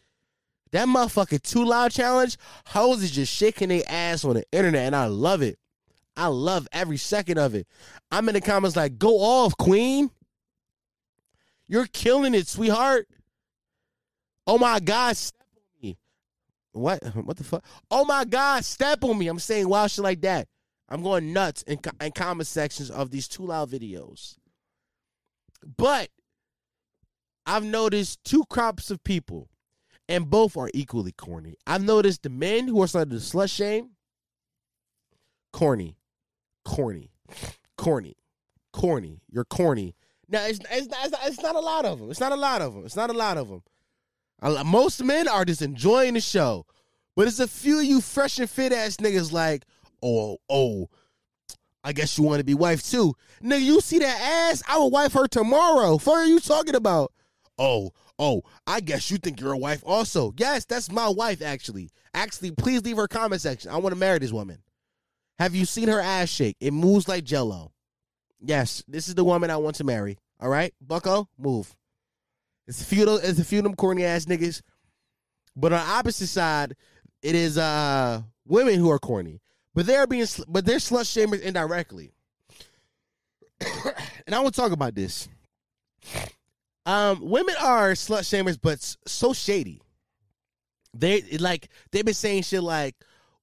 That 0.70 0.88
motherfucking 0.88 1.42
too 1.42 1.64
loud 1.64 1.90
challenge, 1.90 2.38
hoes 2.66 3.02
is 3.02 3.10
just 3.10 3.32
shaking 3.32 3.68
their 3.68 3.82
ass 3.88 4.24
on 4.24 4.34
the 4.34 4.44
internet, 4.52 4.86
and 4.86 4.96
I 4.96 5.06
love 5.06 5.42
it. 5.42 5.58
I 6.16 6.28
love 6.28 6.66
every 6.72 6.96
second 6.96 7.38
of 7.38 7.54
it. 7.54 7.66
I'm 8.10 8.28
in 8.28 8.34
the 8.34 8.40
comments 8.40 8.76
like, 8.76 8.98
go 8.98 9.18
off, 9.18 9.56
queen. 9.56 10.10
You're 11.66 11.86
killing 11.86 12.34
it, 12.34 12.46
sweetheart. 12.46 13.06
Oh 14.46 14.58
my 14.58 14.80
God, 14.80 15.16
step 15.16 15.46
on 15.54 15.82
me. 15.82 15.98
What? 16.72 17.02
What 17.24 17.36
the 17.36 17.44
fuck? 17.44 17.64
Oh 17.90 18.04
my 18.04 18.24
God, 18.24 18.64
step 18.64 19.04
on 19.04 19.18
me. 19.18 19.28
I'm 19.28 19.38
saying 19.38 19.68
wild 19.68 19.90
shit 19.90 20.04
like 20.04 20.20
that. 20.22 20.48
I'm 20.88 21.02
going 21.02 21.32
nuts 21.32 21.62
in, 21.62 21.78
in 22.00 22.12
comment 22.12 22.46
sections 22.46 22.90
of 22.90 23.10
these 23.10 23.28
too 23.28 23.46
loud 23.46 23.70
videos. 23.70 24.36
But 25.76 26.08
I've 27.46 27.64
noticed 27.64 28.22
two 28.24 28.44
crops 28.50 28.90
of 28.90 29.02
people, 29.02 29.48
and 30.08 30.28
both 30.28 30.56
are 30.56 30.70
equally 30.74 31.12
corny. 31.12 31.54
I've 31.66 31.82
noticed 31.82 32.22
the 32.22 32.30
men 32.30 32.68
who 32.68 32.82
are 32.82 32.86
starting 32.86 33.12
to 33.12 33.16
slut 33.16 33.50
shame, 33.50 33.90
corny, 35.52 35.96
corny, 36.64 37.10
corny, 37.78 38.16
corny. 38.72 39.22
You're 39.30 39.44
corny. 39.44 39.94
Now 40.28 40.46
it's 40.46 40.58
it's 40.70 40.86
it's 40.86 41.10
not, 41.10 41.20
it's 41.26 41.42
not 41.42 41.56
a 41.56 41.60
lot 41.60 41.84
of 41.84 42.00
them. 42.00 42.10
It's 42.10 42.20
not 42.20 42.32
a 42.32 42.36
lot 42.36 42.60
of 42.60 42.74
them. 42.74 42.84
It's 42.84 42.96
not 42.96 43.10
a 43.10 43.14
lot 43.14 43.38
of 43.38 43.48
them. 43.48 43.62
Most 44.42 45.02
men 45.04 45.28
are 45.28 45.44
just 45.44 45.62
enjoying 45.62 46.14
the 46.14 46.20
show, 46.20 46.66
but 47.14 47.28
it's 47.28 47.40
a 47.40 47.46
few 47.46 47.78
of 47.78 47.84
you 47.84 48.00
fresh 48.00 48.38
and 48.38 48.50
fit 48.50 48.72
ass 48.72 48.96
niggas 48.96 49.32
like, 49.32 49.64
oh, 50.02 50.38
oh, 50.48 50.88
I 51.84 51.92
guess 51.92 52.16
you 52.16 52.24
want 52.24 52.38
to 52.38 52.44
be 52.44 52.54
wife 52.54 52.82
too. 52.82 53.14
Nigga, 53.42 53.60
you 53.60 53.80
see 53.80 53.98
that 53.98 54.50
ass? 54.50 54.62
I 54.68 54.78
will 54.78 54.90
wife 54.90 55.12
her 55.14 55.26
tomorrow. 55.26 55.98
What 55.98 56.18
are 56.18 56.26
you 56.26 56.40
talking 56.40 56.74
about? 56.74 57.12
Oh, 57.58 57.92
oh, 58.18 58.42
I 58.66 58.80
guess 58.80 59.10
you 59.10 59.18
think 59.18 59.40
you're 59.40 59.52
a 59.52 59.58
wife 59.58 59.82
also. 59.84 60.32
Yes, 60.36 60.64
that's 60.64 60.90
my 60.90 61.08
wife, 61.08 61.42
actually. 61.42 61.90
Actually, 62.14 62.52
please 62.52 62.82
leave 62.84 62.96
her 62.96 63.08
comment 63.08 63.40
section. 63.42 63.70
I 63.70 63.76
want 63.76 63.94
to 63.94 63.98
marry 63.98 64.18
this 64.18 64.32
woman. 64.32 64.58
Have 65.38 65.54
you 65.54 65.64
seen 65.64 65.88
her 65.88 66.00
ass 66.00 66.28
shake? 66.28 66.56
It 66.60 66.72
moves 66.72 67.08
like 67.08 67.24
jello. 67.24 67.72
Yes, 68.40 68.82
this 68.88 69.08
is 69.08 69.14
the 69.14 69.24
woman 69.24 69.50
I 69.50 69.56
want 69.56 69.76
to 69.76 69.84
marry. 69.84 70.18
All 70.40 70.48
right, 70.48 70.74
Bucko, 70.80 71.28
move. 71.38 71.74
It's 72.72 72.80
a 72.80 72.86
few 72.86 73.06
of, 73.06 73.22
it's 73.22 73.38
a 73.38 73.44
few 73.44 73.58
of 73.58 73.64
them 73.64 73.74
corny 73.74 74.02
ass 74.02 74.24
niggas. 74.24 74.62
But 75.54 75.74
on 75.74 75.86
the 75.86 75.92
opposite 75.92 76.28
side, 76.28 76.74
it 77.20 77.34
is 77.34 77.58
uh 77.58 78.22
women 78.46 78.76
who 78.76 78.90
are 78.90 78.98
corny. 78.98 79.42
But 79.74 79.84
they're 79.84 80.06
being 80.06 80.24
but 80.48 80.64
they're 80.64 80.78
slut 80.78 81.02
shamers 81.02 81.42
indirectly. 81.42 82.12
and 84.26 84.34
I 84.34 84.40
want 84.40 84.54
to 84.54 84.60
talk 84.60 84.72
about 84.72 84.94
this. 84.94 85.28
Um, 86.86 87.20
women 87.20 87.56
are 87.60 87.92
slut 87.92 88.20
shamers, 88.20 88.58
but 88.60 88.80
so 89.06 89.34
shady. 89.34 89.82
They 90.94 91.20
like 91.40 91.68
they've 91.90 92.06
been 92.06 92.14
saying 92.14 92.44
shit 92.44 92.62
like, 92.62 92.96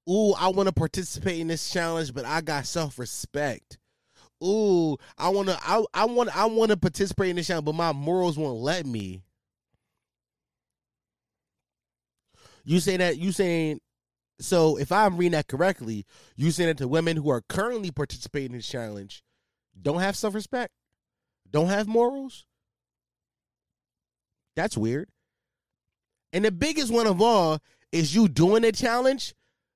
"Ooh, 0.09 0.33
I 0.33 0.47
want 0.47 0.69
to 0.69 0.73
participate 0.73 1.39
in 1.39 1.49
this 1.49 1.69
challenge, 1.69 2.15
but 2.15 2.25
I 2.25 2.41
got 2.41 2.65
self 2.65 2.97
respect." 2.97 3.77
Ooh, 4.43 4.97
I 5.17 5.29
wanna, 5.29 5.57
I, 5.61 5.83
I 5.93 6.05
want, 6.05 6.35
I 6.35 6.45
want 6.45 6.71
to 6.71 6.77
participate 6.77 7.29
in 7.29 7.35
this 7.35 7.47
challenge, 7.47 7.65
but 7.65 7.75
my 7.75 7.91
morals 7.91 8.37
won't 8.37 8.59
let 8.59 8.85
me. 8.85 9.21
You 12.63 12.79
say 12.79 12.97
that 12.97 13.17
you 13.17 13.31
saying 13.31 13.81
so 14.39 14.77
if 14.77 14.91
I'm 14.91 15.17
reading 15.17 15.33
that 15.33 15.47
correctly, 15.47 16.05
you 16.35 16.51
saying 16.51 16.69
that 16.69 16.77
the 16.77 16.87
women 16.87 17.17
who 17.17 17.29
are 17.29 17.41
currently 17.41 17.91
participating 17.91 18.51
in 18.51 18.57
this 18.57 18.67
challenge 18.67 19.23
don't 19.79 19.99
have 19.99 20.15
self 20.15 20.33
respect, 20.33 20.73
don't 21.49 21.67
have 21.67 21.87
morals. 21.87 22.45
That's 24.55 24.77
weird. 24.77 25.09
And 26.31 26.45
the 26.45 26.51
biggest 26.51 26.91
one 26.91 27.07
of 27.07 27.21
all 27.21 27.59
is 27.91 28.15
you 28.15 28.27
doing 28.27 28.63
a 28.63 28.71
challenge, 28.71 29.33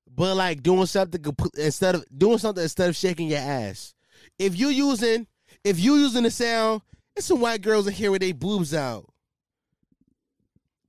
but 0.08 0.36
like 0.36 0.64
doing 0.64 0.86
something 0.86 1.24
instead 1.58 1.96
of 1.96 2.06
doing 2.16 2.38
something 2.38 2.64
instead 2.64 2.90
of 2.90 2.96
shaking 2.96 3.30
your 3.30 3.40
ass. 3.40 3.94
If 4.40 4.58
you 4.58 4.70
using 4.70 5.28
if 5.64 5.80
you 5.80 5.96
using 5.96 6.24
the 6.24 6.32
sound, 6.32 6.82
it's 7.16 7.28
some 7.28 7.40
white 7.40 7.62
girls 7.62 7.88
in 7.88 7.94
here 7.94 8.12
with 8.12 8.22
their 8.22 8.34
boobs 8.34 8.74
out. 8.74 9.06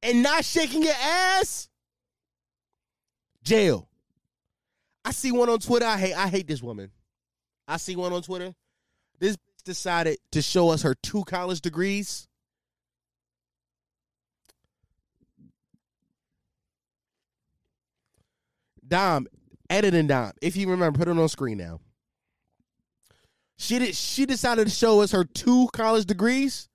And 0.02 0.22
not 0.22 0.44
shaking 0.44 0.82
your 0.82 0.94
ass? 1.00 1.68
Jail. 3.42 3.88
I 5.04 5.12
see 5.12 5.32
one 5.32 5.48
on 5.48 5.58
Twitter. 5.58 5.86
I 5.86 5.98
hate 5.98 6.14
I 6.14 6.28
hate 6.28 6.46
this 6.46 6.62
woman. 6.62 6.90
I 7.68 7.76
see 7.76 7.96
one 7.96 8.12
on 8.12 8.22
Twitter. 8.22 8.54
This 9.18 9.36
bitch 9.36 9.64
decided 9.64 10.18
to 10.32 10.42
show 10.42 10.70
us 10.70 10.82
her 10.82 10.94
two 10.94 11.24
college 11.24 11.60
degrees. 11.60 12.26
Dom, 18.86 19.26
editing 19.70 20.06
Dom. 20.06 20.32
If 20.42 20.56
you 20.56 20.68
remember, 20.68 20.98
put 20.98 21.08
it 21.08 21.18
on 21.18 21.28
screen 21.28 21.58
now. 21.58 21.80
She 23.56 23.78
did 23.78 23.94
she 23.94 24.26
decided 24.26 24.66
to 24.66 24.70
show 24.70 25.01
us 25.01 25.12
her 25.12 25.24
two 25.24 25.68
college 25.72 26.06
degrees. 26.06 26.68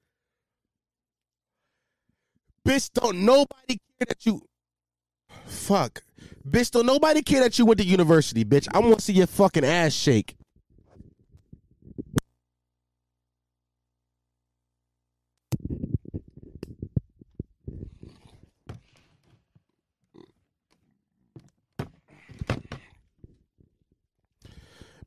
Bitch, 2.66 2.90
don't 2.94 3.26
nobody 3.26 3.80
care 3.98 4.08
that 4.08 4.26
you 4.26 4.42
fuck. 5.46 6.04
Bitch, 6.48 6.72
don't 6.72 6.86
nobody 6.86 7.22
care 7.22 7.42
that 7.42 7.58
you 7.60 7.66
went 7.66 7.80
to 7.80 7.86
university, 7.86 8.46
bitch. 8.46 8.68
I 8.74 8.80
want 8.80 9.00
to 9.00 9.02
see 9.02 9.14
your 9.14 9.28
fucking 9.28 9.66
ass 9.66 9.94
shake. 9.94 10.36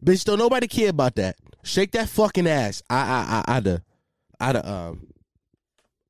Bitch, 0.04 0.24
don't 0.24 0.38
nobody 0.38 0.66
care 0.66 0.90
about 0.90 1.14
that. 1.14 1.36
Shake 1.62 1.92
that 1.92 2.08
fucking 2.08 2.46
ass. 2.46 2.82
I 2.90 2.96
I 2.96 3.42
I 3.46 3.56
I'd 3.56 3.82
I'd 4.40 4.54
have, 4.56 4.66
um 4.66 5.06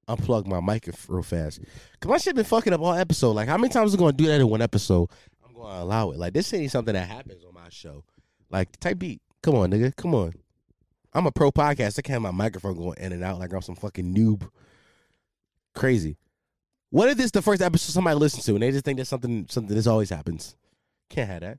unplug 0.09 0.47
my 0.47 0.61
mic 0.61 0.89
real 1.09 1.23
fast. 1.23 1.61
Cause 2.01 2.11
my 2.11 2.19
shit 2.19 2.35
been 2.35 2.45
fucking 2.45 2.73
up 2.73 2.81
all 2.81 2.95
episode. 2.95 3.33
Like 3.33 3.49
how 3.49 3.57
many 3.57 3.73
times 3.73 3.93
is 3.93 3.97
gonna 3.97 4.13
do 4.13 4.27
that 4.27 4.41
in 4.41 4.49
one 4.49 4.63
episode? 4.63 5.09
I'm 5.47 5.55
gonna 5.55 5.83
allow 5.83 6.11
it. 6.11 6.19
Like 6.19 6.33
this 6.33 6.53
ain't 6.55 6.71
something 6.71 6.95
that 6.95 7.09
happens 7.09 7.45
on 7.45 7.55
my 7.55 7.69
show. 7.69 8.05
Like 8.51 8.79
type 8.81 8.99
beat. 8.99 9.21
Come 9.43 9.57
on, 9.57 9.71
nigga. 9.71 9.95
Come 9.97 10.15
on. 10.15 10.35
I'm 11.13 11.27
a 11.27 11.33
pro 11.33 11.51
podcast. 11.51 11.99
I 11.99 12.03
can't 12.03 12.15
have 12.15 12.23
my 12.23 12.31
microphone 12.31 12.77
going 12.77 12.99
in 12.99 13.13
and 13.13 13.23
out 13.23 13.39
like 13.39 13.53
I'm 13.53 13.63
some 13.63 13.75
fucking 13.77 14.15
noob. 14.15 14.49
Crazy. 15.75 16.17
What 16.91 17.09
if 17.09 17.17
this 17.17 17.31
the 17.31 17.43
first 17.43 17.63
episode 17.63 17.93
somebody 17.93 18.17
listens 18.17 18.45
to 18.45 18.55
and 18.55 18.63
they 18.63 18.71
just 18.71 18.85
think 18.85 18.99
that 18.99 19.07
something 19.07 19.47
something 19.49 19.75
this 19.75 19.87
always 19.87 20.11
happens? 20.11 20.57
Can't 21.09 21.29
have 21.29 21.41
that. 21.41 21.59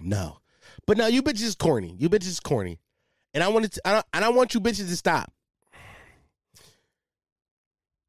No, 0.00 0.38
but 0.86 0.96
no, 0.96 1.06
you 1.06 1.22
bitches 1.22 1.42
is 1.42 1.54
corny. 1.54 1.94
You 1.98 2.08
bitches 2.08 2.28
is 2.28 2.40
corny, 2.40 2.78
and 3.34 3.42
I 3.42 3.48
want 3.48 3.72
to. 3.72 3.80
I 3.84 3.92
don't, 3.92 4.06
and 4.12 4.24
I 4.24 4.28
want 4.28 4.54
you 4.54 4.60
bitches 4.60 4.88
to 4.88 4.96
stop. 4.96 5.32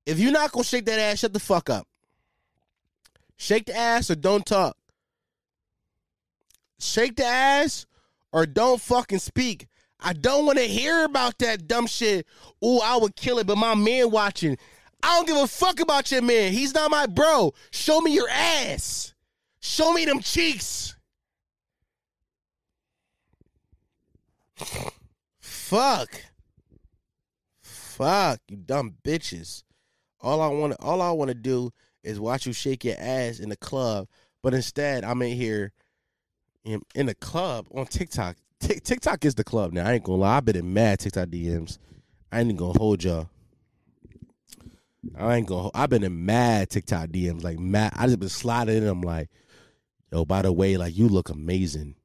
If 0.06 0.20
you're 0.20 0.32
not 0.32 0.52
gonna 0.52 0.64
shake 0.64 0.86
that 0.86 1.00
ass, 1.00 1.20
shut 1.20 1.34
the 1.34 1.40
fuck 1.40 1.70
up. 1.70 1.88
Shake 3.38 3.66
the 3.66 3.76
ass 3.76 4.10
or 4.10 4.16
don't 4.16 4.46
talk. 4.46 4.76
Shake 6.80 7.16
the 7.16 7.26
ass 7.26 7.86
or 8.32 8.46
don't 8.46 8.82
fucking 8.82 9.20
speak. 9.20 9.68
I 10.00 10.14
don't 10.14 10.46
want 10.46 10.60
to 10.60 10.64
hear 10.66 11.06
about 11.06 11.38
that 11.40 11.68
dumb 11.68 11.88
shit. 11.88 12.28
Ooh, 12.64 12.80
I 12.80 12.98
would 12.98 13.16
kill 13.16 13.40
it, 13.40 13.48
but 13.48 13.58
my 13.58 13.76
man 13.76 14.12
watching. 14.12 14.58
I 15.02 15.16
don't 15.16 15.28
give 15.28 15.38
a 15.38 15.48
fuck 15.48 15.80
about 15.80 16.12
your 16.12 16.22
man. 16.22 16.52
He's 16.54 16.74
not 16.74 16.92
my 16.92 17.06
bro. 17.06 17.54
Show 17.72 18.02
me 18.02 18.14
your 18.14 18.30
ass. 18.30 19.14
Show 19.60 19.94
me 19.94 20.06
them 20.06 20.20
cheeks. 20.20 20.96
Fuck. 25.40 26.10
Fuck, 27.62 28.40
you 28.48 28.58
dumb 28.58 28.94
bitches. 29.04 29.64
All 30.22 30.42
I 30.42 30.48
want 30.48 30.76
all 30.80 31.02
I 31.02 31.12
want 31.12 31.30
to 31.30 31.36
do 31.36 31.72
is 32.04 32.20
watch 32.20 32.46
you 32.46 32.54
shake 32.54 32.86
your 32.86 32.96
ass 33.00 33.40
in 33.40 33.50
the 33.50 33.58
club, 33.58 34.08
but 34.44 34.54
instead 34.54 35.04
I'm 35.04 35.22
in 35.22 35.36
here 35.36 35.72
in, 36.64 36.82
in 36.96 37.08
the 37.08 37.16
club 37.16 37.68
on 37.74 37.86
TikTok. 37.86 38.38
Tik 38.60 38.84
TikTok 38.84 39.26
is 39.26 39.36
the 39.36 39.44
club 39.44 39.74
now. 39.74 39.88
I 39.88 39.94
ain't 39.94 40.04
gonna 40.04 40.20
lie. 40.20 40.38
I've 40.38 40.46
been 40.46 40.56
in 40.56 40.74
mad 40.74 41.00
TikTok 41.00 41.30
DMs. 41.30 41.78
I 42.32 42.42
ain't 42.42 42.58
gonna 42.58 42.78
hold 42.78 43.04
y'all. 43.04 43.30
I 45.18 45.36
ain't 45.36 45.48
gonna. 45.48 45.70
I've 45.74 45.90
been 45.90 46.04
in 46.04 46.26
mad 46.26 46.70
TikTok 46.70 47.10
DMs, 47.10 47.44
like 47.44 47.60
mad. 47.60 47.94
I 47.96 48.06
just 48.08 48.20
been 48.20 48.30
sliding 48.30 48.78
in 48.78 48.86
them, 48.86 49.02
like, 49.02 49.30
yo. 50.12 50.26
By 50.26 50.42
the 50.42 50.52
way, 50.52 50.78
like 50.78 50.98
you 50.98 51.08
look 51.08 51.30
amazing. 51.30 51.96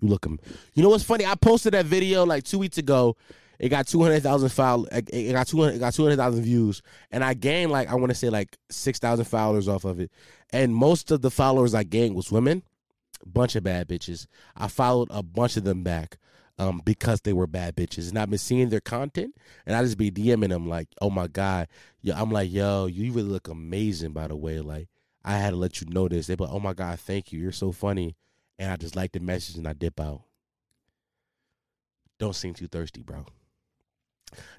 You 0.00 0.08
look. 0.08 0.26
am- 0.26 0.38
You 0.74 0.82
know 0.82 0.90
what's 0.90 1.04
funny? 1.04 1.24
I 1.26 1.34
posted 1.34 1.74
that 1.74 1.86
video 1.86 2.24
like 2.26 2.44
two 2.44 2.58
weeks 2.58 2.78
ago. 2.78 3.16
It 3.58 3.70
got 3.70 3.86
two 3.86 4.02
hundred 4.02 4.22
thousand 4.22 4.50
file. 4.50 4.86
It 4.92 5.32
got 5.32 5.46
two 5.46 5.60
hundred. 5.62 5.76
It 5.76 5.78
got 5.78 5.94
two 5.94 6.02
hundred 6.02 6.16
thousand 6.16 6.42
views, 6.42 6.82
and 7.10 7.24
I 7.24 7.32
gained 7.34 7.72
like 7.72 7.88
I 7.88 7.94
want 7.94 8.10
to 8.10 8.14
say 8.14 8.28
like 8.28 8.56
six 8.70 8.98
thousand 8.98 9.24
followers 9.24 9.66
off 9.68 9.84
of 9.84 9.98
it. 9.98 10.10
And 10.50 10.74
most 10.74 11.10
of 11.10 11.22
the 11.22 11.30
followers 11.30 11.74
I 11.74 11.82
gained 11.82 12.14
was 12.14 12.30
women, 12.30 12.62
bunch 13.24 13.56
of 13.56 13.64
bad 13.64 13.88
bitches. 13.88 14.26
I 14.54 14.68
followed 14.68 15.08
a 15.10 15.22
bunch 15.22 15.56
of 15.56 15.64
them 15.64 15.82
back 15.82 16.18
um, 16.58 16.82
because 16.84 17.22
they 17.22 17.32
were 17.32 17.46
bad 17.46 17.76
bitches, 17.76 18.10
and 18.10 18.18
I've 18.18 18.28
been 18.28 18.38
seeing 18.38 18.68
their 18.68 18.80
content, 18.80 19.34
and 19.64 19.74
I 19.74 19.82
just 19.82 19.96
be 19.96 20.10
DMing 20.10 20.50
them 20.50 20.68
like, 20.68 20.88
"Oh 21.00 21.08
my 21.08 21.26
god, 21.26 21.68
yo," 22.02 22.14
I'm 22.14 22.30
like, 22.30 22.52
"Yo, 22.52 22.84
you 22.84 23.10
really 23.12 23.30
look 23.30 23.48
amazing." 23.48 24.12
By 24.12 24.28
the 24.28 24.36
way, 24.36 24.60
like 24.60 24.88
I 25.24 25.38
had 25.38 25.50
to 25.50 25.56
let 25.56 25.80
you 25.80 25.86
know 25.88 26.08
this. 26.08 26.26
They 26.26 26.34
be 26.34 26.44
like, 26.44 26.52
"Oh 26.52 26.60
my 26.60 26.74
god, 26.74 27.00
thank 27.00 27.32
you, 27.32 27.40
you're 27.40 27.52
so 27.52 27.72
funny," 27.72 28.16
and 28.58 28.70
I 28.70 28.76
just 28.76 28.96
like 28.96 29.12
the 29.12 29.20
message 29.20 29.56
and 29.56 29.66
I 29.66 29.72
dip 29.72 30.00
out. 30.00 30.22
Don't 32.18 32.34
seem 32.34 32.54
too 32.54 32.68
thirsty, 32.68 33.02
bro. 33.02 33.26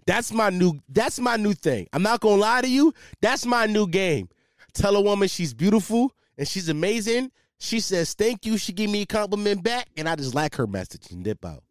That's 0.06 0.32
my 0.32 0.50
new. 0.50 0.80
That's 0.90 1.20
my 1.20 1.36
new 1.38 1.54
thing. 1.54 1.88
I'm 1.92 2.04
not 2.04 2.22
gonna 2.22 2.42
lie 2.42 2.62
to 2.62 2.70
you. 2.70 2.94
That's 3.22 3.46
my 3.46 3.66
new 3.66 3.88
game. 3.88 4.30
Tell 4.74 4.96
a 4.96 5.02
woman 5.02 5.28
she's 5.28 5.54
beautiful 5.54 6.12
and 6.38 6.48
she's 6.48 6.70
amazing. 6.70 7.32
She 7.60 7.80
says 7.80 8.14
thank 8.14 8.46
you. 8.46 8.58
She 8.58 8.72
give 8.72 8.90
me 8.90 9.02
a 9.02 9.06
compliment 9.06 9.64
back, 9.64 9.88
and 9.98 10.08
I 10.08 10.16
just 10.16 10.36
like 10.36 10.56
her 10.56 10.68
message 10.68 11.12
and 11.12 11.24
dip 11.24 11.44
out. 11.44 11.64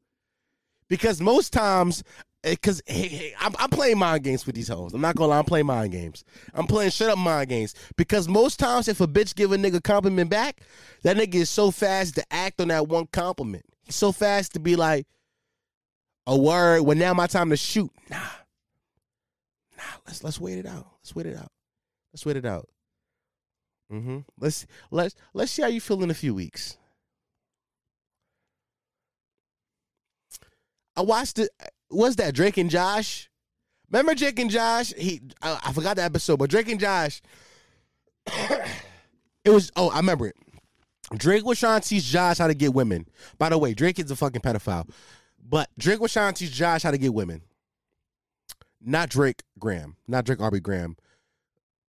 Because 0.88 1.20
most 1.20 1.52
times, 1.52 2.04
because 2.42 2.80
hey, 2.86 3.08
hey, 3.08 3.34
I'm, 3.40 3.52
I'm 3.58 3.70
playing 3.70 3.98
mind 3.98 4.22
games 4.22 4.46
with 4.46 4.54
these 4.54 4.68
hoes. 4.68 4.94
I'm 4.94 5.00
not 5.00 5.16
gonna 5.16 5.30
lie. 5.30 5.38
I'm 5.38 5.44
playing 5.44 5.66
mind 5.66 5.92
games. 5.92 6.24
I'm 6.54 6.66
playing 6.66 6.90
shut 6.90 7.10
up 7.10 7.18
mind 7.18 7.48
games. 7.48 7.74
Because 7.96 8.28
most 8.28 8.58
times, 8.58 8.88
if 8.88 9.00
a 9.00 9.08
bitch 9.08 9.34
give 9.34 9.52
a 9.52 9.56
nigga 9.56 9.82
compliment 9.82 10.30
back, 10.30 10.60
that 11.02 11.16
nigga 11.16 11.34
is 11.36 11.50
so 11.50 11.70
fast 11.70 12.14
to 12.16 12.24
act 12.32 12.60
on 12.60 12.68
that 12.68 12.88
one 12.88 13.06
compliment. 13.06 13.64
He's 13.82 13.96
so 13.96 14.12
fast 14.12 14.52
to 14.54 14.60
be 14.60 14.76
like 14.76 15.06
a 16.26 16.36
word. 16.36 16.82
Well, 16.82 16.96
now 16.96 17.14
my 17.14 17.26
time 17.26 17.50
to 17.50 17.56
shoot. 17.56 17.90
Nah, 18.10 18.18
nah. 19.76 19.82
Let's 20.06 20.22
let's 20.22 20.40
wait 20.40 20.58
it 20.58 20.66
out. 20.66 20.86
Let's 21.02 21.14
wait 21.14 21.26
it 21.26 21.36
out. 21.36 21.50
Let's 22.12 22.24
wait 22.24 22.36
it 22.36 22.46
out. 22.46 22.68
Mm-hmm. 23.92 24.18
Let's 24.38 24.66
let's 24.90 25.14
let's 25.34 25.52
see 25.52 25.62
how 25.62 25.68
you 25.68 25.80
feel 25.80 26.02
in 26.02 26.10
a 26.10 26.14
few 26.14 26.34
weeks. 26.34 26.76
I 30.97 31.02
watched 31.02 31.39
it. 31.39 31.51
Was 31.90 32.16
that 32.16 32.35
Drake 32.35 32.56
and 32.56 32.70
Josh? 32.70 33.31
Remember 33.90 34.14
Drake 34.14 34.39
and 34.39 34.51
Josh? 34.51 34.93
He 34.97 35.20
I, 35.43 35.60
I 35.66 35.73
forgot 35.73 35.97
the 35.97 36.02
episode, 36.02 36.39
but 36.39 36.51
Drake 36.51 36.68
and 36.68 36.81
Josh. 36.81 37.23
it 38.27 39.51
was 39.51 39.70
oh 39.77 39.90
I 39.90 39.98
remember 39.98 40.27
it. 40.28 40.36
Drake 41.16 41.44
was 41.44 41.60
trying 41.60 41.81
to 41.81 41.89
teach 41.89 42.05
Josh 42.05 42.39
how 42.39 42.48
to 42.48 42.55
get 42.55 42.74
women. 42.74 43.06
By 43.39 43.51
the 43.51 43.59
way, 43.59 43.74
Drake 43.74 43.98
is 43.98 44.10
a 44.10 44.16
fucking 44.16 44.40
pedophile. 44.40 44.90
But 45.48 45.68
Drake 45.78 46.01
was 46.01 46.12
trying 46.12 46.35
to 46.35 46.44
teach 46.44 46.52
Josh 46.52 46.82
how 46.82 46.90
to 46.90 46.98
get 46.98 47.14
women. 47.14 47.43
Not 48.81 49.09
Drake 49.09 49.43
Graham. 49.59 49.97
Not 50.09 50.24
Drake 50.24 50.40
Aubrey 50.40 50.60
Graham. 50.60 50.97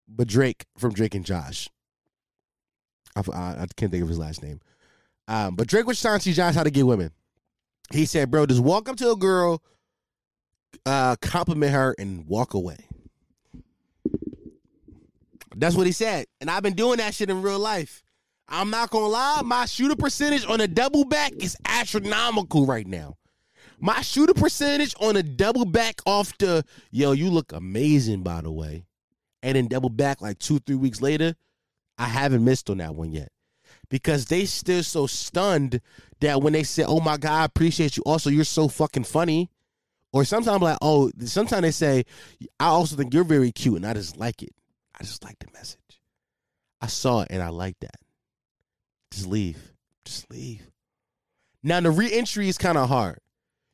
But 0.09 0.27
Drake 0.27 0.67
from 0.77 0.93
Drake 0.93 1.15
and 1.15 1.25
Josh. 1.25 1.69
I, 3.15 3.23
I, 3.33 3.41
I 3.63 3.67
can't 3.77 3.93
think 3.93 4.03
of 4.03 4.09
his 4.09 4.19
last 4.19 4.43
name. 4.43 4.61
Um, 5.29 5.55
but 5.55 5.69
Drake 5.69 5.87
was 5.87 6.01
trying 6.01 6.19
to 6.19 6.25
teach 6.25 6.37
Josh 6.37 6.55
how 6.55 6.65
to 6.65 6.71
get 6.71 6.87
women. 6.87 7.13
He 7.93 8.07
said, 8.07 8.31
bro, 8.31 8.47
just 8.47 8.63
walk 8.63 8.89
up 8.89 8.97
to 8.97 9.11
a 9.11 9.17
girl, 9.17 9.63
uh, 10.87 11.17
compliment 11.17 11.73
her, 11.73 11.95
and 11.99 12.27
walk 12.27 12.55
away. 12.55 12.79
That's 15.57 15.77
what 15.77 15.87
he 15.87 15.93
said. 15.93 16.27
And 16.41 16.51
I've 16.51 16.63
been 16.63 16.75
doing 16.75 16.99
that 16.99 17.15
shit 17.15 17.31
in 17.31 17.43
real 17.43 17.59
life. 17.59 18.03
I'm 18.49 18.71
not 18.71 18.91
gonna 18.91 19.07
lie, 19.07 19.41
my 19.43 19.65
shooter 19.65 19.97
percentage 19.97 20.45
on 20.47 20.61
a 20.61 20.69
double 20.69 21.05
back 21.05 21.33
is 21.39 21.57
astronomical 21.65 22.67
right 22.67 22.87
now. 22.87 23.17
My 23.81 24.03
shooter 24.03 24.35
percentage 24.35 24.95
on 25.01 25.17
a 25.17 25.23
double 25.23 25.65
back 25.65 26.01
off 26.07 26.37
the 26.39 26.65
yo, 26.91 27.13
you 27.13 27.31
look 27.31 27.53
amazing 27.53 28.23
by 28.23 28.43
the 28.43 28.53
way. 28.53 28.87
And 29.43 29.57
then 29.57 29.69
double 29.69 29.91
back 29.91 30.21
like 30.21 30.39
two, 30.39 30.59
three 30.59 30.77
weeks 30.77 31.01
later, 31.03 31.35
I 31.99 32.07
haven't 32.07 32.45
missed 32.45 32.71
on 32.71 32.79
that 32.79 32.95
one 32.95 33.13
yet. 33.13 33.31
Because 33.95 34.25
they 34.27 34.45
still 34.45 34.83
so 34.83 35.07
stunned 35.07 35.81
that 36.19 36.43
when 36.43 36.53
they 36.53 36.65
say, 36.65 36.83
Oh 36.83 36.99
my 36.99 37.17
God, 37.17 37.43
I 37.43 37.45
appreciate 37.45 37.97
you. 37.97 38.03
Also, 38.05 38.29
you're 38.29 38.43
so 38.43 38.67
fucking 38.67 39.05
funny. 39.05 39.53
Or 40.13 40.25
sometimes 40.25 40.63
like, 40.63 40.79
oh, 40.83 41.13
sometimes 41.25 41.63
they 41.63 41.71
say, 41.71 42.05
I 42.59 42.67
also 42.67 42.97
think 42.97 43.15
you're 43.15 43.23
very 43.23 43.53
cute, 43.53 43.77
and 43.77 43.87
I 43.87 43.93
just 43.93 44.17
like 44.17 44.43
it. 44.43 44.51
I 44.99 45.05
just 45.05 45.23
like 45.23 45.39
the 45.39 45.47
message. 45.55 45.79
I 46.81 46.89
saw 46.89 47.21
it 47.21 47.29
and 47.31 47.41
I 47.41 47.51
like 47.51 47.77
that. 47.83 47.95
Just 49.13 49.29
leave. 49.29 49.75
Just 50.05 50.29
leave. 50.29 50.69
Now 51.63 51.79
the 51.81 51.93
re-entry 51.93 52.49
is 52.49 52.59
kind 52.59 52.77
of 52.77 52.89
hard. 52.89 53.21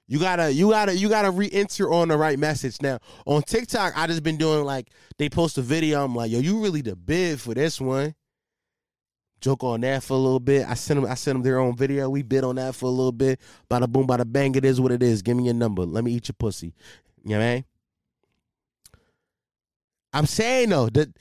You 0.07 0.19
gotta, 0.19 0.53
you 0.53 0.69
gotta, 0.69 0.95
you 0.95 1.09
gotta 1.09 1.31
re-enter 1.31 1.91
on 1.91 2.09
the 2.09 2.19
right 2.19 2.39
message. 2.39 2.83
Now 2.83 2.99
on 3.25 3.41
TikTok, 3.41 3.95
I 3.97 4.07
just 4.07 4.23
been 4.23 4.37
doing 4.37 4.67
like 4.67 4.91
they 5.17 5.31
post 5.31 5.57
a 5.57 5.63
video. 5.63 6.05
I'm 6.05 6.15
like, 6.15 6.31
yo, 6.31 6.41
you 6.41 6.63
really 6.63 6.83
the 6.83 6.95
bid 6.95 7.41
for 7.41 7.55
this 7.55 7.81
one. 7.81 8.15
Joke 9.41 9.65
on 9.65 9.81
that 9.81 10.03
for 10.03 10.15
a 10.15 10.19
little 10.19 10.41
bit. 10.41 10.67
I 10.69 10.75
sent 10.75 11.01
them, 11.01 11.11
I 11.11 11.15
sent 11.15 11.37
them 11.37 11.43
their 11.43 11.59
own 11.59 11.77
video. 11.77 12.11
We 12.11 12.23
bid 12.23 12.45
on 12.45 12.57
that 12.57 12.75
for 12.75 12.87
a 12.87 12.91
little 12.91 13.13
bit. 13.13 13.41
Bada 13.71 13.89
boom, 13.89 14.07
bada 14.07 14.31
bang. 14.31 14.55
It 14.55 14.65
is 14.65 14.81
what 14.81 14.93
it 14.93 15.03
is. 15.03 15.23
Give 15.23 15.37
me 15.37 15.45
your 15.45 15.55
number. 15.55 15.83
Let 15.83 16.05
me 16.05 16.13
eat 16.13 16.29
your 16.29 16.37
pussy. 16.39 16.75
You 17.25 17.31
know 17.31 17.39
what 17.39 17.45
I 17.45 17.55
mean? 17.55 17.65
I'm 20.13 20.27
saying 20.27 20.71
though 20.71 20.89
that 20.91 21.17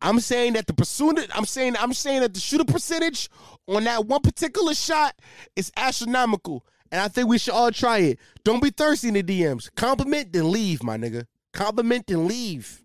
I'm 0.00 0.20
saying 0.20 0.54
that 0.54 0.66
the 0.66 0.74
pursuit. 0.74 1.18
I'm 1.34 1.44
saying 1.44 1.76
I'm 1.78 1.94
saying 1.94 2.20
that 2.20 2.34
the 2.34 2.40
shooter 2.40 2.64
percentage 2.64 3.28
on 3.68 3.84
that 3.84 4.06
one 4.06 4.20
particular 4.20 4.74
shot 4.74 5.14
is 5.54 5.70
astronomical, 5.76 6.66
and 6.90 7.00
I 7.00 7.08
think 7.08 7.28
we 7.28 7.38
should 7.38 7.54
all 7.54 7.70
try 7.70 7.98
it. 7.98 8.18
Don't 8.44 8.62
be 8.62 8.70
thirsty 8.70 9.08
in 9.08 9.14
the 9.14 9.22
DMs. 9.22 9.72
Compliment 9.74 10.32
then 10.32 10.50
leave, 10.50 10.82
my 10.82 10.96
nigga. 10.96 11.26
Compliment 11.52 12.06
then 12.08 12.26
leave. 12.26 12.82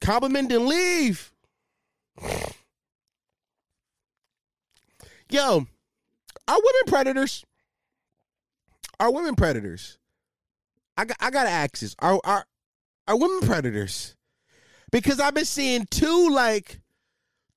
Compliment 0.00 0.48
then 0.48 0.66
leave. 0.66 1.32
Yo, 5.30 5.66
are 6.48 6.56
women 6.56 6.82
predators? 6.86 7.44
Are 8.98 9.12
women 9.12 9.34
predators? 9.36 9.98
I 10.96 11.04
got, 11.04 11.16
I 11.20 11.30
gotta 11.30 11.50
ask 11.50 11.78
this: 11.78 11.94
Are 12.00 12.20
are 12.24 12.44
are 13.06 13.16
women 13.16 13.40
predators? 13.46 14.16
Because 14.90 15.20
I've 15.20 15.34
been 15.34 15.44
seeing 15.44 15.86
two 15.90 16.30
like 16.30 16.80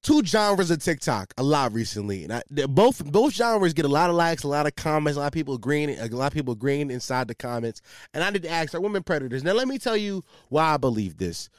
two 0.04 0.24
genres 0.24 0.70
of 0.70 0.84
TikTok 0.84 1.34
a 1.38 1.44
lot 1.44 1.74
recently, 1.74 2.24
and 2.24 2.34
I, 2.34 2.44
both 2.68 3.04
both 3.04 3.34
genres 3.34 3.74
get 3.74 3.86
a 3.86 3.90
lot 3.90 4.10
of 4.10 4.16
likes, 4.16 4.44
a 4.44 4.48
lot 4.48 4.68
of 4.68 4.76
comments, 4.76 5.18
a 5.18 5.22
lot 5.22 5.28
of 5.28 5.34
people 5.34 5.56
agreeing, 5.56 5.90
a 5.90 6.08
lot 6.08 6.28
of 6.28 6.34
people 6.34 6.54
agreeing 6.54 6.92
inside 6.92 7.28
the 7.28 7.36
comments. 7.36 7.82
And 8.14 8.24
I 8.24 8.30
need 8.30 8.44
to 8.44 8.50
ask: 8.50 8.76
Are 8.76 8.82
women 8.82 9.04
predators? 9.04 9.44
Now, 9.44 9.54
let 9.54 9.68
me 9.68 9.80
tell 9.80 9.98
you 9.98 10.24
why 10.50 10.76
I 10.76 10.78
believe 10.78 11.18
this. 11.18 11.50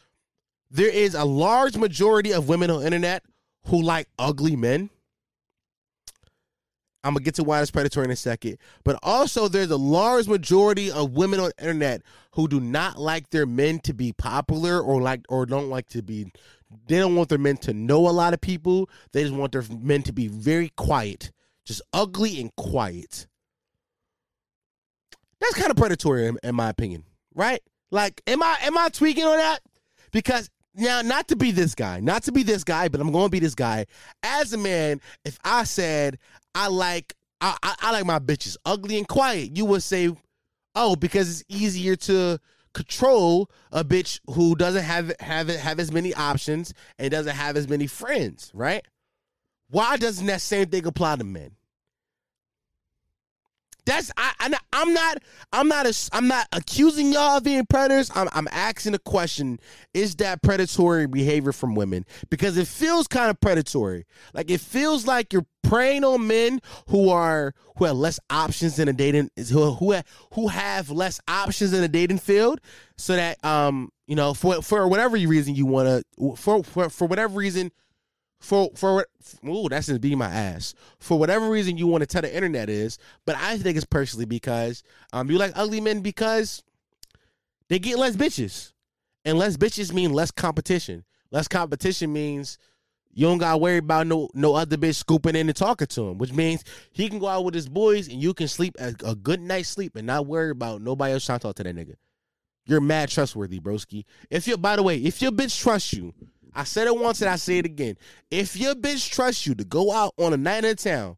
There 0.70 0.88
is 0.88 1.14
a 1.14 1.24
large 1.24 1.76
majority 1.76 2.32
of 2.32 2.48
women 2.48 2.70
on 2.70 2.82
internet 2.82 3.24
who 3.66 3.82
like 3.82 4.08
ugly 4.18 4.56
men. 4.56 4.90
I'm 7.04 7.12
gonna 7.12 7.24
get 7.24 7.34
to 7.34 7.44
why 7.44 7.60
it's 7.60 7.70
predatory 7.70 8.06
in 8.06 8.10
a 8.10 8.16
second, 8.16 8.56
but 8.82 8.98
also 9.02 9.46
there's 9.46 9.70
a 9.70 9.76
large 9.76 10.26
majority 10.26 10.90
of 10.90 11.12
women 11.12 11.38
on 11.38 11.50
internet 11.58 12.02
who 12.32 12.48
do 12.48 12.60
not 12.60 12.98
like 12.98 13.28
their 13.28 13.44
men 13.44 13.78
to 13.80 13.92
be 13.92 14.12
popular 14.14 14.80
or 14.80 15.02
like 15.02 15.20
or 15.28 15.44
don't 15.44 15.68
like 15.68 15.86
to 15.88 16.02
be. 16.02 16.32
They 16.86 16.98
don't 16.98 17.14
want 17.14 17.28
their 17.28 17.38
men 17.38 17.58
to 17.58 17.74
know 17.74 18.08
a 18.08 18.10
lot 18.10 18.32
of 18.32 18.40
people. 18.40 18.88
They 19.12 19.22
just 19.22 19.34
want 19.34 19.52
their 19.52 19.64
men 19.70 20.02
to 20.04 20.12
be 20.12 20.28
very 20.28 20.70
quiet, 20.76 21.30
just 21.66 21.82
ugly 21.92 22.40
and 22.40 22.54
quiet. 22.56 23.26
That's 25.40 25.54
kind 25.54 25.70
of 25.70 25.76
predatory 25.76 26.26
in, 26.26 26.38
in 26.42 26.54
my 26.54 26.70
opinion, 26.70 27.04
right? 27.34 27.60
Like, 27.90 28.22
am 28.26 28.42
I 28.42 28.56
am 28.62 28.78
I 28.78 28.88
tweaking 28.88 29.24
on 29.24 29.36
that? 29.36 29.60
Because 30.10 30.48
now, 30.74 31.02
not 31.02 31.28
to 31.28 31.36
be 31.36 31.50
this 31.50 31.74
guy, 31.74 32.00
not 32.00 32.24
to 32.24 32.32
be 32.32 32.42
this 32.42 32.64
guy, 32.64 32.88
but 32.88 33.00
I'm 33.00 33.12
going 33.12 33.26
to 33.26 33.30
be 33.30 33.38
this 33.38 33.54
guy. 33.54 33.86
As 34.22 34.52
a 34.52 34.58
man, 34.58 35.00
if 35.24 35.38
I 35.44 35.64
said 35.64 36.18
I 36.54 36.68
like 36.68 37.14
I, 37.40 37.56
I, 37.62 37.74
I 37.80 37.92
like 37.92 38.06
my 38.06 38.18
bitches 38.18 38.56
ugly 38.64 38.98
and 38.98 39.06
quiet, 39.06 39.56
you 39.56 39.64
would 39.66 39.82
say, 39.82 40.10
oh, 40.74 40.96
because 40.96 41.28
it's 41.30 41.44
easier 41.48 41.96
to 41.96 42.38
control 42.72 43.50
a 43.70 43.84
bitch 43.84 44.20
who 44.30 44.56
doesn't 44.56 44.82
have 44.82 45.12
have 45.20 45.48
have 45.48 45.78
as 45.78 45.92
many 45.92 46.12
options 46.14 46.74
and 46.98 47.10
doesn't 47.10 47.36
have 47.36 47.56
as 47.56 47.68
many 47.68 47.86
friends, 47.86 48.50
right? 48.54 48.84
Why 49.70 49.96
doesn't 49.96 50.26
that 50.26 50.40
same 50.40 50.66
thing 50.66 50.86
apply 50.86 51.16
to 51.16 51.24
men? 51.24 51.52
That's 53.86 54.10
I, 54.16 54.32
I 54.38 54.54
I'm 54.72 54.94
not 54.94 55.22
I'm 55.52 55.68
not 55.68 55.86
a, 55.86 56.08
I'm 56.12 56.26
not 56.26 56.48
accusing 56.52 57.12
y'all 57.12 57.36
of 57.36 57.44
being 57.44 57.66
predators. 57.66 58.10
I'm 58.14 58.28
I'm 58.32 58.48
asking 58.50 58.94
a 58.94 58.98
question: 58.98 59.58
Is 59.92 60.16
that 60.16 60.42
predatory 60.42 61.06
behavior 61.06 61.52
from 61.52 61.74
women? 61.74 62.06
Because 62.30 62.56
it 62.56 62.66
feels 62.66 63.06
kind 63.06 63.30
of 63.30 63.40
predatory. 63.40 64.06
Like 64.32 64.50
it 64.50 64.60
feels 64.60 65.06
like 65.06 65.32
you're 65.32 65.46
preying 65.62 66.04
on 66.04 66.26
men 66.26 66.60
who 66.88 67.10
are 67.10 67.52
who 67.76 67.84
have 67.84 67.96
less 67.96 68.18
options 68.30 68.78
in 68.78 68.88
a 68.88 68.92
dating 68.92 69.30
who 69.50 69.72
who 69.72 69.96
who 70.32 70.48
have 70.48 70.90
less 70.90 71.20
options 71.28 71.72
in 71.72 71.80
the 71.80 71.88
dating 71.88 72.18
field, 72.18 72.60
so 72.96 73.16
that 73.16 73.42
um 73.44 73.90
you 74.06 74.16
know 74.16 74.32
for 74.32 74.62
for 74.62 74.88
whatever 74.88 75.16
reason 75.16 75.54
you 75.54 75.66
want 75.66 75.88
to 76.18 76.36
for, 76.36 76.64
for 76.64 76.88
for 76.88 77.06
whatever 77.06 77.34
reason 77.36 77.70
for 78.44 78.70
for 78.74 79.06
ooh, 79.46 79.68
that's 79.68 79.86
just 79.86 80.00
beating 80.00 80.18
my 80.18 80.30
ass. 80.30 80.74
For 81.00 81.18
whatever 81.18 81.48
reason 81.48 81.78
you 81.78 81.86
want 81.86 82.02
to 82.02 82.06
tell 82.06 82.22
the 82.22 82.34
internet 82.34 82.68
is, 82.68 82.98
but 83.24 83.36
I 83.36 83.56
think 83.58 83.76
it's 83.76 83.86
personally 83.86 84.26
because 84.26 84.82
um 85.12 85.30
you 85.30 85.38
like 85.38 85.52
ugly 85.56 85.80
men 85.80 86.00
because 86.00 86.62
they 87.68 87.78
get 87.78 87.98
less 87.98 88.16
bitches. 88.16 88.72
And 89.24 89.38
less 89.38 89.56
bitches 89.56 89.92
mean 89.92 90.12
less 90.12 90.30
competition. 90.30 91.04
Less 91.30 91.48
competition 91.48 92.12
means 92.12 92.58
you 93.14 93.26
don't 93.26 93.38
gotta 93.38 93.56
worry 93.56 93.78
about 93.78 94.06
no 94.06 94.28
no 94.34 94.54
other 94.54 94.76
bitch 94.76 94.96
scooping 94.96 95.36
in 95.36 95.48
and 95.48 95.56
talking 95.56 95.86
to 95.86 96.08
him, 96.08 96.18
which 96.18 96.32
means 96.32 96.62
he 96.92 97.08
can 97.08 97.18
go 97.18 97.28
out 97.28 97.44
with 97.44 97.54
his 97.54 97.68
boys 97.68 98.08
and 98.08 98.22
you 98.22 98.34
can 98.34 98.48
sleep 98.48 98.76
a, 98.78 98.94
a 99.04 99.14
good 99.14 99.40
night's 99.40 99.70
sleep 99.70 99.96
and 99.96 100.06
not 100.06 100.26
worry 100.26 100.50
about 100.50 100.82
nobody 100.82 101.14
else 101.14 101.24
trying 101.24 101.38
to 101.38 101.44
talk 101.44 101.56
to 101.56 101.62
that 101.62 101.74
nigga. 101.74 101.94
You're 102.66 102.80
mad 102.80 103.08
trustworthy, 103.08 103.60
broski. 103.60 104.04
If 104.28 104.46
you 104.46 104.58
by 104.58 104.76
the 104.76 104.82
way, 104.82 104.98
if 104.98 105.22
your 105.22 105.32
bitch 105.32 105.58
trusts 105.58 105.94
you, 105.94 106.12
I 106.54 106.64
said 106.64 106.86
it 106.86 106.96
once 106.96 107.20
and 107.20 107.30
I 107.30 107.36
say 107.36 107.58
it 107.58 107.66
again. 107.66 107.96
If 108.30 108.56
your 108.56 108.74
bitch 108.74 109.10
trusts 109.10 109.46
you 109.46 109.54
to 109.56 109.64
go 109.64 109.92
out 109.92 110.14
on 110.18 110.32
a 110.32 110.36
night 110.36 110.64
in 110.64 110.76
town 110.76 111.16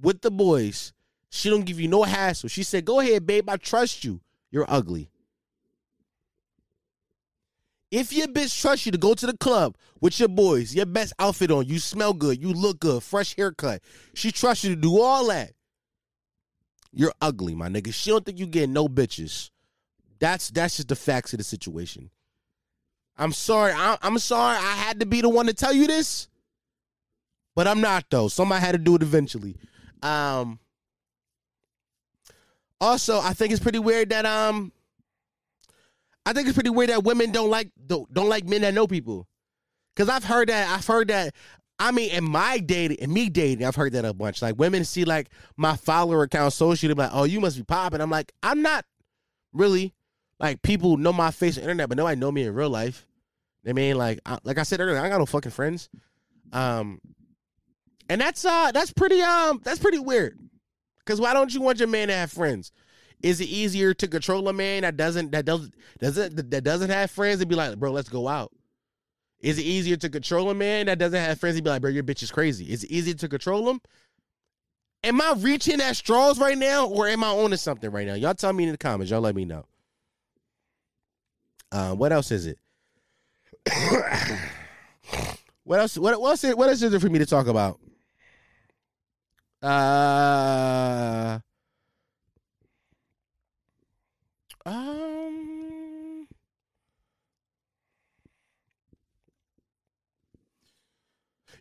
with 0.00 0.20
the 0.20 0.30
boys, 0.30 0.92
she 1.30 1.48
don't 1.48 1.64
give 1.64 1.80
you 1.80 1.88
no 1.88 2.02
hassle. 2.02 2.48
She 2.48 2.62
said, 2.62 2.84
"Go 2.84 3.00
ahead, 3.00 3.26
babe. 3.26 3.48
I 3.48 3.56
trust 3.56 4.04
you. 4.04 4.20
You're 4.50 4.66
ugly." 4.68 5.10
If 7.90 8.12
your 8.12 8.26
bitch 8.26 8.58
trusts 8.58 8.86
you 8.86 8.92
to 8.92 8.98
go 8.98 9.12
to 9.12 9.26
the 9.26 9.36
club 9.36 9.76
with 10.00 10.18
your 10.18 10.28
boys, 10.28 10.74
your 10.74 10.86
best 10.86 11.12
outfit 11.18 11.50
on, 11.50 11.66
you 11.66 11.78
smell 11.78 12.14
good, 12.14 12.40
you 12.40 12.52
look 12.52 12.80
good, 12.80 13.02
fresh 13.02 13.36
haircut, 13.36 13.82
she 14.14 14.32
trusts 14.32 14.64
you 14.64 14.74
to 14.74 14.80
do 14.80 14.98
all 15.00 15.28
that. 15.28 15.52
You're 16.90 17.12
ugly, 17.20 17.54
my 17.54 17.68
nigga. 17.68 17.92
She 17.92 18.10
don't 18.10 18.24
think 18.24 18.38
you 18.38 18.46
get 18.46 18.70
no 18.70 18.88
bitches. 18.88 19.50
That's 20.18 20.50
that's 20.50 20.76
just 20.76 20.88
the 20.88 20.96
facts 20.96 21.32
of 21.34 21.38
the 21.38 21.44
situation. 21.44 22.10
I'm 23.16 23.32
sorry. 23.32 23.72
I, 23.72 23.98
I'm 24.02 24.18
sorry. 24.18 24.56
I 24.56 24.72
had 24.72 25.00
to 25.00 25.06
be 25.06 25.20
the 25.20 25.28
one 25.28 25.46
to 25.46 25.54
tell 25.54 25.72
you 25.72 25.86
this, 25.86 26.28
but 27.54 27.66
I'm 27.66 27.80
not 27.80 28.06
though. 28.10 28.28
Somebody 28.28 28.64
had 28.64 28.72
to 28.72 28.78
do 28.78 28.96
it 28.96 29.02
eventually. 29.02 29.56
Um. 30.02 30.58
Also, 32.80 33.20
I 33.20 33.32
think 33.32 33.52
it's 33.52 33.62
pretty 33.62 33.78
weird 33.78 34.10
that 34.10 34.26
um. 34.26 34.72
I 36.24 36.32
think 36.32 36.46
it's 36.46 36.54
pretty 36.54 36.70
weird 36.70 36.90
that 36.90 37.04
women 37.04 37.32
don't 37.32 37.50
like 37.50 37.70
don't, 37.86 38.12
don't 38.12 38.28
like 38.28 38.46
men 38.46 38.62
that 38.62 38.74
know 38.74 38.86
people, 38.86 39.26
because 39.94 40.08
I've 40.08 40.24
heard 40.24 40.48
that 40.48 40.68
I've 40.68 40.86
heard 40.86 41.08
that. 41.08 41.34
I 41.78 41.90
mean, 41.90 42.10
in 42.10 42.22
my 42.22 42.58
dating, 42.58 42.98
in 42.98 43.12
me 43.12 43.28
dating, 43.28 43.66
I've 43.66 43.74
heard 43.74 43.92
that 43.94 44.04
a 44.04 44.14
bunch. 44.14 44.40
Like 44.40 44.56
women 44.56 44.84
see 44.84 45.04
like 45.04 45.30
my 45.56 45.74
follower 45.76 46.22
account 46.22 46.52
social, 46.52 46.88
they're 46.88 46.94
like, 46.94 47.10
"Oh, 47.12 47.24
you 47.24 47.40
must 47.40 47.56
be 47.56 47.64
popping." 47.64 48.00
I'm 48.00 48.10
like, 48.10 48.32
I'm 48.42 48.62
not 48.62 48.84
really. 49.52 49.92
Like 50.42 50.60
people 50.62 50.96
know 50.96 51.12
my 51.12 51.30
face 51.30 51.56
on 51.56 51.62
the 51.62 51.70
internet, 51.70 51.88
but 51.88 51.96
nobody 51.96 52.18
know 52.20 52.32
me 52.32 52.42
in 52.42 52.52
real 52.52 52.68
life. 52.68 53.06
I 53.66 53.72
mean, 53.72 53.96
like, 53.96 54.18
I, 54.26 54.38
like 54.42 54.58
I 54.58 54.64
said 54.64 54.80
earlier, 54.80 54.98
I 54.98 55.08
got 55.08 55.18
no 55.18 55.26
fucking 55.26 55.52
friends. 55.52 55.88
Um, 56.52 57.00
and 58.08 58.20
that's 58.20 58.44
uh, 58.44 58.72
that's 58.72 58.92
pretty 58.92 59.22
um, 59.22 59.60
that's 59.64 59.78
pretty 59.78 60.00
weird. 60.00 60.38
Cause 61.06 61.20
why 61.20 61.32
don't 61.32 61.52
you 61.52 61.60
want 61.60 61.78
your 61.78 61.88
man 61.88 62.08
to 62.08 62.14
have 62.14 62.30
friends? 62.30 62.72
Is 63.22 63.40
it 63.40 63.46
easier 63.46 63.94
to 63.94 64.08
control 64.08 64.48
a 64.48 64.52
man 64.52 64.82
that 64.82 64.96
doesn't 64.96 65.30
that 65.32 65.44
doesn't 65.44 65.74
doesn't 65.98 66.50
that 66.50 66.64
doesn't 66.64 66.90
have 66.90 67.10
friends 67.10 67.40
and 67.40 67.48
be 67.48 67.54
like, 67.54 67.78
bro, 67.78 67.92
let's 67.92 68.08
go 68.08 68.28
out? 68.28 68.52
Is 69.40 69.58
it 69.58 69.62
easier 69.62 69.96
to 69.96 70.08
control 70.08 70.50
a 70.50 70.54
man 70.54 70.86
that 70.86 70.98
doesn't 70.98 71.18
have 71.18 71.38
friends 71.38 71.56
and 71.56 71.64
be 71.64 71.70
like, 71.70 71.82
bro, 71.82 71.90
your 71.90 72.04
bitch 72.04 72.22
is 72.22 72.30
crazy? 72.30 72.72
Is 72.72 72.84
it 72.84 72.90
easier 72.90 73.14
to 73.14 73.28
control 73.28 73.68
him? 73.68 73.80
Am 75.04 75.20
I 75.20 75.34
reaching 75.38 75.80
at 75.80 75.96
straws 75.96 76.38
right 76.38 76.58
now, 76.58 76.86
or 76.86 77.08
am 77.08 77.24
I 77.24 77.28
on 77.28 77.56
something 77.56 77.90
right 77.90 78.06
now? 78.06 78.14
Y'all 78.14 78.34
tell 78.34 78.52
me 78.52 78.64
in 78.64 78.70
the 78.70 78.78
comments. 78.78 79.10
Y'all 79.10 79.20
let 79.20 79.34
me 79.34 79.44
know. 79.44 79.66
Uh, 81.72 81.94
what 81.94 82.12
else 82.12 82.30
is 82.30 82.46
it? 82.46 82.58
what 85.64 85.80
else? 85.80 85.96
What, 85.96 86.12
else? 86.12 86.42
What 86.42 86.68
else 86.68 86.82
is 86.82 86.90
there 86.90 87.00
for 87.00 87.08
me 87.08 87.18
to 87.18 87.24
talk 87.24 87.46
about? 87.46 87.80
Uh, 89.62 91.38
um, 94.66 96.26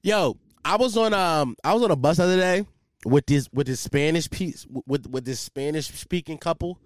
yo, 0.01 0.35
I 0.65 0.75
was 0.75 0.97
on 0.97 1.13
um, 1.13 1.55
I 1.63 1.73
was 1.73 1.83
on 1.83 1.91
a 1.91 1.95
bus 1.95 2.17
the 2.17 2.23
other 2.23 2.35
day 2.35 2.65
with 3.05 3.27
this 3.27 3.47
with 3.53 3.67
this 3.67 3.79
Spanish 3.79 4.29
piece 4.29 4.67
with 4.85 5.07
with 5.07 5.23
this 5.23 5.39
Spanish 5.39 5.87
speaking 5.87 6.37
couple, 6.37 6.79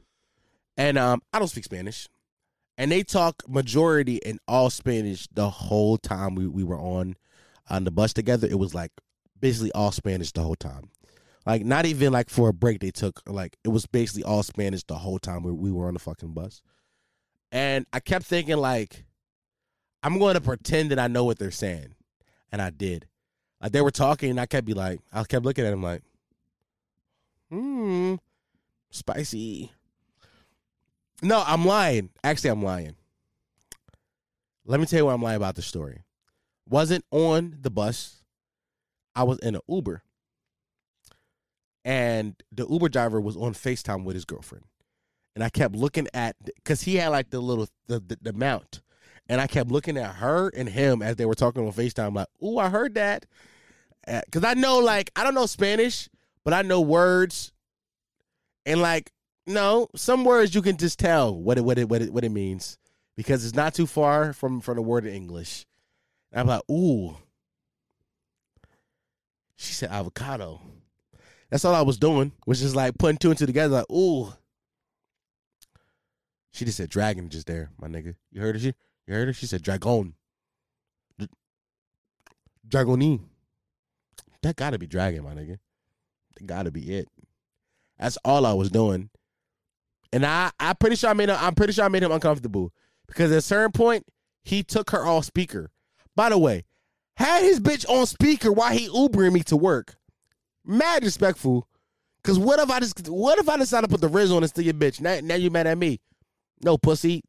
and 0.78 1.00
um, 1.00 1.24
I 1.34 1.40
don't 1.40 1.48
speak 1.48 1.64
Spanish 1.64 2.08
and 2.78 2.92
they 2.92 3.04
talk 3.04 3.44
majority 3.48 4.18
in 4.18 4.40
all 4.48 4.70
Spanish 4.70 5.28
the 5.28 5.50
whole 5.50 5.98
time 5.98 6.36
we, 6.36 6.48
we 6.48 6.64
were 6.64 6.80
on 6.80 7.16
on 7.70 7.84
the 7.84 7.92
bus 7.92 8.14
together. 8.14 8.48
It 8.48 8.60
was 8.60 8.76
like 8.76 8.92
basically 9.40 9.72
all 9.72 9.92
Spanish 9.92 10.32
the 10.32 10.42
whole 10.42 10.56
time. 10.56 10.90
Like 11.46 11.64
not 11.64 11.86
even 11.86 12.12
like 12.12 12.30
for 12.30 12.50
a 12.50 12.54
break 12.54 12.80
they 12.80 12.92
took. 12.92 13.22
Like 13.28 13.58
it 13.64 13.70
was 13.70 13.86
basically 13.86 14.24
all 14.24 14.44
Spanish 14.44 14.84
the 14.84 14.96
whole 14.96 15.20
time 15.20 15.44
we, 15.44 15.52
we 15.52 15.72
were 15.72 15.88
on 15.88 15.94
the 15.94 16.00
fucking 16.00 16.34
bus. 16.34 16.62
And 17.52 17.86
I 17.94 18.00
kept 18.00 18.26
thinking 18.26 18.58
like, 18.58 19.06
I'm 20.04 20.20
going 20.20 20.36
to 20.36 20.42
pretend 20.42 20.92
that 20.92 21.00
I 21.00 21.08
know 21.08 21.24
what 21.24 21.40
they're 21.40 21.52
saying, 21.52 21.96
and 22.52 22.62
I 22.62 22.70
did. 22.70 23.08
Like 23.62 23.72
they 23.72 23.82
were 23.82 23.92
talking, 23.92 24.32
and 24.32 24.40
I 24.40 24.46
kept 24.46 24.68
be 24.68 24.74
like, 24.74 25.00
I 25.14 25.24
kept 25.24 25.46
looking 25.46 25.66
at 25.66 25.72
them 25.72 25.82
like, 25.82 26.02
hmm, 27.50 28.16
spicy. 28.92 29.72
No, 31.26 31.44
I'm 31.44 31.66
lying. 31.66 32.12
Actually, 32.24 32.52
I'm 32.52 32.62
lying. 32.62 32.94
Let 34.64 34.80
me 34.80 34.86
tell 34.86 35.00
you 35.00 35.06
why 35.08 35.14
I'm 35.14 35.24
lying 35.24 35.38
about 35.38 35.56
the 35.56 35.64
story. 35.64 36.04
Wasn't 36.70 37.04
on 37.10 37.58
the 37.62 37.72
bus. 37.72 38.24
I 39.16 39.24
was 39.24 39.40
in 39.40 39.56
an 39.56 39.62
Uber. 39.68 40.04
And 41.84 42.36
the 42.52 42.68
Uber 42.68 42.90
driver 42.90 43.20
was 43.20 43.36
on 43.36 43.56
FaceTime 43.56 44.04
with 44.04 44.14
his 44.14 44.26
girlfriend. 44.26 44.66
And 45.34 45.44
I 45.44 45.50
kept 45.50 45.76
looking 45.76 46.08
at 46.14 46.36
cuz 46.64 46.84
he 46.84 46.98
had 46.98 47.08
like 47.10 47.32
the 47.32 47.40
little 47.40 47.68
the, 47.88 48.00
the, 48.00 48.20
the 48.22 48.34
mount. 48.34 48.82
And 49.28 49.42
I 49.42 49.48
kept 49.48 49.72
looking 49.72 49.98
at 49.98 50.18
her 50.18 50.50
and 50.50 50.70
him 50.70 51.02
as 51.02 51.16
they 51.16 51.26
were 51.26 51.34
talking 51.34 51.66
on 51.66 51.74
FaceTime 51.74 52.14
like, 52.14 52.28
"Ooh, 52.44 52.60
I 52.60 52.70
heard 52.70 52.94
that." 52.94 53.26
Uh, 54.08 54.22
cuz 54.32 54.44
I 54.44 54.54
know 54.54 54.78
like 54.78 55.10
I 55.16 55.24
don't 55.24 55.34
know 55.34 55.48
Spanish, 55.48 56.08
but 56.44 56.54
I 56.54 56.62
know 56.62 56.82
words. 56.82 57.52
And 58.68 58.80
like 58.80 59.12
no, 59.48 59.88
some 59.96 60.26
words 60.26 60.56
you 60.56 60.62
can 60.62 60.78
just 60.78 61.00
tell 61.00 61.36
what 61.36 61.58
it 61.58 61.62
what 61.62 61.78
it 61.78 61.88
what 61.90 62.02
it 62.02 62.12
what 62.12 62.24
it 62.24 62.30
means 62.30 62.78
because 63.16 63.46
it's 63.46 63.56
not 63.56 63.74
too 63.74 63.88
far 63.88 64.34
from 64.34 64.62
from 64.62 64.76
the 64.76 64.82
word 64.82 65.06
in 65.06 65.14
English. 65.14 65.66
And 66.32 66.42
I'm 66.42 66.48
like, 66.48 66.70
ooh. 66.70 67.16
She 69.56 69.74
said 69.74 69.90
avocado. 69.90 70.62
That's 71.50 71.64
all 71.64 71.76
I 71.76 71.82
was 71.82 71.98
doing, 71.98 72.34
was 72.46 72.60
just 72.60 72.76
like 72.76 72.98
putting 72.98 73.18
two 73.18 73.30
and 73.30 73.38
two 73.38 73.46
together, 73.46 73.76
like, 73.76 73.92
ooh. 73.92 74.34
She 76.52 76.66
just 76.66 76.78
said 76.78 76.90
dragon 76.90 77.30
just 77.30 77.48
there, 77.48 77.70
my 77.80 77.88
nigga. 77.88 78.16
You 78.32 78.42
heard 78.42 78.56
her? 78.56 78.60
She 78.60 78.74
You 79.08 79.14
heard 79.14 79.28
her? 79.28 79.34
She 79.34 79.46
said 79.46 79.62
dragon. 79.62 80.16
Dragoni. 82.68 83.22
That 84.42 84.56
gotta 84.56 84.80
be 84.80 84.88
dragon, 84.88 85.24
my 85.24 85.34
nigga. 85.34 85.60
That 86.36 86.48
gotta 86.48 86.72
be 86.72 86.98
it. 86.98 87.08
That's 88.00 88.18
all 88.26 88.46
I 88.46 88.54
was 88.54 88.70
doing. 88.70 89.10
And 90.16 90.26
I, 90.26 90.50
I'm 90.62 90.78
pretty 90.78 90.96
sure 90.96 91.10
I 91.10 91.14
made 91.14 91.28
him, 91.28 91.36
I'm 91.38 91.54
pretty 91.56 91.74
sure 91.74 91.84
I 91.84 91.90
made 91.90 92.02
him 92.02 92.12
uncomfortable. 92.14 92.72
Because 93.06 93.34
at 93.34 93.40
a 93.40 93.42
certain 93.42 93.74
point, 93.74 94.06
he 94.46 94.64
took 94.64 94.92
her 94.92 95.06
off 95.06 95.26
speaker. 95.26 95.72
By 96.16 96.30
the 96.30 96.38
way, 96.38 96.64
had 97.18 97.44
his 97.44 97.60
bitch 97.60 97.88
on 97.90 98.06
speaker 98.06 98.50
while 98.50 98.72
he 98.72 98.88
Ubering 98.88 99.34
me 99.34 99.42
to 99.42 99.58
work. 99.58 99.98
Mad 100.64 101.04
respectful. 101.04 101.68
Cause 102.24 102.40
what 102.40 102.60
if 102.60 102.72
I 102.72 102.80
just 102.80 103.10
what 103.10 103.40
if 103.40 103.50
I 103.50 103.58
decide 103.58 103.82
to 103.82 103.90
put 103.90 104.00
the 104.00 104.08
Riz 104.08 104.32
on 104.32 104.42
and 104.42 104.50
steal 104.50 104.64
your 104.64 104.74
bitch? 104.74 105.02
Now, 105.02 105.20
now 105.22 105.36
you 105.36 105.52
mad 105.52 105.68
at 105.68 105.78
me. 105.78 106.00
No 106.64 106.78
pussy. 106.78 107.22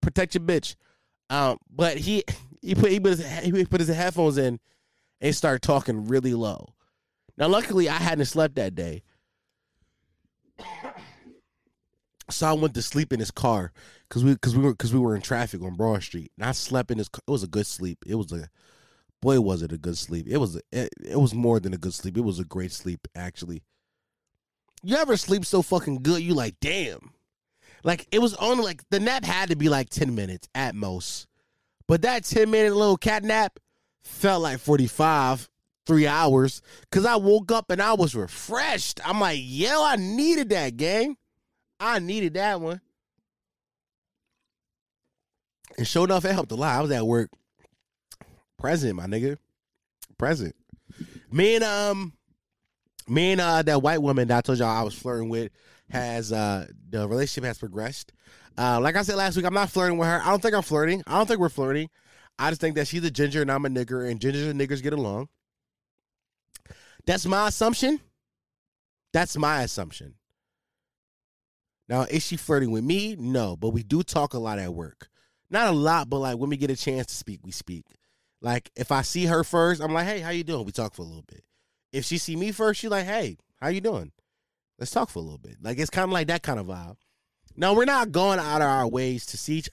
Protect 0.00 0.34
your 0.34 0.42
bitch. 0.42 0.74
Um, 1.28 1.58
but 1.70 1.98
he 1.98 2.24
he 2.62 2.74
put 2.74 2.90
he 2.90 2.98
put 2.98 3.18
his 3.18 3.42
he 3.42 3.64
put 3.66 3.80
his 3.80 3.90
headphones 3.90 4.38
in 4.38 4.58
and 5.20 5.36
started 5.36 5.60
talking 5.60 6.06
really 6.06 6.32
low. 6.32 6.74
Now 7.36 7.48
luckily 7.48 7.90
I 7.90 7.98
hadn't 7.98 8.24
slept 8.24 8.54
that 8.54 8.74
day. 8.74 9.02
So 12.30 12.46
I 12.46 12.52
went 12.52 12.74
to 12.74 12.82
sleep 12.82 13.12
in 13.12 13.20
his 13.20 13.30
car 13.30 13.72
because 14.08 14.24
we 14.24 14.32
because 14.32 14.56
we 14.56 14.62
were 14.62 14.72
because 14.72 14.92
we 14.92 15.00
were 15.00 15.16
in 15.16 15.22
traffic 15.22 15.62
on 15.62 15.74
Broad 15.74 16.02
Street, 16.02 16.30
and 16.38 16.46
I 16.46 16.52
slept 16.52 16.90
in 16.90 16.98
his. 16.98 17.08
car. 17.08 17.20
It 17.26 17.30
was 17.30 17.42
a 17.42 17.48
good 17.48 17.66
sleep. 17.66 18.04
It 18.06 18.14
was 18.14 18.32
a 18.32 18.48
boy, 19.20 19.40
was 19.40 19.62
it 19.62 19.72
a 19.72 19.78
good 19.78 19.98
sleep? 19.98 20.26
It 20.28 20.38
was 20.38 20.56
it, 20.70 20.90
it 21.04 21.20
was 21.20 21.34
more 21.34 21.60
than 21.60 21.74
a 21.74 21.78
good 21.78 21.94
sleep. 21.94 22.16
It 22.16 22.22
was 22.22 22.38
a 22.38 22.44
great 22.44 22.72
sleep 22.72 23.06
actually. 23.14 23.62
You 24.82 24.96
ever 24.96 25.16
sleep 25.16 25.44
so 25.44 25.62
fucking 25.62 26.02
good? 26.02 26.22
You 26.22 26.34
like 26.34 26.56
damn, 26.60 27.12
like 27.84 28.06
it 28.12 28.20
was 28.20 28.34
only 28.34 28.64
like 28.64 28.82
the 28.90 29.00
nap 29.00 29.24
had 29.24 29.50
to 29.50 29.56
be 29.56 29.68
like 29.68 29.90
ten 29.90 30.14
minutes 30.14 30.48
at 30.54 30.74
most, 30.74 31.26
but 31.88 32.02
that 32.02 32.24
ten 32.24 32.50
minute 32.50 32.74
little 32.74 32.96
cat 32.96 33.24
nap 33.24 33.58
felt 34.02 34.42
like 34.42 34.58
forty 34.58 34.86
five. 34.86 35.48
Three 35.84 36.06
hours 36.06 36.62
because 36.82 37.04
I 37.04 37.16
woke 37.16 37.50
up 37.50 37.68
and 37.72 37.82
I 37.82 37.94
was 37.94 38.14
refreshed. 38.14 39.00
I'm 39.04 39.18
like, 39.18 39.40
yo, 39.42 39.84
I 39.84 39.96
needed 39.96 40.50
that 40.50 40.76
game. 40.76 41.16
I 41.82 41.98
needed 41.98 42.34
that 42.34 42.60
one. 42.60 42.80
And 45.76 45.86
sure 45.86 46.04
enough, 46.04 46.24
it 46.24 46.32
helped 46.32 46.52
a 46.52 46.54
lot. 46.54 46.78
I 46.78 46.80
was 46.80 46.90
at 46.92 47.06
work. 47.06 47.30
Present, 48.56 48.94
my 48.94 49.06
nigga. 49.06 49.36
Present. 50.16 50.54
Me 51.32 51.56
and 51.56 51.64
um 51.64 52.12
me 53.08 53.32
and 53.32 53.40
uh 53.40 53.62
that 53.62 53.82
white 53.82 54.00
woman 54.00 54.28
that 54.28 54.38
I 54.38 54.40
told 54.42 54.58
y'all 54.58 54.68
I 54.68 54.82
was 54.82 54.94
flirting 54.94 55.28
with 55.28 55.50
has 55.90 56.32
uh 56.32 56.66
the 56.90 57.08
relationship 57.08 57.44
has 57.48 57.58
progressed. 57.58 58.12
Uh 58.56 58.78
like 58.80 58.94
I 58.94 59.02
said 59.02 59.16
last 59.16 59.36
week, 59.36 59.44
I'm 59.44 59.54
not 59.54 59.70
flirting 59.70 59.98
with 59.98 60.06
her. 60.06 60.20
I 60.22 60.30
don't 60.30 60.40
think 60.40 60.54
I'm 60.54 60.62
flirting. 60.62 61.02
I 61.06 61.18
don't 61.18 61.26
think 61.26 61.40
we're 61.40 61.48
flirting. 61.48 61.88
I 62.38 62.50
just 62.50 62.60
think 62.60 62.76
that 62.76 62.86
she's 62.86 63.04
a 63.04 63.10
ginger 63.10 63.42
and 63.42 63.50
I'm 63.50 63.64
a 63.64 63.68
nigger 63.68 64.08
and 64.08 64.20
gingers 64.20 64.48
and 64.48 64.60
niggers 64.60 64.82
get 64.82 64.92
along. 64.92 65.28
That's 67.06 67.26
my 67.26 67.48
assumption. 67.48 68.00
That's 69.12 69.36
my 69.36 69.62
assumption. 69.62 70.14
Now, 71.92 72.04
is 72.04 72.24
she 72.24 72.38
flirting 72.38 72.70
with 72.70 72.84
me? 72.84 73.16
No, 73.18 73.54
but 73.54 73.68
we 73.68 73.82
do 73.82 74.02
talk 74.02 74.32
a 74.32 74.38
lot 74.38 74.58
at 74.58 74.72
work. 74.72 75.10
Not 75.50 75.66
a 75.68 75.72
lot, 75.72 76.08
but 76.08 76.20
like 76.20 76.38
when 76.38 76.48
we 76.48 76.56
get 76.56 76.70
a 76.70 76.76
chance 76.76 77.08
to 77.08 77.14
speak, 77.14 77.40
we 77.44 77.52
speak. 77.52 77.84
Like 78.40 78.70
if 78.74 78.90
I 78.90 79.02
see 79.02 79.26
her 79.26 79.44
first, 79.44 79.82
I'm 79.82 79.92
like, 79.92 80.06
"Hey, 80.06 80.20
how 80.20 80.30
you 80.30 80.42
doing?" 80.42 80.64
We 80.64 80.72
talk 80.72 80.94
for 80.94 81.02
a 81.02 81.04
little 81.04 81.26
bit. 81.28 81.44
If 81.92 82.06
she 82.06 82.16
see 82.16 82.34
me 82.34 82.50
first, 82.50 82.80
she's 82.80 82.88
like, 82.88 83.04
"Hey, 83.04 83.36
how 83.60 83.68
you 83.68 83.82
doing?" 83.82 84.10
Let's 84.78 84.90
talk 84.90 85.10
for 85.10 85.18
a 85.18 85.22
little 85.22 85.36
bit. 85.36 85.58
Like 85.60 85.78
it's 85.78 85.90
kind 85.90 86.06
of 86.06 86.12
like 86.12 86.28
that 86.28 86.42
kind 86.42 86.58
of 86.58 86.64
vibe. 86.64 86.96
Now 87.56 87.74
we're 87.74 87.84
not 87.84 88.10
going 88.10 88.38
out 88.38 88.62
of 88.62 88.68
our 88.68 88.88
ways 88.88 89.26
to 89.26 89.36
see. 89.36 89.58
Each, 89.58 89.68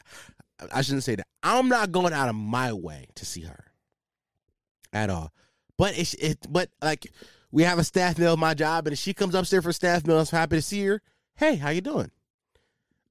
I 0.73 0.81
shouldn't 0.81 1.05
say 1.05 1.15
that. 1.15 1.27
I'm 1.41 1.69
not 1.69 1.93
going 1.93 2.11
out 2.11 2.27
of 2.27 2.35
my 2.35 2.73
way 2.73 3.07
to 3.15 3.25
see 3.25 3.43
her 3.43 3.71
at 4.91 5.09
all. 5.09 5.31
But 5.77 5.97
it's 5.97 6.15
it. 6.15 6.39
But 6.49 6.69
like 6.81 7.13
we 7.49 7.63
have 7.63 7.79
a 7.79 7.85
staff 7.85 8.19
meal 8.19 8.33
at 8.33 8.39
my 8.39 8.55
job, 8.55 8.87
and 8.87 8.93
if 8.93 8.99
she 8.99 9.13
comes 9.13 9.35
upstairs 9.35 9.63
for 9.63 9.71
staff 9.71 10.05
meal, 10.05 10.19
I'm 10.19 10.25
happy 10.25 10.57
to 10.57 10.61
see 10.61 10.83
her. 10.83 11.01
Hey, 11.39 11.55
how 11.55 11.69
you 11.69 11.79
doing? 11.79 12.11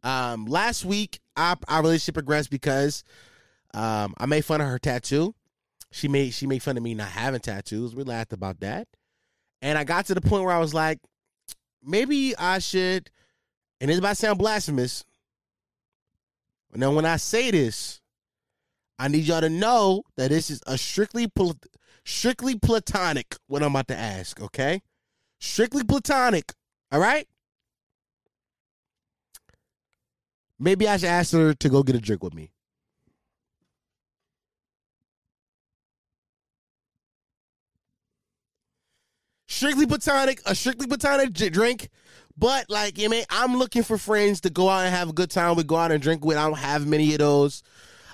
Um, 0.02 0.44
last 0.44 0.84
week 0.84 1.18
our, 1.34 1.56
our 1.66 1.80
relationship 1.80 2.12
progressed 2.12 2.50
because 2.50 3.02
um 3.72 4.14
I 4.18 4.26
made 4.26 4.44
fun 4.44 4.60
of 4.60 4.68
her 4.68 4.78
tattoo. 4.78 5.34
She 5.92 6.08
made 6.08 6.34
she 6.34 6.46
made 6.46 6.62
fun 6.62 6.76
of 6.76 6.82
me 6.82 6.92
not 6.92 7.08
having 7.08 7.40
tattoos. 7.40 7.96
We 7.96 8.04
laughed 8.04 8.34
about 8.34 8.60
that. 8.60 8.86
And 9.62 9.78
I 9.78 9.84
got 9.84 10.04
to 10.06 10.14
the 10.14 10.20
point 10.20 10.44
where 10.44 10.52
I 10.52 10.58
was 10.58 10.74
like, 10.74 10.98
maybe 11.82 12.36
I 12.36 12.58
should, 12.58 13.10
and 13.80 13.90
about 13.90 14.10
to 14.10 14.14
sound 14.16 14.38
blasphemous. 14.38 15.06
Now, 16.74 16.92
when 16.92 17.06
I 17.06 17.16
say 17.16 17.50
this, 17.50 18.02
I 18.98 19.08
need 19.08 19.24
y'all 19.24 19.40
to 19.40 19.48
know 19.48 20.02
that 20.18 20.28
this 20.28 20.50
is 20.50 20.60
a 20.66 20.76
strictly 20.76 21.32
strictly 22.04 22.58
platonic 22.58 23.36
what 23.46 23.62
I'm 23.62 23.72
about 23.72 23.88
to 23.88 23.96
ask, 23.96 24.38
okay? 24.38 24.82
Strictly 25.40 25.82
platonic, 25.82 26.52
all 26.92 27.00
right? 27.00 27.26
Maybe 30.58 30.88
I 30.88 30.96
should 30.96 31.08
ask 31.08 31.32
her 31.32 31.54
to 31.54 31.68
go 31.68 31.82
get 31.82 31.96
a 31.96 32.00
drink 32.00 32.22
with 32.22 32.34
me. 32.34 32.50
Strictly 39.46 39.86
platonic, 39.86 40.40
a 40.46 40.54
strictly 40.54 40.86
platonic 40.86 41.32
drink. 41.32 41.88
But 42.36 42.70
like, 42.70 42.98
you 42.98 43.08
know, 43.08 43.22
I'm 43.30 43.56
looking 43.56 43.82
for 43.82 43.98
friends 43.98 44.40
to 44.42 44.50
go 44.50 44.68
out 44.68 44.84
and 44.84 44.94
have 44.94 45.08
a 45.08 45.12
good 45.12 45.30
time. 45.30 45.56
We 45.56 45.64
go 45.64 45.76
out 45.76 45.90
and 45.90 46.02
drink 46.02 46.24
with. 46.24 46.36
I 46.36 46.46
don't 46.46 46.58
have 46.58 46.86
many 46.86 47.12
of 47.12 47.18
those. 47.18 47.62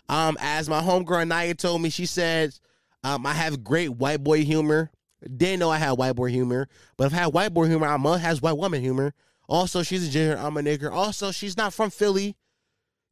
Um, 0.08 0.36
as 0.40 0.68
my 0.68 0.80
homegirl 0.80 1.28
Naya 1.28 1.54
told 1.54 1.82
me, 1.82 1.90
she 1.90 2.06
said, 2.06 2.54
um, 3.02 3.26
I 3.26 3.32
have 3.32 3.64
great 3.64 3.88
white 3.88 4.22
boy 4.22 4.44
humor. 4.44 4.90
Didn't 5.36 5.60
know 5.60 5.70
I 5.70 5.78
had 5.78 5.92
white 5.92 6.16
boy 6.16 6.28
humor, 6.28 6.68
but 6.96 7.06
if 7.06 7.14
I 7.14 7.16
had 7.16 7.32
white 7.32 7.52
boy 7.54 7.66
humor, 7.66 7.86
I'm 7.86 8.04
has 8.04 8.42
white 8.42 8.58
woman 8.58 8.82
humor. 8.82 9.14
Also, 9.48 9.82
she's 9.82 10.08
a 10.08 10.10
ginger. 10.10 10.36
I'm 10.38 10.56
a 10.56 10.60
nigger. 10.60 10.90
Also, 10.90 11.30
she's 11.30 11.56
not 11.56 11.74
from 11.74 11.90
Philly. 11.90 12.36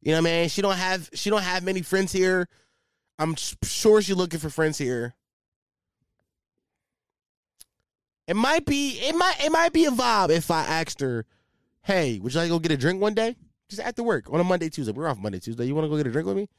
You 0.01 0.11
know 0.11 0.21
what 0.21 0.31
I? 0.31 0.47
She 0.47 0.61
don't 0.61 0.75
have 0.75 1.09
she 1.13 1.29
don't 1.29 1.43
have 1.43 1.63
many 1.63 1.81
friends 1.81 2.11
here. 2.11 2.47
I'm 3.19 3.35
sure 3.63 4.01
she's 4.01 4.15
looking 4.15 4.39
for 4.39 4.49
friends 4.49 4.77
here. 4.77 5.13
It 8.27 8.35
might 8.35 8.65
be 8.65 8.99
it 9.01 9.15
might 9.15 9.35
it 9.43 9.51
might 9.51 9.73
be 9.73 9.85
a 9.85 9.91
vibe 9.91 10.29
if 10.29 10.49
I 10.51 10.63
asked 10.65 10.99
her, 11.01 11.25
"Hey, 11.83 12.19
would 12.19 12.33
you 12.33 12.39
like 12.39 12.47
to 12.47 12.55
go 12.55 12.59
get 12.59 12.71
a 12.71 12.77
drink 12.77 13.01
one 13.01 13.13
day? 13.13 13.35
Just 13.69 13.81
after 13.81 14.03
work 14.03 14.25
on 14.31 14.39
a 14.39 14.43
Monday, 14.43 14.69
Tuesday. 14.69 14.91
We're 14.91 15.07
off 15.07 15.19
Monday, 15.19 15.39
Tuesday. 15.39 15.65
You 15.65 15.75
want 15.75 15.85
to 15.85 15.89
go 15.89 15.97
get 15.97 16.07
a 16.07 16.11
drink 16.11 16.27
with 16.27 16.37
me?" 16.37 16.49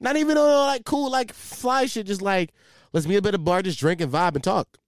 Not 0.00 0.16
even 0.16 0.36
on 0.36 0.66
like 0.66 0.84
cool 0.84 1.10
like 1.10 1.32
fly 1.32 1.86
shit. 1.86 2.06
Just 2.06 2.22
like 2.22 2.52
let's 2.92 3.06
meet 3.06 3.16
a 3.16 3.22
bit 3.22 3.34
of 3.34 3.44
bar, 3.44 3.62
just 3.62 3.78
drink 3.78 4.00
and 4.00 4.12
vibe 4.12 4.34
and 4.34 4.44
talk. 4.44 4.78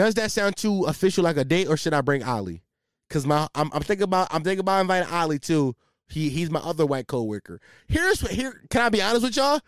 Does 0.00 0.14
that 0.14 0.32
sound 0.32 0.56
too 0.56 0.84
official 0.84 1.24
like 1.24 1.36
a 1.36 1.44
date, 1.44 1.68
or 1.68 1.76
should 1.76 1.92
I 1.92 2.00
bring 2.00 2.22
Ali? 2.22 2.62
Cause 3.10 3.26
my 3.26 3.46
I'm, 3.54 3.70
I'm 3.74 3.82
thinking 3.82 4.04
about 4.04 4.28
I'm 4.30 4.42
thinking 4.42 4.60
about 4.60 4.80
inviting 4.80 5.12
Ali 5.12 5.38
too. 5.38 5.76
He 6.08 6.30
he's 6.30 6.50
my 6.50 6.60
other 6.60 6.86
white 6.86 7.06
coworker. 7.06 7.60
Here's 7.86 8.26
here. 8.30 8.62
Can 8.70 8.80
I 8.80 8.88
be 8.88 9.02
honest 9.02 9.24
with 9.24 9.36
y'all? 9.36 9.60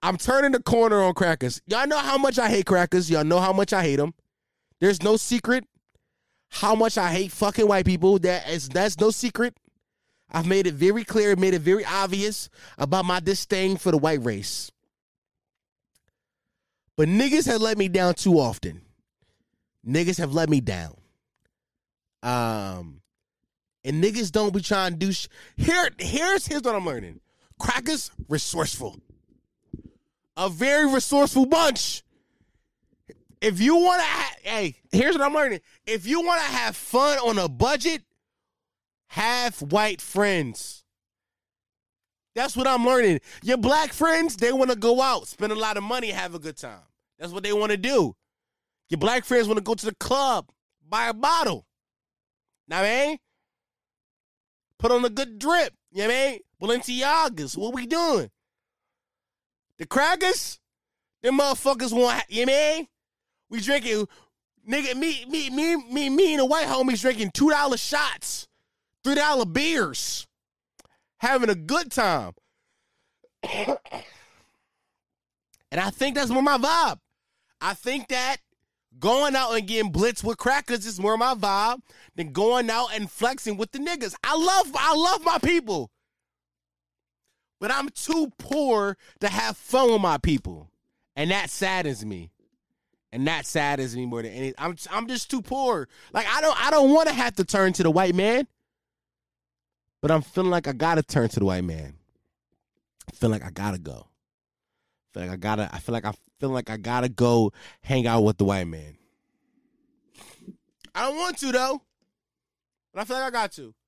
I'm 0.00 0.16
turning 0.16 0.52
the 0.52 0.62
corner 0.62 1.02
on 1.02 1.12
crackers. 1.14 1.60
Y'all 1.66 1.88
know 1.88 1.98
how 1.98 2.16
much 2.16 2.38
I 2.38 2.48
hate 2.48 2.66
crackers. 2.66 3.10
Y'all 3.10 3.24
know 3.24 3.40
how 3.40 3.52
much 3.52 3.72
I 3.72 3.82
hate 3.82 3.96
them. 3.96 4.14
There's 4.80 5.02
no 5.02 5.16
secret 5.16 5.64
how 6.50 6.76
much 6.76 6.96
I 6.96 7.10
hate 7.10 7.32
fucking 7.32 7.66
white 7.66 7.84
people. 7.84 8.20
That 8.20 8.48
is 8.48 8.68
that's 8.68 9.00
no 9.00 9.10
secret. 9.10 9.56
I've 10.30 10.46
made 10.46 10.68
it 10.68 10.74
very 10.74 11.02
clear, 11.02 11.34
made 11.34 11.54
it 11.54 11.62
very 11.62 11.84
obvious 11.84 12.48
about 12.78 13.06
my 13.06 13.18
disdain 13.18 13.76
for 13.76 13.90
the 13.90 13.98
white 13.98 14.24
race. 14.24 14.70
But 16.96 17.08
niggas 17.08 17.46
have 17.46 17.60
let 17.60 17.76
me 17.76 17.88
down 17.88 18.14
too 18.14 18.34
often. 18.34 18.82
Niggas 19.86 20.18
have 20.18 20.32
let 20.34 20.48
me 20.48 20.60
down. 20.60 20.96
Um, 22.22 23.00
and 23.84 24.02
niggas 24.02 24.32
don't 24.32 24.52
be 24.52 24.60
trying 24.60 24.92
to 24.92 24.98
do 24.98 25.12
sh- 25.12 25.28
here. 25.56 25.88
Here's 25.98 26.46
here's 26.46 26.62
what 26.62 26.74
I'm 26.74 26.84
learning. 26.84 27.20
Crackers 27.58 28.10
resourceful, 28.28 29.00
a 30.36 30.48
very 30.48 30.92
resourceful 30.92 31.46
bunch. 31.46 32.02
If 33.40 33.60
you 33.60 33.76
want 33.76 34.00
to, 34.00 34.06
ha- 34.06 34.34
hey, 34.42 34.74
here's 34.90 35.16
what 35.16 35.24
I'm 35.24 35.34
learning. 35.34 35.60
If 35.86 36.06
you 36.06 36.22
want 36.22 36.40
to 36.40 36.46
have 36.48 36.76
fun 36.76 37.18
on 37.18 37.38
a 37.38 37.48
budget, 37.48 38.02
have 39.08 39.60
white 39.62 40.00
friends. 40.00 40.84
That's 42.34 42.56
what 42.56 42.66
I'm 42.66 42.84
learning. 42.84 43.20
Your 43.42 43.56
black 43.56 43.92
friends, 43.92 44.36
they 44.36 44.52
want 44.52 44.70
to 44.70 44.76
go 44.76 45.00
out, 45.00 45.28
spend 45.28 45.52
a 45.52 45.56
lot 45.56 45.76
of 45.76 45.82
money, 45.82 46.10
have 46.10 46.34
a 46.34 46.38
good 46.38 46.56
time. 46.56 46.82
That's 47.18 47.32
what 47.32 47.42
they 47.42 47.52
want 47.52 47.70
to 47.72 47.76
do. 47.76 48.14
Your 48.88 48.98
black 48.98 49.24
friends 49.24 49.46
want 49.46 49.58
to 49.58 49.64
go 49.64 49.74
to 49.74 49.86
the 49.86 49.94
club, 49.94 50.50
buy 50.88 51.08
a 51.08 51.14
bottle. 51.14 51.66
Now, 52.66 52.82
man, 52.82 53.18
put 54.78 54.92
on 54.92 55.04
a 55.04 55.10
good 55.10 55.38
drip. 55.38 55.74
You 55.90 56.02
know 56.02 56.08
what 56.08 56.14
I 56.14 56.30
mean? 56.30 56.40
Balenciagas. 56.80 57.56
What 57.56 57.74
we 57.74 57.86
doing? 57.86 58.30
The 59.78 59.86
crackers? 59.86 60.58
Them 61.22 61.38
motherfuckers 61.38 61.92
want, 61.92 62.24
you 62.28 62.46
know 62.46 62.52
what 62.52 62.58
I 62.58 62.76
mean? 62.76 62.88
We 63.50 63.60
drinking, 63.60 64.06
nigga, 64.68 64.94
me, 64.94 65.24
me, 65.28 65.50
me, 65.50 65.76
me, 65.76 66.08
me 66.10 66.32
and 66.34 66.40
the 66.40 66.44
white 66.44 66.66
homies 66.66 67.00
drinking 67.00 67.30
$2 67.32 67.78
shots, 67.78 68.46
three 69.02 69.16
dollar 69.16 69.44
beers, 69.44 70.26
having 71.18 71.50
a 71.50 71.54
good 71.56 71.90
time. 71.90 72.34
and 73.42 73.80
I 75.72 75.90
think 75.90 76.14
that's 76.14 76.30
more 76.30 76.42
my 76.42 76.58
vibe. 76.58 76.98
I 77.60 77.74
think 77.74 78.08
that 78.08 78.36
going 78.98 79.36
out 79.36 79.52
and 79.52 79.66
getting 79.66 79.92
blitzed 79.92 80.24
with 80.24 80.38
crackers 80.38 80.86
is 80.86 81.00
more 81.00 81.16
my 81.16 81.34
vibe 81.34 81.80
than 82.16 82.32
going 82.32 82.70
out 82.70 82.88
and 82.94 83.10
flexing 83.10 83.56
with 83.56 83.72
the 83.72 83.78
niggas. 83.78 84.14
I 84.24 84.36
love 84.36 84.72
I 84.74 84.94
love 84.94 85.24
my 85.24 85.38
people. 85.38 85.90
But 87.60 87.72
I'm 87.72 87.88
too 87.88 88.30
poor 88.38 88.96
to 89.20 89.28
have 89.28 89.56
fun 89.56 89.90
with 89.92 90.00
my 90.00 90.18
people. 90.18 90.70
And 91.16 91.30
that 91.30 91.50
saddens 91.50 92.04
me. 92.04 92.30
And 93.10 93.26
that 93.26 93.46
saddens 93.46 93.96
me 93.96 94.06
more 94.06 94.22
than 94.22 94.32
anything. 94.32 94.54
I'm 94.58 94.76
I'm 94.90 95.08
just 95.08 95.30
too 95.30 95.42
poor. 95.42 95.88
Like 96.12 96.26
I 96.28 96.40
don't 96.40 96.66
I 96.66 96.70
don't 96.70 96.92
want 96.92 97.08
to 97.08 97.14
have 97.14 97.34
to 97.36 97.44
turn 97.44 97.72
to 97.74 97.82
the 97.82 97.90
white 97.90 98.14
man. 98.14 98.46
But 100.00 100.10
I'm 100.10 100.22
feeling 100.22 100.50
like 100.50 100.68
I 100.68 100.72
gotta 100.72 101.02
turn 101.02 101.28
to 101.30 101.40
the 101.40 101.46
white 101.46 101.64
man. 101.64 101.94
I 103.08 103.12
feel 103.12 103.30
like 103.30 103.44
I 103.44 103.50
gotta 103.50 103.78
go. 103.78 104.08
I 105.14 105.18
feel 105.18 105.22
like 105.22 105.32
I 105.32 105.36
gotta 105.36 105.74
I 105.74 105.78
feel 105.78 105.92
like 105.92 106.04
I 106.04 106.12
feel 106.38 106.50
like 106.50 106.70
I 106.70 106.76
gotta 106.76 107.08
go 107.08 107.52
hang 107.82 108.06
out 108.06 108.22
with 108.22 108.38
the 108.38 108.44
white 108.44 108.66
man. 108.66 108.96
I 110.94 111.06
don't 111.06 111.16
want 111.16 111.38
to 111.38 111.52
though. 111.52 111.82
But 112.92 113.00
I 113.00 113.04
feel 113.04 113.16
like 113.16 113.26
I 113.26 113.30
got 113.30 113.52
to. 113.52 113.74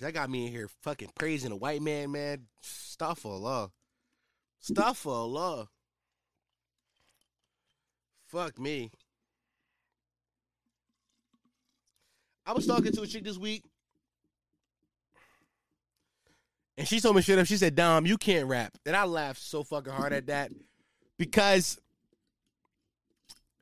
That 0.00 0.14
got 0.14 0.30
me 0.30 0.46
in 0.46 0.52
here 0.52 0.68
fucking 0.82 1.10
praising 1.14 1.50
the 1.50 1.56
white 1.56 1.82
man, 1.82 2.12
man. 2.12 2.46
Stuff 2.62 3.20
for 3.20 3.36
love. 3.36 3.70
Stuff 4.60 4.98
for 4.98 5.26
love. 5.26 5.68
Fuck 8.28 8.58
me. 8.58 8.90
I 12.46 12.52
was 12.52 12.66
talking 12.66 12.92
to 12.92 13.02
a 13.02 13.06
chick 13.06 13.24
this 13.24 13.38
week. 13.38 13.64
And 16.80 16.88
she 16.88 16.98
told 16.98 17.14
me 17.14 17.20
straight 17.22 17.38
up, 17.38 17.46
she 17.46 17.58
said, 17.58 17.74
Dom, 17.74 18.06
you 18.06 18.16
can't 18.16 18.48
rap. 18.48 18.72
And 18.86 18.96
I 18.96 19.04
laughed 19.04 19.42
so 19.42 19.62
fucking 19.62 19.92
hard 19.92 20.14
at 20.14 20.28
that. 20.28 20.50
Because, 21.18 21.78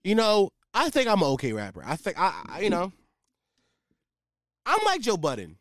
you 0.04 0.14
know, 0.14 0.50
I 0.72 0.88
think 0.88 1.08
I'm 1.08 1.20
an 1.20 1.28
okay 1.30 1.52
rapper. 1.52 1.82
I 1.84 1.96
think 1.96 2.16
I, 2.16 2.44
I 2.48 2.60
you 2.60 2.70
know, 2.70 2.92
I'm 4.64 4.78
like 4.84 5.00
Joe 5.00 5.16
Budden 5.16 5.56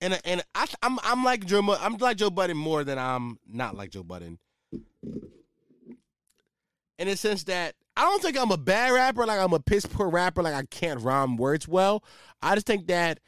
and 0.00 0.20
and 0.24 0.42
I, 0.54 0.66
I'm 0.82 0.98
I'm 1.02 1.24
like 1.24 1.44
Joe 1.44 1.62
I'm 1.80 1.96
like 1.96 2.16
Joe 2.16 2.30
Budden 2.30 2.56
more 2.56 2.84
than 2.84 2.98
I'm 2.98 3.38
not 3.46 3.76
like 3.76 3.90
Joe 3.90 4.02
Budden. 4.02 4.38
In 6.98 7.08
a 7.08 7.16
sense 7.16 7.44
that 7.44 7.74
I 7.96 8.02
don't 8.02 8.22
think 8.22 8.38
I'm 8.38 8.50
a 8.50 8.56
bad 8.56 8.92
rapper, 8.92 9.26
like 9.26 9.38
I'm 9.38 9.52
a 9.52 9.60
piss 9.60 9.84
poor 9.84 10.08
rapper, 10.08 10.42
like 10.42 10.54
I 10.54 10.62
can't 10.70 11.00
rhyme 11.00 11.36
words 11.36 11.68
well. 11.68 12.02
I 12.40 12.54
just 12.54 12.66
think 12.66 12.86
that 12.86 13.20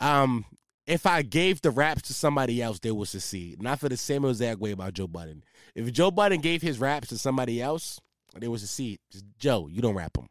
um 0.00 0.44
if 0.88 1.04
I 1.04 1.20
gave 1.20 1.60
the 1.60 1.70
raps 1.70 2.02
to 2.02 2.14
somebody 2.14 2.62
else, 2.62 2.78
they 2.78 2.90
would 2.90 3.08
succeed. 3.08 3.62
Not 3.62 3.78
for 3.78 3.90
the 3.90 3.96
same 3.96 4.24
exact 4.24 4.58
way 4.58 4.70
about 4.70 4.94
Joe 4.94 5.06
Budden. 5.06 5.44
If 5.74 5.92
Joe 5.92 6.10
Budden 6.10 6.40
gave 6.40 6.62
his 6.62 6.80
raps 6.80 7.08
to 7.08 7.18
somebody 7.18 7.60
else, 7.60 8.00
they 8.34 8.48
would 8.48 8.60
succeed. 8.60 8.98
Just, 9.12 9.26
Joe, 9.38 9.68
you 9.70 9.82
don't 9.82 9.94
rap 9.94 10.14
them. 10.14 10.28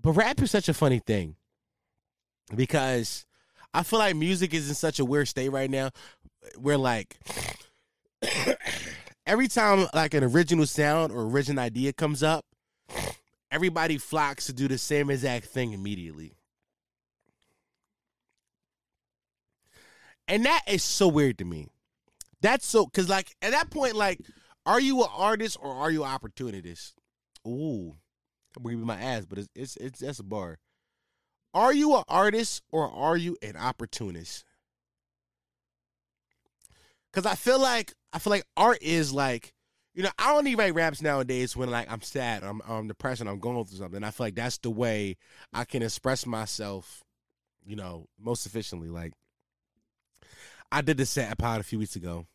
But 0.00 0.12
rap 0.12 0.40
is 0.40 0.52
such 0.52 0.68
a 0.68 0.74
funny 0.74 1.00
thing 1.00 1.34
because 2.54 3.26
I 3.72 3.82
feel 3.82 3.98
like 3.98 4.14
music 4.14 4.54
is 4.54 4.68
in 4.68 4.76
such 4.76 5.00
a 5.00 5.04
weird 5.04 5.26
state 5.26 5.48
right 5.48 5.70
now. 5.70 5.90
We're 6.56 6.78
like 6.78 7.16
every 9.26 9.48
time 9.48 9.88
like 9.94 10.14
an 10.14 10.22
original 10.22 10.66
sound 10.66 11.10
or 11.10 11.22
original 11.22 11.64
idea 11.64 11.92
comes 11.92 12.22
up, 12.22 12.44
everybody 13.50 13.98
flocks 13.98 14.46
to 14.46 14.52
do 14.52 14.68
the 14.68 14.78
same 14.78 15.10
exact 15.10 15.46
thing 15.46 15.72
immediately. 15.72 16.34
And 20.26 20.44
that 20.44 20.62
is 20.66 20.82
so 20.82 21.08
weird 21.08 21.38
to 21.38 21.44
me. 21.44 21.68
That's 22.40 22.66
so 22.66 22.86
cause 22.86 23.08
like 23.08 23.34
at 23.42 23.52
that 23.52 23.70
point, 23.70 23.94
like, 23.94 24.20
are 24.66 24.80
you 24.80 25.02
an 25.02 25.08
artist 25.14 25.56
or 25.60 25.72
are 25.72 25.90
you 25.90 26.04
an 26.04 26.10
opportunist? 26.10 26.94
Ooh, 27.46 27.94
I'm 28.56 28.62
gonna 28.62 28.76
my 28.76 29.00
ass, 29.00 29.24
but 29.26 29.38
it's 29.38 29.48
it's 29.54 29.76
it's 29.76 30.00
that's 30.00 30.18
a 30.18 30.24
bar. 30.24 30.58
Are 31.52 31.72
you 31.72 31.94
an 31.96 32.02
artist 32.08 32.62
or 32.72 32.90
are 32.90 33.16
you 33.16 33.36
an 33.42 33.56
opportunist? 33.56 34.44
Cause 37.12 37.26
I 37.26 37.34
feel 37.36 37.60
like 37.60 37.94
I 38.12 38.18
feel 38.18 38.32
like 38.32 38.44
art 38.56 38.78
is 38.82 39.12
like, 39.12 39.52
you 39.94 40.02
know, 40.02 40.10
I 40.18 40.36
even 40.38 40.56
write 40.56 40.74
raps 40.74 41.00
nowadays 41.00 41.56
when 41.56 41.70
like 41.70 41.90
I'm 41.90 42.02
sad, 42.02 42.42
I'm, 42.42 42.60
I'm 42.68 42.88
depressed, 42.88 43.20
and 43.20 43.30
I'm 43.30 43.38
going 43.38 43.64
through 43.64 43.78
something. 43.78 44.02
I 44.02 44.10
feel 44.10 44.26
like 44.26 44.34
that's 44.34 44.58
the 44.58 44.70
way 44.70 45.16
I 45.52 45.64
can 45.64 45.82
express 45.82 46.26
myself, 46.26 47.04
you 47.64 47.76
know, 47.76 48.06
most 48.18 48.46
efficiently. 48.46 48.88
Like 48.88 49.12
I 50.74 50.80
did 50.80 50.96
the 50.96 51.06
set 51.06 51.38
pod 51.38 51.60
a 51.60 51.62
few 51.62 51.78
weeks 51.78 51.94
ago. 51.94 52.26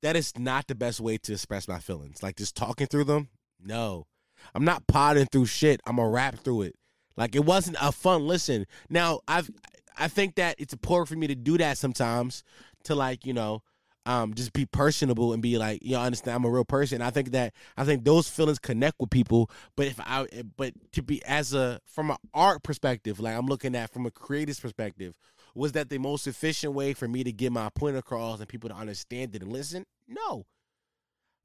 That 0.00 0.14
is 0.14 0.38
not 0.38 0.68
the 0.68 0.76
best 0.76 1.00
way 1.00 1.18
to 1.18 1.32
express 1.32 1.66
my 1.66 1.80
feelings. 1.80 2.22
Like 2.22 2.36
just 2.36 2.54
talking 2.54 2.86
through 2.86 3.04
them. 3.04 3.30
No, 3.60 4.06
I'm 4.54 4.64
not 4.64 4.86
potting 4.86 5.26
through 5.26 5.46
shit. 5.46 5.80
I'm 5.86 5.96
gonna 5.96 6.08
rap 6.08 6.38
through 6.38 6.62
it. 6.62 6.76
Like 7.16 7.34
it 7.34 7.44
wasn't 7.44 7.78
a 7.82 7.90
fun 7.90 8.28
listen. 8.28 8.64
Now 8.88 9.22
I've 9.26 9.50
I 9.98 10.06
think 10.06 10.36
that 10.36 10.54
it's 10.60 10.72
important 10.72 11.08
for 11.08 11.16
me 11.16 11.26
to 11.26 11.34
do 11.34 11.58
that 11.58 11.78
sometimes 11.78 12.44
to 12.84 12.94
like 12.94 13.26
you 13.26 13.34
know 13.34 13.64
um, 14.06 14.32
just 14.34 14.52
be 14.52 14.64
personable 14.64 15.32
and 15.32 15.42
be 15.42 15.58
like, 15.58 15.82
you 15.82 15.92
know, 15.92 16.00
understand 16.00 16.36
I'm 16.36 16.44
a 16.44 16.50
real 16.50 16.64
person. 16.64 17.02
I 17.02 17.10
think 17.10 17.32
that 17.32 17.52
I 17.76 17.84
think 17.84 18.04
those 18.04 18.28
feelings 18.28 18.58
connect 18.58 18.96
with 19.00 19.10
people. 19.10 19.50
But 19.76 19.88
if 19.88 20.00
I, 20.00 20.26
but 20.56 20.72
to 20.92 21.02
be 21.02 21.22
as 21.24 21.54
a 21.54 21.80
from 21.86 22.10
an 22.12 22.16
art 22.32 22.62
perspective, 22.62 23.18
like 23.18 23.36
I'm 23.36 23.46
looking 23.46 23.74
at 23.74 23.92
from 23.92 24.06
a 24.06 24.10
creative 24.10 24.60
perspective, 24.60 25.14
was 25.54 25.72
that 25.72 25.88
the 25.88 25.98
most 25.98 26.26
efficient 26.26 26.72
way 26.72 26.94
for 26.94 27.08
me 27.08 27.24
to 27.24 27.32
get 27.32 27.52
my 27.52 27.68
point 27.70 27.96
across 27.96 28.40
and 28.40 28.48
people 28.48 28.70
to 28.70 28.76
understand 28.76 29.34
it 29.34 29.42
and 29.42 29.52
listen? 29.52 29.84
No. 30.08 30.46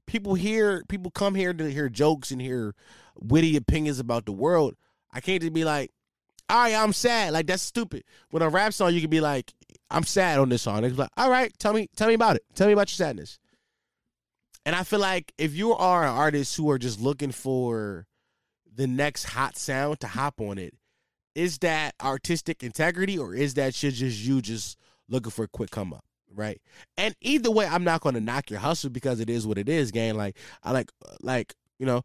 People 0.06 0.36
hear, 0.36 0.84
people 0.88 1.11
come 1.11 1.36
here 1.36 1.53
to 1.53 1.72
hear 1.72 1.90
jokes 1.90 2.32
and 2.32 2.41
hear 2.41 2.76
witty 3.18 3.57
opinions 3.57 3.99
about 3.99 4.26
the 4.26 4.32
world. 4.32 4.76
I 5.11 5.19
can't 5.19 5.41
just 5.41 5.53
be 5.53 5.64
like, 5.64 5.91
all 6.49 6.57
right, 6.57 6.76
I'm 6.76 6.94
sad. 6.94 7.34
Like 7.34 7.48
that's 7.48 7.64
stupid. 7.64 8.03
With 8.32 8.44
a 8.44 8.49
rap 8.49 8.73
song, 8.73 8.94
you 8.94 9.02
can 9.02 9.10
be 9.10 9.22
like, 9.22 9.53
I'm 9.90 10.03
sad 10.03 10.40
on 10.40 10.49
this 10.49 10.64
song. 10.64 10.84
It's 10.84 10.98
like, 10.98 11.10
all 11.18 11.30
right, 11.30 11.52
tell 11.57 11.73
me, 11.73 11.90
tell 11.95 12.07
me 12.07 12.14
about 12.14 12.36
it. 12.36 12.44
Tell 12.53 12.68
me 12.68 12.73
about 12.73 12.90
your 12.90 13.06
sadness. 13.06 13.40
And 14.65 14.76
I 14.76 14.84
feel 14.84 14.99
like 14.99 15.32
if 15.38 15.56
you 15.56 15.73
are 15.73 16.03
an 16.03 16.10
artist 16.10 16.57
who 16.57 16.69
are 16.72 16.80
just 16.80 16.99
looking 16.99 17.32
for 17.32 18.07
the 18.73 18.88
next 18.88 19.26
hot 19.26 19.57
sound 19.57 19.99
to 20.02 20.07
hop 20.07 20.41
on 20.41 20.57
it, 20.57 20.73
is 21.36 21.60
that 21.60 21.94
artistic 22.02 22.64
integrity 22.64 23.18
or 23.20 23.36
is 23.36 23.53
that 23.56 23.76
shit 23.76 23.94
just 23.94 24.24
you 24.24 24.41
just 24.41 24.78
looking 25.10 25.32
for 25.32 25.44
a 25.44 25.48
quick 25.48 25.70
come 25.70 25.94
up? 25.94 26.03
Right. 26.34 26.62
And 26.98 27.16
either 27.22 27.52
way, 27.52 27.66
I'm 27.66 27.84
not 27.84 28.02
gonna 28.02 28.20
knock 28.20 28.49
your 28.49 28.60
hustle 28.60 28.90
because 28.90 29.20
it 29.20 29.30
is 29.30 29.45
what 29.45 29.57
it 29.57 29.70
is, 29.70 29.91
gang. 29.91 30.16
Like 30.16 30.38
I 30.64 30.72
like 30.72 30.91
like, 31.22 31.53
you 31.80 31.86
know, 31.86 32.03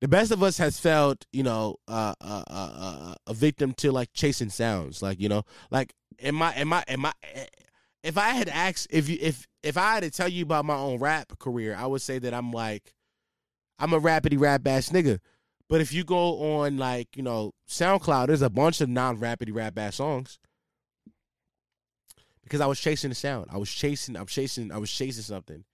the 0.00 0.08
best 0.08 0.32
of 0.32 0.42
us 0.42 0.58
has 0.58 0.80
felt, 0.80 1.26
you 1.32 1.44
know, 1.44 1.76
uh, 1.86 2.14
uh, 2.20 2.42
uh, 2.48 3.14
a 3.26 3.34
victim 3.34 3.72
to 3.74 3.92
like 3.92 4.12
chasing 4.12 4.50
sounds. 4.50 5.00
Like, 5.00 5.20
you 5.20 5.28
know, 5.28 5.44
like 5.70 5.94
am 6.20 6.42
I, 6.42 6.52
am 6.54 6.72
I, 6.72 6.84
am 6.88 7.06
I? 7.06 7.12
If 8.02 8.18
I 8.18 8.30
had 8.30 8.48
asked, 8.48 8.88
if 8.90 9.08
you, 9.08 9.16
if 9.20 9.46
if 9.62 9.76
I 9.76 9.94
had 9.94 10.02
to 10.02 10.10
tell 10.10 10.28
you 10.28 10.42
about 10.42 10.64
my 10.64 10.74
own 10.74 10.98
rap 10.98 11.38
career, 11.38 11.76
I 11.78 11.86
would 11.86 12.02
say 12.02 12.18
that 12.18 12.34
I'm 12.34 12.50
like, 12.50 12.92
I'm 13.78 13.92
a 13.92 14.00
rapidy 14.00 14.40
rap 14.40 14.66
ass 14.66 14.88
nigga. 14.88 15.20
But 15.72 15.80
if 15.80 15.90
you 15.90 16.04
go 16.04 16.58
on 16.58 16.76
like, 16.76 17.16
you 17.16 17.22
know, 17.22 17.54
SoundCloud, 17.66 18.26
there's 18.26 18.42
a 18.42 18.50
bunch 18.50 18.82
of 18.82 18.90
non 18.90 19.16
rapidy 19.16 19.54
rap 19.54 19.78
ass 19.78 19.96
songs. 19.96 20.38
Because 22.42 22.60
I 22.60 22.66
was 22.66 22.78
chasing 22.78 23.08
the 23.08 23.14
sound. 23.14 23.46
I 23.50 23.56
was 23.56 23.70
chasing, 23.72 24.14
I'm 24.14 24.26
chasing, 24.26 24.70
I 24.70 24.76
was 24.76 24.92
chasing 24.92 25.22
something. 25.22 25.64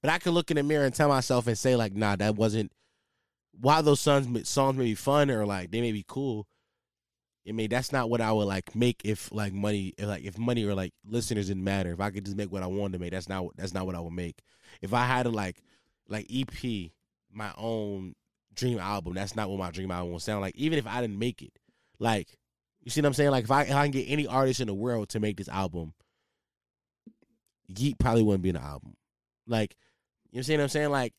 But 0.00 0.10
I 0.10 0.18
could 0.18 0.32
look 0.32 0.50
in 0.50 0.56
the 0.56 0.62
mirror 0.62 0.86
and 0.86 0.94
tell 0.94 1.10
myself 1.10 1.48
and 1.48 1.58
say, 1.58 1.76
like, 1.76 1.94
nah, 1.94 2.16
that 2.16 2.34
wasn't 2.34 2.72
while 3.60 3.82
those 3.82 4.00
songs 4.00 4.48
songs 4.48 4.78
may 4.78 4.84
be 4.84 4.94
fun 4.94 5.30
or 5.30 5.44
like 5.44 5.70
they 5.70 5.82
may 5.82 5.92
be 5.92 6.06
cool, 6.08 6.46
I 7.46 7.52
mean 7.52 7.68
that's 7.68 7.92
not 7.92 8.08
what 8.08 8.22
I 8.22 8.32
would 8.32 8.48
like 8.48 8.74
make 8.74 9.02
if 9.04 9.30
like 9.32 9.52
money 9.52 9.92
if 9.98 10.06
like 10.06 10.24
if 10.24 10.38
money 10.38 10.64
or 10.64 10.74
like 10.74 10.94
listeners 11.04 11.48
didn't 11.48 11.64
matter. 11.64 11.92
If 11.92 12.00
I 12.00 12.08
could 12.08 12.24
just 12.24 12.38
make 12.38 12.50
what 12.50 12.62
I 12.62 12.68
wanted 12.68 12.94
to 12.94 12.98
make, 13.00 13.10
that's 13.10 13.28
not 13.28 13.54
that's 13.58 13.74
not 13.74 13.84
what 13.84 13.96
I 13.96 14.00
would 14.00 14.14
make. 14.14 14.38
If 14.80 14.94
I 14.94 15.04
had 15.04 15.24
to 15.24 15.28
like 15.28 15.62
like 16.08 16.26
EP 16.34 16.90
my 17.30 17.52
own 17.58 18.14
dream 18.54 18.78
album, 18.78 19.14
that's 19.14 19.36
not 19.36 19.48
what 19.50 19.58
my 19.58 19.70
dream 19.70 19.90
album 19.90 20.12
would 20.12 20.22
sound 20.22 20.40
like. 20.40 20.56
Even 20.56 20.78
if 20.78 20.86
I 20.86 21.00
didn't 21.00 21.18
make 21.18 21.42
it, 21.42 21.52
like 21.98 22.36
you 22.82 22.90
see 22.90 23.00
what 23.00 23.06
I'm 23.06 23.14
saying? 23.14 23.30
Like 23.30 23.44
if 23.44 23.50
I 23.50 23.62
if 23.62 23.74
I 23.74 23.84
can 23.84 23.92
get 23.92 24.08
any 24.08 24.26
artist 24.26 24.60
in 24.60 24.66
the 24.66 24.74
world 24.74 25.08
to 25.10 25.20
make 25.20 25.36
this 25.36 25.48
album, 25.48 25.94
Yeat 27.68 27.98
probably 27.98 28.22
wouldn't 28.22 28.42
be 28.42 28.50
an 28.50 28.56
album. 28.56 28.96
Like 29.46 29.76
you 30.30 30.40
know 30.40 30.54
what 30.54 30.60
I'm 30.60 30.68
saying? 30.68 30.90
Like 30.90 31.14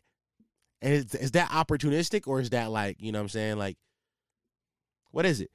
and 0.83 0.93
is, 0.93 1.15
is 1.15 1.31
that 1.31 1.49
opportunistic 1.49 2.27
or 2.27 2.41
is 2.41 2.49
that 2.49 2.69
like, 2.69 2.97
you 2.99 3.11
know 3.11 3.19
what 3.19 3.23
I'm 3.23 3.29
saying? 3.29 3.57
Like, 3.57 3.77
what 5.11 5.25
is 5.25 5.39
it? 5.39 5.49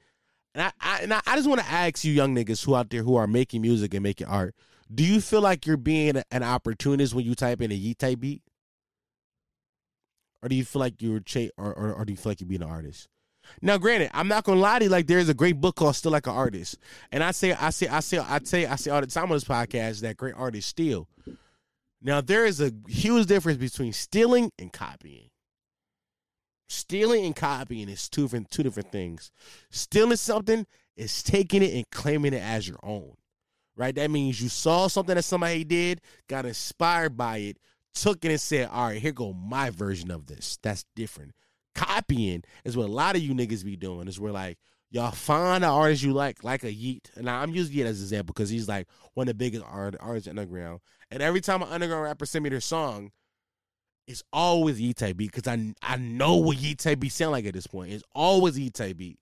And 0.55 0.63
I, 0.63 0.71
I 0.81 0.99
and 1.03 1.13
I, 1.13 1.21
I 1.27 1.35
just 1.35 1.47
want 1.47 1.61
to 1.61 1.67
ask 1.67 2.03
you 2.03 2.11
young 2.11 2.35
niggas 2.35 2.65
who 2.65 2.75
out 2.75 2.89
there 2.89 3.03
who 3.03 3.15
are 3.15 3.27
making 3.27 3.61
music 3.61 3.93
and 3.93 4.01
making 4.01 4.25
art, 4.25 4.55
do 4.93 5.03
you 5.05 5.21
feel 5.21 5.41
like 5.41 5.67
you're 5.67 5.77
being 5.77 6.21
an 6.31 6.43
opportunist 6.43 7.13
when 7.13 7.25
you 7.25 7.35
type 7.35 7.61
in 7.61 7.71
a 7.71 7.75
Yeat 7.75 7.99
type 7.99 8.19
beat? 8.19 8.41
Or 10.41 10.49
do 10.49 10.55
you 10.55 10.63
feel 10.63 10.79
like 10.79 11.01
you're 11.01 11.19
cha- 11.19 11.49
or, 11.57 11.73
or, 11.73 11.93
or 11.93 12.05
do 12.05 12.13
you 12.13 12.17
feel 12.17 12.31
like 12.31 12.39
you're 12.39 12.47
being 12.47 12.61
an 12.63 12.69
artist? 12.69 13.07
Now, 13.61 13.77
granted, 13.77 14.11
I'm 14.13 14.27
not 14.27 14.43
gonna 14.43 14.59
lie 14.59 14.79
to 14.79 14.85
you. 14.85 14.91
Like, 14.91 15.07
there's 15.07 15.29
a 15.29 15.33
great 15.33 15.59
book 15.59 15.75
called 15.75 15.95
"Steal 15.95 16.11
Like 16.11 16.27
an 16.27 16.33
Artist," 16.33 16.77
and 17.11 17.23
I 17.23 17.31
say, 17.31 17.53
I 17.53 17.71
say, 17.71 17.87
I 17.87 17.99
say, 17.99 18.19
I 18.19 18.39
say, 18.43 18.65
I 18.65 18.75
say 18.75 18.91
all 18.91 19.01
the 19.01 19.07
time 19.07 19.25
on 19.25 19.29
this 19.31 19.43
podcast 19.43 20.01
that 20.01 20.17
great 20.17 20.35
artists 20.37 20.69
steal. 20.69 21.07
Now, 22.01 22.21
there 22.21 22.45
is 22.45 22.61
a 22.61 22.71
huge 22.87 23.27
difference 23.27 23.57
between 23.57 23.91
stealing 23.91 24.51
and 24.57 24.71
copying. 24.71 25.29
Stealing 26.69 27.25
and 27.25 27.35
copying 27.35 27.89
is 27.89 28.07
two 28.07 28.23
different 28.23 28.51
two 28.51 28.63
different 28.63 28.91
things. 28.91 29.31
Stealing 29.71 30.17
something 30.17 30.65
is 30.95 31.23
taking 31.23 31.63
it 31.63 31.73
and 31.73 31.85
claiming 31.91 32.33
it 32.33 32.43
as 32.43 32.67
your 32.67 32.79
own. 32.83 33.13
Right? 33.75 33.95
That 33.95 34.11
means 34.11 34.41
you 34.41 34.49
saw 34.49 34.87
something 34.87 35.15
that 35.15 35.23
somebody 35.23 35.63
did, 35.63 36.01
got 36.27 36.45
inspired 36.45 37.15
by 37.17 37.37
it, 37.37 37.57
took 38.01 38.23
it 38.25 38.31
and 38.31 38.41
said, 38.41 38.69
"All 38.71 38.87
right, 38.87 39.01
here 39.01 39.11
go 39.11 39.33
my 39.33 39.69
version 39.69 40.11
of 40.11 40.27
this." 40.27 40.57
That's 40.61 40.85
different. 40.95 41.33
Copying 41.75 42.43
is 42.65 42.75
what 42.75 42.89
a 42.89 42.91
lot 42.91 43.15
of 43.15 43.21
you 43.21 43.33
niggas 43.33 43.63
be 43.63 43.75
doing. 43.75 44.07
Is 44.07 44.19
where 44.19 44.31
like 44.31 44.57
y'all 44.91 45.11
find 45.11 45.63
an 45.63 45.69
artist 45.69 46.03
you 46.03 46.13
like, 46.13 46.43
like 46.43 46.63
a 46.63 46.73
Yeat. 46.73 47.11
And 47.15 47.29
I'm 47.29 47.53
using 47.53 47.75
Yeat 47.75 47.85
as 47.85 47.99
an 47.99 48.05
example 48.05 48.33
because 48.33 48.49
he's 48.49 48.67
like 48.67 48.87
one 49.13 49.27
of 49.27 49.29
the 49.29 49.33
biggest 49.35 49.63
art, 49.67 49.95
artists 49.99 50.27
underground. 50.27 50.79
And 51.11 51.21
every 51.21 51.41
time 51.41 51.61
an 51.61 51.69
underground 51.69 52.03
rapper 52.03 52.25
send 52.25 52.43
me 52.43 52.49
their 52.49 52.61
song, 52.61 53.11
it's 54.07 54.23
always 54.33 54.81
Yeat 54.81 54.97
type 54.97 55.17
beat 55.17 55.31
because 55.31 55.47
I 55.47 55.73
I 55.81 55.97
know 55.97 56.37
what 56.37 56.57
Yeat 56.57 56.79
type 56.79 56.99
beat 56.99 57.11
sound 57.11 57.31
like 57.31 57.45
at 57.45 57.53
this 57.53 57.67
point. 57.67 57.93
It's 57.93 58.03
always 58.15 58.57
Yeat 58.57 58.73
type 58.73 58.97
beat. 58.97 59.19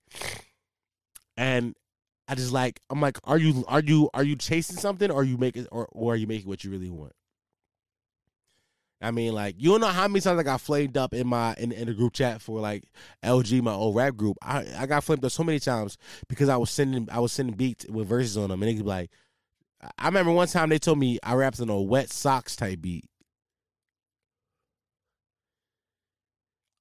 And 1.36 1.74
I 2.26 2.34
just 2.34 2.52
like 2.52 2.80
I'm 2.90 3.00
like, 3.00 3.18
are 3.24 3.38
you 3.38 3.64
are 3.68 3.80
you 3.80 4.08
are 4.14 4.24
you 4.24 4.36
chasing 4.36 4.76
something 4.76 5.10
or 5.10 5.20
are 5.20 5.24
you 5.24 5.36
making 5.36 5.66
or, 5.70 5.88
or 5.92 6.14
are 6.14 6.16
you 6.16 6.26
making 6.26 6.48
what 6.48 6.64
you 6.64 6.70
really 6.70 6.90
want? 6.90 7.12
I 9.00 9.12
mean, 9.12 9.32
like 9.32 9.54
you 9.58 9.70
don't 9.70 9.80
know 9.80 9.88
how 9.88 10.08
many 10.08 10.20
times 10.20 10.40
I 10.40 10.42
got 10.42 10.60
flamed 10.60 10.96
up 10.96 11.14
in 11.14 11.26
my 11.26 11.54
in, 11.58 11.70
in 11.70 11.86
the 11.86 11.94
group 11.94 12.14
chat 12.14 12.42
for 12.42 12.60
like 12.60 12.84
LG, 13.22 13.62
my 13.62 13.72
old 13.72 13.94
rap 13.94 14.16
group. 14.16 14.36
I, 14.42 14.66
I 14.76 14.86
got 14.86 15.04
flamed 15.04 15.24
up 15.24 15.30
so 15.30 15.44
many 15.44 15.60
times 15.60 15.96
because 16.28 16.48
I 16.48 16.56
was 16.56 16.70
sending 16.70 17.08
I 17.10 17.20
was 17.20 17.32
sending 17.32 17.54
beats 17.54 17.86
with 17.88 18.08
verses 18.08 18.36
on 18.36 18.50
them, 18.50 18.62
and 18.62 18.70
they 18.70 18.74
be 18.74 18.82
like, 18.82 19.10
I 19.98 20.06
remember 20.06 20.32
one 20.32 20.48
time 20.48 20.68
they 20.68 20.78
told 20.80 20.98
me 20.98 21.18
I 21.22 21.34
rapped 21.34 21.60
on 21.60 21.68
a 21.68 21.80
wet 21.80 22.10
socks 22.10 22.56
type 22.56 22.80
beat. 22.80 23.04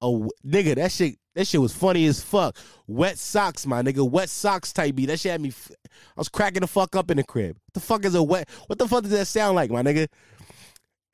Oh 0.01 0.29
nigga, 0.45 0.75
that 0.75 0.91
shit 0.91 1.17
that 1.35 1.45
shit 1.45 1.61
was 1.61 1.73
funny 1.73 2.07
as 2.07 2.19
fuck. 2.19 2.57
Wet 2.87 3.19
socks, 3.19 3.67
my 3.67 3.83
nigga, 3.83 4.09
wet 4.09 4.29
socks 4.29 4.73
type 4.73 4.95
beat. 4.95 5.05
That 5.05 5.19
shit 5.19 5.33
had 5.33 5.41
me. 5.41 5.53
I 5.69 6.19
was 6.19 6.29
cracking 6.29 6.61
the 6.61 6.67
fuck 6.67 6.95
up 6.95 7.11
in 7.11 7.17
the 7.17 7.23
crib. 7.23 7.57
What 7.65 7.73
the 7.75 7.79
fuck 7.79 8.05
is 8.05 8.15
a 8.15 8.23
wet? 8.23 8.49
What 8.65 8.79
the 8.79 8.87
fuck 8.87 9.03
does 9.03 9.11
that 9.11 9.27
sound 9.27 9.55
like, 9.55 9.69
my 9.69 9.83
nigga? 9.83 10.07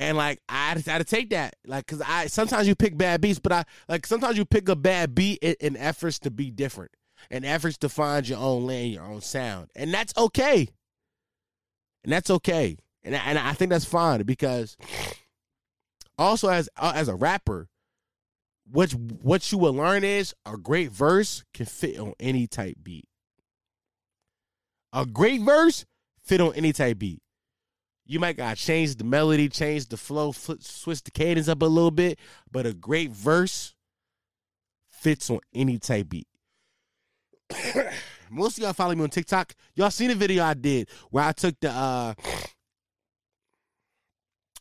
And 0.03 0.17
like 0.17 0.41
I 0.49 0.73
to, 0.73 0.91
had 0.91 0.97
to 0.97 1.05
take 1.05 1.29
that, 1.29 1.55
like, 1.65 1.87
cause 1.87 2.01
I 2.05 2.27
sometimes 2.27 2.67
you 2.67 2.75
pick 2.75 2.97
bad 2.97 3.21
beats, 3.21 3.39
but 3.39 3.53
I 3.53 3.63
like 3.87 4.05
sometimes 4.05 4.37
you 4.37 4.43
pick 4.43 4.67
a 4.67 4.75
bad 4.75 5.15
beat 5.15 5.39
in, 5.41 5.55
in 5.61 5.77
efforts 5.77 6.19
to 6.19 6.29
be 6.29 6.51
different, 6.51 6.91
and 7.31 7.45
efforts 7.45 7.77
to 7.77 7.87
find 7.87 8.27
your 8.27 8.39
own 8.39 8.65
lane, 8.65 8.91
your 8.91 9.05
own 9.05 9.21
sound, 9.21 9.69
and 9.77 9.93
that's 9.93 10.13
okay. 10.17 10.67
And 12.03 12.11
that's 12.11 12.29
okay, 12.29 12.75
and 13.05 13.15
I- 13.15 13.19
and 13.19 13.39
I 13.39 13.53
think 13.53 13.71
that's 13.71 13.85
fine 13.85 14.21
because 14.23 14.75
also 16.17 16.49
as 16.49 16.67
uh, 16.75 16.91
as 16.93 17.07
a 17.07 17.15
rapper, 17.15 17.69
what 18.69 18.91
what 18.91 19.49
you 19.53 19.57
will 19.57 19.73
learn 19.73 20.03
is 20.03 20.35
a 20.45 20.57
great 20.57 20.91
verse 20.91 21.45
can 21.53 21.65
fit 21.65 21.97
on 21.97 22.13
any 22.19 22.45
type 22.45 22.75
beat. 22.83 23.07
A 24.91 25.05
great 25.05 25.39
verse 25.39 25.85
fit 26.21 26.41
on 26.41 26.53
any 26.55 26.73
type 26.73 26.99
beat. 26.99 27.21
You 28.05 28.19
might 28.19 28.37
gotta 28.37 28.55
change 28.55 28.95
the 28.95 29.03
melody, 29.03 29.47
change 29.47 29.87
the 29.87 29.97
flow, 29.97 30.31
fl- 30.31 30.53
switch 30.59 31.03
the 31.03 31.11
cadence 31.11 31.47
up 31.47 31.61
a 31.61 31.65
little 31.65 31.91
bit, 31.91 32.19
but 32.51 32.65
a 32.65 32.73
great 32.73 33.11
verse 33.11 33.75
fits 34.89 35.29
on 35.29 35.39
any 35.53 35.79
type 35.79 36.09
beat. 36.09 36.27
Most 38.29 38.57
of 38.57 38.63
y'all 38.63 38.73
follow 38.73 38.95
me 38.95 39.03
on 39.03 39.09
TikTok. 39.09 39.53
Y'all 39.75 39.91
seen 39.91 40.09
the 40.09 40.15
video 40.15 40.43
I 40.43 40.53
did 40.53 40.89
where 41.11 41.23
I 41.23 41.31
took 41.31 41.55
the 41.61 41.69
uh 41.69 42.13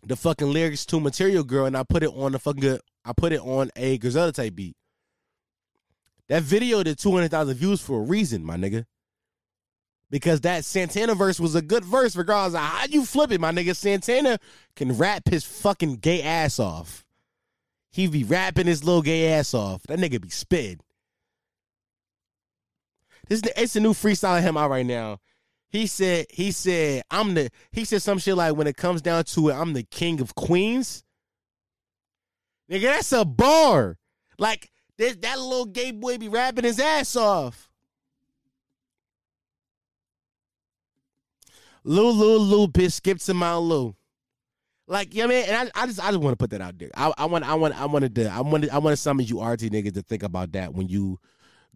the 0.04 0.16
fucking 0.16 0.52
lyrics 0.52 0.86
to 0.86 1.00
Material 1.00 1.42
Girl 1.42 1.66
and 1.66 1.76
I 1.76 1.82
put 1.82 2.02
it 2.02 2.10
on 2.14 2.32
the 2.32 2.38
fucking 2.38 2.78
I 3.04 3.12
put 3.16 3.32
it 3.32 3.40
on 3.40 3.70
a 3.74 3.98
Griselda 3.98 4.32
type 4.32 4.54
beat. 4.54 4.76
That 6.28 6.44
video 6.44 6.82
did 6.82 6.98
200,000 6.98 7.56
views 7.56 7.80
for 7.80 7.98
a 7.98 8.02
reason, 8.02 8.44
my 8.44 8.56
nigga. 8.56 8.86
Because 10.12 10.42
that 10.42 10.66
Santana 10.66 11.14
verse 11.14 11.40
was 11.40 11.54
a 11.54 11.62
good 11.62 11.86
verse, 11.86 12.14
regardless 12.14 12.54
of 12.54 12.60
how 12.60 12.84
you 12.84 13.06
flip 13.06 13.32
it, 13.32 13.40
my 13.40 13.50
nigga. 13.50 13.74
Santana 13.74 14.38
can 14.76 14.92
rap 14.98 15.22
his 15.26 15.42
fucking 15.42 15.96
gay 15.96 16.22
ass 16.22 16.60
off. 16.60 17.06
He 17.90 18.06
be 18.06 18.22
rapping 18.22 18.66
his 18.66 18.84
little 18.84 19.00
gay 19.00 19.32
ass 19.32 19.54
off. 19.54 19.82
That 19.84 19.98
nigga 19.98 20.20
be 20.20 20.28
spitting. 20.28 20.80
This 23.26 23.40
it's 23.56 23.74
a 23.74 23.80
new 23.80 23.94
freestyle 23.94 24.36
of 24.36 24.44
him 24.44 24.58
out 24.58 24.68
right 24.68 24.84
now. 24.84 25.18
He 25.70 25.86
said, 25.86 26.26
he 26.28 26.52
said, 26.52 27.04
I'm 27.10 27.32
the 27.32 27.48
he 27.70 27.86
said 27.86 28.02
some 28.02 28.18
shit 28.18 28.36
like 28.36 28.54
when 28.54 28.66
it 28.66 28.76
comes 28.76 29.00
down 29.00 29.24
to 29.24 29.48
it, 29.48 29.54
I'm 29.54 29.72
the 29.72 29.82
king 29.82 30.20
of 30.20 30.34
queens. 30.34 31.04
Nigga, 32.70 32.82
that's 32.82 33.12
a 33.12 33.24
bar. 33.24 33.96
Like 34.38 34.70
this, 34.98 35.16
that 35.16 35.38
little 35.38 35.64
gay 35.64 35.90
boy 35.90 36.18
be 36.18 36.28
rapping 36.28 36.64
his 36.64 36.78
ass 36.78 37.16
off. 37.16 37.71
Lou, 41.84 42.10
Lou, 42.10 42.68
bitch, 42.68 42.92
skip 42.92 43.18
to 43.18 43.34
my 43.34 43.56
Lou. 43.56 43.94
Like, 44.86 45.14
you 45.14 45.20
yeah, 45.22 45.26
man, 45.26 45.44
and 45.48 45.70
I, 45.74 45.82
I 45.82 45.86
just, 45.86 46.00
I 46.00 46.08
just 46.10 46.20
want 46.20 46.32
to 46.32 46.36
put 46.36 46.50
that 46.50 46.60
out 46.60 46.78
there. 46.78 46.90
I, 46.96 47.12
I 47.16 47.24
want, 47.26 47.44
I 47.44 47.54
want, 47.54 47.80
I 47.80 47.86
wanted 47.86 48.14
to, 48.16 48.28
I 48.28 48.40
wanted, 48.40 48.70
I 48.70 48.78
wanted 48.78 48.96
some 48.96 49.20
of 49.20 49.28
you 49.28 49.42
RT 49.42 49.60
niggas 49.60 49.94
to 49.94 50.02
think 50.02 50.22
about 50.22 50.52
that 50.52 50.74
when 50.74 50.88
you 50.88 51.18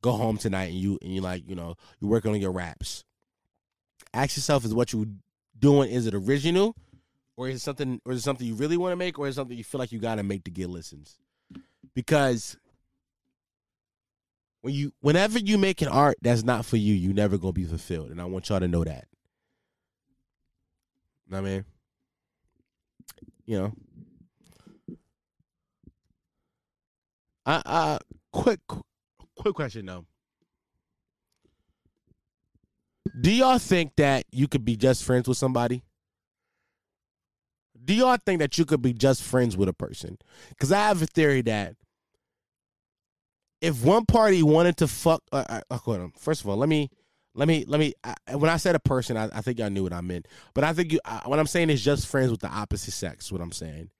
go 0.02 0.12
home 0.12 0.36
tonight 0.36 0.66
and 0.66 0.74
you, 0.74 0.98
and 1.00 1.14
you 1.14 1.20
like, 1.20 1.48
you 1.48 1.54
know, 1.54 1.76
you're 2.00 2.10
working 2.10 2.32
on 2.32 2.40
your 2.40 2.52
raps. 2.52 3.04
Ask 4.12 4.36
yourself, 4.36 4.64
is 4.64 4.74
what 4.74 4.92
you 4.92 5.06
doing 5.58 5.90
is 5.90 6.06
it 6.06 6.14
original, 6.14 6.76
or 7.36 7.48
is 7.48 7.56
it 7.56 7.60
something, 7.60 8.00
or 8.04 8.12
is 8.12 8.18
it 8.18 8.22
something 8.22 8.46
you 8.46 8.54
really 8.54 8.76
want 8.76 8.92
to 8.92 8.96
make, 8.96 9.18
or 9.18 9.28
is 9.28 9.34
it 9.34 9.36
something 9.36 9.56
you 9.56 9.64
feel 9.64 9.78
like 9.78 9.92
you 9.92 9.98
got 9.98 10.16
to 10.16 10.22
make 10.22 10.44
to 10.44 10.50
get 10.50 10.68
listens? 10.68 11.16
Because 11.94 12.56
when 14.60 14.74
you, 14.74 14.92
whenever 15.00 15.38
you 15.38 15.58
making 15.58 15.88
art 15.88 16.16
that's 16.20 16.42
not 16.42 16.66
for 16.66 16.76
you, 16.76 16.92
you 16.92 17.12
never 17.12 17.38
gonna 17.38 17.52
be 17.52 17.64
fulfilled, 17.64 18.10
and 18.10 18.20
I 18.20 18.24
want 18.24 18.48
y'all 18.48 18.60
to 18.60 18.68
know 18.68 18.84
that. 18.84 19.06
I 21.32 21.40
mean, 21.40 21.64
you 23.46 23.58
know, 23.58 23.72
I, 27.44 27.62
I 27.64 27.98
quick, 28.32 28.60
quick 29.36 29.54
question 29.54 29.86
though. 29.86 30.04
Do 33.20 33.32
y'all 33.32 33.58
think 33.58 33.92
that 33.96 34.24
you 34.30 34.46
could 34.48 34.64
be 34.64 34.76
just 34.76 35.04
friends 35.04 35.26
with 35.28 35.38
somebody? 35.38 35.82
Do 37.84 37.94
y'all 37.94 38.18
think 38.24 38.40
that 38.40 38.58
you 38.58 38.64
could 38.64 38.82
be 38.82 38.92
just 38.92 39.22
friends 39.22 39.56
with 39.56 39.68
a 39.68 39.72
person? 39.72 40.18
Because 40.50 40.72
I 40.72 40.88
have 40.88 41.00
a 41.02 41.06
theory 41.06 41.42
that 41.42 41.76
if 43.60 43.84
one 43.84 44.04
party 44.04 44.42
wanted 44.42 44.76
to 44.78 44.88
fuck, 44.88 45.22
uh, 45.32 45.44
uh, 45.48 45.60
uh, 45.70 45.76
hold 45.76 46.00
on. 46.00 46.12
First 46.18 46.42
of 46.42 46.48
all, 46.48 46.56
let 46.56 46.68
me, 46.68 46.90
let 47.36 47.48
me, 47.48 47.66
let 47.68 47.78
me. 47.78 47.92
I, 48.02 48.34
when 48.34 48.50
I 48.50 48.56
said 48.56 48.74
a 48.74 48.80
person, 48.80 49.16
I, 49.16 49.24
I 49.24 49.42
think 49.42 49.58
y'all 49.58 49.68
knew 49.68 49.82
what 49.82 49.92
I 49.92 50.00
meant. 50.00 50.26
But 50.54 50.64
I 50.64 50.72
think 50.72 50.90
you, 50.90 51.00
uh, 51.04 51.20
what 51.26 51.38
I'm 51.38 51.46
saying 51.46 51.68
is 51.68 51.84
just 51.84 52.06
friends 52.06 52.30
with 52.30 52.40
the 52.40 52.48
opposite 52.48 52.92
sex. 52.92 53.30
What 53.30 53.42
I'm 53.42 53.52
saying. 53.52 53.90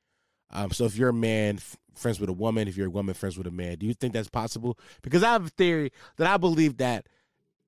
Um, 0.50 0.70
so 0.70 0.86
if 0.86 0.96
you're 0.96 1.10
a 1.10 1.14
man, 1.14 1.56
f- 1.56 1.76
friends 1.94 2.18
with 2.18 2.30
a 2.30 2.32
woman. 2.32 2.66
If 2.66 2.78
you're 2.78 2.86
a 2.86 2.90
woman, 2.90 3.14
friends 3.14 3.36
with 3.36 3.46
a 3.46 3.50
man. 3.50 3.76
Do 3.76 3.86
you 3.86 3.92
think 3.92 4.14
that's 4.14 4.30
possible? 4.30 4.78
Because 5.02 5.22
I 5.22 5.32
have 5.32 5.46
a 5.46 5.50
theory 5.50 5.92
that 6.16 6.26
I 6.26 6.38
believe 6.38 6.78
that 6.78 7.08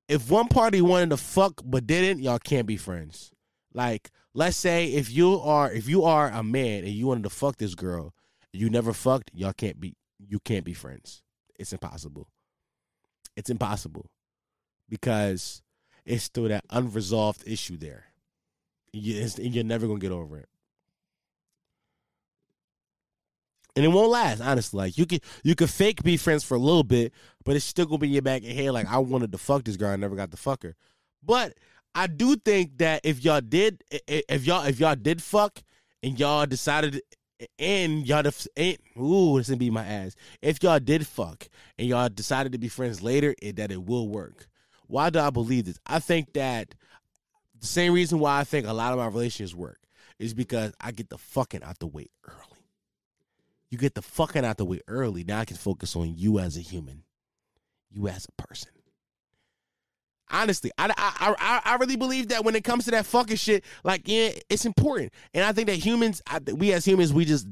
if 0.09 0.31
one 0.31 0.49
party 0.49 0.81
wanted 0.81 1.11
to 1.11 1.19
fuck 1.19 1.61
but 1.63 1.87
didn't, 1.87 2.23
y'all 2.23 2.39
can't 2.39 2.67
be 2.67 2.79
friends. 2.79 3.31
Like, 3.75 4.11
let's 4.33 4.57
say 4.57 4.87
if 4.87 5.11
you 5.11 5.39
are 5.41 5.71
if 5.71 5.87
you 5.87 6.05
are 6.05 6.31
a 6.31 6.43
man 6.43 6.85
and 6.85 6.93
you 6.93 7.07
wanted 7.07 7.25
to 7.25 7.31
fuck 7.31 7.59
this 7.59 7.75
girl, 7.75 8.15
you 8.55 8.71
never 8.71 8.95
fucked, 8.95 9.31
y'all 9.35 9.53
can't 9.53 9.79
be 9.79 9.97
you 10.19 10.41
can't 10.41 10.65
be 10.65 10.73
friends. 10.73 11.23
It's 11.59 11.75
impossible. 11.75 12.29
It's 13.37 13.51
impossible 13.51 14.09
because 14.89 15.63
it's 16.05 16.25
still 16.25 16.49
that 16.49 16.65
unresolved 16.71 17.43
issue 17.47 17.77
there. 17.77 18.07
It's, 18.93 19.39
you're 19.39 19.65
never 19.65 19.87
gonna 19.87 19.99
get 19.99 20.13
over 20.13 20.39
it, 20.39 20.49
and 23.77 23.85
it 23.85 23.89
won't 23.89 24.11
last. 24.11 24.41
Honestly, 24.41 24.79
like 24.79 24.99
you 24.99 25.07
could 25.07 25.23
you 25.45 25.55
could 25.55 25.71
fake 25.71 26.03
be 26.03 26.17
friends 26.17 26.45
for 26.45 26.55
a 26.55 26.59
little 26.59 26.85
bit, 26.85 27.13
but 27.45 27.57
it's 27.57 27.65
still 27.65 27.87
gonna 27.87 27.99
be 27.99 28.09
in 28.09 28.15
your 28.15 28.23
back 28.23 28.43
of 28.43 28.49
your 28.49 28.55
head. 28.55 28.71
Like 28.73 28.87
I 28.87 28.99
wanted 28.99 29.33
to 29.33 29.39
fuck 29.39 29.65
this 29.65 29.77
girl, 29.77 29.91
I 29.91 29.97
never 29.97 30.17
got 30.17 30.31
to 30.31 30.37
fuck 30.37 30.63
her. 30.63 30.75
But 31.23 31.55
I 31.95 32.07
do 32.07 32.37
think 32.37 32.79
that 32.79 33.03
if 33.05 33.25
y'all 33.25 33.41
did, 33.41 33.85
if 33.91 34.47
y'all 34.47 34.65
if 34.65 34.81
y'all 34.81 34.97
did 34.97 35.23
fuck 35.23 35.63
and 36.03 36.19
y'all 36.19 36.47
decided. 36.47 37.03
And 37.61 38.05
y'all, 38.05 38.25
def- 38.25 38.49
and, 38.57 38.79
ooh, 39.01 39.39
this 39.39 39.47
gonna 39.47 39.59
be 39.59 39.71
my 39.71 39.87
ass. 39.87 40.17
If 40.43 40.61
y'all 40.61 40.81
did 40.81 41.07
fuck 41.07 41.47
and 41.79 41.87
y'all 41.87 42.09
decided 42.09 42.51
to 42.51 42.59
be 42.59 42.67
friends 42.67 43.01
later, 43.01 43.33
it, 43.41 43.55
that 43.55 43.71
it 43.71 43.85
will 43.85 44.09
work. 44.09 44.48
Why 44.89 45.11
do 45.11 45.21
I 45.21 45.31
believe 45.31 45.67
this? 45.67 45.79
I 45.87 46.01
think 46.01 46.33
that 46.35 46.75
the 47.61 47.67
same 47.67 47.93
reason 47.93 48.19
why 48.19 48.41
I 48.41 48.45
think 48.45 48.67
a 48.67 48.73
lot 48.73 48.93
of 48.93 48.99
my 48.99 49.07
relationships 49.07 49.55
work 49.55 49.79
is 50.19 50.35
because 50.35 50.73
I 50.81 50.93
get 50.93 51.11
the 51.11 51.19
fucking 51.19 51.63
out 51.63 51.79
the 51.79 51.87
way 51.87 52.09
early. 52.27 52.59
You 53.71 53.79
get 53.79 53.95
the 53.95 54.03
fucking 54.03 54.45
out 54.45 54.57
the 54.59 54.65
way 54.65 54.81
early. 54.89 55.25
Now 55.25 55.41
I 55.41 55.45
can 55.45 55.57
focus 55.57 55.95
on 55.97 56.15
you 56.17 56.41
as 56.41 56.57
a 56.57 56.61
human. 56.61 57.05
you 57.91 58.09
as 58.09 58.27
a 58.27 58.43
person. 58.43 58.71
Honestly, 60.31 60.71
I, 60.77 60.91
I 60.97 61.35
I 61.39 61.61
I 61.65 61.77
really 61.77 61.97
believe 61.97 62.29
that 62.29 62.45
when 62.45 62.55
it 62.55 62.63
comes 62.65 62.85
to 62.85 62.91
that 62.91 63.07
fucking 63.07 63.37
shit, 63.37 63.65
like 63.83 64.03
yeah, 64.07 64.31
it's 64.51 64.67
important, 64.67 65.13
and 65.33 65.43
I 65.43 65.53
think 65.53 65.69
that 65.69 65.77
humans, 65.77 66.21
I, 66.27 66.39
we 66.39 66.73
as 66.75 66.85
humans, 66.85 67.15
we 67.15 67.25
just 67.25 67.47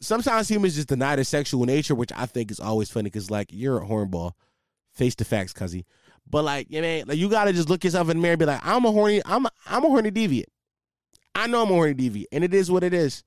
sometimes 0.00 0.48
humans 0.48 0.74
just 0.74 0.88
deny 0.88 1.16
their 1.16 1.24
sexual 1.24 1.64
nature, 1.64 1.94
which 1.94 2.12
I 2.14 2.26
think 2.26 2.50
is 2.50 2.60
always 2.60 2.90
funny 2.90 3.04
because 3.04 3.30
like 3.30 3.48
you're 3.52 3.78
a 3.82 3.86
hornball, 3.86 4.32
face 4.92 5.14
the 5.14 5.24
facts, 5.24 5.54
cuzzy. 5.54 5.84
But 6.28 6.44
like, 6.44 6.66
you 6.70 6.82
know, 6.82 7.04
like 7.06 7.18
you 7.18 7.28
gotta 7.28 7.52
just 7.52 7.68
look 7.68 7.84
yourself 7.84 8.10
in 8.10 8.16
the 8.16 8.22
mirror 8.22 8.32
and 8.32 8.40
be 8.40 8.46
like, 8.46 8.64
I'm 8.64 8.84
a 8.84 8.90
horny, 8.90 9.22
I'm 9.24 9.46
a, 9.46 9.50
I'm 9.66 9.84
a 9.84 9.88
horny 9.88 10.10
deviant. 10.10 10.46
I 11.34 11.46
know 11.46 11.62
I'm 11.62 11.70
a 11.70 11.74
horny 11.74 11.94
deviant, 11.94 12.26
and 12.32 12.42
it 12.42 12.54
is 12.54 12.70
what 12.70 12.82
it 12.82 12.94
is. 12.94 13.22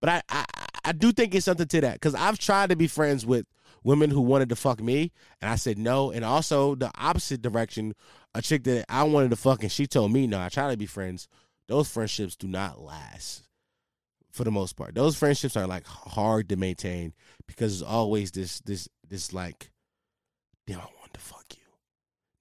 But 0.00 0.10
I, 0.10 0.22
I, 0.28 0.44
I 0.84 0.92
do 0.92 1.12
think 1.12 1.34
it's 1.34 1.46
something 1.46 1.66
to 1.66 1.80
that 1.80 1.94
because 1.94 2.14
I've 2.14 2.38
tried 2.38 2.70
to 2.70 2.76
be 2.76 2.86
friends 2.86 3.26
with 3.26 3.46
women 3.82 4.10
who 4.10 4.20
wanted 4.20 4.48
to 4.50 4.56
fuck 4.56 4.80
me, 4.80 5.12
and 5.40 5.50
I 5.50 5.56
said 5.56 5.78
no. 5.78 6.10
And 6.12 6.24
also 6.24 6.74
the 6.74 6.90
opposite 6.96 7.42
direction, 7.42 7.94
a 8.34 8.42
chick 8.42 8.64
that 8.64 8.84
I 8.88 9.02
wanted 9.04 9.30
to 9.30 9.36
fuck, 9.36 9.62
and 9.62 9.72
she 9.72 9.86
told 9.86 10.12
me 10.12 10.26
no. 10.26 10.40
I 10.40 10.48
try 10.48 10.70
to 10.70 10.76
be 10.76 10.86
friends. 10.86 11.28
Those 11.66 11.90
friendships 11.90 12.36
do 12.36 12.46
not 12.48 12.80
last 12.80 13.48
for 14.30 14.44
the 14.44 14.50
most 14.50 14.76
part. 14.76 14.94
Those 14.94 15.16
friendships 15.16 15.56
are 15.56 15.66
like 15.66 15.86
hard 15.86 16.48
to 16.50 16.56
maintain 16.56 17.12
because 17.46 17.80
there's 17.80 17.90
always 17.90 18.30
this 18.30 18.60
this 18.60 18.88
this 19.08 19.32
like, 19.32 19.70
damn, 20.68 20.80
I 20.80 20.84
wanted 20.98 21.14
to 21.14 21.20
fuck 21.20 21.46
you. 21.52 21.62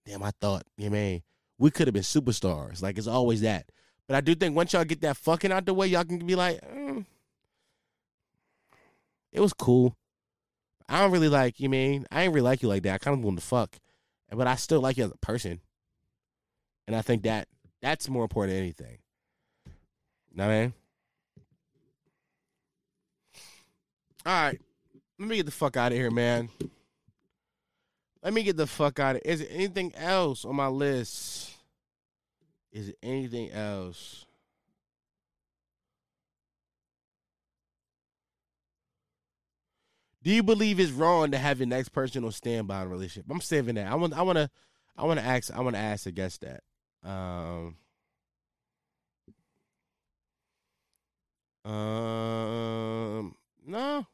Damn, 0.06 0.22
I 0.22 0.32
thought, 0.41 0.64
you 0.78 0.91
man, 0.91 1.22
we 1.58 1.72
could 1.72 1.88
have 1.88 1.94
been 1.94 2.04
superstars. 2.04 2.82
Like 2.84 2.98
it's 2.98 3.08
always 3.08 3.41
that. 3.41 3.70
But 4.08 4.18
I 4.18 4.22
do 4.22 4.36
think 4.36 4.56
once 4.56 4.74
y'all 4.74 4.84
get 4.84 5.02
that 5.02 5.18
fucking 5.18 5.52
out 5.52 5.66
the 5.66 5.74
way, 5.74 5.88
y'all 5.88 6.04
can 6.04 6.20
be 6.20 6.36
like, 6.36 6.60
mm, 6.62 7.06
it 9.32 9.40
was 9.40 9.54
cool. 9.54 9.95
I 10.90 11.02
don't 11.02 11.12
really 11.12 11.30
like 11.30 11.60
you. 11.60 11.70
Mean 11.70 12.06
I 12.12 12.24
ain't 12.24 12.34
really 12.34 12.44
like 12.44 12.62
you 12.62 12.68
like 12.68 12.84
that. 12.84 12.95
I 12.95 12.98
kind 12.98 13.18
of 13.18 13.24
want 13.24 13.40
to 13.40 13.45
fuck, 13.45 13.78
but 14.30 14.48
I 14.48 14.56
still 14.56 14.82
like 14.82 14.98
you 14.98 15.06
as 15.06 15.12
a 15.12 15.18
person, 15.18 15.62
and 16.86 16.95
I 16.95 17.02
think 17.02 17.24
that 17.24 17.48
that's 17.82 18.10
more 18.10 18.24
important 18.24 18.56
than 18.56 18.64
anything. 18.64 18.98
You 20.32 20.38
know 20.38 20.48
what 20.48 20.54
I 20.54 20.62
mean? 20.62 20.74
All 24.26 24.44
right, 24.44 24.62
let 25.18 25.28
me 25.30 25.38
get 25.38 25.45
the 25.45 25.52
fuck 25.54 25.78
out 25.78 25.94
of 25.94 25.98
here, 25.98 26.12
man. 26.12 26.49
Let 28.23 28.34
me 28.34 28.44
get 28.44 28.57
the 28.57 28.68
fuck 28.68 28.99
out 28.99 29.15
of. 29.18 29.22
Is 29.26 29.39
there 29.39 29.49
anything 29.52 29.94
else 29.95 30.44
on 30.45 30.56
my 30.56 30.68
list? 30.68 31.53
Is 32.72 32.89
it 32.89 32.98
anything 33.02 33.52
else? 33.52 34.26
Do 40.23 40.34
you 40.34 40.44
believe 40.44 40.80
it's 40.80 40.91
wrong 40.91 41.31
to 41.31 41.38
have 41.38 41.60
your 41.60 41.68
next 41.68 41.89
person 41.89 42.26
on 42.26 42.34
standby 42.34 42.81
in 42.81 42.89
relationship? 42.89 43.31
I'm 43.31 43.39
saving 43.39 43.76
that. 43.76 43.89
I 43.89 43.95
want. 43.95 44.14
I 44.14 44.23
want 44.23 44.38
to. 44.38 44.49
I 44.98 45.06
want 45.06 45.19
to 45.19 45.26
ask. 45.26 45.56
I 45.56 45.61
want 45.61 45.76
to 45.76 45.81
ask 45.81 46.06
against 46.06 46.41
that. 46.41 46.64
Um. 47.02 47.77
Um. 51.64 53.35
No. 53.65 54.06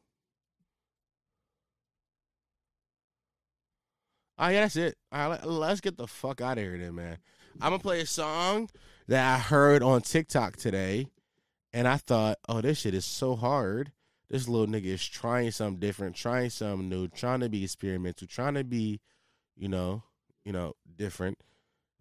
Oh 4.38 4.48
yeah, 4.48 4.62
that's 4.62 4.76
it. 4.76 4.96
All 5.12 5.30
right, 5.30 5.46
let's 5.46 5.82
get 5.82 5.98
the 5.98 6.08
fuck 6.08 6.42
out 6.42 6.58
of 6.58 6.64
here, 6.64 6.78
then, 6.78 6.96
man. 6.96 7.18
I'm 7.62 7.72
gonna 7.72 7.80
play 7.80 8.02
a 8.02 8.06
song 8.06 8.70
that 9.08 9.36
I 9.36 9.38
heard 9.38 9.84
on 9.84 10.02
TikTok 10.02 10.56
today, 10.56 11.08
and 11.72 11.88
I 11.88 11.98
thought, 11.98 12.40
oh, 12.50 12.62
this 12.62 12.80
shit 12.80 12.94
is 12.94 13.06
so 13.06 13.36
hard 13.36 13.92
this 14.34 14.48
little 14.48 14.66
nigga 14.66 14.86
is 14.86 15.08
trying 15.08 15.52
something 15.52 15.80
different, 15.80 16.16
trying 16.16 16.50
something 16.50 16.90
new, 16.90 17.08
trying 17.08 17.42
to 17.42 17.50
be 17.50 17.64
experimental, 17.64 18.26
trying 18.26 18.56
to 18.56 18.64
be, 18.64 19.00
you 19.56 19.70
know, 19.70 20.02
you 20.44 20.52
know, 20.52 20.74
different. 20.98 21.38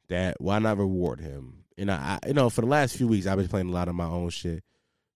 That 0.08 0.40
why 0.40 0.58
not 0.58 0.78
reward 0.78 1.20
him? 1.20 1.64
And 1.76 1.90
I, 1.90 2.18
I 2.22 2.28
you 2.28 2.32
know, 2.32 2.48
for 2.48 2.62
the 2.62 2.68
last 2.68 2.96
few 2.96 3.06
weeks, 3.06 3.26
I've 3.26 3.36
been 3.36 3.48
playing 3.48 3.68
a 3.68 3.72
lot 3.72 3.88
of 3.88 3.94
my 3.94 4.06
own 4.06 4.30
shit 4.30 4.64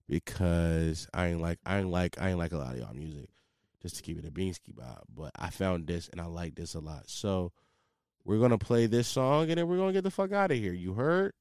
because 0.06 1.08
I 1.14 1.28
ain't 1.28 1.40
like, 1.40 1.58
I 1.64 1.78
ain't 1.78 1.90
like, 1.90 2.20
I 2.20 2.28
ain't 2.28 2.38
like 2.38 2.52
a 2.52 2.58
lot 2.58 2.74
of 2.74 2.80
y'all 2.80 2.92
music, 2.92 3.30
just 3.86 3.96
to 3.96 4.02
keep 4.02 4.18
it 4.18 4.26
a 4.26 4.30
beansky 4.30 4.74
vibe. 4.74 5.04
But 5.14 5.30
I 5.38 5.50
found 5.50 5.86
this 5.86 6.08
and 6.08 6.20
I 6.20 6.26
like 6.26 6.56
this 6.56 6.74
a 6.74 6.80
lot, 6.80 7.04
so 7.06 7.52
we're 8.24 8.40
gonna 8.40 8.58
play 8.58 8.86
this 8.86 9.06
song 9.06 9.48
and 9.48 9.58
then 9.58 9.68
we're 9.68 9.76
gonna 9.78 9.92
get 9.92 10.04
the 10.04 10.10
fuck 10.10 10.32
out 10.32 10.50
of 10.50 10.58
here. 10.58 10.72
You 10.72 10.94
heard? 10.94 11.32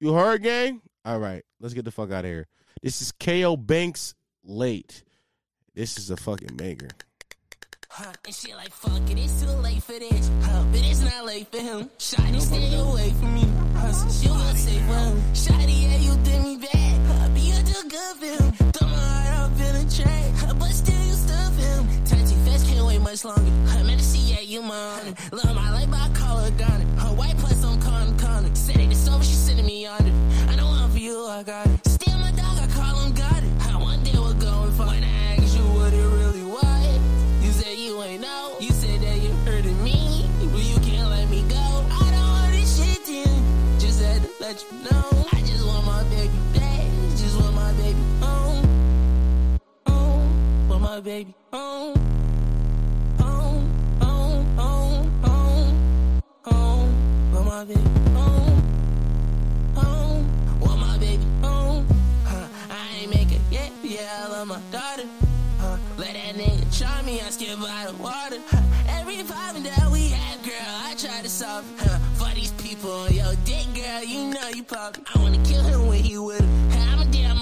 You 0.00 0.12
heard, 0.12 0.42
gang? 0.42 0.82
All 1.04 1.18
right, 1.18 1.42
let's 1.60 1.74
get 1.74 1.86
the 1.86 1.90
fuck 1.90 2.10
out 2.10 2.24
of 2.24 2.30
here. 2.30 2.46
This 2.82 3.00
is 3.00 3.12
Cayo 3.12 3.56
Banks 3.56 4.14
late. 4.42 5.02
This 5.74 5.96
is 5.96 6.10
a 6.10 6.16
fucking 6.16 6.56
banger. 6.56 6.90
Huh, 7.88 8.12
and 8.26 8.34
she 8.34 8.52
like, 8.54 8.72
fuck 8.72 9.08
it, 9.08 9.18
it's 9.18 9.40
too 9.40 9.48
late 9.48 9.82
for 9.82 9.92
this. 9.92 10.30
Huh, 10.42 10.64
but 10.70 10.80
it's 10.80 11.00
not 11.00 11.24
late 11.24 11.46
for 11.50 11.58
him. 11.58 11.88
Shotty, 11.98 12.40
stay 12.40 12.74
away 12.74 13.10
from 13.12 13.34
me. 13.34 13.46
Huh, 13.76 13.92
so 13.92 14.22
she 14.22 14.28
will 14.28 14.54
say 14.56 14.78
for 14.80 14.94
him. 14.94 15.22
Shotty, 15.32 15.82
yeah, 15.82 15.96
you 15.98 16.16
did 16.24 16.42
me 16.42 16.56
bad. 16.58 17.06
Huh, 17.06 17.28
but 17.32 17.40
you 17.40 17.54
do 17.62 17.88
good 17.88 18.16
for 18.16 18.42
him. 18.42 18.53
Tray. 19.94 20.32
But 20.58 20.72
still 20.72 21.04
you 21.04 21.12
stuff 21.12 21.56
him. 21.56 21.86
Too 22.04 22.36
fast, 22.46 22.66
can't 22.66 22.86
wait 22.86 23.00
much 23.00 23.24
longer. 23.24 23.50
Man, 23.84 23.98
to 23.98 24.04
see, 24.04 24.32
yeah, 24.32 24.40
you 24.40 24.60
honor. 24.62 25.14
Love 25.32 25.54
my 25.54 25.70
life, 25.70 25.88
I 25.92 26.08
call 26.14 26.38
her 26.38 26.50
Ghana. 26.50 26.84
Her 27.00 27.14
white 27.14 27.36
plus 27.38 27.64
on 27.64 27.80
corner, 27.80 28.16
corner. 28.18 28.54
Baby. 51.04 51.34
Home. 51.52 51.94
Home. 53.18 53.68
Home. 54.00 54.56
Home. 54.56 56.22
Home. 56.44 57.32
Want 57.34 57.46
my 57.46 57.64
baby 57.66 57.80
home. 58.14 58.62
Home. 59.74 60.60
Want 60.60 60.80
my 60.80 60.96
baby 60.96 61.22
home. 61.42 61.86
Huh. 62.24 62.48
I 62.70 63.02
ain't 63.02 63.10
make 63.14 63.30
it. 63.32 63.40
Yeah, 63.82 64.24
I 64.24 64.28
love 64.28 64.48
my 64.48 64.58
daughter. 64.72 65.04
Huh. 65.58 65.76
Let 65.98 66.14
that 66.14 66.36
nigga 66.36 66.78
try 66.78 67.02
me, 67.02 67.20
I 67.20 67.28
skip 67.28 67.58
by 67.60 67.84
the 67.86 68.02
water. 68.02 68.38
Huh. 68.48 68.62
Every 68.88 69.22
problem 69.24 69.62
that 69.64 69.90
we 69.92 70.08
have, 70.08 70.42
girl, 70.42 70.74
I 70.88 70.94
try 70.96 71.20
to 71.20 71.28
solve. 71.28 71.66
Huh. 71.80 71.98
For 72.14 72.34
these 72.34 72.52
people 72.52 73.10
your 73.10 73.34
dick, 73.44 73.66
girl, 73.74 74.02
you 74.02 74.32
know 74.32 74.48
you 74.48 74.64
pop. 74.64 74.96
I 75.14 75.18
wanna 75.20 75.44
kill 75.44 75.62
him 75.64 75.86
when 75.86 76.02
he 76.02 76.16
with 76.16 76.40
him. 76.40 76.63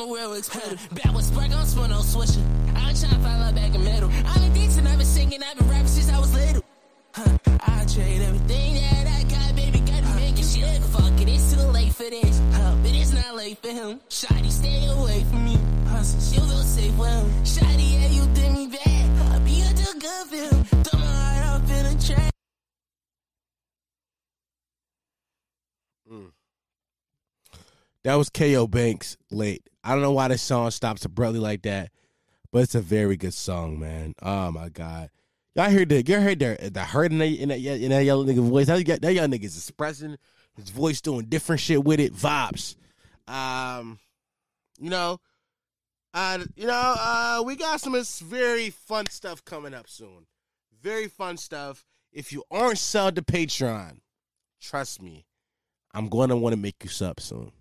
I'm 0.02 0.08
a 0.08 0.14
real. 0.14 0.30
Back 0.32 1.14
with 1.14 1.24
spun 1.24 1.52
on 1.52 1.64
swisher. 2.02 2.42
I'm 2.74 2.94
trying 2.94 3.14
to 3.14 3.18
find 3.20 3.42
out 3.42 3.54
back 3.54 3.72
in 3.72 3.84
middle. 3.84 4.10
I'm 4.10 4.42
a 4.42 4.46
I've 4.46 4.98
been 4.98 5.06
singing, 5.06 5.40
I've 5.44 5.56
been 5.56 5.68
rapping 5.68 5.86
since 5.86 6.10
I 6.10 6.18
was 6.18 6.34
little. 6.34 6.62
Huh. 7.14 7.38
I 7.60 7.84
trade 7.84 8.20
everything 8.22 8.74
that 8.74 9.06
I 9.06 9.22
got, 9.22 9.54
baby, 9.54 9.78
got 9.78 10.02
to 10.02 10.14
make 10.16 10.36
it 10.36 10.44
shit. 10.44 10.82
Fuck 10.82 11.20
it, 11.20 11.28
it's 11.28 11.54
too 11.54 11.60
late 11.70 11.92
for 11.92 12.10
this. 12.10 12.40
Huh. 12.52 12.74
But 12.82 12.90
it's 12.90 13.12
not 13.12 13.36
late 13.36 13.58
for 13.58 13.68
him. 13.68 14.00
Shotty, 14.08 14.50
stay 14.50 14.86
away 14.86 15.22
from 15.22 15.44
me. 15.44 15.56
Huh. 15.86 16.02
She'll 16.02 16.46
feel 16.46 16.62
safe 16.62 16.98
with 16.98 17.08
him. 17.08 17.30
Shotty, 17.44 17.92
yeah, 17.92 18.08
you 18.08 18.26
did 18.34 18.52
me 18.52 18.66
bad. 18.66 19.08
Huh. 19.18 19.38
You 19.46 19.68
do 19.72 20.00
good 20.00 20.26
for 20.26 20.36
him. 20.36 20.64
Throw 20.82 20.98
my 20.98 21.06
heart 21.06 21.62
up 21.62 21.70
in 21.70 21.86
a 21.86 22.02
trash. 22.02 22.31
That 28.04 28.16
was 28.16 28.28
Cayo 28.28 28.66
Banks 28.66 29.16
late. 29.30 29.68
I 29.84 29.92
don't 29.92 30.02
know 30.02 30.12
why 30.12 30.28
this 30.28 30.42
song 30.42 30.70
stops 30.70 31.04
abruptly 31.04 31.40
like 31.40 31.62
that, 31.62 31.90
but 32.50 32.62
it's 32.62 32.74
a 32.74 32.80
very 32.80 33.16
good 33.16 33.34
song, 33.34 33.78
man. 33.78 34.14
Oh 34.22 34.50
my 34.50 34.68
god, 34.68 35.10
y'all 35.54 35.70
heard 35.70 35.88
the 35.88 36.04
y'all 36.04 36.20
heard 36.20 36.40
the 36.40 36.70
the 36.72 36.82
hurt 36.82 37.12
in 37.12 37.18
that 37.18 37.26
in 37.26 37.48
that, 37.50 37.60
in 37.60 37.90
that 37.90 38.04
young 38.04 38.26
nigga 38.26 38.48
voice. 38.48 38.66
That, 38.66 39.02
that 39.02 39.14
young 39.14 39.30
nigga's 39.30 39.56
expressing 39.56 40.16
his 40.56 40.70
voice, 40.70 41.00
doing 41.00 41.26
different 41.26 41.60
shit 41.60 41.82
with 41.82 42.00
it, 42.00 42.12
vibes. 42.12 42.76
Um, 43.28 43.98
you 44.80 44.90
know, 44.90 45.20
uh, 46.14 46.40
you 46.56 46.66
know, 46.66 46.94
uh, 46.98 47.42
we 47.44 47.56
got 47.56 47.80
some 47.80 47.96
very 48.24 48.70
fun 48.70 49.06
stuff 49.06 49.44
coming 49.44 49.74
up 49.74 49.88
soon. 49.88 50.26
Very 50.82 51.08
fun 51.08 51.36
stuff. 51.36 51.84
If 52.12 52.32
you 52.32 52.44
aren't 52.50 52.76
subbed 52.76 53.14
to 53.14 53.22
Patreon, 53.22 54.00
trust 54.60 55.00
me, 55.00 55.24
I'm 55.94 56.08
going 56.08 56.28
to 56.28 56.36
want 56.36 56.52
to 56.52 56.60
make 56.60 56.82
you 56.82 56.90
sub 56.90 57.20
soon. 57.20 57.52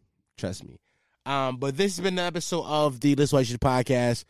Trust 0.42 0.64
me. 0.64 0.80
Um, 1.24 1.58
but 1.58 1.78
this 1.78 1.96
has 1.98 2.04
been 2.04 2.18
an 2.18 2.26
episode 2.26 2.66
of 2.66 3.00
the 3.00 3.14
Listen 3.14 3.36
Why 3.36 3.42
You 3.42 3.46
Shit 3.46 3.60
podcast, 3.60 4.26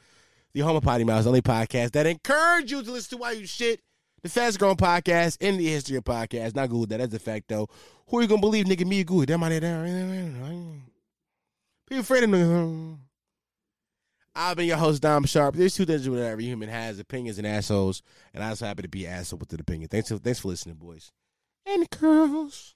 the 0.51 0.59
home 0.59 0.75
of 0.75 0.83
Potty 0.83 1.05
Mouse, 1.05 1.25
only 1.25 1.41
podcast 1.41 1.91
that 1.91 2.05
encourage 2.05 2.69
you 2.69 2.83
to 2.83 2.91
listen 2.91 3.17
to 3.17 3.21
Why 3.21 3.31
You 3.31 3.47
Shit, 3.47 3.79
the 4.21 4.27
fastest 4.27 4.59
growing 4.59 4.75
podcast 4.75 5.37
in 5.39 5.55
the 5.55 5.65
history 5.65 5.95
of 5.95 6.03
podcasts. 6.03 6.53
Not 6.53 6.69
good 6.69 6.89
that. 6.89 6.97
That's 6.97 7.13
a 7.13 7.19
fact, 7.19 7.47
though. 7.47 7.69
Who 8.07 8.17
are 8.17 8.23
you 8.23 8.27
to 8.27 8.41
believe, 8.41 8.65
nigga? 8.65 8.85
Me 8.85 8.99
or 8.99 9.03
good? 9.05 9.29
That 9.29 9.37
might 9.37 9.57
there. 9.59 9.85
People 11.87 12.01
afraid 12.01 12.25
of 12.25 12.29
niggas. 12.29 12.97
I've 14.35 14.57
been 14.57 14.67
your 14.67 14.75
host, 14.75 15.01
Dom 15.01 15.23
Sharpe. 15.23 15.55
There's 15.55 15.75
two 15.75 15.85
things 15.85 16.09
with 16.09 16.21
every 16.21 16.43
human 16.43 16.67
has 16.67 16.99
opinions 16.99 17.37
and 17.37 17.47
assholes, 17.47 18.01
and 18.33 18.43
I 18.43 18.49
was 18.49 18.59
happy 18.59 18.81
to 18.81 18.89
be 18.89 19.05
an 19.05 19.13
asshole 19.13 19.39
with 19.39 19.53
an 19.53 19.61
opinion. 19.61 19.87
Thanks 19.87 20.09
for, 20.09 20.17
thanks 20.17 20.39
for 20.41 20.49
listening, 20.49 20.75
boys 20.75 21.09
and 21.65 21.89
girls. 21.89 22.75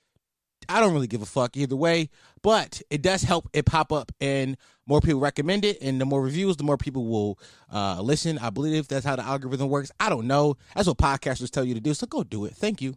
I 0.69 0.79
don't 0.79 0.93
really 0.93 1.07
give 1.07 1.21
a 1.21 1.25
fuck 1.25 1.57
either 1.57 1.75
way, 1.75 2.09
but 2.41 2.81
it 2.89 3.01
does 3.01 3.23
help 3.23 3.49
it 3.53 3.65
pop 3.65 3.91
up 3.91 4.11
and 4.21 4.57
more 4.87 5.01
people 5.01 5.19
recommend 5.19 5.65
it. 5.65 5.77
And 5.81 5.99
the 5.99 6.05
more 6.05 6.21
reviews, 6.21 6.57
the 6.57 6.63
more 6.63 6.77
people 6.77 7.05
will 7.05 7.39
uh, 7.71 8.01
listen. 8.01 8.37
I 8.37 8.49
believe 8.49 8.87
that's 8.87 9.05
how 9.05 9.15
the 9.15 9.23
algorithm 9.23 9.69
works. 9.69 9.91
I 9.99 10.09
don't 10.09 10.27
know. 10.27 10.57
That's 10.75 10.87
what 10.87 10.97
podcasters 10.97 11.49
tell 11.49 11.63
you 11.63 11.73
to 11.73 11.81
do. 11.81 11.93
So 11.93 12.07
go 12.07 12.23
do 12.23 12.45
it. 12.45 12.55
Thank 12.55 12.81
you. 12.81 12.95